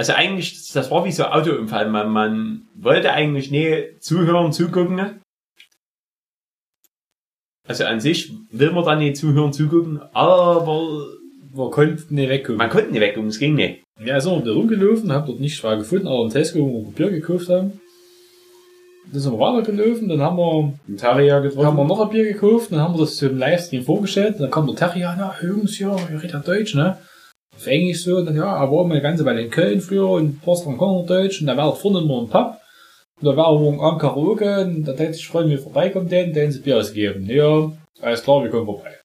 Also 0.00 0.14
eigentlich, 0.14 0.72
das 0.72 0.90
war 0.90 1.04
wie 1.04 1.12
so 1.12 1.24
ein 1.26 1.32
Autounfall. 1.32 1.90
Man, 1.90 2.08
man 2.08 2.62
wollte 2.74 3.12
eigentlich 3.12 3.50
nie 3.50 3.84
zuhören, 3.98 4.50
zugucken. 4.50 5.20
Also 7.68 7.84
an 7.84 8.00
sich 8.00 8.32
will 8.50 8.70
man 8.72 8.82
da 8.86 8.96
nicht 8.96 9.18
zuhören, 9.18 9.52
zugucken, 9.52 10.00
aber 10.14 10.66
Wir 11.52 11.70
konnten 11.70 12.14
nicht 12.14 12.30
weggucken. 12.30 12.56
man 12.56 12.70
konnte 12.70 12.92
nicht 12.92 13.00
weggucken, 13.02 13.28
es 13.28 13.38
ging 13.38 13.56
nicht. 13.56 13.82
Ja, 14.02 14.18
sind 14.18 14.32
wir 14.32 14.40
wieder 14.42 14.52
rumgelaufen, 14.54 15.12
hab 15.12 15.26
dort 15.26 15.38
nicht 15.38 15.56
schwer 15.58 15.76
gefunden, 15.76 16.06
aber 16.06 16.22
im 16.22 16.30
Tesco, 16.30 16.60
wo 16.60 16.78
wir 16.78 16.84
Papier 16.86 17.10
gekauft 17.10 17.50
haben. 17.50 17.78
Dann 19.12 19.20
sind 19.20 19.32
wir 19.34 19.38
weitergelaufen, 19.38 20.08
dann 20.08 20.22
haben 20.22 20.38
wir, 20.38 20.72
Ein 20.88 20.96
Terrier 20.96 21.34
haben 21.34 21.42
wir 21.44 21.50
getroffen. 21.50 21.86
noch 21.86 22.00
ein 22.00 22.08
Bier 22.08 22.24
gekauft, 22.32 22.72
dann 22.72 22.80
haben 22.80 22.94
wir 22.94 23.00
das 23.00 23.20
im 23.20 23.36
Livestream 23.36 23.82
vorgestellt, 23.82 24.36
dann 24.38 24.50
kam 24.50 24.66
der 24.66 24.76
Terry, 24.76 25.00
ja, 25.00 25.14
na, 25.18 25.34
Jungs, 25.46 25.78
ja, 25.78 25.94
ihr 26.10 26.22
redet 26.22 26.32
ja 26.32 26.38
Deutsch, 26.38 26.74
ne? 26.74 26.96
Auf 27.60 27.66
Englisch 27.66 28.04
so, 28.04 28.16
und 28.16 28.24
dann, 28.24 28.36
ja, 28.36 28.56
er 28.56 28.72
war 28.72 28.84
mal 28.84 28.94
eine 28.94 29.02
ganze 29.02 29.22
Weile 29.26 29.42
in 29.42 29.50
Köln 29.50 29.82
früher 29.82 30.08
und 30.08 30.40
Potsdam 30.40 30.78
kann 30.78 30.96
er 30.96 31.04
Deutsch, 31.04 31.42
und 31.42 31.46
da 31.46 31.58
war 31.58 31.68
er 31.68 31.76
vorne 31.76 31.98
immer 31.98 32.22
ein 32.22 32.28
Pub, 32.30 32.56
und 33.20 33.26
da 33.26 33.36
war 33.36 33.52
er 33.52 33.58
morgen 33.58 33.80
am 33.80 33.98
Karaoke, 33.98 34.64
und 34.64 34.84
da 34.84 34.92
dachte 34.92 35.10
ich, 35.10 35.28
Freunde, 35.28 35.50
wir 35.50 35.58
vorbeikommen, 35.58 36.08
den, 36.08 36.32
den 36.32 36.50
sie 36.50 36.60
Bier 36.60 36.78
ausgeben. 36.78 37.26
Ja, 37.26 37.70
alles 38.00 38.22
klar, 38.22 38.42
wir 38.42 38.48
kommen 38.48 38.64
vorbei. 38.64 38.98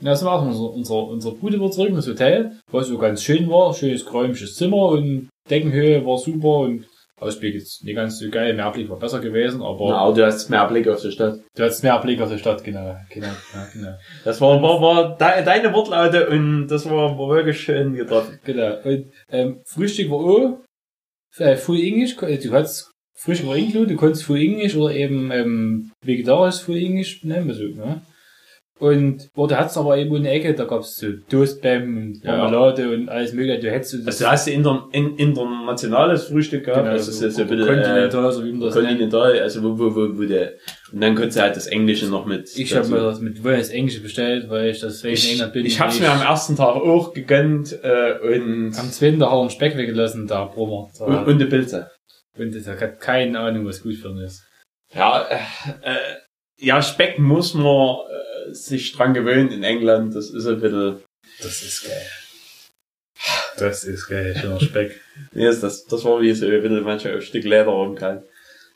Und 0.00 0.06
da 0.06 0.16
sind 0.16 0.26
wir 0.26 0.32
auch 0.32 0.42
in 0.42 0.48
unser, 0.48 0.72
unser, 0.72 1.06
unser 1.06 1.30
Bude 1.30 1.60
wieder 1.60 1.70
zurück 1.70 1.90
ins 1.90 2.08
Hotel, 2.08 2.50
was 2.72 2.88
so 2.88 2.98
ganz 2.98 3.22
schön 3.22 3.48
war, 3.48 3.72
schönes 3.72 4.04
geräumisches 4.04 4.56
Zimmer 4.56 4.88
und 4.88 5.28
Deckenhöhe 5.48 6.04
war 6.04 6.18
super 6.18 6.58
und 6.58 6.84
Ausblick 7.20 7.54
ist 7.54 7.84
nicht 7.84 7.96
ganz 7.96 8.18
so 8.18 8.30
geil, 8.30 8.54
Mehrblick 8.54 8.88
war 8.88 8.98
besser 8.98 9.20
gewesen, 9.20 9.62
aber 9.62 9.88
Na, 9.88 9.98
aber 9.98 10.14
du 10.14 10.24
hast 10.24 10.48
mehr 10.50 10.66
Blick 10.66 10.86
auf 10.88 11.00
die 11.00 11.10
Stadt. 11.10 11.40
du 11.54 11.62
hattest 11.62 11.82
mehr 11.82 11.98
Blick 11.98 12.20
auf 12.20 12.30
die 12.30 12.38
Stadt, 12.38 12.62
genau, 12.62 12.96
genau, 13.10 13.26
ja, 13.26 13.68
genau. 13.72 13.96
Das 14.24 14.40
war, 14.40 14.62
war, 14.62 14.80
war 14.80 15.16
de, 15.16 15.44
deine 15.44 15.72
Wortlaute 15.72 16.28
und 16.28 16.68
das 16.68 16.88
war, 16.88 17.18
war 17.18 17.28
wirklich 17.28 17.60
schön 17.60 17.94
getroffen. 17.94 18.38
genau. 18.44 18.78
Und, 18.84 19.12
ähm, 19.30 19.60
Frühstück 19.64 20.10
war 20.10 20.18
auch, 20.18 20.58
äh, 21.38 21.56
Full 21.56 21.80
English, 21.80 22.16
du 22.16 22.52
hattest 22.52 22.90
Frühstück 23.14 23.48
war 23.48 23.56
include, 23.56 23.88
du 23.88 23.96
konntest 23.96 24.24
Full 24.24 24.40
English 24.40 24.76
oder 24.76 24.94
eben, 24.94 25.30
ähm, 25.32 25.90
vegetarisch 26.02 26.60
Full 26.60 26.78
English 26.78 27.24
nehmen, 27.24 27.52
so, 27.52 27.64
ne? 27.64 28.02
Und, 28.80 29.28
da 29.34 29.56
hat's 29.58 29.76
aber 29.76 29.98
eben 29.98 30.14
eine 30.14 30.30
Ecke, 30.30 30.54
da 30.54 30.64
gab's 30.64 30.96
so 30.96 31.08
Toastbäm 31.28 31.96
und 31.96 32.24
Ja. 32.24 32.36
Marmelade 32.36 32.94
und 32.94 33.08
alles 33.08 33.32
mögliche, 33.32 33.58
du 33.60 33.70
hättest 33.72 33.90
so 33.90 33.98
Also 34.06 34.24
du 34.24 34.30
hast 34.30 34.46
du 34.46 34.52
inter, 34.52 34.88
in, 34.92 35.16
internationales 35.16 36.24
Frühstück 36.28 36.64
gehabt, 36.64 36.84
Genau, 36.84 36.92
das 36.96 37.08
ist 37.08 37.20
jetzt 37.20 37.36
so 37.36 37.42
ein 37.42 37.48
bisschen, 37.48 37.68
äh, 37.68 37.74
Kontinental, 37.74 38.32
so 38.32 38.44
wie 38.44 38.52
man 38.52 38.60
das 38.60 38.74
nennt. 38.76 38.86
Kontinental, 38.88 39.38
also 39.40 39.62
wo, 39.64 39.78
wo, 39.78 39.96
wo, 39.96 40.18
wo 40.18 40.22
der, 40.24 40.52
und 40.92 41.00
dann 41.00 41.14
konntest 41.16 41.38
du 41.38 41.42
halt 41.42 41.56
das 41.56 41.66
Englische 41.66 42.06
noch 42.06 42.24
mit. 42.24 42.56
Ich 42.56 42.74
habe 42.76 42.88
mir 42.88 42.98
das 43.00 43.20
mit 43.20 43.42
Wellness 43.42 43.70
Englisch 43.70 44.00
bestellt, 44.00 44.48
weil 44.48 44.70
ich 44.70 44.80
das 44.80 45.02
wegen 45.02 45.14
ich, 45.14 45.32
England 45.32 45.52
bin. 45.52 45.66
ich 45.66 45.80
hab's 45.80 45.98
mir 45.98 46.10
am 46.10 46.22
ersten 46.22 46.54
Tag 46.54 46.76
auch 46.76 47.12
gegönnt, 47.12 47.72
äh, 47.82 48.14
und, 48.22 48.78
am 48.78 48.90
zweiten 48.92 49.18
Tag 49.18 49.32
einen 49.32 49.50
Speck 49.50 49.76
weggelassen, 49.76 50.26
da 50.28 50.44
Brummer. 50.44 50.88
und, 51.00 51.16
und 51.26 51.34
eine 51.34 51.46
Pilze. 51.46 51.90
Und 52.38 52.54
ich 52.54 52.66
hat 52.66 53.00
keine 53.00 53.40
Ahnung, 53.40 53.66
was 53.66 53.82
gut 53.82 53.96
für 53.96 54.10
ihn 54.10 54.18
ist. 54.18 54.44
Ja, 54.94 55.26
äh, 55.28 55.34
äh, 55.82 55.96
ja, 56.58 56.82
Speck 56.82 57.18
muss 57.18 57.54
man 57.54 57.96
äh, 58.48 58.54
sich 58.54 58.92
dran 58.92 59.14
gewöhnen 59.14 59.50
in 59.50 59.62
England, 59.62 60.14
das 60.14 60.30
ist 60.30 60.46
ein 60.46 60.60
bisschen, 60.60 61.02
Das 61.42 61.62
ist 61.62 61.84
geil. 61.84 62.06
Das 63.58 63.84
ist 63.84 64.06
geil, 64.08 64.36
schöner 64.40 64.60
Speck. 64.68 65.00
nee, 65.32 65.44
das, 65.44 65.84
das 65.86 66.04
war 66.04 66.20
wie 66.20 66.32
so 66.32 66.46
ein 66.46 66.62
bisschen 66.62 66.82
manchmal 66.84 67.14
ein 67.14 67.22
Stück 67.22 67.44
Leder 67.44 67.66
rumkalt. 67.66 68.22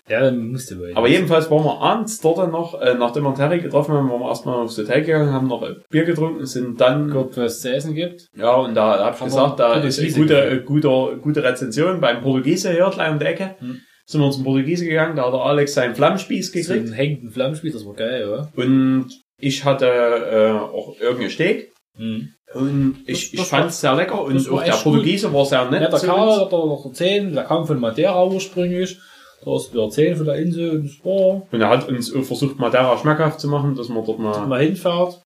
Ja, 0.09 0.21
dann 0.21 0.51
musste 0.51 0.79
wohl. 0.81 0.91
Aber 0.97 1.07
jedenfalls 1.07 1.49
waren 1.49 1.65
wir 1.65 1.81
abends 1.81 2.21
dort 2.21 2.51
noch, 2.51 2.81
äh, 2.81 2.95
nachdem 2.95 3.23
wir 3.23 3.35
Terry 3.37 3.61
getroffen 3.61 3.95
haben, 3.95 4.11
waren 4.11 4.19
wir 4.21 4.29
erstmal 4.29 4.57
aufs 4.57 4.77
Hotel 4.77 5.03
gegangen, 5.03 5.33
haben 5.33 5.47
noch 5.47 5.65
Bier 5.91 6.05
getrunken, 6.05 6.45
sind 6.45 6.81
dann, 6.81 7.09
Gott, 7.09 7.37
was 7.37 7.61
zu 7.61 7.73
essen 7.73 7.95
gibt. 7.95 8.27
ja, 8.37 8.53
und 8.53 8.75
da 8.75 8.99
hab 9.05 9.15
ich 9.15 9.25
gesagt, 9.25 9.61
da 9.61 9.75
ist 9.81 9.99
eine 9.99 10.09
Wiese 10.09 10.21
gute, 10.21 10.45
äh, 10.45 10.59
gute, 10.59 11.19
gute 11.23 11.45
Rezension 11.45 12.01
beim 12.01 12.21
Portugiese 12.21 12.73
hier 12.73 12.91
gleich 12.93 13.13
um 13.13 13.21
die 13.21 13.27
Ecke. 13.27 13.55
Hm. 13.61 13.81
Sind 14.13 14.21
wir 14.21 14.31
zum 14.31 14.45
Portugiese 14.45 14.85
gegangen, 14.85 15.17
da 15.17 15.25
hat 15.27 15.33
der 15.33 15.41
Alex 15.41 15.75
seinen 15.75 15.95
Flammspieß 15.95 16.47
So 16.47 16.53
gekriegt. 16.53 16.71
einen 16.87 16.93
hängenden 16.93 17.31
Flammspiel, 17.31 17.73
das 17.73 17.85
war 17.87 17.95
geil, 17.95 18.29
oder? 18.29 18.53
Und 18.57 19.09
ich 19.41 19.65
hatte 19.65 19.87
äh, 19.87 20.51
auch 20.53 20.95
irgendein 21.01 21.31
Steak. 21.31 21.73
Mhm. 21.99 22.29
Und 22.55 22.97
ich, 23.07 23.31
Das- 23.31 23.33
ich 23.33 23.39
das 23.41 23.49
fand 23.49 23.71
es 23.71 23.81
sehr 23.81 23.95
lecker. 23.95 24.23
Und 24.23 24.49
auch 24.51 24.63
der 24.63 24.73
Portugiese 24.73 25.33
war 25.33 25.45
sehr 25.47 25.71
nett. 25.71 25.83
Ja, 25.83 25.89
der 25.89 25.99
Karl 26.01 26.41
hat 26.41 26.53
noch 26.53 26.85
erzählt, 26.85 27.35
der 27.35 27.45
kam 27.45 27.67
von 27.67 27.81
Madeira 27.81 28.25
ursprünglich. 28.27 28.99
Da 29.45 29.57
ist 29.57 29.73
wieder 29.73 29.85
erzählt 29.85 30.17
von 30.19 30.27
der 30.27 30.37
Insel 30.37 30.71
und 30.71 30.85
das 30.85 31.05
war, 31.05 31.43
Und 31.51 31.61
er 31.61 31.69
hat 31.69 31.89
uns 31.89 32.15
auch 32.15 32.23
versucht, 32.23 32.59
Madeira 32.61 32.97
schmackhaft 32.99 33.41
zu 33.41 33.49
machen, 33.49 33.75
dass 33.75 33.89
man 33.89 34.05
dort 34.05 34.19
mal... 34.21 34.47
mal 34.47 34.63
hinfährt. 34.63 35.21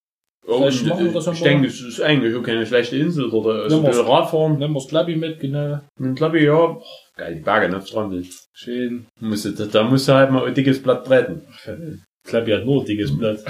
Oh, 0.49 0.59
vielleicht 0.59 0.87
machen 0.87 1.05
wir 1.05 1.11
äh, 1.11 1.14
das 1.14 1.26
ich 1.26 1.43
denke, 1.43 1.66
es 1.66 1.80
ist 1.80 2.01
eigentlich 2.01 2.34
auch 2.37 2.43
keine 2.43 2.64
schlechte 2.64 2.97
Insel. 2.97 3.28
Dort 3.30 3.66
äh, 3.66 3.68
so 3.68 3.76
ein 3.78 3.82
wir 3.82 3.91
bisschen 3.91 4.07
Radfahren. 4.07 4.59
Nehmen 4.59 4.74
wir 4.74 4.80
das 4.80 4.89
Klappi 4.89 5.16
mit, 5.16 5.41
genau. 5.41 5.80
Glaube 6.14 6.39
ich, 6.39 6.45
ja, 6.45 6.78
geil, 7.16 7.34
die 7.34 7.40
Berge, 7.40 7.68
ne, 7.68 7.84
Strand. 7.84 8.26
Schön. 8.52 9.06
Musst 9.20 9.44
du, 9.44 9.50
da, 9.52 9.82
musst 9.84 10.08
du 10.08 10.12
halt 10.12 10.30
mal 10.30 10.46
ein 10.46 10.54
dickes 10.54 10.82
Blatt 10.82 11.06
treten. 11.06 11.42
Klappi 12.24 12.52
hat 12.52 12.64
nur 12.64 12.82
ein 12.82 12.86
dickes 12.86 13.16
Blatt. 13.16 13.44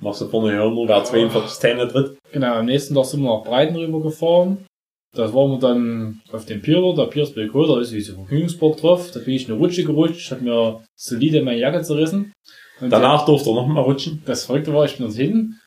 Machst 0.00 0.20
du 0.20 0.28
vorne 0.28 0.52
her 0.52 0.68
nur, 0.68 0.88
wer 0.88 1.04
42 1.04 1.58
Zähne 1.58 1.88
tritt. 1.88 2.18
Genau, 2.32 2.54
am 2.54 2.66
nächsten 2.66 2.94
Tag 2.94 3.06
sind 3.06 3.22
wir 3.22 3.34
nach 3.34 3.44
Breiten 3.44 3.76
rüber 3.76 4.02
gefahren. 4.02 4.66
Da 5.14 5.32
waren 5.32 5.52
wir 5.52 5.58
dann 5.58 6.20
auf 6.30 6.44
dem 6.44 6.60
Pier 6.60 6.82
der 6.94 7.06
Pier 7.06 7.22
ist 7.22 7.34
bei 7.34 7.48
da 7.48 7.80
ist 7.80 7.92
diese 7.92 8.14
Vergnügungsburg 8.14 8.76
drauf. 8.76 9.10
Da 9.12 9.20
bin 9.20 9.34
ich 9.34 9.48
eine 9.48 9.56
Rutsche 9.56 9.84
gerutscht, 9.84 10.30
hat 10.30 10.42
mir 10.42 10.84
solide 10.94 11.42
meine 11.42 11.58
Jacke 11.58 11.80
zerrissen. 11.82 12.32
Und 12.80 12.90
Danach 12.90 13.24
durfte 13.24 13.48
er 13.48 13.54
noch 13.54 13.66
mal 13.66 13.80
rutschen. 13.80 14.22
Das 14.26 14.44
Verrückte 14.44 14.74
war, 14.74 14.84
ich 14.84 14.98
bin 14.98 15.06
dort 15.06 15.16
hin, 15.16 15.58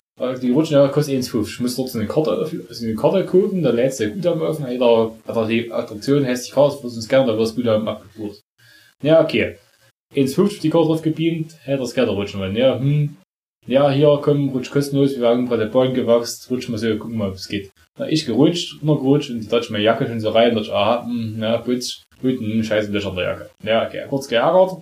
die 0.42 0.52
Rutschen 0.52 0.76
ja 0.76 0.88
kostet 0.88 1.16
1,50. 1.16 1.48
Ich 1.48 1.60
muss 1.60 1.76
so 1.76 1.88
eine 1.98 2.08
Karte, 2.08 2.32
öffnen- 2.32 2.68
also 2.68 2.86
eine 2.86 2.96
Karte 2.96 3.26
gucken, 3.26 3.64
da 3.64 3.70
lädst 3.72 4.00
du 4.00 4.06
ja 4.06 4.10
Guthaben 4.10 4.42
auf, 4.42 4.60
er 4.60 5.48
die 5.48 5.72
Attraktion, 5.72 6.26
heißt 6.26 6.48
die 6.48 6.52
Karte, 6.52 6.78
das 6.84 6.96
uns 6.96 7.08
gerne, 7.08 7.32
da 7.32 7.38
wirst 7.38 7.58
du 7.58 7.62
Guthaben 7.62 7.88
abgebucht. 7.88 8.42
Ja, 9.02 9.22
okay. 9.22 9.58
1,50 10.16 10.62
die 10.62 10.70
Karte 10.70 10.88
drauf 10.88 11.02
gebeamt, 11.02 11.56
hätte 11.64 11.80
das 11.80 11.94
gerne 11.94 12.12
rutschen 12.12 12.40
wollen. 12.40 12.56
Ja, 12.56 12.80
hm. 12.80 13.16
Ja, 13.68 13.92
hier, 13.92 14.20
komm, 14.22 14.50
rutsch 14.50 14.72
kostenlos, 14.72 15.20
wir 15.20 15.28
haben 15.28 15.48
gerade 15.48 15.66
den 15.66 15.72
Ballen 15.72 15.94
gewachst, 15.94 16.50
rutsch 16.50 16.70
mal 16.70 16.78
so, 16.78 16.98
gucken 16.98 17.18
mal, 17.18 17.30
ob 17.30 17.36
es 17.36 17.48
geht. 17.48 17.70
Na, 18.00 18.10
ich 18.10 18.26
gerutscht, 18.26 18.82
immer 18.82 18.96
gerutscht, 18.96 19.30
und 19.30 19.52
da 19.52 19.62
meine 19.70 19.84
Jacke 19.84 20.08
schon 20.08 20.20
so 20.20 20.30
rein, 20.30 20.56
da 20.56 20.62
ich, 20.62 20.72
aha, 20.72 21.04
hm, 21.06 21.36
na, 21.38 21.58
gut, 21.58 22.02
gut, 22.22 22.40
hm, 22.40 22.64
scheiße, 22.64 22.92
Löcher 22.92 23.10
in 23.10 23.16
der 23.18 23.26
Jacke. 23.26 23.50
Ja, 23.64 23.86
okay, 23.86 24.06
kurz 24.10 24.28
geärgert, 24.28 24.82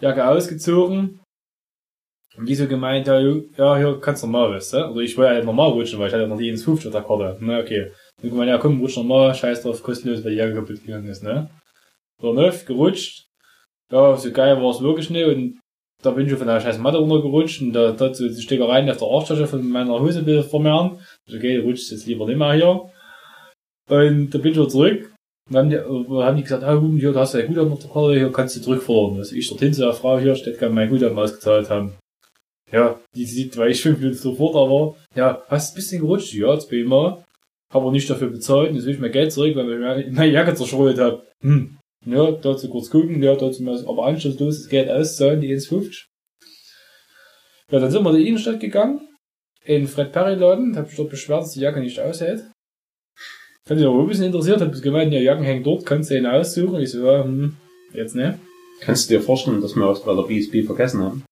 Jacke 0.00 0.28
ausgezogen, 0.28 1.20
und 2.36 2.48
die 2.48 2.54
so 2.54 2.66
gemeint, 2.66 3.06
ja, 3.06 3.20
ja, 3.20 3.76
hier 3.76 3.98
kannst 4.00 4.22
du 4.22 4.26
normal, 4.26 4.54
weißt 4.54 4.72
du? 4.72 4.88
Oder 4.88 5.00
ich 5.02 5.16
wollte 5.18 5.34
ja 5.34 5.44
normal 5.44 5.70
rutschen, 5.70 5.98
weil 5.98 6.08
ich 6.08 6.14
hatte 6.14 6.26
noch 6.26 6.38
die 6.38 6.48
ins 6.48 6.64
50 6.64 6.90
der 6.90 7.02
Karte. 7.02 7.36
Na, 7.40 7.58
okay. 7.58 7.90
Und 8.22 8.30
gemeint, 8.30 8.48
ja, 8.48 8.58
komm, 8.58 8.80
rutsch 8.80 8.96
normal, 8.96 9.34
scheiß 9.34 9.62
drauf, 9.62 9.82
kostenlos, 9.82 10.24
weil 10.24 10.32
die 10.32 10.38
Jacke 10.38 10.54
kaputt 10.54 10.84
gegangen 10.84 11.08
ist, 11.08 11.22
ne? 11.22 11.50
So, 12.20 12.32
ne, 12.32 12.52
gerutscht. 12.66 13.26
Ja, 13.90 14.16
so 14.16 14.30
geil 14.32 14.56
war 14.62 14.70
es 14.70 14.80
wirklich 14.80 15.10
nicht, 15.10 15.26
und 15.26 15.60
da 16.02 16.10
bin 16.12 16.26
ich 16.26 16.32
auf 16.32 16.40
einer 16.40 16.60
scheiß 16.60 16.78
Matte 16.78 16.98
runtergerutscht, 16.98 17.60
und 17.60 17.72
da, 17.74 17.92
da 17.92 18.14
so 18.14 18.26
die 18.26 18.40
Stickereien 18.40 18.88
auf 18.88 18.96
der 18.96 19.08
Arschtasche 19.08 19.46
von 19.46 19.68
meiner 19.68 20.00
Hose 20.00 20.22
vermehren. 20.44 20.98
Ich 21.26 21.32
so, 21.32 21.38
okay, 21.38 21.58
du 21.58 21.64
rutschst 21.64 21.90
jetzt 21.90 22.06
lieber 22.06 22.26
nicht 22.26 22.38
mehr 22.38 22.54
hier. 22.54 22.90
Und 23.88 24.30
da 24.30 24.38
bin 24.38 24.52
ich 24.52 24.56
wieder 24.56 24.68
zurück. 24.68 25.12
Und 25.48 25.54
dann 25.54 25.64
haben 25.64 25.70
die, 25.70 25.76
äh, 25.76 26.22
haben 26.22 26.36
die 26.36 26.42
gesagt, 26.44 26.62
ah, 26.64 26.76
gut, 26.76 26.98
hier, 26.98 27.12
du 27.12 27.18
hast 27.18 27.34
ja 27.34 27.44
Guthaben 27.44 27.72
auf 27.72 27.80
der 27.80 27.90
Karte, 27.90 28.14
hier 28.14 28.32
kannst 28.32 28.56
du 28.56 28.60
zurückfordern. 28.62 29.18
Also 29.18 29.34
ich 29.34 29.48
dorthin 29.48 29.74
zu 29.74 29.82
der 29.82 29.92
Frau, 29.92 30.18
hier 30.18 30.34
steht 30.34 30.58
gerade 30.58 30.72
mein 30.72 30.88
Guthaben 30.88 31.18
ausgezahlt 31.18 31.68
haben. 31.68 31.92
Ja, 32.72 32.98
die 33.14 33.26
sieht, 33.26 33.56
weil 33.56 33.70
ich 33.70 33.82
fünf 33.82 33.98
Minuten 33.98 34.16
sofort, 34.16 34.56
aber, 34.56 34.96
ja, 35.14 35.42
hast 35.48 35.72
ein 35.72 35.76
bisschen 35.76 36.00
gerutscht? 36.00 36.32
Ja, 36.34 36.58
zweimal. 36.58 37.24
Habe 37.70 37.84
aber 37.84 37.92
nicht 37.92 38.08
dafür 38.08 38.28
bezahlt, 38.28 38.74
jetzt 38.74 38.84
will 38.86 38.94
ich 38.94 39.00
mein 39.00 39.12
Geld 39.12 39.32
zurück, 39.32 39.54
weil 39.56 40.00
ich 40.00 40.12
meine- 40.12 40.32
Jacke 40.32 40.54
zerschrollt 40.54 40.98
habe. 40.98 41.26
Hm. 41.40 41.78
Ja, 42.04 42.32
dazu 42.32 42.68
kurz 42.68 42.90
gucken, 42.90 43.22
ja, 43.22 43.34
dazu 43.36 43.62
mal, 43.62 43.78
aber 43.86 44.06
anschlusslos 44.06 44.58
das 44.62 44.68
Geld 44.68 44.90
auszahlen, 44.90 45.40
die 45.40 45.48
1,50. 45.48 46.06
Ja, 47.70 47.78
dann 47.78 47.90
sind 47.90 48.02
wir 48.04 48.10
in 48.10 48.16
die 48.16 48.28
Innenstadt 48.28 48.60
gegangen, 48.60 49.08
in 49.64 49.86
Fred 49.86 50.12
Perry 50.12 50.34
Laden, 50.34 50.76
hab 50.76 50.86
mich 50.86 50.96
dort 50.96 51.10
beschwert, 51.10 51.42
dass 51.42 51.52
die 51.52 51.60
Jacke 51.60 51.80
nicht 51.80 52.00
aushält. 52.00 52.44
Fand 53.66 53.80
ich 53.80 53.86
aber 53.86 54.00
ein 54.00 54.08
bisschen 54.08 54.24
interessiert, 54.24 54.60
hab 54.60 54.72
gemeint, 54.82 55.12
ja, 55.12 55.20
Jacken 55.20 55.44
hängen 55.44 55.62
dort, 55.62 55.86
kannst 55.86 56.10
du 56.10 56.16
ihn 56.16 56.26
aussuchen. 56.26 56.80
Ich 56.80 56.90
so, 56.90 57.06
ja, 57.06 57.22
hm, 57.22 57.56
jetzt 57.94 58.16
ne. 58.16 58.38
Kannst 58.80 59.08
du 59.08 59.14
dir 59.14 59.22
vorstellen, 59.22 59.60
dass 59.60 59.76
wir 59.76 59.86
was 59.86 60.02
bei 60.02 60.14
der 60.14 60.22
BSB 60.22 60.66
vergessen 60.66 61.02
haben? 61.02 61.24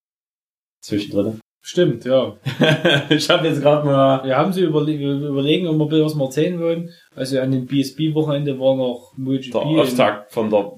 Zwischendrin. 0.81 1.39
Stimmt, 1.63 2.05
ja. 2.05 2.35
ich 3.09 3.29
habe 3.29 3.47
jetzt 3.47 3.61
gerade 3.61 3.85
mal. 3.85 4.23
Wir 4.25 4.35
haben 4.35 4.51
sie 4.51 4.61
überle 4.61 4.97
wir 4.97 5.27
überlegen, 5.27 5.67
ob 5.67 5.77
wir 5.77 5.83
ein 5.85 5.89
bisschen 5.89 6.05
was 6.05 6.15
wir 6.15 6.25
erzählen 6.25 6.59
wollen. 6.59 6.89
Also 7.15 7.39
an 7.39 7.51
dem 7.51 7.67
BSB-Wochenende 7.67 8.59
war 8.59 8.75
noch 8.75 9.13
MotoGP. 9.15 9.51
Der 9.51 9.61
Auftakt 9.61 10.33
von 10.33 10.49
der 10.49 10.71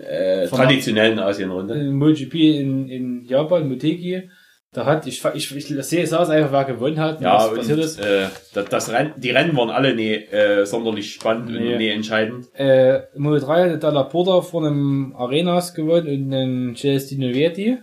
äh, 0.00 0.48
Von 0.48 0.58
traditionellen 0.58 1.20
Asienrunde. 1.20 1.76
MotoGP 1.92 2.34
in, 2.34 2.88
in 2.88 3.24
Japan, 3.24 3.68
Motegi. 3.68 4.28
Da 4.72 4.84
hat, 4.84 5.06
ich, 5.06 5.24
ich, 5.34 5.56
ich 5.56 5.66
sehe, 5.86 6.02
ich 6.02 6.10
saß 6.10 6.28
einfach, 6.28 6.52
wer 6.52 6.64
gewonnen 6.64 6.98
hat. 6.98 7.20
Ja, 7.20 7.36
was 7.36 7.48
und, 7.48 7.56
passiert 7.58 7.78
ist. 7.78 7.98
Äh, 7.98 8.26
das, 8.52 8.64
das 8.66 8.92
Rennen, 8.92 9.14
die 9.16 9.30
Rennen 9.30 9.56
waren 9.56 9.70
alle 9.70 9.94
nie 9.94 10.12
äh, 10.12 10.66
sonderlich 10.66 11.12
spannend 11.12 11.50
Nee. 11.50 11.72
und 11.72 11.78
nie 11.78 11.88
entscheidend. 11.88 12.46
Äh, 12.54 13.02
Moto 13.16 13.46
3 13.46 13.62
hatte 13.62 13.78
Dalla 13.78 14.02
Porta 14.02 14.42
vor 14.42 14.66
einem 14.66 15.14
Arenas 15.16 15.72
gewonnen 15.72 16.08
und 16.08 16.34
einen 16.34 16.76
Celestino 16.76 17.28
Vietti. 17.28 17.78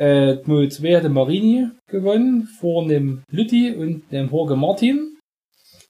Äh, 0.00 0.36
Moto 0.46 0.66
2 0.66 0.96
hatte 0.96 1.10
Marini 1.10 1.68
gewonnen 1.86 2.48
vor 2.58 2.84
einem 2.84 3.22
Lütti 3.30 3.74
und 3.74 4.02
einem 4.10 4.30
Jorge 4.30 4.56
Martin. 4.56 5.18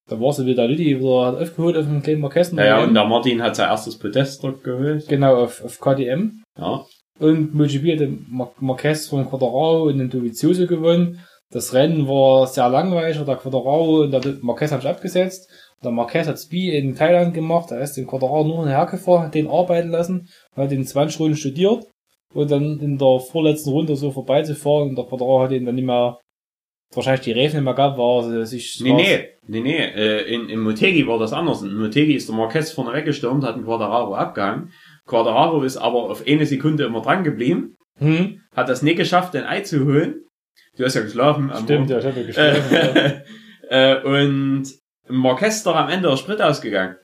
Da 0.09 0.21
war 0.21 0.33
sie 0.33 0.47
wieder 0.47 0.67
Lütti 0.67 0.99
wieder 0.99 1.27
hat 1.27 1.37
aufgeholt 1.37 1.77
auf 1.77 1.85
dem 1.85 2.03
kleinen 2.03 2.21
Marquessen. 2.21 2.59
Ja, 2.59 2.65
ja, 2.65 2.83
und 2.83 2.93
der 2.93 3.05
Martin 3.05 3.41
hat 3.41 3.55
sein 3.55 3.69
erstes 3.69 3.97
Podest 3.97 4.43
dort 4.43 4.65
geholt. 4.65 5.07
Genau, 5.07 5.45
auf, 5.45 5.65
auf 5.65 5.79
KTM. 5.79 6.43
Ja. 6.59 6.85
Und 7.21 7.55
MotoGP 7.55 7.93
hatte 7.93 8.13
Mar 8.29 8.53
Marquez 8.59 9.07
von 9.07 9.29
Quadraro 9.29 9.85
und 9.85 9.99
den 9.99 10.11
Dovizioso 10.11 10.67
gewonnen. 10.67 11.21
Das 11.53 11.73
Rennen 11.73 12.09
war 12.09 12.49
sehr 12.49 12.69
langweilig, 12.69 13.25
der 13.25 13.37
Quadraro 13.37 14.03
und 14.03 14.11
der 14.11 14.39
Marquez 14.41 14.73
hat 14.73 14.81
sich 14.81 14.91
abgesetzt. 14.91 15.49
Der 15.85 15.93
Marquez 15.93 16.27
hat 16.27 16.41
Speed 16.41 16.75
in 16.75 16.97
Thailand 16.97 17.33
gemacht, 17.33 17.71
er 17.71 17.81
ist 17.81 17.97
den 17.97 18.09
Quadraro 18.09 18.43
nur 18.43 18.69
hergefahren, 18.69 19.27
hat 19.27 19.35
den 19.37 19.49
arbeiten 19.49 19.91
lassen, 19.91 20.29
hat 20.57 20.73
den 20.73 20.85
20 20.85 21.21
Runden 21.21 21.37
studiert 21.37 21.85
und 22.35 22.51
dann 22.51 22.79
in 22.81 22.99
der 22.99 23.19
vorletzten 23.21 23.71
Runde 23.71 23.97
so 23.97 24.11
vorbeizufahren 24.11 24.91
und 24.91 24.97
der 24.97 25.05
Quadraro 25.05 25.43
hat 25.43 25.53
ihn 25.53 25.65
dann 25.67 25.75
nicht 25.75 25.85
mehr, 25.85 26.19
wahrscheinlich 26.95 27.23
die 27.23 27.33
Reifen 27.33 27.57
nicht 27.57 27.65
mehr 27.65 27.75
gehabt, 27.75 27.99
war 27.99 28.31
er 28.33 28.47
sich, 28.47 28.81
Nee, 28.83 28.93
nee, 28.93 29.29
nee, 29.47 29.61
nee. 29.61 29.77
Äh, 29.79 30.33
in, 30.35 30.49
in 30.49 30.61
Motegi 30.61 31.07
war 31.07 31.19
das 31.19 31.33
anders. 31.33 31.63
In 31.63 31.75
Motegi 31.77 32.15
ist 32.15 32.29
der 32.29 32.37
Marquez 32.37 32.71
vorne 32.73 32.93
weggestürmt, 32.93 33.45
hat 33.45 33.57
den 33.57 33.65
Quadraro 33.65 34.15
abgehangen. 34.15 34.73
Quadraro 35.07 35.63
ist 35.63 35.77
aber 35.77 36.11
auf 36.11 36.25
eine 36.27 36.47
Sekunde 36.47 36.85
immer 36.85 37.01
dran 37.03 37.25
geblieben, 37.25 37.77
Hm? 37.99 38.41
hat 38.57 38.69
das 38.69 38.83
nie 38.83 38.95
geschafft, 38.95 39.35
den 39.35 39.45
Ei 39.45 39.61
zu 39.61 39.85
holen. 39.85 40.23
Du 40.77 40.85
hast 40.85 40.95
ja 40.95 41.03
geschlafen. 41.03 41.51
am 41.51 41.65
Stimmt, 41.65 41.91
ja, 41.91 41.99
ich 41.99 42.07
hab 42.07 42.17
ja 42.17 42.23
geschlafen. 42.23 42.63
ja. 43.71 43.93
Äh, 43.95 44.03
und 44.03 44.65
Marquez 45.09 45.57
ist 45.57 45.67
doch 45.67 45.77
am 45.77 45.89
Ende 45.89 46.09
der 46.09 46.17
Sprit 46.17 46.41
ausgegangen. 46.41 46.97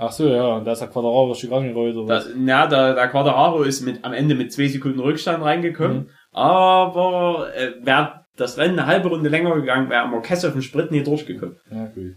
Ach 0.00 0.12
so, 0.12 0.28
ja, 0.28 0.56
und 0.56 0.64
da 0.64 0.72
ist 0.72 0.78
der 0.80 0.88
Quadraro 0.88 1.34
schon 1.34 1.52
rangerollt 1.52 1.96
oder 1.96 2.08
was? 2.14 2.24
Das, 2.26 2.34
na, 2.36 2.66
der, 2.68 2.94
der 2.94 3.08
Quadraro 3.08 3.62
ist 3.64 3.80
mit, 3.84 4.04
am 4.04 4.12
Ende 4.12 4.34
mit 4.36 4.52
zwei 4.52 4.68
Sekunden 4.68 5.00
Rückstand 5.00 5.42
reingekommen. 5.44 5.96
Mhm. 5.98 6.08
Aber 6.32 7.48
äh, 7.54 7.72
wäre 7.84 8.24
das 8.36 8.56
Rennen 8.58 8.78
eine 8.78 8.86
halbe 8.86 9.08
Runde 9.08 9.28
länger 9.28 9.54
gegangen, 9.56 9.90
wäre 9.90 10.06
Marquez 10.06 10.44
auf 10.44 10.52
dem 10.52 10.62
Sprit 10.62 10.90
nie 10.92 11.02
durchgekommen. 11.02 11.56
Ja, 11.70 11.86
gut. 11.86 12.14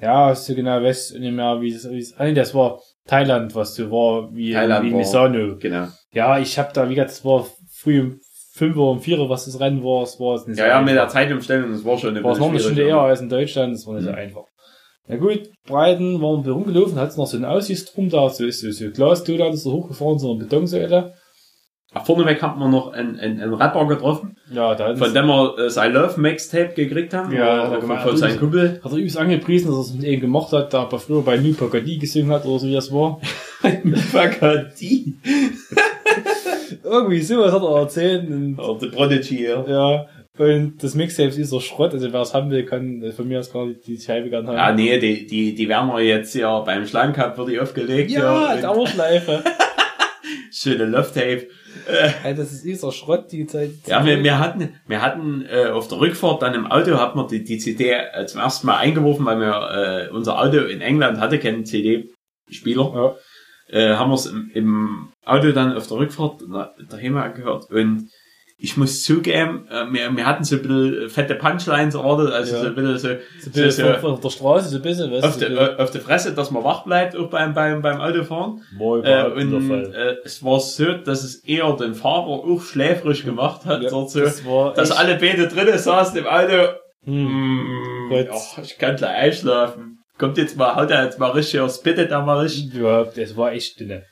Ja, 0.00 0.26
hast 0.26 0.48
du 0.48 0.54
genau 0.54 0.80
weißt 0.82 1.18
nicht 1.18 1.32
mehr, 1.32 1.60
wie 1.60 1.72
es, 1.72 1.90
wie 1.90 1.98
es, 1.98 2.14
ah, 2.16 2.24
nee, 2.24 2.32
das 2.32 2.54
war 2.54 2.80
Thailand, 3.06 3.54
was 3.54 3.74
du 3.74 3.90
war, 3.90 4.32
wie, 4.34 4.52
Thailand 4.52 4.86
wie 4.86 4.92
war- 4.92 4.98
Misano. 4.98 5.56
Genau. 5.58 5.88
Ja, 6.12 6.38
ich 6.38 6.58
hab 6.58 6.72
da, 6.72 6.88
wie 6.88 6.94
gesagt, 6.94 7.10
es 7.10 7.24
war 7.24 7.44
früh 7.70 8.00
um 8.00 8.20
5 8.54 8.76
Uhr 8.76 8.90
um 8.92 9.00
4 9.00 9.18
Uhr, 9.18 9.28
was 9.28 9.44
das 9.44 9.60
Rennen 9.60 9.82
war, 9.84 10.02
es 10.04 10.18
war 10.18 10.34
es 10.36 10.46
nicht 10.46 10.58
Ja, 10.58 10.66
ja, 10.68 10.80
mit 10.80 10.94
der 10.94 11.08
Zeitumstellung, 11.08 11.70
das 11.72 11.84
war 11.84 11.98
schon 11.98 12.10
eine 12.10 12.24
war 12.24 12.32
es 12.32 12.38
noch 12.38 12.48
eine 12.48 12.58
Stunde 12.60 12.82
eher 12.82 12.98
als 13.00 13.20
in 13.20 13.28
Deutschland, 13.28 13.74
das 13.74 13.86
war 13.86 13.94
nicht 13.94 14.04
so 14.04 14.10
Mhm. 14.10 14.16
einfach. 14.16 14.44
Na 15.08 15.16
gut, 15.16 15.50
Breiten 15.66 16.20
waren 16.20 16.44
wir 16.44 16.52
rumgelaufen, 16.52 16.98
hat 16.98 17.08
es 17.08 17.16
noch 17.16 17.26
so 17.26 17.38
ein 17.38 17.46
Aussicht 17.46 17.96
drum, 17.96 18.10
da 18.10 18.28
so 18.28 18.44
ist 18.44 18.60
so, 18.60 18.70
so 18.70 18.86
hat 18.86 19.54
es 19.54 19.62
so 19.62 19.72
hochgefahren, 19.72 20.18
so 20.18 20.32
eine 20.32 20.40
Betonsäule. 20.40 21.14
Ach, 21.94 22.04
vorneweg 22.04 22.42
haben 22.42 22.60
wir 22.60 22.68
noch 22.68 22.92
einen, 22.92 23.18
einen, 23.18 23.40
einen 23.40 23.54
Rapper 23.54 23.86
getroffen, 23.86 24.36
Ja, 24.52 24.74
da 24.74 24.88
hat 24.88 24.98
von 24.98 25.14
dem 25.14 25.26
wir 25.26 25.58
äh, 25.58 25.70
sein 25.70 25.94
Love 25.94 26.20
Mixtape 26.20 26.74
gekriegt 26.74 27.14
haben. 27.14 27.32
Ja, 27.32 27.68
hat 27.68 27.72
er 27.72 27.80
von, 27.80 27.98
von 27.98 28.16
seinem 28.18 28.38
Kumpel. 28.38 28.80
hat 28.84 28.92
er 28.92 28.98
übelst 28.98 29.16
angepriesen, 29.16 29.68
dass 29.68 29.76
er 29.76 29.80
es 29.80 29.94
mit 29.94 30.04
ihm 30.04 30.20
gemacht 30.20 30.52
hat, 30.52 30.74
da 30.74 30.86
er 30.90 30.98
früher 30.98 31.22
bei 31.22 31.38
New 31.38 31.54
Pagadi 31.54 31.96
gesungen 31.96 32.30
hat 32.30 32.44
oder 32.44 32.58
so 32.58 32.66
wie 32.66 32.74
das 32.74 32.92
war. 32.92 33.18
Pagadi. 34.12 35.14
Irgendwie 36.84 37.22
sowas 37.22 37.52
hat 37.52 37.62
er 37.62 37.76
erzählt 37.78 38.28
und 38.28 38.80
The 38.80 38.88
Prodigy, 38.88 39.44
ja. 39.44 39.64
Ja, 39.66 40.06
und 40.38 40.82
das 40.82 40.94
Mixtape 40.94 41.28
ist 41.28 41.50
so 41.50 41.60
Schrott, 41.60 41.92
also 41.92 42.12
wer 42.12 42.20
es 42.20 42.34
haben 42.34 42.50
will, 42.50 42.64
kann 42.64 43.02
äh, 43.02 43.12
von 43.12 43.28
mir 43.28 43.40
aus 43.40 43.52
gar 43.52 43.66
nicht 43.66 43.86
die 43.86 43.98
Scheibe 43.98 44.30
gerne 44.30 44.48
haben. 44.48 44.56
Ja, 44.56 44.72
nee, 44.72 44.98
die, 44.98 45.26
die, 45.26 45.54
die 45.54 45.68
werden 45.68 45.90
wir 45.90 46.00
jetzt 46.00 46.34
ja 46.34 46.60
beim 46.60 46.86
Schlangencup 46.86 47.36
wird 47.38 47.48
die 47.50 47.60
aufgelegt. 47.60 48.10
ja, 48.10 48.54
und 48.54 48.62
Dauerschleife. 48.62 49.42
Schöne 50.52 50.86
Love 50.86 51.12
Tape. 51.12 51.46
Ey, 52.24 52.34
das 52.34 52.52
ist 52.52 52.64
dieser 52.64 52.92
Schrott, 52.92 53.30
die 53.32 53.46
Zeit. 53.46 53.70
Ja, 53.86 54.04
wir, 54.04 54.22
wir 54.22 54.38
hatten, 54.38 54.74
wir 54.86 55.02
hatten 55.02 55.46
äh, 55.46 55.66
auf 55.66 55.88
der 55.88 56.00
Rückfahrt 56.00 56.42
dann 56.42 56.54
im 56.54 56.66
Auto, 56.66 56.98
hat 56.98 57.14
man 57.14 57.28
die, 57.28 57.44
die 57.44 57.58
CD 57.58 57.92
äh, 57.92 58.26
zum 58.26 58.40
ersten 58.40 58.66
Mal 58.66 58.78
eingeworfen, 58.78 59.24
weil 59.26 59.40
wir 59.40 60.08
äh, 60.10 60.14
unser 60.14 60.40
Auto 60.40 60.58
in 60.58 60.80
England 60.80 61.20
hatte 61.20 61.38
keinen 61.38 61.64
CD-Spieler. 61.64 62.92
Ja. 62.94 63.16
Äh, 63.70 63.96
haben 63.96 64.10
wir 64.10 64.14
es 64.14 64.26
im, 64.26 64.50
im 64.54 65.08
Auto 65.24 65.52
dann 65.52 65.76
auf 65.76 65.86
der 65.86 65.98
Rückfahrt 65.98 66.42
daheim 66.90 67.16
angehört 67.16 67.70
und 67.70 68.08
ich 68.60 68.76
muss 68.76 69.04
zugeben, 69.04 69.68
äh, 69.70 69.84
wir, 69.92 70.10
wir 70.16 70.26
hatten 70.26 70.42
so 70.42 70.56
ein 70.56 70.62
bisschen 70.62 71.08
fette 71.10 71.36
Punchlines 71.36 71.94
erwartet, 71.94 72.32
also 72.34 72.56
Ja. 72.56 72.60
so 72.62 72.66
ein 72.66 72.74
bisschen 72.74 72.98
so, 72.98 73.08
So 73.08 73.14
ein 73.14 73.20
so, 73.40 73.50
bisschen 73.62 73.86
so 73.86 73.92
von, 73.94 74.00
von 74.14 74.20
der 74.20 74.30
Straße, 74.30 74.68
so 74.68 74.76
ein 74.76 74.82
bisschen, 74.82 75.12
weißt 75.12 75.24
auf, 75.24 75.36
die, 75.38 75.44
so- 75.54 75.60
auf 75.82 75.90
die 75.92 75.98
Fresse, 76.00 76.34
dass 76.34 76.50
man 76.50 76.64
wach 76.64 76.82
bleibt, 76.84 77.16
auch 77.16 77.30
beim, 77.30 77.54
beim, 77.54 77.82
beim 77.82 78.00
Autofahren. 78.00 78.60
War 78.76 78.98
Äh, 78.98 79.02
der 79.02 79.34
und 79.36 79.70
äh, 79.94 80.16
es 80.24 80.42
war 80.44 80.58
so, 80.58 80.92
dass 80.94 81.22
es 81.22 81.36
eher 81.44 81.72
den 81.76 81.94
Fahrer 81.94 82.26
auch 82.26 82.60
schläfrig 82.60 83.24
gemacht 83.24 83.64
hat, 83.64 83.80
Ja, 83.82 83.90
dort 83.90 84.10
so, 84.10 84.20
das 84.20 84.44
war 84.44 84.74
dass 84.74 84.90
alle 84.90 85.14
beide 85.18 85.46
drinnen 85.46 85.78
saßen 85.78 86.18
im 86.18 86.26
Auto. 86.26 86.72
Hm. 87.04 87.24
Mm, 87.24 88.08
Gott. 88.10 88.26
ja, 88.26 88.62
ich 88.64 88.76
kann 88.76 88.96
gleich 88.96 89.14
einschlafen. 89.16 89.98
Kommt 90.18 90.36
jetzt 90.36 90.56
mal, 90.56 90.74
haut 90.74 90.90
er 90.90 91.04
jetzt 91.04 91.20
mal 91.20 91.30
richtig 91.30 91.60
aus, 91.60 91.80
bitte 91.80 92.06
da 92.08 92.22
mal 92.22 92.40
richtig. 92.40 92.74
Überhaupt, 92.74 93.16
das 93.16 93.36
war 93.36 93.52
echt 93.52 93.78
dünne. 93.78 94.02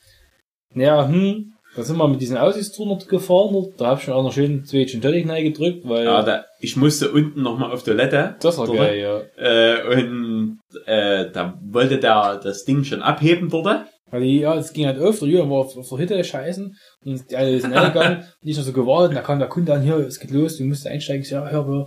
Naja, 0.72 1.08
hm, 1.08 1.52
da 1.76 1.82
sind 1.82 1.98
wir 1.98 2.08
mit 2.08 2.20
diesen 2.20 2.38
Aussichtstouren 2.38 2.98
gefahren, 3.06 3.72
da 3.76 3.88
hab 3.88 4.00
ich 4.00 4.08
mir 4.08 4.14
auch 4.14 4.22
noch 4.22 4.32
schön 4.32 4.64
zwei 4.64 4.86
Gin 4.86 5.02
Tonic 5.02 5.28
gedrückt, 5.28 5.86
weil 5.86 6.06
Ja, 6.06 6.22
da, 6.22 6.44
ich 6.58 6.76
musste 6.76 7.12
unten 7.12 7.42
nochmal 7.42 7.70
auf 7.70 7.82
Toilette. 7.82 8.36
das 8.40 8.56
war 8.56 8.66
dort. 8.66 8.78
geil, 8.78 8.98
ja. 8.98 9.20
Äh, 9.36 10.00
und 10.00 10.60
äh, 10.86 11.30
da 11.30 11.58
wollte 11.62 11.98
der 11.98 12.40
das 12.42 12.64
Ding 12.64 12.82
schon 12.84 13.02
abheben 13.02 13.50
dort. 13.50 13.86
Weil 14.10 14.22
die, 14.22 14.40
ja, 14.40 14.54
es 14.56 14.72
ging 14.72 14.86
halt 14.86 15.00
auf, 15.00 15.18
der 15.18 15.28
Jürgen 15.28 15.50
war 15.50 15.58
auf, 15.58 15.76
auf 15.76 15.88
der 15.88 15.98
Hütte 15.98 16.24
scheißen 16.24 16.74
und 17.04 17.30
die 17.30 17.36
alle 17.36 17.60
sind 17.60 17.72
eingegangen 17.76 18.18
und 18.18 18.48
ich 18.48 18.56
noch 18.56 18.64
so 18.64 18.72
gewartet 18.72 19.10
und 19.10 19.16
da 19.16 19.22
kam 19.22 19.38
der 19.38 19.48
Kunde 19.48 19.74
an, 19.74 19.82
hier, 19.82 19.96
es 19.96 20.18
geht 20.18 20.30
los, 20.30 20.56
du 20.56 20.64
musst 20.64 20.86
einsteigen, 20.86 21.22
ich 21.22 21.28
so, 21.28 21.36
ja, 21.36 21.48
hör, 21.48 21.66
hör. 21.66 21.84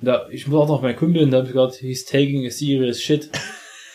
Und 0.00 0.06
da, 0.06 0.26
ich 0.30 0.48
muss 0.48 0.60
auch 0.62 0.68
noch 0.68 0.82
mein 0.82 0.96
Kumpel 0.96 1.22
und 1.22 1.30
da 1.30 1.38
hab 1.38 1.46
ich 1.46 1.52
gesagt, 1.52 1.76
he's 1.76 2.04
taking 2.04 2.44
a 2.46 2.50
serious 2.50 3.00
shit. 3.00 3.30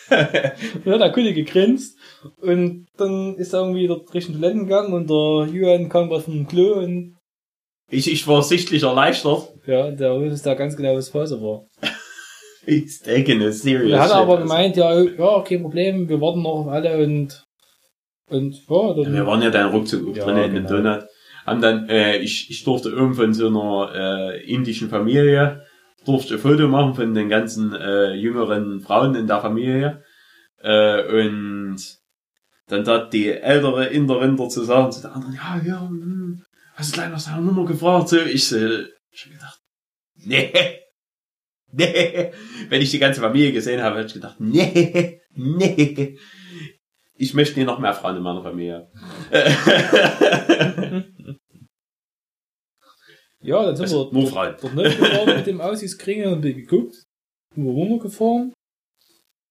und 0.10 0.86
dann 0.86 0.94
hat 0.94 1.00
der 1.00 1.12
Kunde 1.12 1.34
gegrinst 1.34 1.93
und 2.40 2.86
dann 2.96 3.34
ist 3.36 3.52
er 3.52 3.60
irgendwie 3.60 3.86
dort 3.86 4.12
Richtung 4.14 4.34
Toiletten 4.34 4.64
gegangen 4.66 4.92
und 4.92 5.08
der 5.10 5.52
Jürgen 5.52 5.88
kam 5.88 6.10
was 6.10 6.24
vom 6.24 6.46
Klo 6.46 6.74
und 6.74 7.16
Ich, 7.90 8.10
ich 8.10 8.26
war 8.26 8.42
sichtlich 8.42 8.82
erleichtert. 8.82 9.48
ja, 9.66 9.90
der 9.90 10.14
wusste 10.20 10.48
da 10.50 10.54
ganz 10.54 10.76
genau, 10.76 10.94
was 10.96 11.08
Phase 11.10 11.40
war. 11.40 11.66
It's 12.66 13.00
taking 13.00 13.42
a 13.42 13.50
serious 13.52 13.92
Er 13.92 14.00
hat 14.04 14.12
aber 14.12 14.32
also. 14.38 14.42
gemeint, 14.44 14.76
ja, 14.76 14.98
ja, 15.00 15.42
kein 15.42 15.62
Problem, 15.62 16.08
wir 16.08 16.20
warten 16.20 16.42
noch 16.42 16.60
auf 16.60 16.68
alle 16.68 16.96
und 17.04 17.44
und 18.30 18.54
ja, 18.54 18.94
dann 18.94 19.12
Wir 19.12 19.26
waren 19.26 19.42
ja 19.42 19.50
dann 19.50 19.70
ruckzuck 19.70 20.16
Ja, 20.16 20.24
drin 20.24 20.36
in 20.38 20.54
dem 20.54 20.66
genau. 20.66 20.82
Donut. 20.82 21.04
Haben 21.44 21.60
dann, 21.60 21.88
äh, 21.90 22.16
ich, 22.18 22.48
ich 22.48 22.64
durfte 22.64 22.88
irgendwo 22.88 23.22
in 23.22 23.34
so 23.34 23.48
einer 23.48 23.92
äh, 24.32 24.44
indischen 24.50 24.88
Familie, 24.88 25.62
durfte 26.06 26.34
ein 26.34 26.40
Foto 26.40 26.66
machen 26.68 26.94
von 26.94 27.12
den 27.12 27.28
ganzen 27.28 27.74
äh, 27.74 28.14
jüngeren 28.14 28.80
Frauen 28.80 29.14
in 29.14 29.26
der 29.26 29.42
Familie. 29.42 30.02
Äh, 30.62 31.02
und 31.26 31.53
dann 32.66 32.84
da 32.84 33.04
die 33.06 33.28
ältere 33.30 33.86
Inderin 33.86 34.36
dazu 34.36 34.64
sagen 34.64 34.90
zu 34.92 35.02
der 35.02 35.12
anderen, 35.14 35.34
ja, 35.34 35.60
ja, 35.64 35.80
hm, 35.88 36.42
hast 36.74 36.90
du 36.90 36.94
gleich 36.94 37.10
nach 37.10 37.18
seiner 37.20 37.40
Nummer 37.42 37.64
gefragt? 37.66 38.08
So, 38.08 38.18
ich 38.18 38.46
so, 38.48 38.58
schon 39.12 39.32
gedacht, 39.32 39.60
nee, 40.16 40.52
nee. 41.72 42.32
Wenn 42.68 42.80
ich 42.82 42.90
die 42.90 42.98
ganze 42.98 43.20
Familie 43.20 43.52
gesehen 43.52 43.82
habe, 43.82 43.96
hätte 43.98 44.06
ich 44.08 44.14
gedacht, 44.14 44.36
nee, 44.40 45.20
nee. 45.34 46.18
Ich 47.16 47.32
möchte 47.34 47.58
nie 47.60 47.64
noch 47.64 47.78
mehr 47.78 47.94
Frauen 47.94 48.16
in 48.16 48.22
meiner 48.22 48.42
Familie. 48.42 48.90
ja, 53.40 53.62
dann 53.64 53.76
sind 53.76 53.84
Also, 53.84 54.10
wir 54.10 54.18
nur 54.20 54.28
Frauen. 54.28 54.56
dort 54.60 54.74
nicht 54.74 54.98
gefahren 54.98 55.36
mit 55.36 55.46
dem 55.46 55.60
Aussichtskriegen 55.60 56.32
und 56.32 56.42
geguckt. 56.42 56.94
Sind 57.54 57.64
wir 57.64 57.72
runtergefahren. 57.72 58.52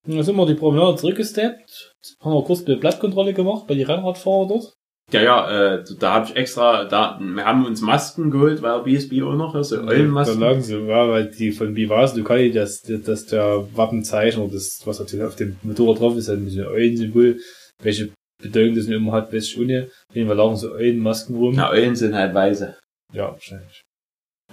Und 0.08 0.16
dann 0.16 0.24
sind 0.24 0.36
wir 0.36 0.46
die 0.46 0.56
Promenade 0.56 0.98
zurückgesteppt. 0.98 1.94
Haben 2.22 2.34
wir 2.34 2.44
kurz 2.44 2.66
eine 2.66 2.78
Blattkontrolle 2.78 3.34
gemacht 3.34 3.68
bei 3.68 3.76
den 3.76 3.86
Rennradfahrer 3.86 4.48
dort. 4.48 4.74
Ja, 5.12 5.22
ja, 5.22 5.76
äh, 5.76 5.84
da 6.00 6.14
habe 6.14 6.28
ich 6.30 6.36
extra, 6.36 6.86
da, 6.86 7.20
wir 7.22 7.46
haben 7.46 7.66
uns 7.66 7.82
Masken 7.82 8.32
geholt, 8.32 8.62
weil 8.62 8.82
BSB 8.84 9.22
auch 9.22 9.36
noch 9.36 9.54
ist, 9.54 9.70
so 9.70 9.82
Eulenmasken. 9.82 10.40
Da 10.40 10.48
lagen 10.48 10.62
sie, 10.62 10.76
ja, 10.78 11.08
weil 11.10 11.30
die 11.30 11.52
von 11.52 11.74
Bivas 11.74 12.14
Ducati, 12.14 12.52
das, 12.52 12.82
das 12.82 13.26
der 13.28 13.68
Wappenzeichen 13.76 14.42
oder 14.42 14.54
das, 14.54 14.82
was 14.86 15.02
auf 15.02 15.08
dem- 15.08 15.26
auf 15.26 15.36
dem 15.36 15.58
Motorrad 15.62 16.00
drauf 16.00 16.16
ist, 16.18 16.30
ein 16.30 16.44
bisschen 16.46 16.66
Eulensymbol. 16.68 17.38
Welche 17.82 18.10
Bedeutung 18.42 18.76
das 18.76 18.88
nicht 18.88 18.96
immer 18.96 19.12
hat, 19.12 19.32
weiß 19.34 19.44
ich 19.46 19.60
ohne. 19.60 19.90
Auf 20.10 20.16
jeden 20.16 20.28
Fall 20.28 20.38
lagen 20.38 20.56
so 20.56 20.72
Eulenmasken 20.72 21.36
rum. 21.36 21.54
Na, 21.56 21.70
Eulen 21.70 21.96
sind 21.96 22.16
halt 22.16 22.34
weise. 22.34 22.78
Ja, 23.14 23.32
wahrscheinlich. 23.32 23.84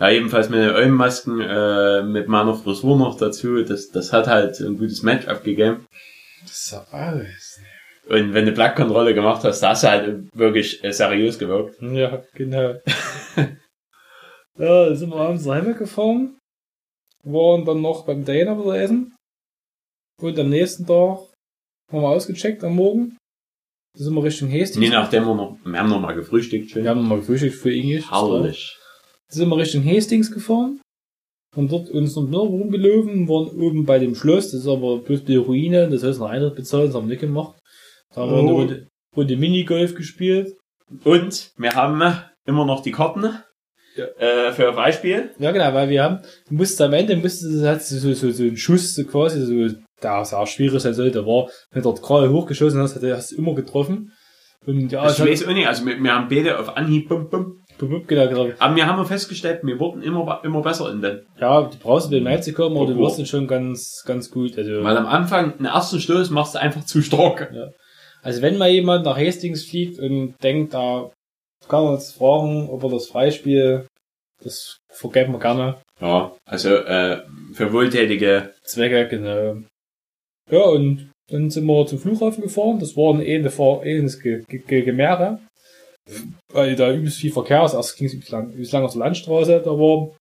Ja, 0.01 0.11
ebenfalls 0.11 0.49
mit 0.49 0.61
den 0.61 0.71
Eulenmasken, 0.71 1.41
äh, 1.43 2.03
mit 2.03 2.27
meiner 2.27 2.55
Frisur 2.55 2.97
noch 2.97 3.19
dazu. 3.19 3.63
Das, 3.63 3.91
das 3.91 4.15
hat 4.15 4.29
halt 4.29 4.59
ein 4.61 4.79
gutes 4.79 5.03
Match 5.03 5.29
abgegeben. 5.29 5.87
Das 6.41 6.53
ist 6.53 6.73
ja 6.73 6.87
alles. 6.91 7.61
Und 8.09 8.33
wenn 8.33 8.47
du 8.47 8.53
Blattkontrolle 8.53 9.13
gemacht 9.15 9.45
hast, 9.45 9.61
da 9.61 9.71
hast 9.71 9.85
du 9.85 9.89
halt 9.89 10.35
wirklich 10.35 10.83
äh, 10.83 10.93
seriös 10.93 11.39
gewirkt. 11.39 11.81
Ja, 11.83 12.25
genau. 12.35 12.77
ja, 14.59 14.95
sind 14.95 15.11
wir 15.11 15.17
abends 15.17 15.45
nach 15.45 15.61
Hause 15.61 15.75
gefahren. 15.75 16.39
Waren 17.23 17.67
dann 17.67 17.83
noch 17.83 18.07
beim 18.07 18.25
Dana 18.25 18.59
wieder 18.59 18.81
essen. 18.81 19.15
Und 20.19 20.39
am 20.39 20.49
nächsten 20.49 20.87
Tag 20.87 21.19
haben 21.93 22.01
wir 22.01 22.09
ausgecheckt 22.09 22.65
am 22.65 22.77
Morgen. 22.77 23.19
Da 23.95 24.05
sind 24.05 24.15
wir 24.15 24.25
Richtung 24.25 24.51
Hastings. 24.51 24.83
Je 24.83 24.89
nachdem, 24.89 25.27
wir, 25.27 25.35
noch, 25.35 25.59
wir 25.63 25.79
haben 25.79 25.91
noch 25.91 26.01
mal 26.01 26.15
gefrühstückt. 26.15 26.71
Schön. 26.71 26.85
Wir 26.85 26.91
haben 26.91 27.03
noch 27.03 27.09
mal 27.09 27.19
gefrühstückt 27.19 27.57
für 27.57 27.71
Englisch. 27.71 28.11
Herrlich. 28.11 28.80
Sind 29.31 29.49
wir 29.49 29.57
Richtung 29.57 29.85
Hastings 29.85 30.31
gefahren. 30.33 30.81
Haben 31.57 31.69
dort 31.69 31.91
uns 31.91 32.15
noch 32.15 32.29
mehr 32.29 32.39
rumgelaufen, 32.41 33.29
waren 33.29 33.49
oben 33.61 33.85
bei 33.85 33.99
dem 33.99 34.15
Schloss, 34.15 34.53
das 34.53 34.61
ist 34.61 34.69
aber 34.69 34.99
bloß 34.99 35.25
die 35.25 35.37
Ruine, 35.37 35.89
das 35.89 36.05
heißt 36.05 36.21
noch 36.21 36.29
Eintritt 36.29 36.55
bezahlt, 36.55 36.89
das 36.89 36.95
haben 36.95 37.07
wir 37.07 37.11
nicht 37.15 37.21
gemacht. 37.21 37.59
Da 38.15 38.21
haben 38.23 38.31
wir 38.31 38.39
eine 38.39 38.53
Oh. 38.53 38.57
Runde, 38.59 38.87
Runde 39.17 39.37
Minigolf 39.37 39.95
gespielt. 39.97 40.55
Und 41.05 41.51
wir 41.57 41.73
haben 41.73 42.03
immer 42.47 42.65
noch 42.67 42.83
die 42.83 42.93
Karten 42.93 43.25
Ja. 43.97 44.05
äh, 44.19 44.53
für 44.53 44.73
Beispiel. 44.73 45.31
Ja 45.41 45.51
genau, 45.51 45.73
weil 45.75 45.89
wir 45.89 46.05
haben, 46.05 46.21
du 46.49 46.55
musst 46.55 46.81
am 46.81 46.93
Ende, 46.93 47.17
musst 47.17 47.43
du, 47.43 47.69
hat 47.69 47.83
so, 47.83 48.13
so, 48.15 48.31
so 48.31 48.43
ein 48.45 48.57
Schuss, 48.57 48.95
so 48.95 49.05
quasi, 49.05 49.45
so, 49.45 49.77
der 50.03 50.25
sehr 50.25 50.47
schwierig 50.47 50.81
sein 50.81 50.95
sollte, 50.95 51.27
war, 51.27 51.49
wenn 51.73 51.83
du 51.83 51.89
dort 51.89 52.01
gerade 52.03 52.33
hochgeschossen 52.33 52.81
hast, 52.81 52.95
hat 52.95 53.03
er 53.03 53.17
hast 53.17 53.33
du 53.33 53.37
immer 53.37 53.55
getroffen. 53.55 54.13
Und 54.67 54.93
ja, 54.93 55.11
ich 55.11 55.19
weiß 55.19 55.47
auch 55.49 55.53
nicht, 55.53 55.67
also 55.67 55.85
wir, 55.87 55.99
wir 56.01 56.15
haben 56.15 56.29
beide 56.29 56.59
auf 56.59 56.77
Anhieb, 56.77 57.09
bum, 57.09 57.29
bum. 57.29 57.61
Genau, 57.89 58.29
genau. 58.29 58.49
aber 58.59 58.77
wir 58.77 58.87
haben 58.87 59.05
festgestellt, 59.05 59.61
wir 59.63 59.79
wurden 59.79 60.03
immer, 60.03 60.41
immer 60.45 60.63
besser 60.63 60.91
in 60.93 61.01
den. 61.01 61.27
Ja, 61.39 61.63
du 61.63 61.77
brauchst 61.79 62.11
bei 62.11 62.21
Mainz 62.21 62.53
kommen, 62.55 62.77
aber 62.77 62.87
du 62.87 62.99
wirst 62.99 63.19
dann 63.19 63.27
schon 63.27 63.47
ganz, 63.47 64.03
ganz 64.07 64.31
gut. 64.31 64.57
Also, 64.57 64.83
Weil 64.83 64.97
am 64.97 65.07
Anfang, 65.07 65.57
den 65.57 65.67
ersten 65.67 66.01
Stoß 66.01 66.31
machst 66.31 66.55
du 66.55 66.61
einfach 66.61 66.85
zu 66.85 67.03
stark. 67.03 67.53
also 68.23 68.43
wenn 68.43 68.59
mal 68.59 68.71
jemand 68.71 69.05
nach 69.05 69.19
Hastings 69.19 69.65
fliegt 69.65 69.99
und 69.99 70.35
denkt, 70.43 70.75
da 70.75 71.11
kann 71.69 71.85
man 71.85 71.95
uns 71.95 72.13
fragen, 72.13 72.69
ob 72.69 72.83
er 72.85 72.91
das 72.91 73.09
Freispiel, 73.09 73.87
das 74.43 74.79
vergeben 74.89 75.33
wir 75.33 75.39
gerne. 75.39 75.77
Ja, 76.01 76.33
also 76.47 76.75
äh, 76.75 77.23
für 77.53 77.73
wohltätige, 77.73 78.55
Zwecke, 78.65 79.09
genau. 79.09 79.59
Ja, 80.51 80.65
und 80.65 81.11
dann 81.31 81.51
sind 81.51 81.67
wir 81.67 81.87
zum 81.87 81.99
Flughafen 81.99 82.43
gefahren. 82.43 82.79
Das 82.81 82.97
war 82.97 83.15
ein 83.15 83.23
ähnliches, 83.23 83.59
ähnliches 83.59 84.21
Weil 86.53 86.77
da 86.77 86.93
übelst 86.93 87.19
viel 87.19 87.33
Verkehr 87.33 87.65
ist. 87.65 87.75
Erst 87.75 87.97
ging 87.97 88.07
es 88.07 88.15
übelst 88.15 88.31
lang, 88.31 88.53
übelst 88.53 88.73
lang 88.73 88.85
auf 88.85 88.93
der 88.93 89.01
Landstraße, 89.01 89.63
da 89.65 89.71
war 89.71 90.17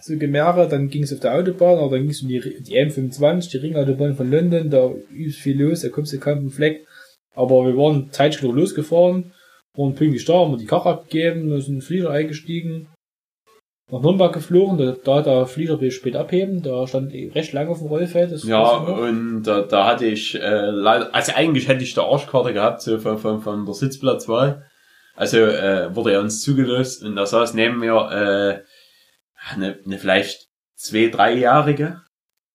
so 0.00 0.18
Gemäre, 0.18 0.68
dann 0.68 0.88
ging 0.88 1.04
es 1.04 1.12
auf 1.12 1.20
der 1.20 1.34
Autobahn, 1.34 1.78
aber 1.78 1.90
dann 1.90 2.02
ging 2.02 2.10
es 2.10 2.22
um 2.22 2.28
die, 2.28 2.40
die 2.40 2.76
M25, 2.76 3.50
die 3.50 3.58
Ringautobahn 3.58 4.16
von 4.16 4.30
London, 4.30 4.68
da 4.68 4.90
übelst 5.10 5.38
viel 5.38 5.60
los, 5.60 5.82
da 5.82 5.90
kommst 5.90 6.12
du 6.12 6.18
kaum 6.18 6.38
einen 6.38 6.50
Fleck. 6.50 6.86
Aber 7.34 7.64
wir 7.66 7.76
waren 7.76 8.10
noch 8.10 8.52
losgefahren, 8.52 9.32
waren 9.76 9.94
pünktlich 9.94 10.24
da, 10.24 10.34
haben 10.34 10.52
wir 10.52 10.58
die 10.58 10.66
Karre 10.66 10.90
abgegeben, 10.90 11.50
wir 11.50 11.60
sind 11.60 11.74
in 11.74 11.78
den 11.80 11.82
Flieger 11.82 12.10
eingestiegen, 12.10 12.88
nach 13.90 14.00
Nürnberg 14.00 14.32
geflogen, 14.32 14.78
da, 14.78 14.92
da 14.92 15.16
hat 15.16 15.26
der 15.26 15.46
Flieger 15.46 15.80
will 15.80 15.90
spät 15.90 16.16
abheben, 16.16 16.62
da 16.62 16.86
stand 16.86 17.14
eh 17.14 17.30
recht 17.30 17.52
lange 17.52 17.70
auf 17.70 17.78
dem 17.78 17.88
Rollfeld. 17.88 18.32
Das 18.32 18.44
ja, 18.44 18.76
und 18.76 19.42
da, 19.42 19.62
da 19.62 19.86
hatte 19.86 20.06
ich 20.06 20.34
äh, 20.34 20.70
leider, 20.70 21.14
also 21.14 21.32
eigentlich 21.34 21.68
hätte 21.68 21.84
ich 21.84 21.94
da 21.94 22.02
Arschkarte 22.02 22.52
gehabt, 22.52 22.80
so 22.82 22.98
von, 22.98 23.18
von, 23.18 23.40
von 23.40 23.64
der 23.64 23.74
Sitzplatzwahl. 23.74 24.66
Also 25.14 25.38
äh, 25.38 25.94
wurde 25.94 26.12
er 26.12 26.20
uns 26.20 26.40
zugelöst 26.40 27.04
und 27.04 27.16
da 27.16 27.26
saß 27.26 27.54
neben 27.54 27.78
mir 27.78 27.94
äh, 28.10 28.62
eine, 29.54 29.78
eine 29.84 29.98
vielleicht 29.98 30.48
zwei, 30.74 31.08
dreijährige 31.08 32.00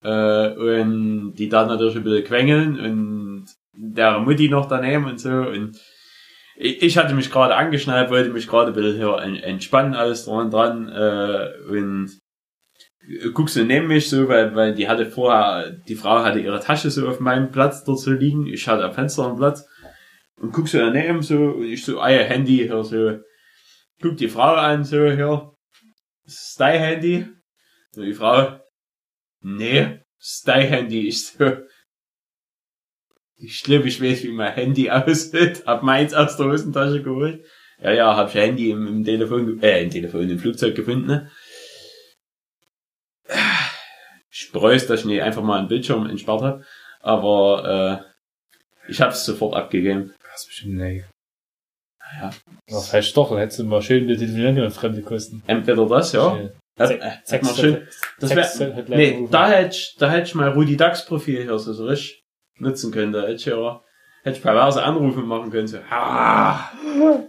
äh, 0.04 0.50
und 0.50 1.36
die 1.36 1.50
dann 1.50 1.68
natürlich 1.68 1.96
ein 1.98 2.04
bisschen 2.04 2.24
quengeln 2.26 2.80
und 2.80 3.46
der 3.74 4.20
Mutti 4.20 4.50
noch 4.50 4.68
daneben 4.68 5.06
und 5.06 5.20
so 5.20 5.30
und 5.30 5.78
ich, 6.56 6.82
ich 6.82 6.98
hatte 6.98 7.14
mich 7.14 7.30
gerade 7.30 7.56
angeschnallt, 7.56 8.10
wollte 8.10 8.32
mich 8.32 8.48
gerade 8.48 8.72
ein 8.72 8.74
bisschen 8.74 8.98
hier 8.98 9.18
en- 9.20 9.36
entspannen, 9.36 9.94
alles 9.94 10.26
dran 10.26 10.46
und 10.46 10.52
dran 10.54 10.90
äh, 10.90 11.50
und 11.70 12.12
guckst 13.34 13.56
du 13.56 13.64
neben 13.64 13.88
mich 13.88 14.10
so, 14.10 14.28
weil, 14.28 14.54
weil 14.56 14.74
die 14.74 14.90
hatte 14.90 15.06
vorher, 15.06 15.72
die 15.88 15.96
Frau 15.96 16.24
hatte 16.24 16.40
ihre 16.40 16.60
Tasche 16.60 16.90
so 16.90 17.08
auf 17.08 17.20
meinem 17.20 17.52
Platz 17.52 17.84
dort 17.84 18.00
so 18.00 18.12
liegen, 18.12 18.48
ich 18.48 18.68
hatte 18.68 18.84
am 18.84 18.94
Fenster 18.94 19.28
einen 19.28 19.38
Platz 19.38 19.66
und 20.40 20.54
guckst 20.54 20.74
du 20.74 20.80
daneben 20.80 21.22
so 21.22 21.38
und 21.38 21.66
ich 21.66 21.84
so, 21.84 22.00
ah 22.00 22.10
ja, 22.10 22.24
Handy 22.24 22.58
hier 22.58 22.84
so, 22.84 23.20
guck 24.02 24.18
die 24.18 24.30
Frau 24.30 24.54
an 24.54 24.84
so, 24.84 25.10
hier, 25.12 25.52
ist 26.26 26.60
dein 26.60 26.80
Handy? 26.80 27.28
Und 27.96 28.06
die 28.06 28.14
Frau, 28.14 28.60
nee, 29.42 30.02
ist 30.20 30.48
dein 30.48 30.68
Handy, 30.68 31.08
ich 31.08 31.28
so, 31.28 31.58
ich 33.40 33.64
glaube, 33.64 33.88
ich 33.88 34.02
weiß, 34.02 34.24
wie 34.24 34.32
mein 34.32 34.54
Handy 34.54 34.90
aussieht, 34.92 35.64
hab 35.66 35.84
meins 35.84 36.14
aus 36.14 36.38
der 36.38 36.48
Hosentasche 36.48 37.04
geholt. 37.04 37.46
Ja, 37.80 37.92
ja, 37.92 38.16
hab 38.16 38.30
ich 38.30 38.36
Handy 38.36 38.72
im, 38.72 38.88
im 38.88 39.04
Telefon, 39.04 39.62
äh, 39.62 39.84
im 39.84 39.92
Telefon, 39.92 40.30
im 40.30 40.40
Flugzeug 40.40 40.76
gefunden. 40.76 41.08
ne? 41.08 41.32
Ich 44.32 44.52
bereue 44.52 44.78
dass 44.78 45.00
ich 45.02 45.06
nicht 45.06 45.22
einfach 45.22 45.44
mal 45.44 45.60
einen 45.60 45.68
Bildschirm 45.68 46.08
entsperrt 46.08 46.42
habe, 46.42 46.66
aber 47.02 48.04
äh, 48.06 48.92
ich 48.92 49.02
habe 49.02 49.12
es 49.12 49.26
sofort 49.26 49.56
abgegeben. 49.56 50.14
Das 50.38 50.44
ist 50.44 50.50
bestimmt 50.50 50.76
nee. 50.76 51.04
Ja. 52.22 52.30
Das 52.68 52.94
heißt 52.94 53.18
doch, 53.18 53.30
dann 53.30 53.40
hättest 53.40 53.58
du 53.58 53.64
mal 53.64 53.82
schön 53.82 54.08
die 54.08 54.16
telefonieren 54.16 54.62
und 54.62 54.72
fremde 54.72 55.02
Kosten. 55.02 55.42
Entweder 55.48 55.88
das, 55.88 56.12
ja. 56.12 56.50
Das, 56.76 56.92
äh, 56.92 57.00
hätte 57.00 57.44
man 57.46 57.56
schön, 57.56 57.88
das 58.20 58.60
wär, 58.60 58.86
nee, 58.88 59.28
da 59.32 59.50
hätte 59.50 59.76
ich, 59.76 59.96
da 59.98 60.12
hätte 60.12 60.28
ich 60.28 60.36
mal 60.36 60.50
Rudi 60.50 60.78
Dax 60.78 61.08
Profil 61.08 61.42
hier 61.42 61.58
so, 61.58 61.74
so 61.74 61.88
richtig 61.88 62.24
nutzen 62.60 62.92
können. 62.92 63.14
Da 63.14 63.24
hätte 63.24 63.34
ich 63.34 63.46
ja, 63.46 63.82
hätte 64.22 64.38
ich 64.38 64.44
perverse 64.44 64.84
Anrufe 64.84 65.22
machen 65.22 65.50
können. 65.50 65.68
So, 65.68 65.80
ah, 65.90 66.70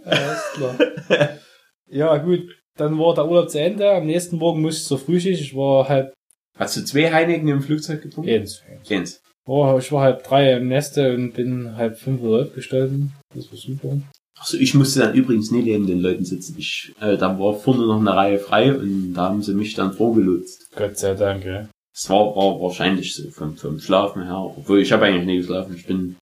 Alles 0.05 0.51
klar. 0.53 0.77
ja, 1.87 2.15
gut. 2.17 2.41
Dann 2.77 2.99
war 2.99 3.15
der 3.15 3.27
Urlaub 3.27 3.49
zu 3.49 3.59
Ende. 3.59 3.89
Am 3.89 4.05
nächsten 4.05 4.37
Morgen 4.37 4.61
musste 4.61 4.81
ich 4.81 4.87
zur 4.87 4.99
Frühschicht. 4.99 5.41
Ich 5.41 5.55
war 5.55 5.89
halb 5.89 6.13
hast 6.55 6.77
du 6.77 6.85
zwei 6.85 7.11
Heineken 7.11 7.47
im 7.47 7.61
Flugzeug 7.63 8.03
getrunken? 8.03 8.29
eins. 8.29 8.61
Eins. 8.87 9.19
Oh, 9.45 9.77
ich 9.79 9.91
war 9.91 10.03
halb 10.03 10.23
drei 10.23 10.53
im 10.53 10.67
Neste 10.67 11.13
und 11.15 11.33
bin 11.33 11.75
halb 11.75 11.97
fünf 11.97 12.21
Uhr 12.21 12.41
aufgestanden. 12.41 13.13
Das 13.35 13.51
war 13.51 13.57
super. 13.57 13.97
Achso, 14.39 14.57
ich 14.57 14.73
musste 14.73 15.01
dann 15.01 15.13
übrigens 15.15 15.51
nie 15.51 15.63
neben 15.63 15.85
den 15.85 15.99
Leuten 15.99 16.23
sitzen. 16.23 16.55
Ich, 16.57 16.93
äh, 17.01 17.17
da 17.17 17.37
war 17.39 17.55
vorne 17.55 17.85
noch 17.85 17.99
eine 17.99 18.15
Reihe 18.15 18.39
frei 18.39 18.73
und 18.73 19.13
da 19.13 19.25
haben 19.25 19.41
sie 19.41 19.53
mich 19.53 19.73
dann 19.73 19.91
vorgelotst. 19.91 20.71
Gott 20.75 20.97
sei 20.97 21.13
Dank, 21.13 21.43
ja. 21.43 21.67
Es 21.93 22.09
war, 22.09 22.35
war 22.35 22.61
wahrscheinlich 22.61 23.13
so 23.13 23.29
vom, 23.31 23.57
vom 23.57 23.79
Schlafen 23.79 24.23
her. 24.23 24.37
Obwohl 24.37 24.79
ich 24.79 24.91
habe 24.93 25.05
eigentlich 25.05 25.25
nie 25.25 25.37
geschlafen. 25.37 25.75
Ich 25.75 25.85
bin 25.85 26.15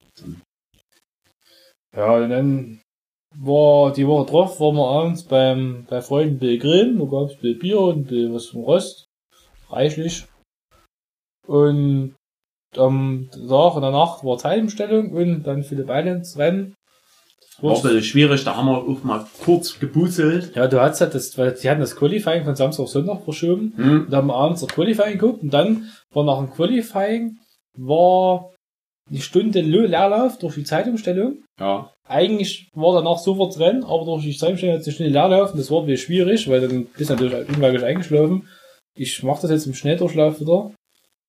Ja, 1.95 2.15
und 2.15 2.30
dann 2.30 2.81
war 3.35 3.94
die 3.94 4.07
Woche 4.07 4.31
drauf, 4.31 4.60
waren 4.60 4.76
wir 4.76 4.88
abends 4.88 5.23
beim, 5.23 5.85
bei 5.88 6.02
Freunden 6.02 6.39
Bill 6.39 6.57
grillen. 6.57 6.98
Da 6.98 7.06
gab's 7.06 7.38
Bill 7.38 7.56
Bier 7.56 7.80
und 7.80 8.07
Bill 8.07 8.34
was 8.34 8.48
vom 8.48 8.64
Rost. 8.64 9.06
Reichlich. 9.69 10.26
Und 11.45 12.15
am 12.77 13.29
Tag 13.31 13.75
in 13.75 13.81
der 13.81 13.91
Nacht 13.91 14.23
war 14.23 14.37
Zeitumstellung 14.37 15.11
und 15.11 15.43
dann 15.43 15.63
Philipp 15.63 15.89
Islands 15.89 16.37
Rennen. 16.37 16.75
war 17.61 17.75
ein 17.75 17.81
bisschen 17.81 18.03
schwierig. 18.03 18.43
Da 18.43 18.55
haben 18.55 18.67
wir 18.67 18.77
auch 18.77 19.03
mal 19.03 19.25
kurz 19.43 19.79
gebuzelt. 19.79 20.55
Ja, 20.55 20.67
du 20.67 20.81
hattest 20.81 21.01
halt 21.01 21.15
das, 21.15 21.37
weil 21.37 21.55
sie 21.55 21.69
hatten 21.69 21.81
das 21.81 21.95
Qualifying 21.95 22.45
von 22.45 22.55
Samstag 22.55 22.83
auf 22.83 22.89
Sonntag 22.89 23.23
verschoben. 23.23 23.73
Hm? 23.75 24.05
Und 24.05 24.13
haben 24.13 24.31
abends 24.31 24.61
das 24.61 24.69
Qualifying 24.69 25.17
geguckt 25.17 25.43
und 25.43 25.53
dann 25.53 25.89
war 26.11 26.23
nach 26.23 26.37
dem 26.37 26.51
Qualifying 26.51 27.37
war 27.77 28.51
die 29.09 29.21
Stunde 29.21 29.61
Leerlauf 29.61 30.37
durch 30.37 30.55
die 30.55 30.63
Zeitumstellung. 30.63 31.43
Ja. 31.59 31.91
Eigentlich 32.07 32.69
war 32.73 32.93
danach 32.93 33.17
sofort 33.17 33.57
Rennen, 33.59 33.83
aber 33.83 34.05
durch 34.05 34.23
die 34.23 34.37
Zeitumstellung 34.37 34.75
hat 34.75 34.83
sich 34.83 34.95
schnell 34.95 35.11
Leerlauf 35.11 35.51
und 35.51 35.59
das 35.59 35.71
war 35.71 35.81
ein 35.81 35.85
bisschen 35.87 36.05
schwierig, 36.05 36.49
weil 36.49 36.61
dann 36.61 36.85
bist 36.97 37.09
du 37.09 37.13
natürlich 37.13 37.49
unweilig 37.49 37.83
eingeschlafen. 37.83 38.47
Ich 38.95 39.23
mache 39.23 39.41
das 39.41 39.51
jetzt 39.51 39.67
im 39.67 39.73
Schnelldurchlauf 39.73 40.39
wieder. 40.39 40.71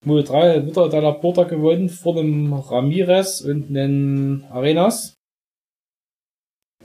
Mode 0.04 0.24
3 0.24 0.54
hat 0.54 0.66
wieder 0.66 0.88
der 0.88 1.02
Laporta 1.02 1.44
gewonnen 1.44 1.88
vor 1.88 2.14
dem 2.14 2.52
Ramirez 2.52 3.40
und 3.40 3.72
den 3.74 4.44
Arenas. 4.50 5.14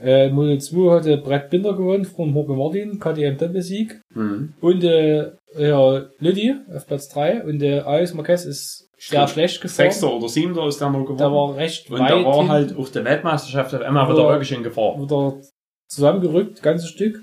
Äh, 0.00 0.30
Mode 0.30 0.58
2 0.58 0.96
hatte 0.96 1.16
Brett 1.18 1.50
Binder 1.50 1.74
gewonnen 1.74 2.04
vor 2.04 2.26
dem 2.26 2.34
Jorge 2.34 2.54
Martin, 2.54 2.98
KTM-Doppelsieg. 2.98 4.00
Hm. 4.12 4.54
Und 4.60 4.84
äh, 4.84 5.32
ja, 5.56 6.06
Lüdi 6.18 6.54
auf 6.74 6.86
Platz 6.86 7.08
3 7.10 7.44
und 7.44 7.60
der 7.60 7.86
Alex 7.86 8.14
Marquez 8.14 8.44
ist 8.44 8.90
sehr 8.98 9.28
schlecht 9.28 9.60
gefahren. 9.60 9.90
Sechster 9.90 10.12
oder 10.12 10.28
siebter 10.28 10.66
ist 10.66 10.80
der 10.80 10.90
noch 10.90 11.02
geworden. 11.02 11.18
Der 11.18 11.32
war 11.32 11.56
recht 11.56 11.90
und 11.90 12.00
weit 12.00 12.10
da 12.10 12.24
war 12.24 12.40
hin, 12.40 12.48
halt 12.48 12.76
auf 12.76 12.90
der 12.90 13.04
Weltmeisterschaft 13.04 13.74
auf 13.74 13.82
einmal 13.82 14.08
wieder 14.08 14.28
wirklich 14.28 14.52
in 14.52 14.62
Gefahr. 14.62 15.00
wieder 15.00 15.40
zusammengerückt, 15.88 16.62
ganzes 16.62 16.88
Stück. 16.88 17.22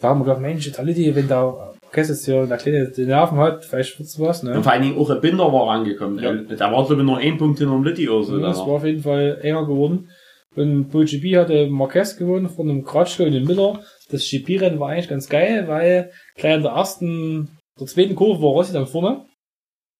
Da 0.00 0.08
haben 0.08 0.20
wir 0.20 0.24
gedacht, 0.24 0.40
Mensch, 0.40 0.70
der 0.70 0.84
Lüdi, 0.84 1.14
wenn 1.14 1.28
der 1.28 1.74
Marquez 1.90 2.08
jetzt 2.08 2.24
hier 2.24 2.42
eine 2.42 2.56
kleine 2.56 2.88
die 2.90 3.04
Nerven 3.04 3.38
hat, 3.38 3.64
vielleicht 3.64 3.98
wird's 3.98 4.18
was, 4.20 4.44
Und 4.44 4.50
ne? 4.50 4.62
vor 4.62 4.70
allen 4.72 4.82
Dingen 4.82 4.98
auch 4.98 5.10
ein 5.10 5.20
Binder 5.20 5.52
war 5.52 5.70
angekommen. 5.70 6.18
Ja. 6.20 6.32
Da 6.34 6.72
war 6.72 6.86
glaube 6.86 7.02
ich 7.02 7.06
nur 7.06 7.18
ein 7.18 7.36
Punkt 7.36 7.58
hinter 7.58 7.74
dem 7.74 7.82
Litti 7.82 8.08
oder 8.08 8.24
so. 8.24 8.38
das 8.38 8.58
da. 8.58 8.66
war 8.66 8.74
auf 8.74 8.84
jeden 8.84 9.02
Fall 9.02 9.38
enger 9.42 9.66
geworden. 9.66 10.08
Und 10.54 10.92
MotoGP 10.92 11.36
hatte 11.36 11.66
Marquez 11.68 12.16
gewonnen 12.16 12.48
von 12.48 12.68
einem 12.68 12.84
Crutchlow 12.84 13.26
und 13.26 13.32
dem 13.32 13.44
Miller. 13.44 13.80
Das 14.10 14.28
GP-Rennen 14.28 14.78
war 14.80 14.90
eigentlich 14.90 15.08
ganz 15.08 15.28
geil, 15.28 15.66
weil 15.68 16.10
gleich 16.36 16.56
in 16.56 16.62
der 16.62 16.72
ersten, 16.72 17.58
der 17.78 17.86
zweiten 17.86 18.14
Kurve 18.16 18.42
war 18.42 18.50
Rossi 18.50 18.72
dann 18.72 18.86
vorne. 18.86 19.24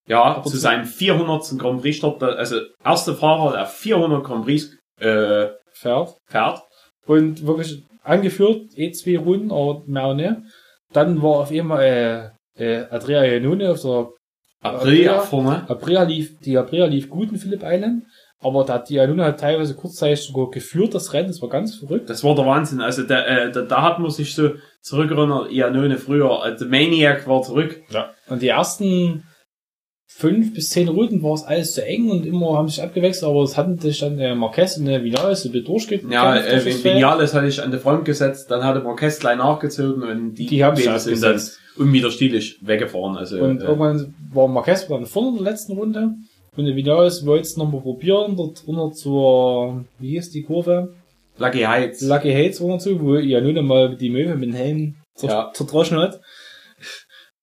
Ja, 0.07 0.23
Aber 0.23 0.45
zu 0.49 0.57
seinem 0.57 0.85
400. 0.85 1.57
Grand 1.59 1.83
Prix 1.83 1.97
Start, 1.97 2.23
also 2.23 2.57
erste 2.85 3.15
Fahrer, 3.15 3.53
der 3.53 3.67
400 3.67 4.25
Grand 4.25 4.45
Prix 4.45 4.77
äh, 5.01 5.49
Fährt. 5.73 6.17
fährt. 6.27 6.63
Und 7.07 7.47
wirklich 7.47 7.83
angeführt, 8.03 8.63
eh 8.77 8.91
zwei 8.93 9.19
Runden, 9.19 9.51
aber 9.53 9.83
mehr 9.87 10.05
auch 10.05 10.15
nicht. 10.15 10.35
Dann 10.93 11.23
war 11.23 11.41
auf 11.41 11.51
einmal, 11.51 11.83
äh, 12.57 12.63
äh, 12.63 12.87
Adria 12.91 13.25
Iannone 13.25 13.71
auf 13.71 13.83
der 13.83 14.09
Aprilia 14.63 15.13
Ja. 15.15 15.21
vorne. 15.21 15.65
Aprilia 15.69 16.03
lief, 16.03 16.39
die 16.41 16.59
Aprilia 16.59 16.87
lief 16.87 17.09
gut 17.09 17.31
in 17.31 17.39
Philipp 17.39 17.63
Island, 17.65 18.05
aber 18.41 18.65
da 18.65 18.75
hat 18.75 18.89
die 18.89 18.97
Iannone 18.97 19.25
hat 19.25 19.41
teilweise 19.41 19.75
kurzzeitig 19.75 20.27
sogar 20.27 20.51
geführt, 20.51 20.95
das 20.95 21.13
Rennen, 21.13 21.29
das 21.29 21.41
war 21.41 21.49
ganz 21.49 21.77
verrückt. 21.77 22.11
Das 22.11 22.25
war 22.25 22.35
der 22.35 22.47
Wahnsinn. 22.47 22.81
Also 22.81 23.03
da, 23.05 23.25
äh, 23.25 23.51
da, 23.51 23.63
da 23.63 23.83
hat 23.83 23.99
man 23.99 24.11
sich 24.11 24.35
so 24.35 24.51
zurückerinnert, 24.83 25.51
Iannone 25.53 25.97
früher, 25.97 26.45
äh, 26.45 26.57
der 26.57 26.67
Maniac 26.67 27.27
war 27.29 27.43
zurück. 27.43 27.81
Ja. 27.91 28.11
Und 28.29 28.43
die 28.43 28.49
ersten 28.49 29.25
fünf 30.13 30.53
bis 30.53 30.71
zehn 30.71 30.89
Runden 30.89 31.23
war 31.23 31.35
es 31.35 31.45
alles 31.45 31.73
zu 31.73 31.85
eng 31.85 32.11
und 32.11 32.27
immer 32.27 32.59
haben 32.59 32.69
sich 32.69 32.83
abgewechselt, 32.83 33.31
aber 33.31 33.43
es 33.43 33.57
hatten 33.57 33.79
sich 33.79 34.01
dann 34.01 34.19
äh, 34.19 34.35
Marquez 34.35 34.77
und 34.77 34.87
äh, 34.89 35.03
Vinales 35.03 35.43
so 35.43 35.49
durchgekämpft. 35.49 36.13
Ja, 36.13 36.37
äh. 36.37 36.65
Vinales 36.85 37.33
hatte 37.33 37.47
ich 37.47 37.63
an 37.63 37.71
der 37.71 37.81
Front 37.81 38.05
gesetzt, 38.05 38.51
dann 38.51 38.63
hatte 38.65 38.81
Marquez 38.81 39.19
gleich 39.19 39.39
nachgezogen 39.39 40.03
und 40.03 40.35
die, 40.35 40.47
Die 40.47 40.65
haben 40.65 40.77
sich 40.77 40.91
sind 40.91 41.23
dann 41.23 41.41
unwiderstehlich 41.77 42.59
weggefahren. 42.61 43.17
Also, 43.17 43.39
Und 43.41 43.63
äh, 43.63 43.65
irgendwann 43.65 44.15
war 44.33 44.49
Marquez 44.49 44.87
dann 44.89 45.07
vorne 45.07 45.39
in 45.39 45.45
der 45.45 45.53
letzten 45.53 45.73
Runde. 45.73 46.11
Und 46.57 46.65
der 46.67 46.75
Vinales 46.75 47.25
wollte 47.25 47.43
es 47.43 47.57
nochmal 47.57 47.81
probieren, 47.81 48.37
dort 48.37 48.67
runter 48.67 48.93
zur, 48.93 49.85
wie 50.01 50.11
hieß 50.11 50.31
die 50.33 50.43
Kurve? 50.43 50.93
Lucky 51.39 51.61
Heights. 51.63 52.03
Lucky 52.03 52.33
Hates 52.33 52.61
runter 52.61 52.81
zu, 52.81 53.01
wo 53.01 53.15
Iannone 53.15 53.63
mal 53.63 53.97
die 53.97 54.11
Möwe 54.11 54.35
mit 54.35 54.51
dem 54.51 54.55
Helm 54.55 54.97
zer 55.17 55.29
Ja. 55.29 55.51
zerdroschen 55.55 55.99
hat. 55.99 56.21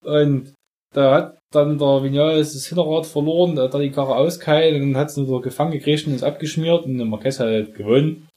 Und 0.03 0.53
da 0.93 1.13
hat 1.15 1.36
dann 1.51 1.77
der 1.77 2.03
Vinales 2.03 2.53
das 2.53 2.67
Hinterrad 2.67 3.05
verloren, 3.05 3.55
da 3.55 3.63
hat 3.63 3.73
er 3.73 3.79
die 3.79 3.91
Karre 3.91 4.15
ausgeheilt 4.15 4.75
und 4.81 4.93
dann 4.93 5.01
hat 5.01 5.09
es 5.09 5.17
nur 5.17 5.41
gefangen 5.41 5.71
gekriegt 5.71 6.07
und 6.07 6.13
ist 6.13 6.23
abgeschmiert 6.23 6.85
und 6.85 6.97
der 6.97 7.05
Marquez 7.05 7.39
hat 7.39 7.47
halt 7.47 7.75
gewonnen. 7.75 8.27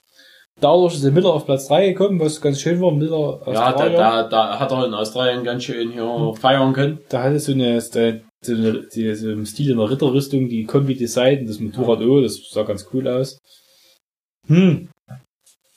Dadurch 0.60 0.94
ist 0.94 1.04
der 1.04 1.12
Miller 1.12 1.32
auf 1.32 1.46
Platz 1.46 1.68
3 1.68 1.88
gekommen, 1.88 2.20
was 2.20 2.40
ganz 2.40 2.60
schön 2.60 2.80
war. 2.80 2.92
Miller 2.92 3.40
ja, 3.46 3.72
da, 3.72 3.88
da, 3.88 4.22
da 4.28 4.60
hat 4.60 4.70
er 4.70 4.86
in 4.86 4.94
Australien 4.94 5.42
ganz 5.42 5.64
schön 5.64 5.90
hier 5.92 6.34
feiern 6.38 6.74
können. 6.74 7.00
da 7.08 7.22
hatte 7.22 7.40
so 7.40 7.52
eine, 7.52 7.80
so 7.80 7.98
eine, 7.98 8.86
die, 8.94 9.14
so 9.14 9.30
im 9.30 9.46
Stil 9.46 9.72
einer 9.72 9.90
Ritterrüstung, 9.90 10.48
die 10.48 10.64
Kombi 10.64 10.94
Design, 10.94 11.46
das 11.46 11.60
Motorrad 11.60 12.02
O, 12.02 12.20
das 12.20 12.38
sah 12.50 12.62
ganz 12.62 12.86
cool 12.92 13.08
aus. 13.08 13.38
Hm, 14.46 14.88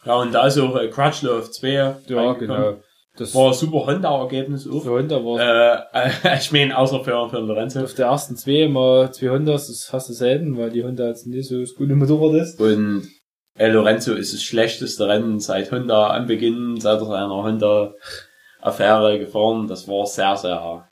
Ja, 0.05 0.15
und 0.15 0.33
da 0.33 0.47
ist 0.47 0.59
auch 0.59 0.75
äh, 0.75 0.89
Crutchlow 0.89 1.39
auf 1.39 1.51
2. 1.51 1.95
ja, 2.07 2.33
genau. 2.33 2.77
Das 3.15 3.35
War 3.35 3.49
ein 3.49 3.53
super 3.53 3.85
Honda-Ergebnis 3.85 4.67
auch. 4.67 4.81
für 4.83 4.91
Honda 4.91 5.17
war 5.23 5.85
Äh, 5.93 6.09
ich 6.39 6.51
meine, 6.51 6.75
außer 6.75 7.03
für, 7.03 7.29
für 7.29 7.39
Lorenzo. 7.39 7.83
auf 7.83 7.93
der 7.93 8.07
ersten 8.07 8.35
zwei 8.35 8.67
mal 8.67 9.13
zwei 9.13 9.29
Hondas, 9.29 9.67
das 9.67 9.75
ist 9.77 9.85
fast 9.85 10.13
selten, 10.13 10.57
weil 10.57 10.71
die 10.71 10.83
Honda 10.83 11.07
jetzt 11.09 11.27
nicht 11.27 11.47
so 11.47 11.59
das 11.59 11.75
gute 11.75 11.95
Motorrad 11.95 12.41
ist. 12.41 12.59
Und 12.59 13.07
äh, 13.55 13.69
Lorenzo 13.69 14.13
ist 14.13 14.33
das 14.33 14.41
schlechteste 14.41 15.07
Rennen 15.07 15.39
seit 15.39 15.71
Honda 15.71 16.07
Anbeginn, 16.07 16.79
seit 16.79 16.99
er 17.01 17.05
seiner 17.05 17.43
Honda-Affäre 17.43 19.19
gefahren. 19.19 19.67
Das 19.67 19.87
war 19.87 20.07
sehr, 20.07 20.35
sehr. 20.35 20.89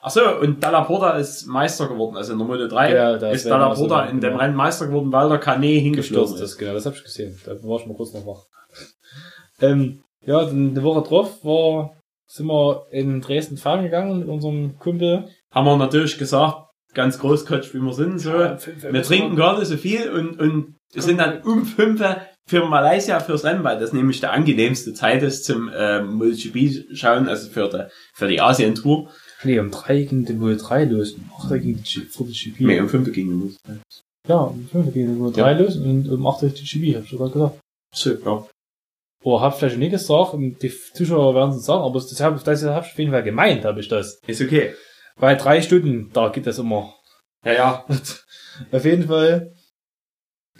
Achso, 0.00 0.38
und 0.40 0.62
Dalla 0.62 0.82
Porta 0.84 1.18
ist 1.18 1.46
Meister 1.46 1.88
geworden, 1.88 2.16
also 2.16 2.32
in 2.32 2.38
der 2.38 2.46
Moto 2.46 2.68
3 2.68 2.94
Ja, 2.94 3.18
da 3.18 3.30
ist 3.30 3.44
Dalla 3.44 3.74
Porta 3.74 4.04
in 4.06 4.20
dem 4.20 4.30
genau. 4.30 4.42
Rennen 4.42 4.54
Meister 4.54 4.86
geworden, 4.86 5.12
weil 5.12 5.28
der 5.28 5.38
Canet 5.38 5.82
hingeflogen 5.82 6.24
Gestürzt 6.24 6.34
ist. 6.36 6.52
ist, 6.52 6.58
genau, 6.58 6.72
das 6.72 6.86
hab 6.86 6.94
ich 6.94 7.02
gesehen. 7.04 7.38
Da 7.44 7.52
war 7.64 7.80
ich 7.80 7.86
mal 7.86 7.96
kurz 7.96 8.14
noch 8.14 8.24
wach. 8.24 8.44
ähm, 9.60 10.02
ja, 10.28 10.44
dann 10.44 10.70
eine 10.70 10.82
Woche 10.82 11.02
drauf 11.08 11.44
war, 11.44 11.96
sind 12.30 12.46
wir 12.46 12.86
in 12.90 13.20
Dresden 13.20 13.56
fahren 13.56 13.82
gegangen 13.84 14.18
mit 14.20 14.28
unserem 14.28 14.78
Kumpel. 14.78 15.28
Haben 15.52 15.64
wir 15.66 15.76
natürlich 15.76 16.18
gesagt, 16.18 16.68
ganz 16.94 17.18
großkotsch 17.18 17.72
wie 17.74 17.80
wir 17.80 17.92
sind, 17.94 18.18
so. 18.18 18.32
Wir 18.32 19.02
trinken 19.02 19.36
gar 19.36 19.58
nicht 19.58 19.68
so 19.68 19.76
viel 19.76 20.10
und, 20.10 20.38
und 20.38 20.74
sind 20.94 21.18
dann 21.18 21.42
um 21.42 21.64
5 21.64 22.02
für 22.48 22.64
Malaysia 22.66 23.20
fürs 23.20 23.44
Rennen, 23.44 23.62
weil 23.64 23.78
das 23.78 23.92
nämlich 23.92 24.20
der 24.20 24.32
angenehmste 24.32 24.94
Zeit 24.94 25.22
ist 25.22 25.44
zum 25.44 25.68
äh, 25.68 26.02
MotoGP 26.02 26.94
schauen, 26.96 27.28
also 27.28 27.50
für 27.50 27.68
die, 27.68 27.84
für 28.14 28.28
die 28.28 28.40
Asien-Tour. 28.40 29.10
Nee, 29.44 29.58
um 29.60 29.70
drei 29.70 30.02
ging 30.02 30.24
die 30.24 30.40
Wohl 30.40 30.56
3 30.56 30.84
los. 30.84 31.12
Um 31.12 31.30
8 31.38 31.60
ging 31.62 31.76
die 31.76 31.82
G- 31.82 32.06
vor 32.06 32.26
die 32.26 32.32
GP. 32.32 32.60
Nee, 32.64 32.80
um 32.80 32.88
5 32.88 33.12
ging 33.12 33.40
los. 33.40 33.56
Ja, 34.26 34.36
um 34.38 34.66
5 34.72 34.92
ging 34.92 35.14
die 35.14 35.20
Wohl 35.20 35.32
3 35.32 35.52
los 35.60 35.76
und 35.76 36.08
um 36.08 36.26
8 36.26 36.42
die 36.42 36.64
GP, 36.64 36.96
hab 36.96 37.02
ich 37.04 37.08
schon 37.10 37.18
gerade 37.18 37.32
gesagt. 37.32 37.58
So, 37.94 38.10
ja. 38.14 38.46
Oder 39.22 39.40
hab 39.42 39.58
vielleicht 39.58 39.78
nicht 39.78 39.90
gesagt 39.90 40.34
und 40.34 40.62
die 40.62 40.72
Zuschauer 40.94 41.34
werden 41.34 41.50
es 41.54 41.64
sagen, 41.64 41.82
aber 41.82 41.94
das 41.98 42.20
hab, 42.20 42.42
das 42.44 42.64
hab 42.64 42.84
ich 42.84 42.92
auf 42.92 42.98
jeden 42.98 43.10
Fall 43.10 43.22
gemeint, 43.24 43.64
habe 43.64 43.80
ich 43.80 43.88
das. 43.88 44.20
Ist 44.26 44.40
okay. 44.40 44.74
Weil 45.16 45.36
drei 45.36 45.60
Stunden, 45.60 46.10
da 46.12 46.28
geht 46.28 46.46
das 46.46 46.58
immer. 46.58 46.94
Ja, 47.44 47.52
ja. 47.52 47.86
Auf 48.72 48.84
jeden 48.84 49.06
Fall, 49.06 49.52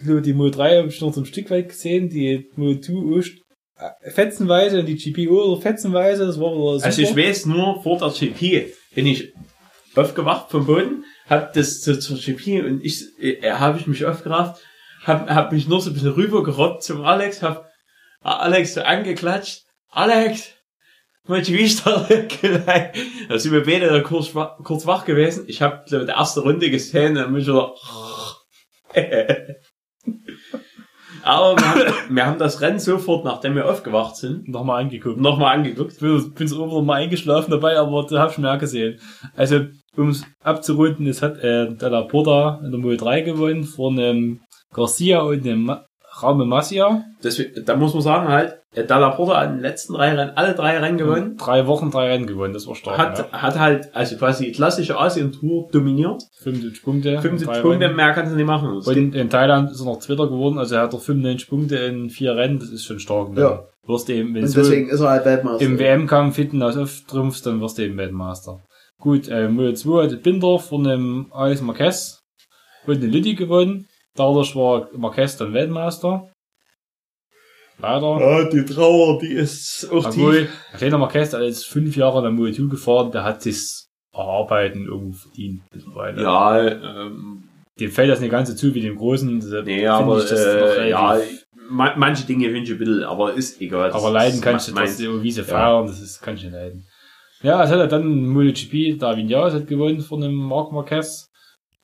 die 0.01 0.33
Mo 0.33 0.49
3 0.49 0.77
habe 0.77 0.87
ich 0.87 1.01
noch 1.01 1.13
so 1.13 1.21
ein 1.21 1.25
Stück 1.25 1.49
weit 1.49 1.69
gesehen, 1.69 2.09
die 2.09 2.49
Mo 2.55 2.73
2 2.75 2.93
auch 2.93 3.21
st- 3.21 3.39
äh, 3.77 4.09
fetzenweise 4.11 4.79
und 4.79 4.85
die 4.85 5.27
oder 5.29 5.61
fetzenweise, 5.61 6.25
das 6.25 6.39
war 6.39 6.51
super. 6.51 6.85
Also 6.85 7.01
ich 7.01 7.15
weiß 7.15 7.45
nur, 7.45 7.81
vor 7.83 7.97
der 7.97 8.09
GP 8.09 8.73
bin 8.95 9.05
ich 9.05 9.33
aufgewacht 9.95 10.49
vom 10.51 10.65
Boden, 10.65 11.03
hab 11.29 11.53
das 11.53 11.81
zur, 11.81 11.99
zur 11.99 12.17
GP 12.17 12.61
und 12.65 12.83
ich, 12.83 13.03
äh, 13.21 13.51
habe 13.51 13.77
ich 13.79 13.87
mich 13.87 14.05
aufgerafft, 14.05 14.61
hab, 15.03 15.29
hab 15.29 15.51
mich 15.51 15.67
nur 15.67 15.81
so 15.81 15.89
ein 15.89 15.93
bisschen 15.93 16.11
rübergerobbt 16.13 16.83
zum 16.83 17.03
Alex, 17.03 17.41
hab 17.41 17.68
Alex 18.21 18.73
so 18.73 18.81
angeklatscht, 18.81 19.63
Alex, 19.89 20.51
MotoGP 21.27 21.67
startet 21.69 22.29
gleich. 22.29 22.91
Da 23.27 23.37
sind 23.37 23.53
wir 23.53 23.63
beide 23.63 23.87
da 23.87 23.99
kurz, 24.01 24.33
kurz 24.63 24.85
wach 24.85 25.05
gewesen. 25.05 25.45
Ich 25.47 25.61
habe 25.61 25.85
die 25.89 25.95
erste 25.95 26.41
Runde 26.41 26.69
gesehen 26.69 27.17
und 27.17 27.31
mich 27.31 27.45
wieder 27.45 27.73
Aber 31.23 31.57
wir 31.57 31.69
haben, 31.69 32.15
wir 32.15 32.25
haben 32.25 32.39
das 32.39 32.61
Rennen 32.61 32.79
sofort, 32.79 33.25
nachdem 33.25 33.55
wir 33.55 33.69
aufgewacht 33.69 34.15
sind, 34.15 34.47
nochmal 34.47 34.81
angeguckt. 34.81 35.19
nochmal 35.19 35.55
angeguckt. 35.55 35.93
Ich 35.93 35.99
bin, 35.99 36.33
bin 36.33 36.47
so 36.47 36.59
irgendwann 36.59 36.85
mal 36.85 36.95
eingeschlafen 36.95 37.51
dabei, 37.51 37.77
aber 37.77 38.07
da 38.09 38.21
hab 38.21 38.31
ich 38.31 38.37
mehr 38.37 38.57
gesehen. 38.57 38.99
Also, 39.35 39.67
um 39.95 40.09
es 40.09 40.23
abzurunden, 40.41 41.07
es 41.07 41.21
hat 41.21 41.37
äh, 41.39 41.75
der 41.75 41.89
Laporta 41.89 42.61
in 42.63 42.71
der 42.71 42.79
Mo 42.79 42.95
3 42.95 43.21
gewonnen 43.21 43.63
vor 43.65 43.91
einem 43.91 44.41
Garcia 44.73 45.19
und 45.19 45.45
einem 45.45 45.77
Raume 46.23 46.45
Masia. 46.45 47.03
Deswegen, 47.23 47.65
da 47.65 47.75
muss 47.75 47.93
man 47.93 48.01
sagen 48.01 48.27
halt, 48.27 48.59
äh, 48.73 48.85
Dalla 48.85 49.09
Porta 49.09 49.39
hat 49.39 49.49
in 49.49 49.55
den 49.55 49.61
letzten 49.61 49.93
drei 49.93 50.13
Rennen, 50.13 50.31
alle 50.35 50.53
drei 50.53 50.77
Rennen 50.77 50.97
gewonnen. 50.97 51.37
Drei 51.37 51.65
Wochen, 51.65 51.89
drei 51.89 52.09
Rennen 52.09 52.27
gewonnen, 52.27 52.53
das 52.53 52.67
war 52.67 52.75
stark. 52.75 52.97
Hat, 52.97 53.19
ja. 53.19 53.31
hat 53.31 53.59
halt, 53.59 53.95
also 53.95 54.15
quasi 54.17 54.45
die 54.45 54.51
klassische 54.51 54.99
Asien-Tour 54.99 55.69
dominiert. 55.71 56.23
75 56.41 56.83
Punkte. 56.83 57.21
75 57.21 57.47
drei 57.47 57.61
Punkte, 57.61 57.85
Rennen. 57.85 57.95
mehr 57.95 58.13
kannst 58.13 58.31
du 58.31 58.35
nicht 58.35 58.45
machen. 58.45 58.69
Und 58.69 59.15
in 59.15 59.29
Thailand 59.29 59.71
ist 59.71 59.79
er 59.79 59.85
noch 59.85 59.99
Zweiter 59.99 60.27
geworden, 60.27 60.59
also 60.59 60.75
er 60.75 60.83
hat 60.83 60.93
doch 60.93 61.01
95 61.01 61.49
Punkte 61.49 61.77
in 61.77 62.09
vier 62.09 62.35
Rennen, 62.35 62.59
das 62.59 62.69
ist 62.69 62.85
schon 62.85 62.99
stark. 62.99 63.31
Ne? 63.31 63.41
Ja. 63.41 63.63
Wirst 63.87 64.07
du 64.07 64.13
eben, 64.13 64.35
wenn 64.35 64.43
Und 64.43 64.49
so 64.49 64.61
deswegen 64.61 64.89
ist 64.89 64.99
er 64.99 65.09
halt 65.09 65.25
Weltmeister. 65.25 65.65
im 65.65 65.79
WM-Kampf 65.79 66.35
hinten 66.35 66.61
aus 66.61 66.77
auftrumpfst, 66.77 67.41
dann 67.45 67.59
wirst 67.59 67.79
du 67.79 67.81
eben 67.83 67.97
Weltmeister. 67.97 68.61
Gut, 68.99 69.29
äh, 69.29 69.47
Moto 69.47 69.73
2 69.73 70.03
hatte 70.03 70.17
Binder 70.17 70.59
von 70.59 70.83
dem 70.83 71.27
Alex 71.31 71.61
Marquez 71.61 72.19
und 72.85 73.01
den 73.01 73.11
Lütti 73.11 73.33
gewonnen. 73.33 73.87
Dadurch 74.19 74.53
war 74.55 74.89
Marquez 74.97 75.37
dann 75.37 75.53
Weltmeister. 75.53 76.29
Leider. 77.81 78.19
Ja, 78.19 78.49
die 78.49 78.65
Trauer, 78.65 79.19
die 79.19 79.31
ist 79.31 79.87
auch 79.89 80.05
Obwohl, 80.05 80.49
der 80.73 80.77
kleine 80.77 80.97
Marquez, 80.97 81.29
der 81.31 81.41
ist 81.43 81.65
fünf 81.65 81.95
Jahre 81.95 82.17
in 82.17 82.23
der 82.25 82.31
Moto 82.33 82.51
2 82.51 82.69
gefahren, 82.69 83.11
der 83.11 83.23
hat 83.23 83.41
sich 83.41 83.85
erarbeiten 84.13 84.85
irgendwo 84.85 85.17
verdient 85.17 85.61
mittlerweile. 85.73 86.21
Ja, 86.21 86.67
ähm, 86.67 87.43
Dem 87.79 87.91
fällt 87.91 88.09
das 88.11 88.19
nicht 88.19 88.31
ganz 88.31 88.49
so 88.49 88.55
zu 88.55 88.75
wie 88.75 88.81
dem 88.81 88.97
Großen. 88.97 89.37
nee, 89.63 89.87
aber 89.87 90.17
ich 90.21 90.29
das 90.29 90.31
noch 90.45 90.77
äh, 90.83 90.89
ja, 90.89 91.11
relativ- 91.11 91.45
ma 91.69 91.93
manche 91.95 92.25
Dinge 92.25 92.51
wünsche 92.53 92.73
ich 92.73 92.79
ein 92.81 92.85
bisschen, 92.85 93.03
aber 93.03 93.33
ist 93.33 93.61
egal. 93.61 93.91
Das 93.91 94.03
Aber 94.03 94.11
leiden 94.11 94.41
kannst 94.41 94.67
du 94.67 94.73
trotzdem 94.73 95.05
irgendwie 95.11 95.31
so 95.31 95.43
feiern, 95.43 95.87
das 95.87 96.01
ist, 96.01 96.21
kann 96.21 96.35
ich 96.35 96.43
nicht 96.43 96.51
leiden. 96.51 96.85
Ja, 97.41 97.63
es 97.63 97.69
hat 97.69 97.79
er 97.79 97.87
dann 97.87 98.25
MotoGP, 98.27 98.99
da 98.99 99.15
Vinales 99.15 99.53
hat 99.53 99.67
gewonnen 99.67 100.01
von 100.01 100.19
dem 100.19 100.33
Marc 100.35 100.73
Marquez. 100.73 101.28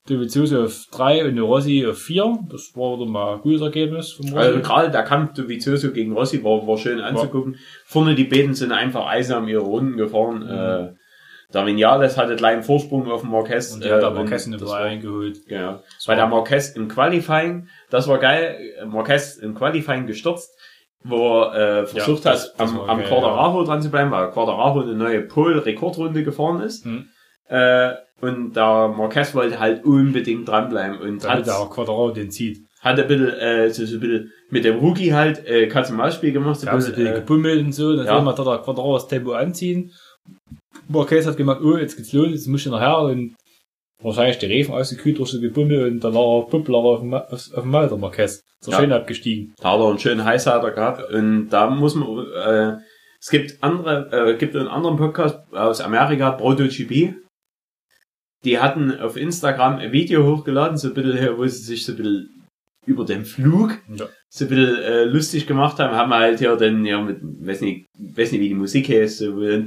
Dovizioso 0.08 0.64
auf 0.64 0.84
drei 0.92 1.24
und 1.24 1.34
der 1.36 1.44
Rossi 1.44 1.86
auf 1.88 1.98
vier. 1.98 2.38
Das 2.50 2.72
war 2.74 2.96
wieder 2.98 3.10
mal 3.10 3.34
ein 3.34 3.40
gutes 3.40 3.60
Ergebnis 3.62 4.12
vom 4.12 4.26
Rossi. 4.26 4.36
Also 4.38 4.60
gerade 4.60 4.90
der 4.90 5.02
Kampf 5.02 5.34
Dovizioso 5.34 5.90
gegen 5.92 6.12
Rossi 6.12 6.42
war, 6.44 6.66
war 6.66 6.76
schön 6.78 7.00
anzugucken. 7.00 7.56
Vorne 7.84 8.14
die 8.14 8.24
beiden 8.24 8.54
sind 8.54 8.72
einfach 8.72 9.06
eisern 9.06 9.48
ihre 9.48 9.62
Runden 9.62 9.96
gefahren. 9.96 10.42
Äh, 10.42 10.94
der 11.54 11.64
Vinales 11.66 12.16
hatte 12.18 12.34
gleich 12.36 12.54
einen 12.54 12.62
Vorsprung 12.64 13.10
auf 13.10 13.20
dem 13.22 13.30
Marquez. 13.30 13.72
und 13.72 13.84
der 13.84 13.92
hat 13.94 13.98
äh, 13.98 14.02
da 14.02 14.10
Marquez 14.10 14.50
drei 14.50 14.60
war- 14.66 14.80
reingeholt. 14.82 15.46
Genau. 15.46 15.80
Bei 16.06 16.14
der 16.14 16.26
Marquez 16.26 16.70
im 16.70 16.88
Qualifying, 16.88 17.68
das 17.90 18.08
war 18.08 18.18
geil, 18.18 18.56
Marquez 18.86 19.36
im 19.36 19.54
Qualifying 19.54 20.06
gestürzt, 20.06 20.50
wo 21.04 21.42
er 21.42 21.82
äh, 21.82 21.86
versucht 21.86 22.24
Ja, 22.24 22.32
das- 22.32 22.52
hat, 22.52 22.60
das 22.60 22.70
am, 22.72 22.80
am 22.80 22.98
geil, 22.98 23.06
Quadraro 23.08 23.62
dran 23.64 23.80
zu 23.80 23.90
bleiben, 23.90 24.10
weil 24.10 24.30
Quadraro 24.30 24.80
eine 24.80 24.94
neue 24.94 25.22
Pole-Rekordrunde 25.22 26.24
gefahren 26.24 26.60
ist. 26.62 26.84
Hm. 26.84 27.06
Äh, 27.48 27.92
und 28.20 28.54
der 28.56 28.88
Marquez 28.88 29.34
wollte 29.34 29.58
halt 29.60 29.84
unbedingt 29.84 30.48
dranbleiben 30.48 30.98
und 30.98 31.24
Damit 31.24 31.38
hat, 31.38 31.46
der 31.46 31.58
auch 31.58 31.70
Quadraro 31.70 32.10
den 32.10 32.30
zieht. 32.30 32.64
hat 32.80 32.98
ein 32.98 33.06
bisschen, 33.08 33.28
äh, 33.28 33.70
so, 33.70 33.84
so 33.84 33.96
ein 33.96 34.00
bisschen 34.00 34.32
mit 34.50 34.64
dem 34.64 34.78
Rookie 34.78 35.12
halt, 35.12 35.44
äh, 35.46 35.66
Katz-und-Maus-Spiel 35.66 36.32
gemacht. 36.32 36.60
So 36.60 36.66
haben 36.68 36.80
sie 36.80 36.90
ein 36.92 36.94
bisschen 36.96 37.12
äh, 37.12 37.20
gebummelt 37.20 37.64
und 37.64 37.72
so, 37.72 37.96
dann 37.96 38.06
ja. 38.06 38.32
da 38.32 38.44
der 38.44 38.58
Quadrat 38.58 38.94
das 38.96 39.08
Tempo 39.08 39.32
anziehen. 39.32 39.92
Marquez 40.88 41.26
hat 41.26 41.36
gemacht, 41.36 41.60
oh, 41.62 41.76
jetzt 41.76 41.96
geht's 41.96 42.12
los, 42.12 42.28
jetzt 42.30 42.46
muss 42.46 42.64
ich 42.64 42.70
nachher 42.72 43.00
und 43.02 43.34
wahrscheinlich 44.02 44.38
die 44.38 44.46
Reifen 44.46 44.74
ausgekühlt 44.74 45.18
durch 45.18 45.30
so 45.30 45.40
Gebummel 45.40 45.86
und 45.88 46.00
dann 46.04 46.12
lag 46.14 46.20
er 46.20 46.46
Puppler 46.48 46.78
auf 46.78 47.00
dem, 47.00 47.14
auf, 47.14 47.30
auf 47.32 47.62
dem 47.62 47.70
Mal, 47.70 47.88
der 47.88 47.98
Marquez. 47.98 48.42
Ist 48.60 48.68
er 48.68 48.72
Ja. 48.72 48.78
schön 48.80 48.92
abgestiegen. 48.92 49.54
Da 49.60 49.72
hat 49.72 49.80
er 49.80 49.88
einen 49.88 49.98
schönen 49.98 50.24
Highsider 50.24 50.70
gehabt 50.70 51.12
und 51.12 51.48
da 51.50 51.68
muss 51.70 51.94
man, 51.94 52.26
äh, 52.34 52.76
es 53.20 53.30
gibt 53.30 53.62
andere, 53.62 54.30
äh, 54.30 54.36
gibt 54.36 54.54
einen 54.54 54.68
anderen 54.68 54.96
Podcast 54.96 55.38
aus 55.52 55.80
Amerika, 55.80 56.30
ProtoGP. 56.32 57.14
Die 58.44 58.58
hatten 58.58 58.98
auf 59.00 59.16
Instagram 59.16 59.76
ein 59.76 59.92
Video 59.92 60.24
hochgeladen, 60.24 60.76
so 60.76 60.88
ein 60.88 60.94
bisschen, 60.94 61.36
wo 61.36 61.46
sie 61.46 61.62
sich 61.62 61.84
so 61.84 61.92
ein 61.92 61.96
bisschen 61.96 62.30
über 62.84 63.04
den 63.04 63.24
Flug 63.24 63.78
Ja. 63.96 64.06
so 64.28 64.44
ein 64.44 64.48
bisschen 64.48 64.76
äh, 64.76 65.04
lustig 65.04 65.48
gemacht 65.48 65.80
haben, 65.80 65.96
haben 65.96 66.14
halt 66.14 66.38
hier 66.38 66.54
dann, 66.54 66.84
ja, 66.84 67.00
mit, 67.02 67.18
weiß 67.20 67.60
nicht, 67.62 67.86
weiß 67.98 68.30
nicht, 68.30 68.40
wie 68.40 68.48
die 68.50 68.54
Musik 68.54 68.88
heißt, 68.88 69.18
so, 69.18 69.34
wo 69.36 69.40
dann, 69.40 69.66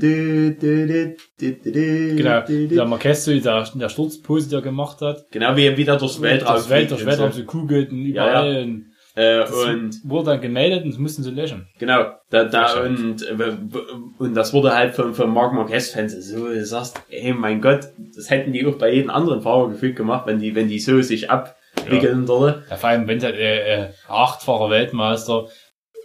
Genau, 2.15 2.41
der 2.45 3.31
in 3.31 3.41
der, 3.43 3.67
der 3.75 3.89
Sturzpose, 3.89 4.47
die 4.49 4.55
er 4.55 4.61
gemacht 4.61 5.01
hat. 5.01 5.25
genau 5.31 5.55
wie 5.57 5.65
er 5.65 5.75
wieder 5.77 5.97
durchs 5.97 6.21
Weltraum 6.21 6.55
das 6.55 6.69
Weltraum 7.05 7.31
so. 7.33 7.43
kugelt 7.43 7.91
und 7.91 8.05
Ja, 8.05 8.23
überall. 8.29 8.63
Und 8.63 8.85
Äh, 9.19 9.43
und 9.51 9.99
wurde 10.05 10.31
dann 10.31 10.41
gemeldet 10.41 10.85
und 10.85 10.97
mussten 10.97 11.23
sie 11.23 11.31
löschen. 11.31 11.67
Genau, 11.77 12.05
da, 12.29 12.45
da 12.45 12.83
und, 12.83 13.21
und 14.17 14.33
das 14.33 14.53
wurde 14.53 14.73
halt 14.73 14.95
von, 14.95 15.13
von 15.13 15.29
Mark 15.29 15.51
Marquez-Fans 15.53 16.13
so, 16.25 16.47
du 16.47 16.65
sagst, 16.65 17.01
ey, 17.09 17.33
mein 17.33 17.59
Gott, 17.59 17.81
das 18.15 18.29
hätten 18.29 18.53
die 18.53 18.65
auch 18.65 18.75
bei 18.77 18.93
jedem 18.93 19.09
anderen 19.09 19.41
Fahrer 19.41 19.67
gefühlt 19.69 19.97
gemacht, 19.97 20.25
wenn 20.25 20.39
die, 20.39 20.55
wenn 20.55 20.69
die 20.69 20.79
so 20.79 21.01
sich 21.01 21.29
abwickeln 21.29 22.25
dort. 22.25 22.63
Ja, 22.69 22.77
vor 22.77 22.89
allem, 22.89 23.07
wenn 23.07 23.19
der 23.19 23.33
äh, 23.33 23.81
äh, 23.83 23.87
achtfacher 24.07 24.69
Weltmeister 24.69 25.47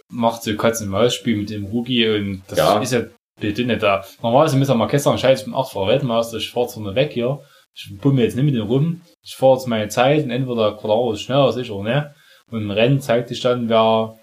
macht 0.09 0.43
so 0.43 0.53
Katz-und-Maus-Spiel 0.55 1.37
mit 1.37 1.49
dem 1.49 1.67
Rookie 1.67 2.07
und 2.09 2.41
das 2.49 2.57
Ja. 2.57 2.79
ist 2.79 2.91
ja 2.91 3.03
bitte 3.39 3.63
nicht 3.63 3.81
da. 3.81 4.03
Normalerweise 4.21 4.57
müsste 4.57 4.75
Marquez 4.75 5.03
sagen, 5.03 5.17
scheiße, 5.17 5.43
ich 5.43 5.45
bin 5.45 5.55
achtfacher 5.55 5.87
Weltmeister, 5.87 6.37
ich 6.37 6.51
fahr 6.51 6.63
jetzt 6.63 6.75
mal 6.77 6.95
weg 6.95 7.11
hier. 7.13 7.39
Ich 7.73 7.97
bumme 7.99 8.23
jetzt 8.23 8.35
nicht 8.35 8.45
mit 8.45 8.55
dem 8.55 8.67
rum. 8.67 9.01
Ich 9.21 9.35
fahre 9.35 9.53
jetzt 9.55 9.67
meine 9.67 9.87
Zeit 9.89 10.23
und 10.23 10.31
entweder 10.31 10.73
Quadraro 10.77 11.13
ist 11.13 11.21
schneller 11.21 11.45
als 11.45 11.57
ich 11.57 11.71
oder 11.71 11.83
ne. 11.89 12.14
Und 12.51 12.61
im 12.61 12.71
Rennen 12.71 12.99
zeigt 13.01 13.29
sich 13.29 13.41
dann, 13.41 13.69
wer 13.69 14.19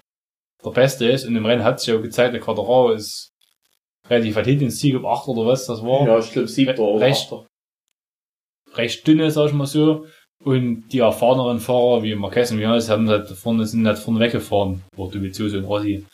der 0.63 0.71
Beste 0.71 1.05
ist. 1.09 1.25
Und 1.25 1.35
im 1.35 1.45
Rennen 1.45 1.63
hat 1.63 1.79
sich 1.79 1.93
ja 1.93 1.99
gezeigt, 1.99 2.33
der 2.33 2.41
Quadraro 2.41 2.91
ist 2.91 3.29
relativ 4.09 4.35
weit 4.35 4.45
hinten, 4.45 4.69
Sieg 4.69 4.95
auf 4.95 5.05
8 5.05 5.27
oder 5.29 5.47
was 5.47 5.65
das 5.65 5.81
war. 5.81 6.07
Ja, 6.07 6.19
ich 6.19 6.31
glaube 6.31 6.47
siebter 6.47 6.79
oder 6.81 7.05
Recht. 7.05 7.23
achter. 7.31 7.47
recht 8.75 9.05
dünne, 9.07 9.31
sag 9.31 9.47
ich 9.47 9.53
mal 9.53 9.67
so. 9.67 10.05
Und 10.43 10.89
die 10.89 10.99
erfahreneren 10.99 11.59
Fahrer 11.59 12.03
wie 12.03 12.15
Marquez 12.15 12.51
und 12.51 12.59
Jonas 12.59 12.89
haben 12.89 13.09
halt 13.09 13.29
da 13.29 13.35
vorne, 13.35 13.65
sind 13.65 13.87
halt 13.87 13.97
vorne 13.97 14.19
weggefahren, 14.19 14.83
vor 14.93 15.09
Dovizioso 15.09 15.57
und 15.57 15.65
Rossi. 15.65 16.05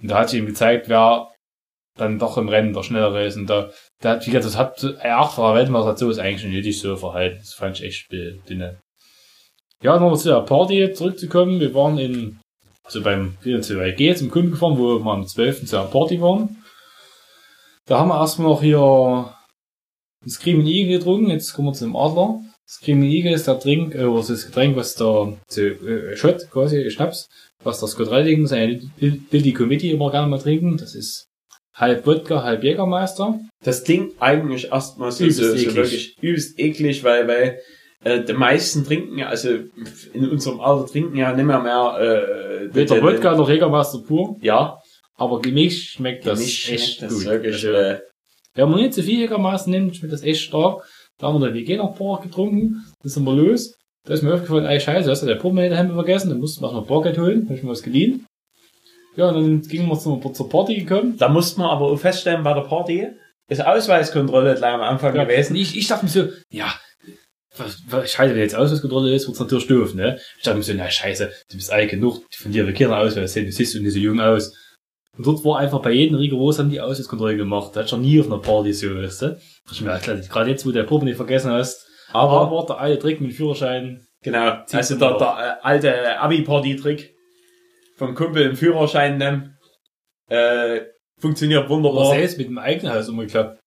Und 0.00 0.08
da 0.10 0.18
hat 0.18 0.30
sich 0.30 0.38
ihm 0.38 0.46
gezeigt, 0.46 0.88
wer 0.88 1.32
dann 1.96 2.20
doch 2.20 2.38
im 2.38 2.48
Rennen 2.48 2.72
der 2.72 2.84
schnellere 2.84 3.26
ist. 3.26 3.36
Und 3.36 3.50
da, 3.50 3.72
da 4.00 4.10
hat, 4.10 4.26
wie 4.26 4.30
gesagt, 4.30 4.44
das 4.44 4.56
hat, 4.56 4.84
achtfacher 5.04 5.56
Weltmeister 5.56 5.88
hat 5.88 5.98
sowas 5.98 6.18
eigentlich 6.20 6.44
nicht 6.44 6.54
nötig 6.54 6.80
so 6.80 6.96
verhalten. 6.96 7.38
Das 7.38 7.54
fand 7.54 7.80
ich 7.80 7.84
echt 7.84 8.12
dünne. 8.12 8.78
Ja, 9.82 9.98
nochmal 9.98 10.18
zu 10.18 10.28
der 10.28 10.40
Party 10.40 10.92
zurückzukommen. 10.92 11.60
Wir 11.60 11.72
waren 11.72 11.98
in, 11.98 12.40
also 12.82 13.00
beim 13.02 13.36
2G 13.44 14.14
zum 14.16 14.30
Kunden 14.30 14.50
gefahren, 14.50 14.76
wo 14.76 14.98
wir 14.98 15.10
am 15.10 15.26
12. 15.26 15.66
zu 15.66 15.76
einer 15.76 15.88
Party 15.88 16.20
waren. 16.20 16.62
Da 17.86 17.98
haben 17.98 18.08
wir 18.08 18.20
erstmal 18.20 18.48
noch 18.48 18.62
hier 18.62 19.34
ein 20.24 20.30
Screaming 20.30 20.66
Eagle 20.66 20.98
getrunken, 20.98 21.30
jetzt 21.30 21.52
kommen 21.52 21.68
wir 21.68 21.74
zu 21.74 21.84
dem 21.84 21.94
Adler. 21.94 22.40
Screaming 22.68 23.10
Eagle 23.10 23.32
ist 23.32 23.46
der 23.46 23.60
Trink, 23.60 23.94
äh, 23.94 24.18
ist 24.18 24.30
das 24.30 24.46
Getränk, 24.46 24.76
was 24.76 24.96
der, 24.96 25.38
äh, 25.56 26.16
Shot 26.16 26.50
quasi, 26.50 26.90
Schnaps, 26.90 27.28
was 27.62 27.78
der 27.78 27.88
Scott 27.88 28.10
Redding, 28.10 28.46
seine 28.46 28.80
Billy 28.98 29.52
Committee 29.52 29.92
immer 29.92 30.10
gerne 30.10 30.26
mal 30.26 30.40
trinken. 30.40 30.76
Das 30.76 30.96
ist 30.96 31.28
halb 31.72 32.04
Wodka, 32.04 32.42
halb 32.42 32.64
Jägermeister. 32.64 33.40
Das 33.64 33.84
klingt 33.84 34.20
eigentlich 34.20 34.72
erstmal 34.72 35.12
so, 35.12 35.22
Übelst 35.22 35.38
so, 35.38 35.46
so 35.46 35.54
eklig. 35.54 35.74
wirklich 35.76 36.16
übelst 36.20 36.58
eklig, 36.58 37.04
weil, 37.04 37.28
weil 37.28 37.60
äh, 38.04 38.22
die 38.24 38.32
meisten 38.32 38.84
trinken 38.84 39.18
ja, 39.18 39.28
also 39.28 39.48
in 40.12 40.28
unserem 40.28 40.60
Alter 40.60 40.86
trinken 40.90 41.16
ja 41.16 41.32
nicht 41.32 41.44
mehr 41.44 41.60
mehr 41.60 41.96
äh, 42.70 42.74
Weder 42.74 43.02
Wodka 43.02 43.34
noch 43.34 43.48
Jägermeister 43.48 43.98
pur, 44.06 44.36
Ja, 44.40 44.78
aber 45.16 45.40
gemischt 45.40 45.94
schmeckt 45.94 46.26
das 46.26 46.38
Gemischt 46.38 46.70
echt 46.70 46.84
schmeckt 46.98 47.02
das 47.02 47.18
gut. 47.18 47.24
wirklich, 47.26 47.54
Also, 47.54 47.72
äh, 47.72 48.00
Wenn 48.54 48.70
man 48.70 48.80
nicht 48.80 48.94
zu 48.94 49.02
viel 49.02 49.18
Jägermeister 49.20 49.70
nimmt, 49.70 49.96
schmeckt 49.96 50.12
das 50.12 50.22
echt 50.22 50.42
stark. 50.42 50.82
Da 51.18 51.26
haben 51.28 51.40
wir 51.40 51.46
der 51.48 51.54
WG 51.54 51.76
noch 51.76 51.90
ein 51.92 51.98
paar 51.98 52.20
getrunken, 52.20 52.84
da 53.02 53.08
sind 53.08 53.24
wir 53.24 53.34
los. 53.34 53.74
Da 54.06 54.14
ist 54.14 54.22
mir 54.22 54.32
aufgefallen, 54.32 54.64
ey 54.66 54.78
scheiße, 54.80 55.10
hast 55.10 55.22
du 55.22 55.26
der 55.26 55.34
Pumpe 55.34 55.68
daheim 55.68 55.92
vergessen, 55.92 56.30
dann 56.30 56.38
mussten 56.38 56.62
wir 56.62 56.72
noch 56.72 56.82
ein 56.82 56.86
Bargeld 56.86 57.18
holen, 57.18 57.46
hab 57.48 57.56
ich 57.56 57.62
mir 57.64 57.70
was 57.70 57.82
geliehen. 57.82 58.24
Ja, 59.16 59.28
und 59.30 59.34
dann 59.34 59.62
gingen 59.62 59.88
wir 59.88 59.98
zur, 59.98 60.20
zur 60.32 60.48
Party 60.48 60.76
gekommen. 60.76 61.16
Da 61.18 61.28
musste 61.28 61.58
man 61.60 61.70
aber 61.70 61.86
auch 61.86 61.96
feststellen, 61.98 62.44
bei 62.44 62.54
der 62.54 62.60
Party 62.60 63.08
ist 63.48 63.66
Ausweiskontrolle 63.66 64.54
gleich 64.54 64.72
am 64.74 64.80
Anfang 64.82 65.16
Ja, 65.16 65.24
gewesen. 65.24 65.56
Ich, 65.56 65.76
ich 65.76 65.88
dachte 65.88 66.04
mir 66.04 66.10
so, 66.10 66.28
ja, 66.50 66.72
was, 67.58 67.82
was 67.88 68.10
scheiße, 68.12 68.34
wenn 68.34 68.40
jetzt 68.40 68.54
Ausweiskontrolle 68.54 69.14
ist, 69.14 69.26
wird's 69.26 69.40
natürlich 69.40 69.66
doof, 69.66 69.94
ne? 69.94 70.18
Ich 70.36 70.44
dachte 70.44 70.56
mir 70.58 70.62
so, 70.62 70.72
na 70.74 70.90
scheiße, 70.90 71.30
du 71.50 71.56
bist 71.56 71.72
alt 71.72 71.90
genug, 71.90 72.22
von 72.36 72.52
dir 72.52 72.66
will 72.66 72.74
keiner 72.74 72.98
Ausweis 72.98 73.32
sehen, 73.32 73.46
du 73.46 73.52
siehst 73.52 73.74
du 73.74 73.80
nicht 73.80 73.92
so 73.92 73.98
jung 73.98 74.20
aus. 74.20 74.54
Und 75.16 75.26
dort 75.26 75.44
war 75.44 75.58
einfach 75.58 75.80
bei 75.80 75.90
jedem 75.90 76.16
rigoros, 76.16 76.58
haben 76.58 76.70
die 76.70 76.80
Ausweiskontrolle 76.80 77.36
gemacht. 77.36 77.70
Das 77.74 77.82
hat 77.82 77.90
schon 77.90 78.02
nie 78.02 78.20
auf 78.20 78.26
einer 78.26 78.38
Party 78.38 78.72
so, 78.72 78.94
weißt 78.94 79.22
du? 79.22 79.40
Ich 79.72 79.80
mir 79.80 79.98
gerade 79.98 80.50
jetzt, 80.50 80.64
wo 80.64 80.70
du 80.70 80.74
der 80.74 80.84
Probe 80.84 81.04
nicht 81.04 81.16
vergessen 81.16 81.50
hast, 81.50 81.84
Aber, 82.12 82.42
aber 82.42 82.66
der 82.66 82.78
alte 82.78 82.98
Trick 83.00 83.20
mit 83.20 83.30
dem 83.30 83.34
Führerschein, 83.34 84.06
genau, 84.22 84.62
also 84.70 84.96
der, 84.96 85.10
doch. 85.10 85.18
der 85.18 85.58
äh, 85.60 85.66
alte 85.66 86.20
Abi-Party-Trick 86.20 87.14
vom 87.96 88.14
Kumpel 88.14 88.42
im 88.42 88.56
Führerschein 88.56 89.18
nehmen, 89.18 89.56
äh, 90.28 90.82
funktioniert 91.20 91.68
wunderbar. 91.68 92.14
selbst 92.14 92.38
mit 92.38 92.46
dem 92.46 92.58
eigenen 92.58 92.94
Haus 92.94 93.08
umgeklappt. 93.08 93.60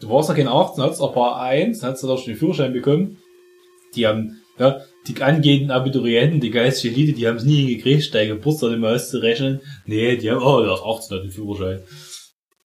Du 0.00 0.10
warst 0.10 0.28
noch 0.28 0.36
kein 0.36 0.48
18, 0.48 0.82
hattest 0.82 1.00
noch 1.00 1.14
paar 1.14 1.40
1, 1.40 1.82
hast 1.82 2.02
du 2.02 2.06
da 2.08 2.16
schon 2.16 2.26
den 2.26 2.36
Führerschein 2.36 2.72
bekommen. 2.72 3.18
Die 3.94 4.06
haben, 4.06 4.40
ja, 4.58 4.80
die 5.06 5.22
angehenden 5.22 5.70
Abiturienten, 5.70 6.40
die 6.40 6.50
geistige 6.50 6.94
Elite, 6.94 7.12
die 7.12 7.26
haben 7.28 7.36
es 7.36 7.44
nie 7.44 7.66
hingekriegt, 7.66 8.14
dein 8.14 8.28
Geburtstag 8.28 8.72
immer 8.72 8.90
auszurechnen. 8.90 9.60
Nee, 9.86 10.16
die 10.16 10.30
haben, 10.30 10.42
oh, 10.42 10.62
der 10.62 10.74
ist 10.74 10.82
18 10.82 11.16
hat 11.16 11.24
den 11.24 11.30
Führerschein. 11.30 11.80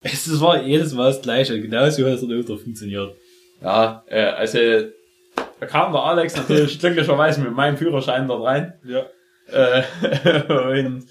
Es 0.02 0.42
war 0.42 0.62
jedes 0.64 0.94
Mal 0.94 1.12
das 1.12 1.22
Gleiche. 1.22 1.62
Genauso 1.62 2.04
hat 2.06 2.14
es 2.14 2.22
dann 2.22 2.32
öfter 2.32 2.58
funktioniert. 2.58 3.14
Ja, 3.62 4.04
äh, 4.08 4.24
also, 4.24 4.58
da 5.60 5.66
kam 5.68 5.92
der 5.94 6.02
Alex 6.02 6.36
natürlich 6.36 6.80
glücklicherweise 6.80 7.42
mit 7.42 7.54
meinem 7.54 7.78
Führerschein 7.78 8.28
dort 8.28 8.44
rein. 8.44 8.74
Ja. 8.84 9.06
Äh, 9.52 9.84
und 10.82 11.06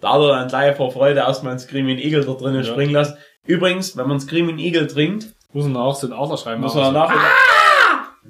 da 0.00 0.12
hat 0.14 0.20
er 0.22 0.28
dann 0.28 0.48
gleich 0.48 0.76
vor 0.76 0.90
Freude 0.92 1.20
erstmal 1.20 1.50
einen 1.52 1.60
Screaming 1.60 1.98
Eagle 1.98 2.24
da 2.24 2.32
drinnen 2.32 2.64
Ja. 2.64 2.72
springen 2.72 2.92
lassen. 2.94 3.16
Übrigens, 3.46 3.96
wenn 3.96 4.08
man 4.08 4.18
Screaming 4.20 4.58
Eagle 4.58 4.86
trinkt, 4.86 5.26
Muss 5.52 5.64
man 5.66 5.76
auch 5.76 5.94
so 5.94 6.06
einen 6.06 6.16
Adlerschrein 6.18 6.60
muss 6.60 6.74
machen. 6.74 6.94
man 6.94 7.08
danach 7.08 7.14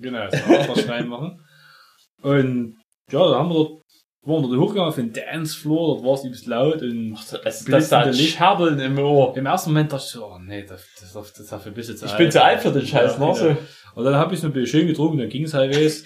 Genau, 0.00 0.28
so 0.30 0.36
einen 0.36 0.54
Adlerschrein 0.54 1.08
machen. 1.08 1.40
Und, 2.22 2.76
ja, 3.10 3.30
da 3.30 3.38
haben 3.38 3.50
wir 3.50 3.54
dort, 3.54 3.82
waren 4.22 4.42
wir 4.42 4.48
dort 4.48 4.60
hochgegangen 4.60 4.88
auf 4.88 4.96
den 4.96 5.12
Dancefloor, 5.12 5.94
dort 5.94 6.06
war 6.06 6.14
es 6.14 6.24
übelst 6.24 6.46
laut 6.46 6.82
und 6.82 7.14
das, 7.44 7.64
das, 7.64 7.88
das 7.88 8.18
Licht. 8.18 8.36
Scherbeln 8.36 8.80
im 8.80 8.98
Ohr. 8.98 9.36
Im 9.36 9.46
ersten 9.46 9.70
Moment 9.70 9.92
dachte 9.92 10.04
ich 10.04 10.10
so, 10.10 10.26
oh 10.26 10.38
nee, 10.38 10.64
das, 10.64 10.84
das, 11.00 11.12
das, 11.12 11.32
das 11.32 11.46
dafür 11.46 11.72
ein 11.72 11.74
bisschen 11.74 11.96
zu 11.96 12.06
Ich 12.06 12.16
bin 12.16 12.30
zu 12.30 12.42
alt 12.42 12.60
für 12.60 12.72
den 12.72 12.86
Scheiß, 12.86 13.18
Ja, 13.18 13.26
ne? 13.26 13.34
So. 13.34 13.44
genau. 13.44 13.58
Und 13.94 14.04
dann 14.04 14.16
habe 14.16 14.34
ich 14.34 14.40
so 14.40 14.48
ein 14.48 14.52
bisschen 14.52 14.80
schön 14.80 14.88
getrunken, 14.88 15.18
dann 15.18 15.28
ging 15.28 15.44
es 15.44 15.54
halbwegs. 15.54 16.04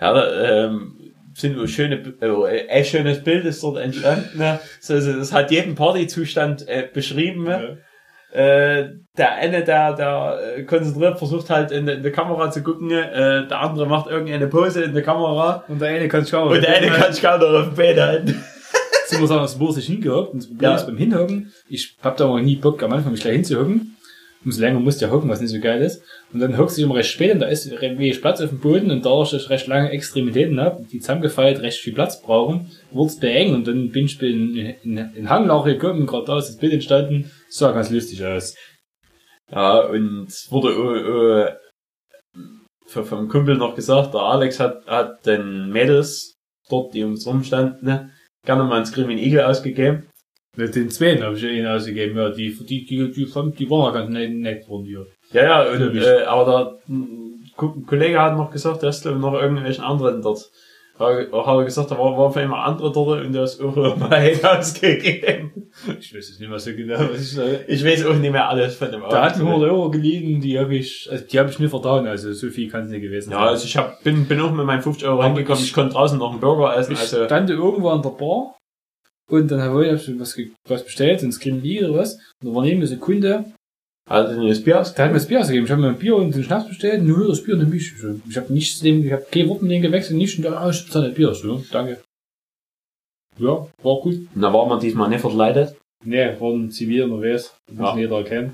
Ja, 0.00 0.12
da, 0.12 0.66
ähm, 0.66 1.14
sind 1.36 1.56
nur 1.56 1.68
schöne, 1.68 1.96
äh, 2.20 2.68
ein 2.68 2.84
schönes 2.84 3.22
Bild 3.22 3.44
ist 3.44 3.62
dort 3.62 3.78
entstanden. 3.78 4.38
Ne? 4.38 4.60
So, 4.80 4.94
also, 4.94 5.12
das 5.14 5.32
hat 5.32 5.50
jeden 5.50 5.74
Partyzustand 5.74 6.66
äh, 6.68 6.88
beschrieben. 6.92 7.44
Ne? 7.44 7.82
Äh, 8.34 8.88
der 9.16 9.34
eine, 9.36 9.62
der, 9.62 9.92
der 9.94 10.38
äh, 10.56 10.62
konzentriert 10.64 11.18
versucht 11.18 11.48
halt 11.50 11.70
in, 11.70 11.86
in 11.86 12.02
die 12.02 12.10
Kamera 12.10 12.50
zu 12.50 12.62
gucken, 12.64 12.90
äh, 12.90 13.46
der 13.46 13.60
andere 13.60 13.86
macht 13.86 14.10
irgendeine 14.10 14.48
Pose 14.48 14.82
in 14.82 14.92
der 14.92 15.04
Kamera 15.04 15.62
Und 15.68 15.80
der 15.80 15.90
eine 15.90 16.08
kann 16.08 16.26
schauen. 16.26 16.50
und 16.52 16.60
der 16.62 16.76
eine 16.76 16.88
kann 16.90 17.12
sich 17.12 17.22
kaum 17.22 17.38
noch 17.40 17.68
auf 17.68 17.74
den 17.74 18.00
halten. 18.00 18.44
Ich 19.12 19.20
muss 19.20 19.28
sagen, 19.28 19.42
das 19.42 19.60
wurde 19.60 19.74
sich 19.74 19.86
hingehockt. 19.86 20.32
Und 20.32 20.40
das 20.42 20.48
Problem 20.48 20.70
Ja. 20.70 20.74
ist 20.76 20.86
beim 20.86 20.96
Hinhocken, 20.96 21.52
ich 21.68 21.96
hab 22.02 22.16
da 22.16 22.26
mal 22.26 22.42
nie 22.42 22.56
Bock 22.56 22.82
am 22.82 22.92
Anfang 22.92 23.12
mich 23.12 23.20
gleich 23.20 23.34
hinzuhocken. 23.34 23.93
Umso 24.44 24.60
länger 24.60 24.80
musst 24.80 25.00
du 25.00 25.06
ja 25.06 25.10
hocken, 25.10 25.28
was 25.28 25.40
nicht 25.40 25.50
so 25.50 25.60
geil 25.60 25.80
ist. 25.80 26.02
Und 26.32 26.40
dann 26.40 26.58
hockst 26.58 26.76
du 26.76 26.82
immer 26.82 26.96
recht 26.96 27.10
spät 27.10 27.32
und 27.32 27.40
da 27.40 27.46
ist 27.46 27.70
wenig 27.70 28.20
Platz 28.20 28.40
auf 28.40 28.50
dem 28.50 28.60
Boden 28.60 28.90
und 28.90 29.04
da 29.04 29.22
ich 29.22 29.50
recht 29.50 29.66
lange 29.66 29.90
Extremitäten 29.90 30.60
hab, 30.60 30.86
die 30.88 31.00
zusammengefeilt 31.00 31.60
recht 31.60 31.78
viel 31.78 31.94
Platz 31.94 32.20
brauchen, 32.20 32.70
wurd's 32.90 33.18
beengt 33.18 33.54
und 33.54 33.66
dann 33.66 33.90
bin 33.90 34.04
ich 34.04 34.20
in, 34.20 34.56
in, 34.56 34.98
in 35.14 35.30
Hanglauch 35.30 35.64
gekommen, 35.64 36.06
gerade 36.06 36.26
da 36.26 36.38
ist 36.38 36.48
das 36.48 36.56
Bild 36.58 36.74
entstanden, 36.74 37.30
sah 37.48 37.72
ganz 37.72 37.90
lustig 37.90 38.24
aus. 38.24 38.54
Ja, 39.50 39.80
und 39.80 40.28
wurde 40.50 41.58
äh, 42.34 42.38
äh, 42.38 43.04
vom 43.04 43.28
Kumpel 43.28 43.56
noch 43.56 43.74
gesagt, 43.74 44.14
der 44.14 44.20
Alex 44.20 44.60
hat, 44.60 44.86
hat 44.86 45.24
den 45.26 45.70
Mädels 45.70 46.34
dort, 46.68 46.94
die 46.94 47.02
ums 47.02 47.26
rumstanden, 47.26 47.84
ne, 47.84 48.10
gerne 48.44 48.64
mal 48.64 48.76
einen 48.76 48.86
Screaming 48.86 49.18
Eagle 49.18 49.46
ausgegeben. 49.46 50.08
Mit 50.56 50.74
den 50.76 50.88
zweiten 50.90 51.22
habe 51.24 51.36
ich 51.36 51.42
ja 51.42 51.48
ihnen 51.48 51.66
ausgegeben, 51.66 52.16
ja, 52.16 52.30
die, 52.30 52.54
die, 52.54 52.84
die, 52.84 53.10
die, 53.10 53.26
fand- 53.26 53.58
die 53.58 53.68
waren 53.70 53.92
ja 53.92 54.00
ganz 54.00 54.10
nett, 54.12 54.32
nett 54.32 54.64
von 54.64 54.84
dir. 54.84 55.06
Ja, 55.32 55.42
ja, 55.64 55.70
und, 55.72 55.96
äh, 55.96 56.22
aber 56.24 56.44
der 56.88 56.94
ein 56.94 57.50
Ko- 57.56 57.74
ein 57.76 57.86
Kollege 57.86 58.20
hat 58.20 58.36
noch 58.36 58.50
gesagt, 58.50 58.82
er 58.82 58.88
ist 58.90 59.02
glaub 59.02 59.14
ich, 59.16 59.20
noch 59.20 59.34
irgendwelchen 59.34 59.82
anderen 59.84 60.22
dort 60.22 60.50
Habe 60.98 61.28
hab 61.32 61.58
ich 61.60 61.64
gesagt, 61.66 61.90
da 61.90 61.98
war, 61.98 62.12
war 62.12 62.26
auf 62.26 62.36
einmal 62.36 62.68
andere 62.68 62.92
dort 62.92 63.24
und 63.24 63.32
der 63.32 63.42
ist 63.44 63.60
auch 63.60 63.74
mal 63.96 64.32
ausgegeben. 64.44 65.70
Ich 66.00 66.14
weiß 66.14 66.28
jetzt 66.28 66.40
nicht 66.40 66.48
mehr 66.48 66.58
so 66.60 66.72
genau, 66.72 66.98
was 67.12 67.20
ich 67.20 67.32
sage. 67.32 67.64
Ich 67.66 67.84
weiß 67.84 68.06
auch 68.06 68.14
nicht 68.14 68.30
mehr 68.30 68.48
alles 68.48 68.76
von 68.76 68.92
dem 68.92 69.00
Da 69.10 69.22
hat 69.24 69.34
Auto. 69.34 69.42
mir 69.44 69.50
100 69.50 69.70
Euro 69.70 69.90
geliehen, 69.90 70.40
die 70.40 70.58
habe 70.58 70.76
ich, 70.76 71.08
also 71.10 71.24
die 71.26 71.38
habe 71.38 71.50
ich 71.50 71.58
nicht 71.58 71.70
verdauen, 71.70 72.06
also 72.06 72.32
so 72.32 72.48
viel 72.48 72.68
kann 72.70 72.82
es 72.84 72.90
nicht 72.90 73.02
gewesen 73.02 73.32
Ja, 73.32 73.38
also 73.46 73.64
ich 73.64 73.76
hab, 73.76 74.02
bin, 74.04 74.26
bin 74.26 74.40
auch 74.40 74.52
mit 74.52 74.66
meinen 74.66 74.82
50 74.82 75.04
Euro 75.06 75.14
Aber 75.14 75.24
reingekommen. 75.24 75.60
ich- 75.60 75.68
Ich 75.68 75.74
konnte 75.74 75.94
draußen 75.94 76.18
noch 76.18 76.30
einen 76.30 76.40
Burger 76.40 76.76
essen. 76.76 76.92
Ich 76.92 77.00
Also, 77.00 77.24
stand 77.24 77.50
irgendwo 77.50 77.88
an 77.88 78.02
der 78.02 78.10
Bar 78.10 78.54
und 79.30 79.50
dann 79.50 79.60
habe 79.60 79.86
ich 79.86 80.20
was, 80.20 80.38
was 80.68 80.84
bestellt, 80.84 81.22
ein 81.22 81.32
Skin 81.32 81.62
Lee 81.62 81.84
oder 81.84 81.98
was. 81.98 82.14
Und 82.42 82.48
da 82.50 82.54
war 82.54 82.62
neben 82.64 82.80
mir 82.80 82.86
so 82.86 82.94
ein 82.94 83.00
Kunde, 83.00 83.44
also 84.08 84.46
das 84.46 84.62
Bier 84.62 84.80
aus. 84.80 84.92
der 84.94 85.06
hat 85.06 85.12
mir 85.12 85.18
das 85.18 85.26
Bier 85.28 85.40
ausgegeben. 85.40 85.64
Ich 85.64 85.70
habe 85.72 85.80
mir 85.80 85.88
ein 85.88 85.98
Bier 85.98 86.16
und 86.16 86.34
den 86.34 86.44
Schnaps 86.44 86.68
bestellt, 86.68 87.02
nur 87.02 87.26
das 87.28 87.42
Bier 87.42 87.54
und 87.54 87.60
eine 87.62 87.70
Milch. 87.70 87.94
Ich 88.28 88.36
habe 88.36 88.52
nichts 88.52 88.80
dem, 88.80 89.04
ich 89.04 89.12
habe 89.12 89.24
kein 89.30 89.48
Wort 89.48 89.62
mit 89.62 89.70
denen 89.70 89.82
gewechselt, 89.82 90.18
nicht 90.18 90.36
und 90.36 90.44
dann, 90.44 90.54
ah, 90.54 90.68
ich 90.70 90.84
bezahle 90.84 91.06
das 91.08 91.14
Bier. 91.14 91.32
So, 91.34 91.64
danke. 91.72 92.00
Ja, 93.38 93.66
war 93.82 94.00
gut. 94.00 94.28
Da 94.34 94.52
war 94.52 94.66
man 94.66 94.78
diesmal 94.80 95.08
nicht 95.08 95.20
verkleidet. 95.20 95.74
Nee, 96.04 96.38
war 96.38 96.52
ein 96.52 96.70
Zivil 96.70 97.04
unterwegs, 97.04 97.56
was 97.72 97.94
Ja. 97.94 97.98
jeder 98.00 98.22
kennt. 98.24 98.52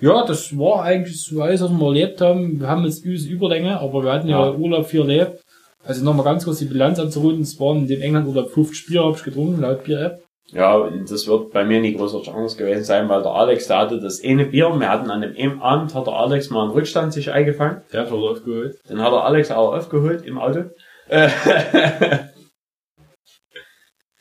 Ja, 0.00 0.26
das 0.26 0.56
war 0.58 0.82
eigentlich 0.82 1.22
so 1.22 1.40
alles, 1.42 1.60
was 1.62 1.70
wir 1.70 1.86
erlebt 1.86 2.20
haben. 2.20 2.58
Wir 2.60 2.68
haben 2.68 2.84
jetzt 2.84 3.04
übelst 3.04 3.28
Überlänge, 3.28 3.78
aber 3.78 4.02
wir 4.04 4.12
hatten 4.12 4.28
ja, 4.28 4.46
Ja. 4.46 4.52
Urlaub 4.54 4.86
viel 4.86 5.00
erlebt. 5.00 5.40
Also 5.86 6.04
nochmal 6.04 6.24
ganz 6.24 6.44
kurz 6.44 6.58
die 6.58 6.64
Bilanz 6.66 6.98
anzurunden. 6.98 7.42
Es 7.42 7.58
waren 7.60 7.78
in 7.78 7.86
dem 7.86 8.02
England-Urlaub 8.02 8.50
50 8.50 8.86
Bier, 8.86 9.04
habe 9.04 9.16
ich 9.16 9.22
getrunken, 9.24 9.60
laut 9.60 9.84
Bier-App. 9.84 10.22
Ja, 10.52 10.88
das 11.08 11.26
wird 11.26 11.52
bei 11.52 11.64
mir 11.64 11.80
nicht 11.80 11.98
großer 11.98 12.22
Chance 12.22 12.56
gewesen 12.56 12.84
sein, 12.84 13.08
weil 13.08 13.22
der 13.22 13.32
Alex, 13.32 13.66
der 13.66 13.78
hatte 13.78 13.98
das 14.00 14.22
eine 14.22 14.46
Bier. 14.46 14.68
Wir 14.78 14.88
hatten 14.88 15.10
an 15.10 15.22
dem 15.22 15.60
Abend, 15.60 15.92
hat 15.94 16.06
der 16.06 16.14
Alex 16.14 16.50
mal 16.50 16.62
einen 16.62 16.70
Rückstand 16.70 17.12
sich 17.12 17.32
eingefangen. 17.32 17.82
Der 17.92 18.02
hat 18.02 18.08
schon 18.10 18.22
aufgeholt. 18.22 18.76
Den 18.88 19.00
hat 19.02 19.12
der 19.12 19.24
Alex 19.24 19.50
auch 19.50 19.72
aufgeholt 19.74 20.24
im 20.24 20.38
Auto. 20.38 20.64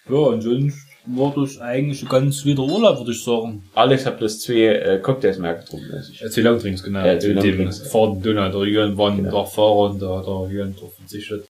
Ja, 0.08 0.18
und 0.18 0.42
sonst 0.42 0.78
war 1.08 1.34
das 1.36 1.58
eigentlich 1.60 2.04
ein 2.04 2.10
ganz 2.10 2.46
wieder 2.46 2.62
Urlaub, 2.64 3.00
würde 3.00 3.12
ich 3.12 3.24
sagen. 3.24 3.64
Alex 3.74 4.06
hat 4.06 4.20
bloß 4.20 4.40
zwei 4.40 4.68
äh, 4.68 5.00
Cocktails 5.00 5.40
mehr 5.40 5.56
getrunken 5.56 5.92
als 5.94 6.10
ich. 6.10 6.20
Ja, 6.20 6.30
zwei 6.30 6.42
Langdrinks, 6.42 6.84
genau. 6.84 7.04
Ja, 7.06 7.18
zwei 7.20 7.30
Mit 7.34 7.44
dem. 7.44 7.72
Fahrten 7.72 8.22
Donut. 8.22 8.54
Der 8.54 8.64
Jürgen 8.66 8.98
war 8.98 9.16
Genau. 9.16 9.32
der 9.32 9.46
Fahrer 9.46 9.90
und 9.92 10.02
da 10.02 10.18
hat 10.20 10.28
der 10.28 10.48
Jürgen 10.52 10.76
drauf 10.76 10.94
verzichtet. 10.96 11.48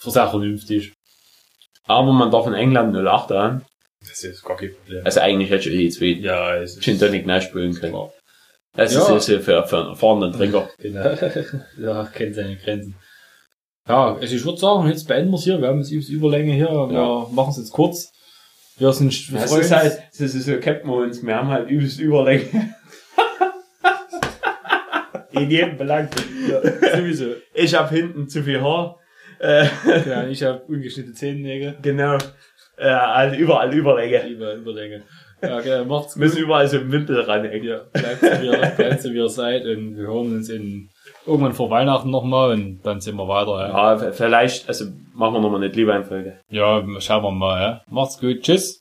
Für 0.00 0.10
sehr 0.10 0.28
vernünftig. 0.28 0.92
Aber 1.84 2.12
man 2.12 2.30
darf 2.30 2.46
in 2.46 2.54
England 2.54 2.96
08 2.96 3.30
haben. 3.30 3.62
Das 4.00 4.24
ist 4.24 4.42
gar 4.44 4.56
kein 4.56 4.74
Problem. 4.74 5.04
Also 5.04 5.20
eigentlich 5.20 5.50
hätte 5.50 5.68
ich 5.70 5.92
zwei 5.94 6.06
Ja, 6.06 6.56
es 6.56 6.76
ist... 6.76 6.82
Gin 6.82 6.98
Tonic 6.98 7.26
nachspülen 7.26 7.74
können. 7.74 7.94
Ja. 7.94 8.08
Das 8.74 8.94
Ja. 8.94 9.14
ist 9.16 9.28
jetzt 9.28 9.44
für, 9.44 9.66
für 9.66 9.78
einen 9.78 9.88
erfahrenen 9.90 10.32
Trinker. 10.32 10.70
Genau. 10.78 11.14
ja, 11.78 12.04
kennt 12.06 12.34
seine 12.34 12.56
Grenzen. 12.56 12.94
Ja, 13.88 14.14
also 14.14 14.34
ich 14.34 14.44
würde 14.44 14.58
sagen, 14.58 14.88
jetzt 14.88 15.06
beenden 15.08 15.30
wir 15.32 15.36
es 15.36 15.44
hier. 15.44 15.60
Wir 15.60 15.68
haben 15.68 15.78
jetzt 15.80 15.90
übelst 15.90 16.10
Überlänge 16.10 16.54
hier. 16.54 16.68
Wir 16.70 16.92
Ja. 16.92 17.26
machen 17.32 17.50
es 17.50 17.58
jetzt 17.58 17.72
kurz. 17.72 18.10
Wir 18.78 18.92
sind, 18.92 19.12
wir 19.32 19.40
Das 19.40 19.52
ist 19.52 19.70
halt, 19.72 19.98
das 20.18 20.34
ist 20.34 20.46
so 20.46 20.56
Captain 20.60 20.88
uns. 20.88 21.22
Wir 21.22 21.36
haben 21.36 21.48
halt 21.48 21.68
übelst 21.68 21.98
Überlänge. 22.00 22.46
In 25.32 25.50
jedem 25.50 25.76
Belang. 25.76 26.08
sowieso. 26.94 27.34
Ich 27.54 27.74
hab 27.74 27.90
hinten 27.90 28.28
zu 28.28 28.42
viel 28.42 28.60
Haar. 28.62 28.96
Äh, 29.40 29.66
Ja, 30.08 30.26
ich 30.26 30.42
habe 30.42 30.60
ungeschnittene 30.68 31.14
Zehennägel. 31.14 31.76
genau. 31.82 32.18
Äh, 32.76 32.88
also 32.88 33.36
überall 33.36 33.72
Überlänge. 33.74 34.26
Über 34.28 34.54
Überlänge. 34.54 35.02
Ja, 35.42 35.56
okay, 35.58 35.84
macht's 35.86 36.14
gut. 36.14 36.20
Müssen 36.22 36.38
überall 36.42 36.66
so 36.68 36.76
ein 36.78 36.92
Wimpel 36.92 37.20
ranhängen. 37.20 37.64
Ja, 37.66 37.80
bleibt 37.92 38.20
so, 38.20 38.26
wie 38.42 38.46
ihr, 38.46 38.52
bleibt 38.76 39.02
so, 39.02 39.10
wie 39.10 39.16
ihr 39.18 39.28
seid. 39.28 39.64
Und 39.64 39.96
wir 39.96 40.06
hören 40.06 40.36
uns 40.36 40.48
in, 40.50 40.88
irgendwann 41.26 41.52
vor 41.54 41.70
Weihnachten 41.70 42.10
nochmal 42.10 42.52
und 42.52 42.80
dann 42.82 43.00
sind 43.00 43.16
wir 43.16 43.26
weiter. 43.28 43.68
Ja, 43.68 43.94
Ja, 44.02 44.12
vielleicht, 44.12 44.68
also 44.68 44.86
machen 45.14 45.34
wir 45.34 45.40
nochmal 45.40 45.62
eine 45.62 45.70
Glühweinfolge. 45.70 46.38
ja 46.50 46.82
schauen 47.00 47.22
wir 47.22 47.30
mal. 47.30 47.60
Ja. 47.62 47.80
Macht's 47.90 48.18
gut. 48.20 48.42
Tschüss. 48.42 48.79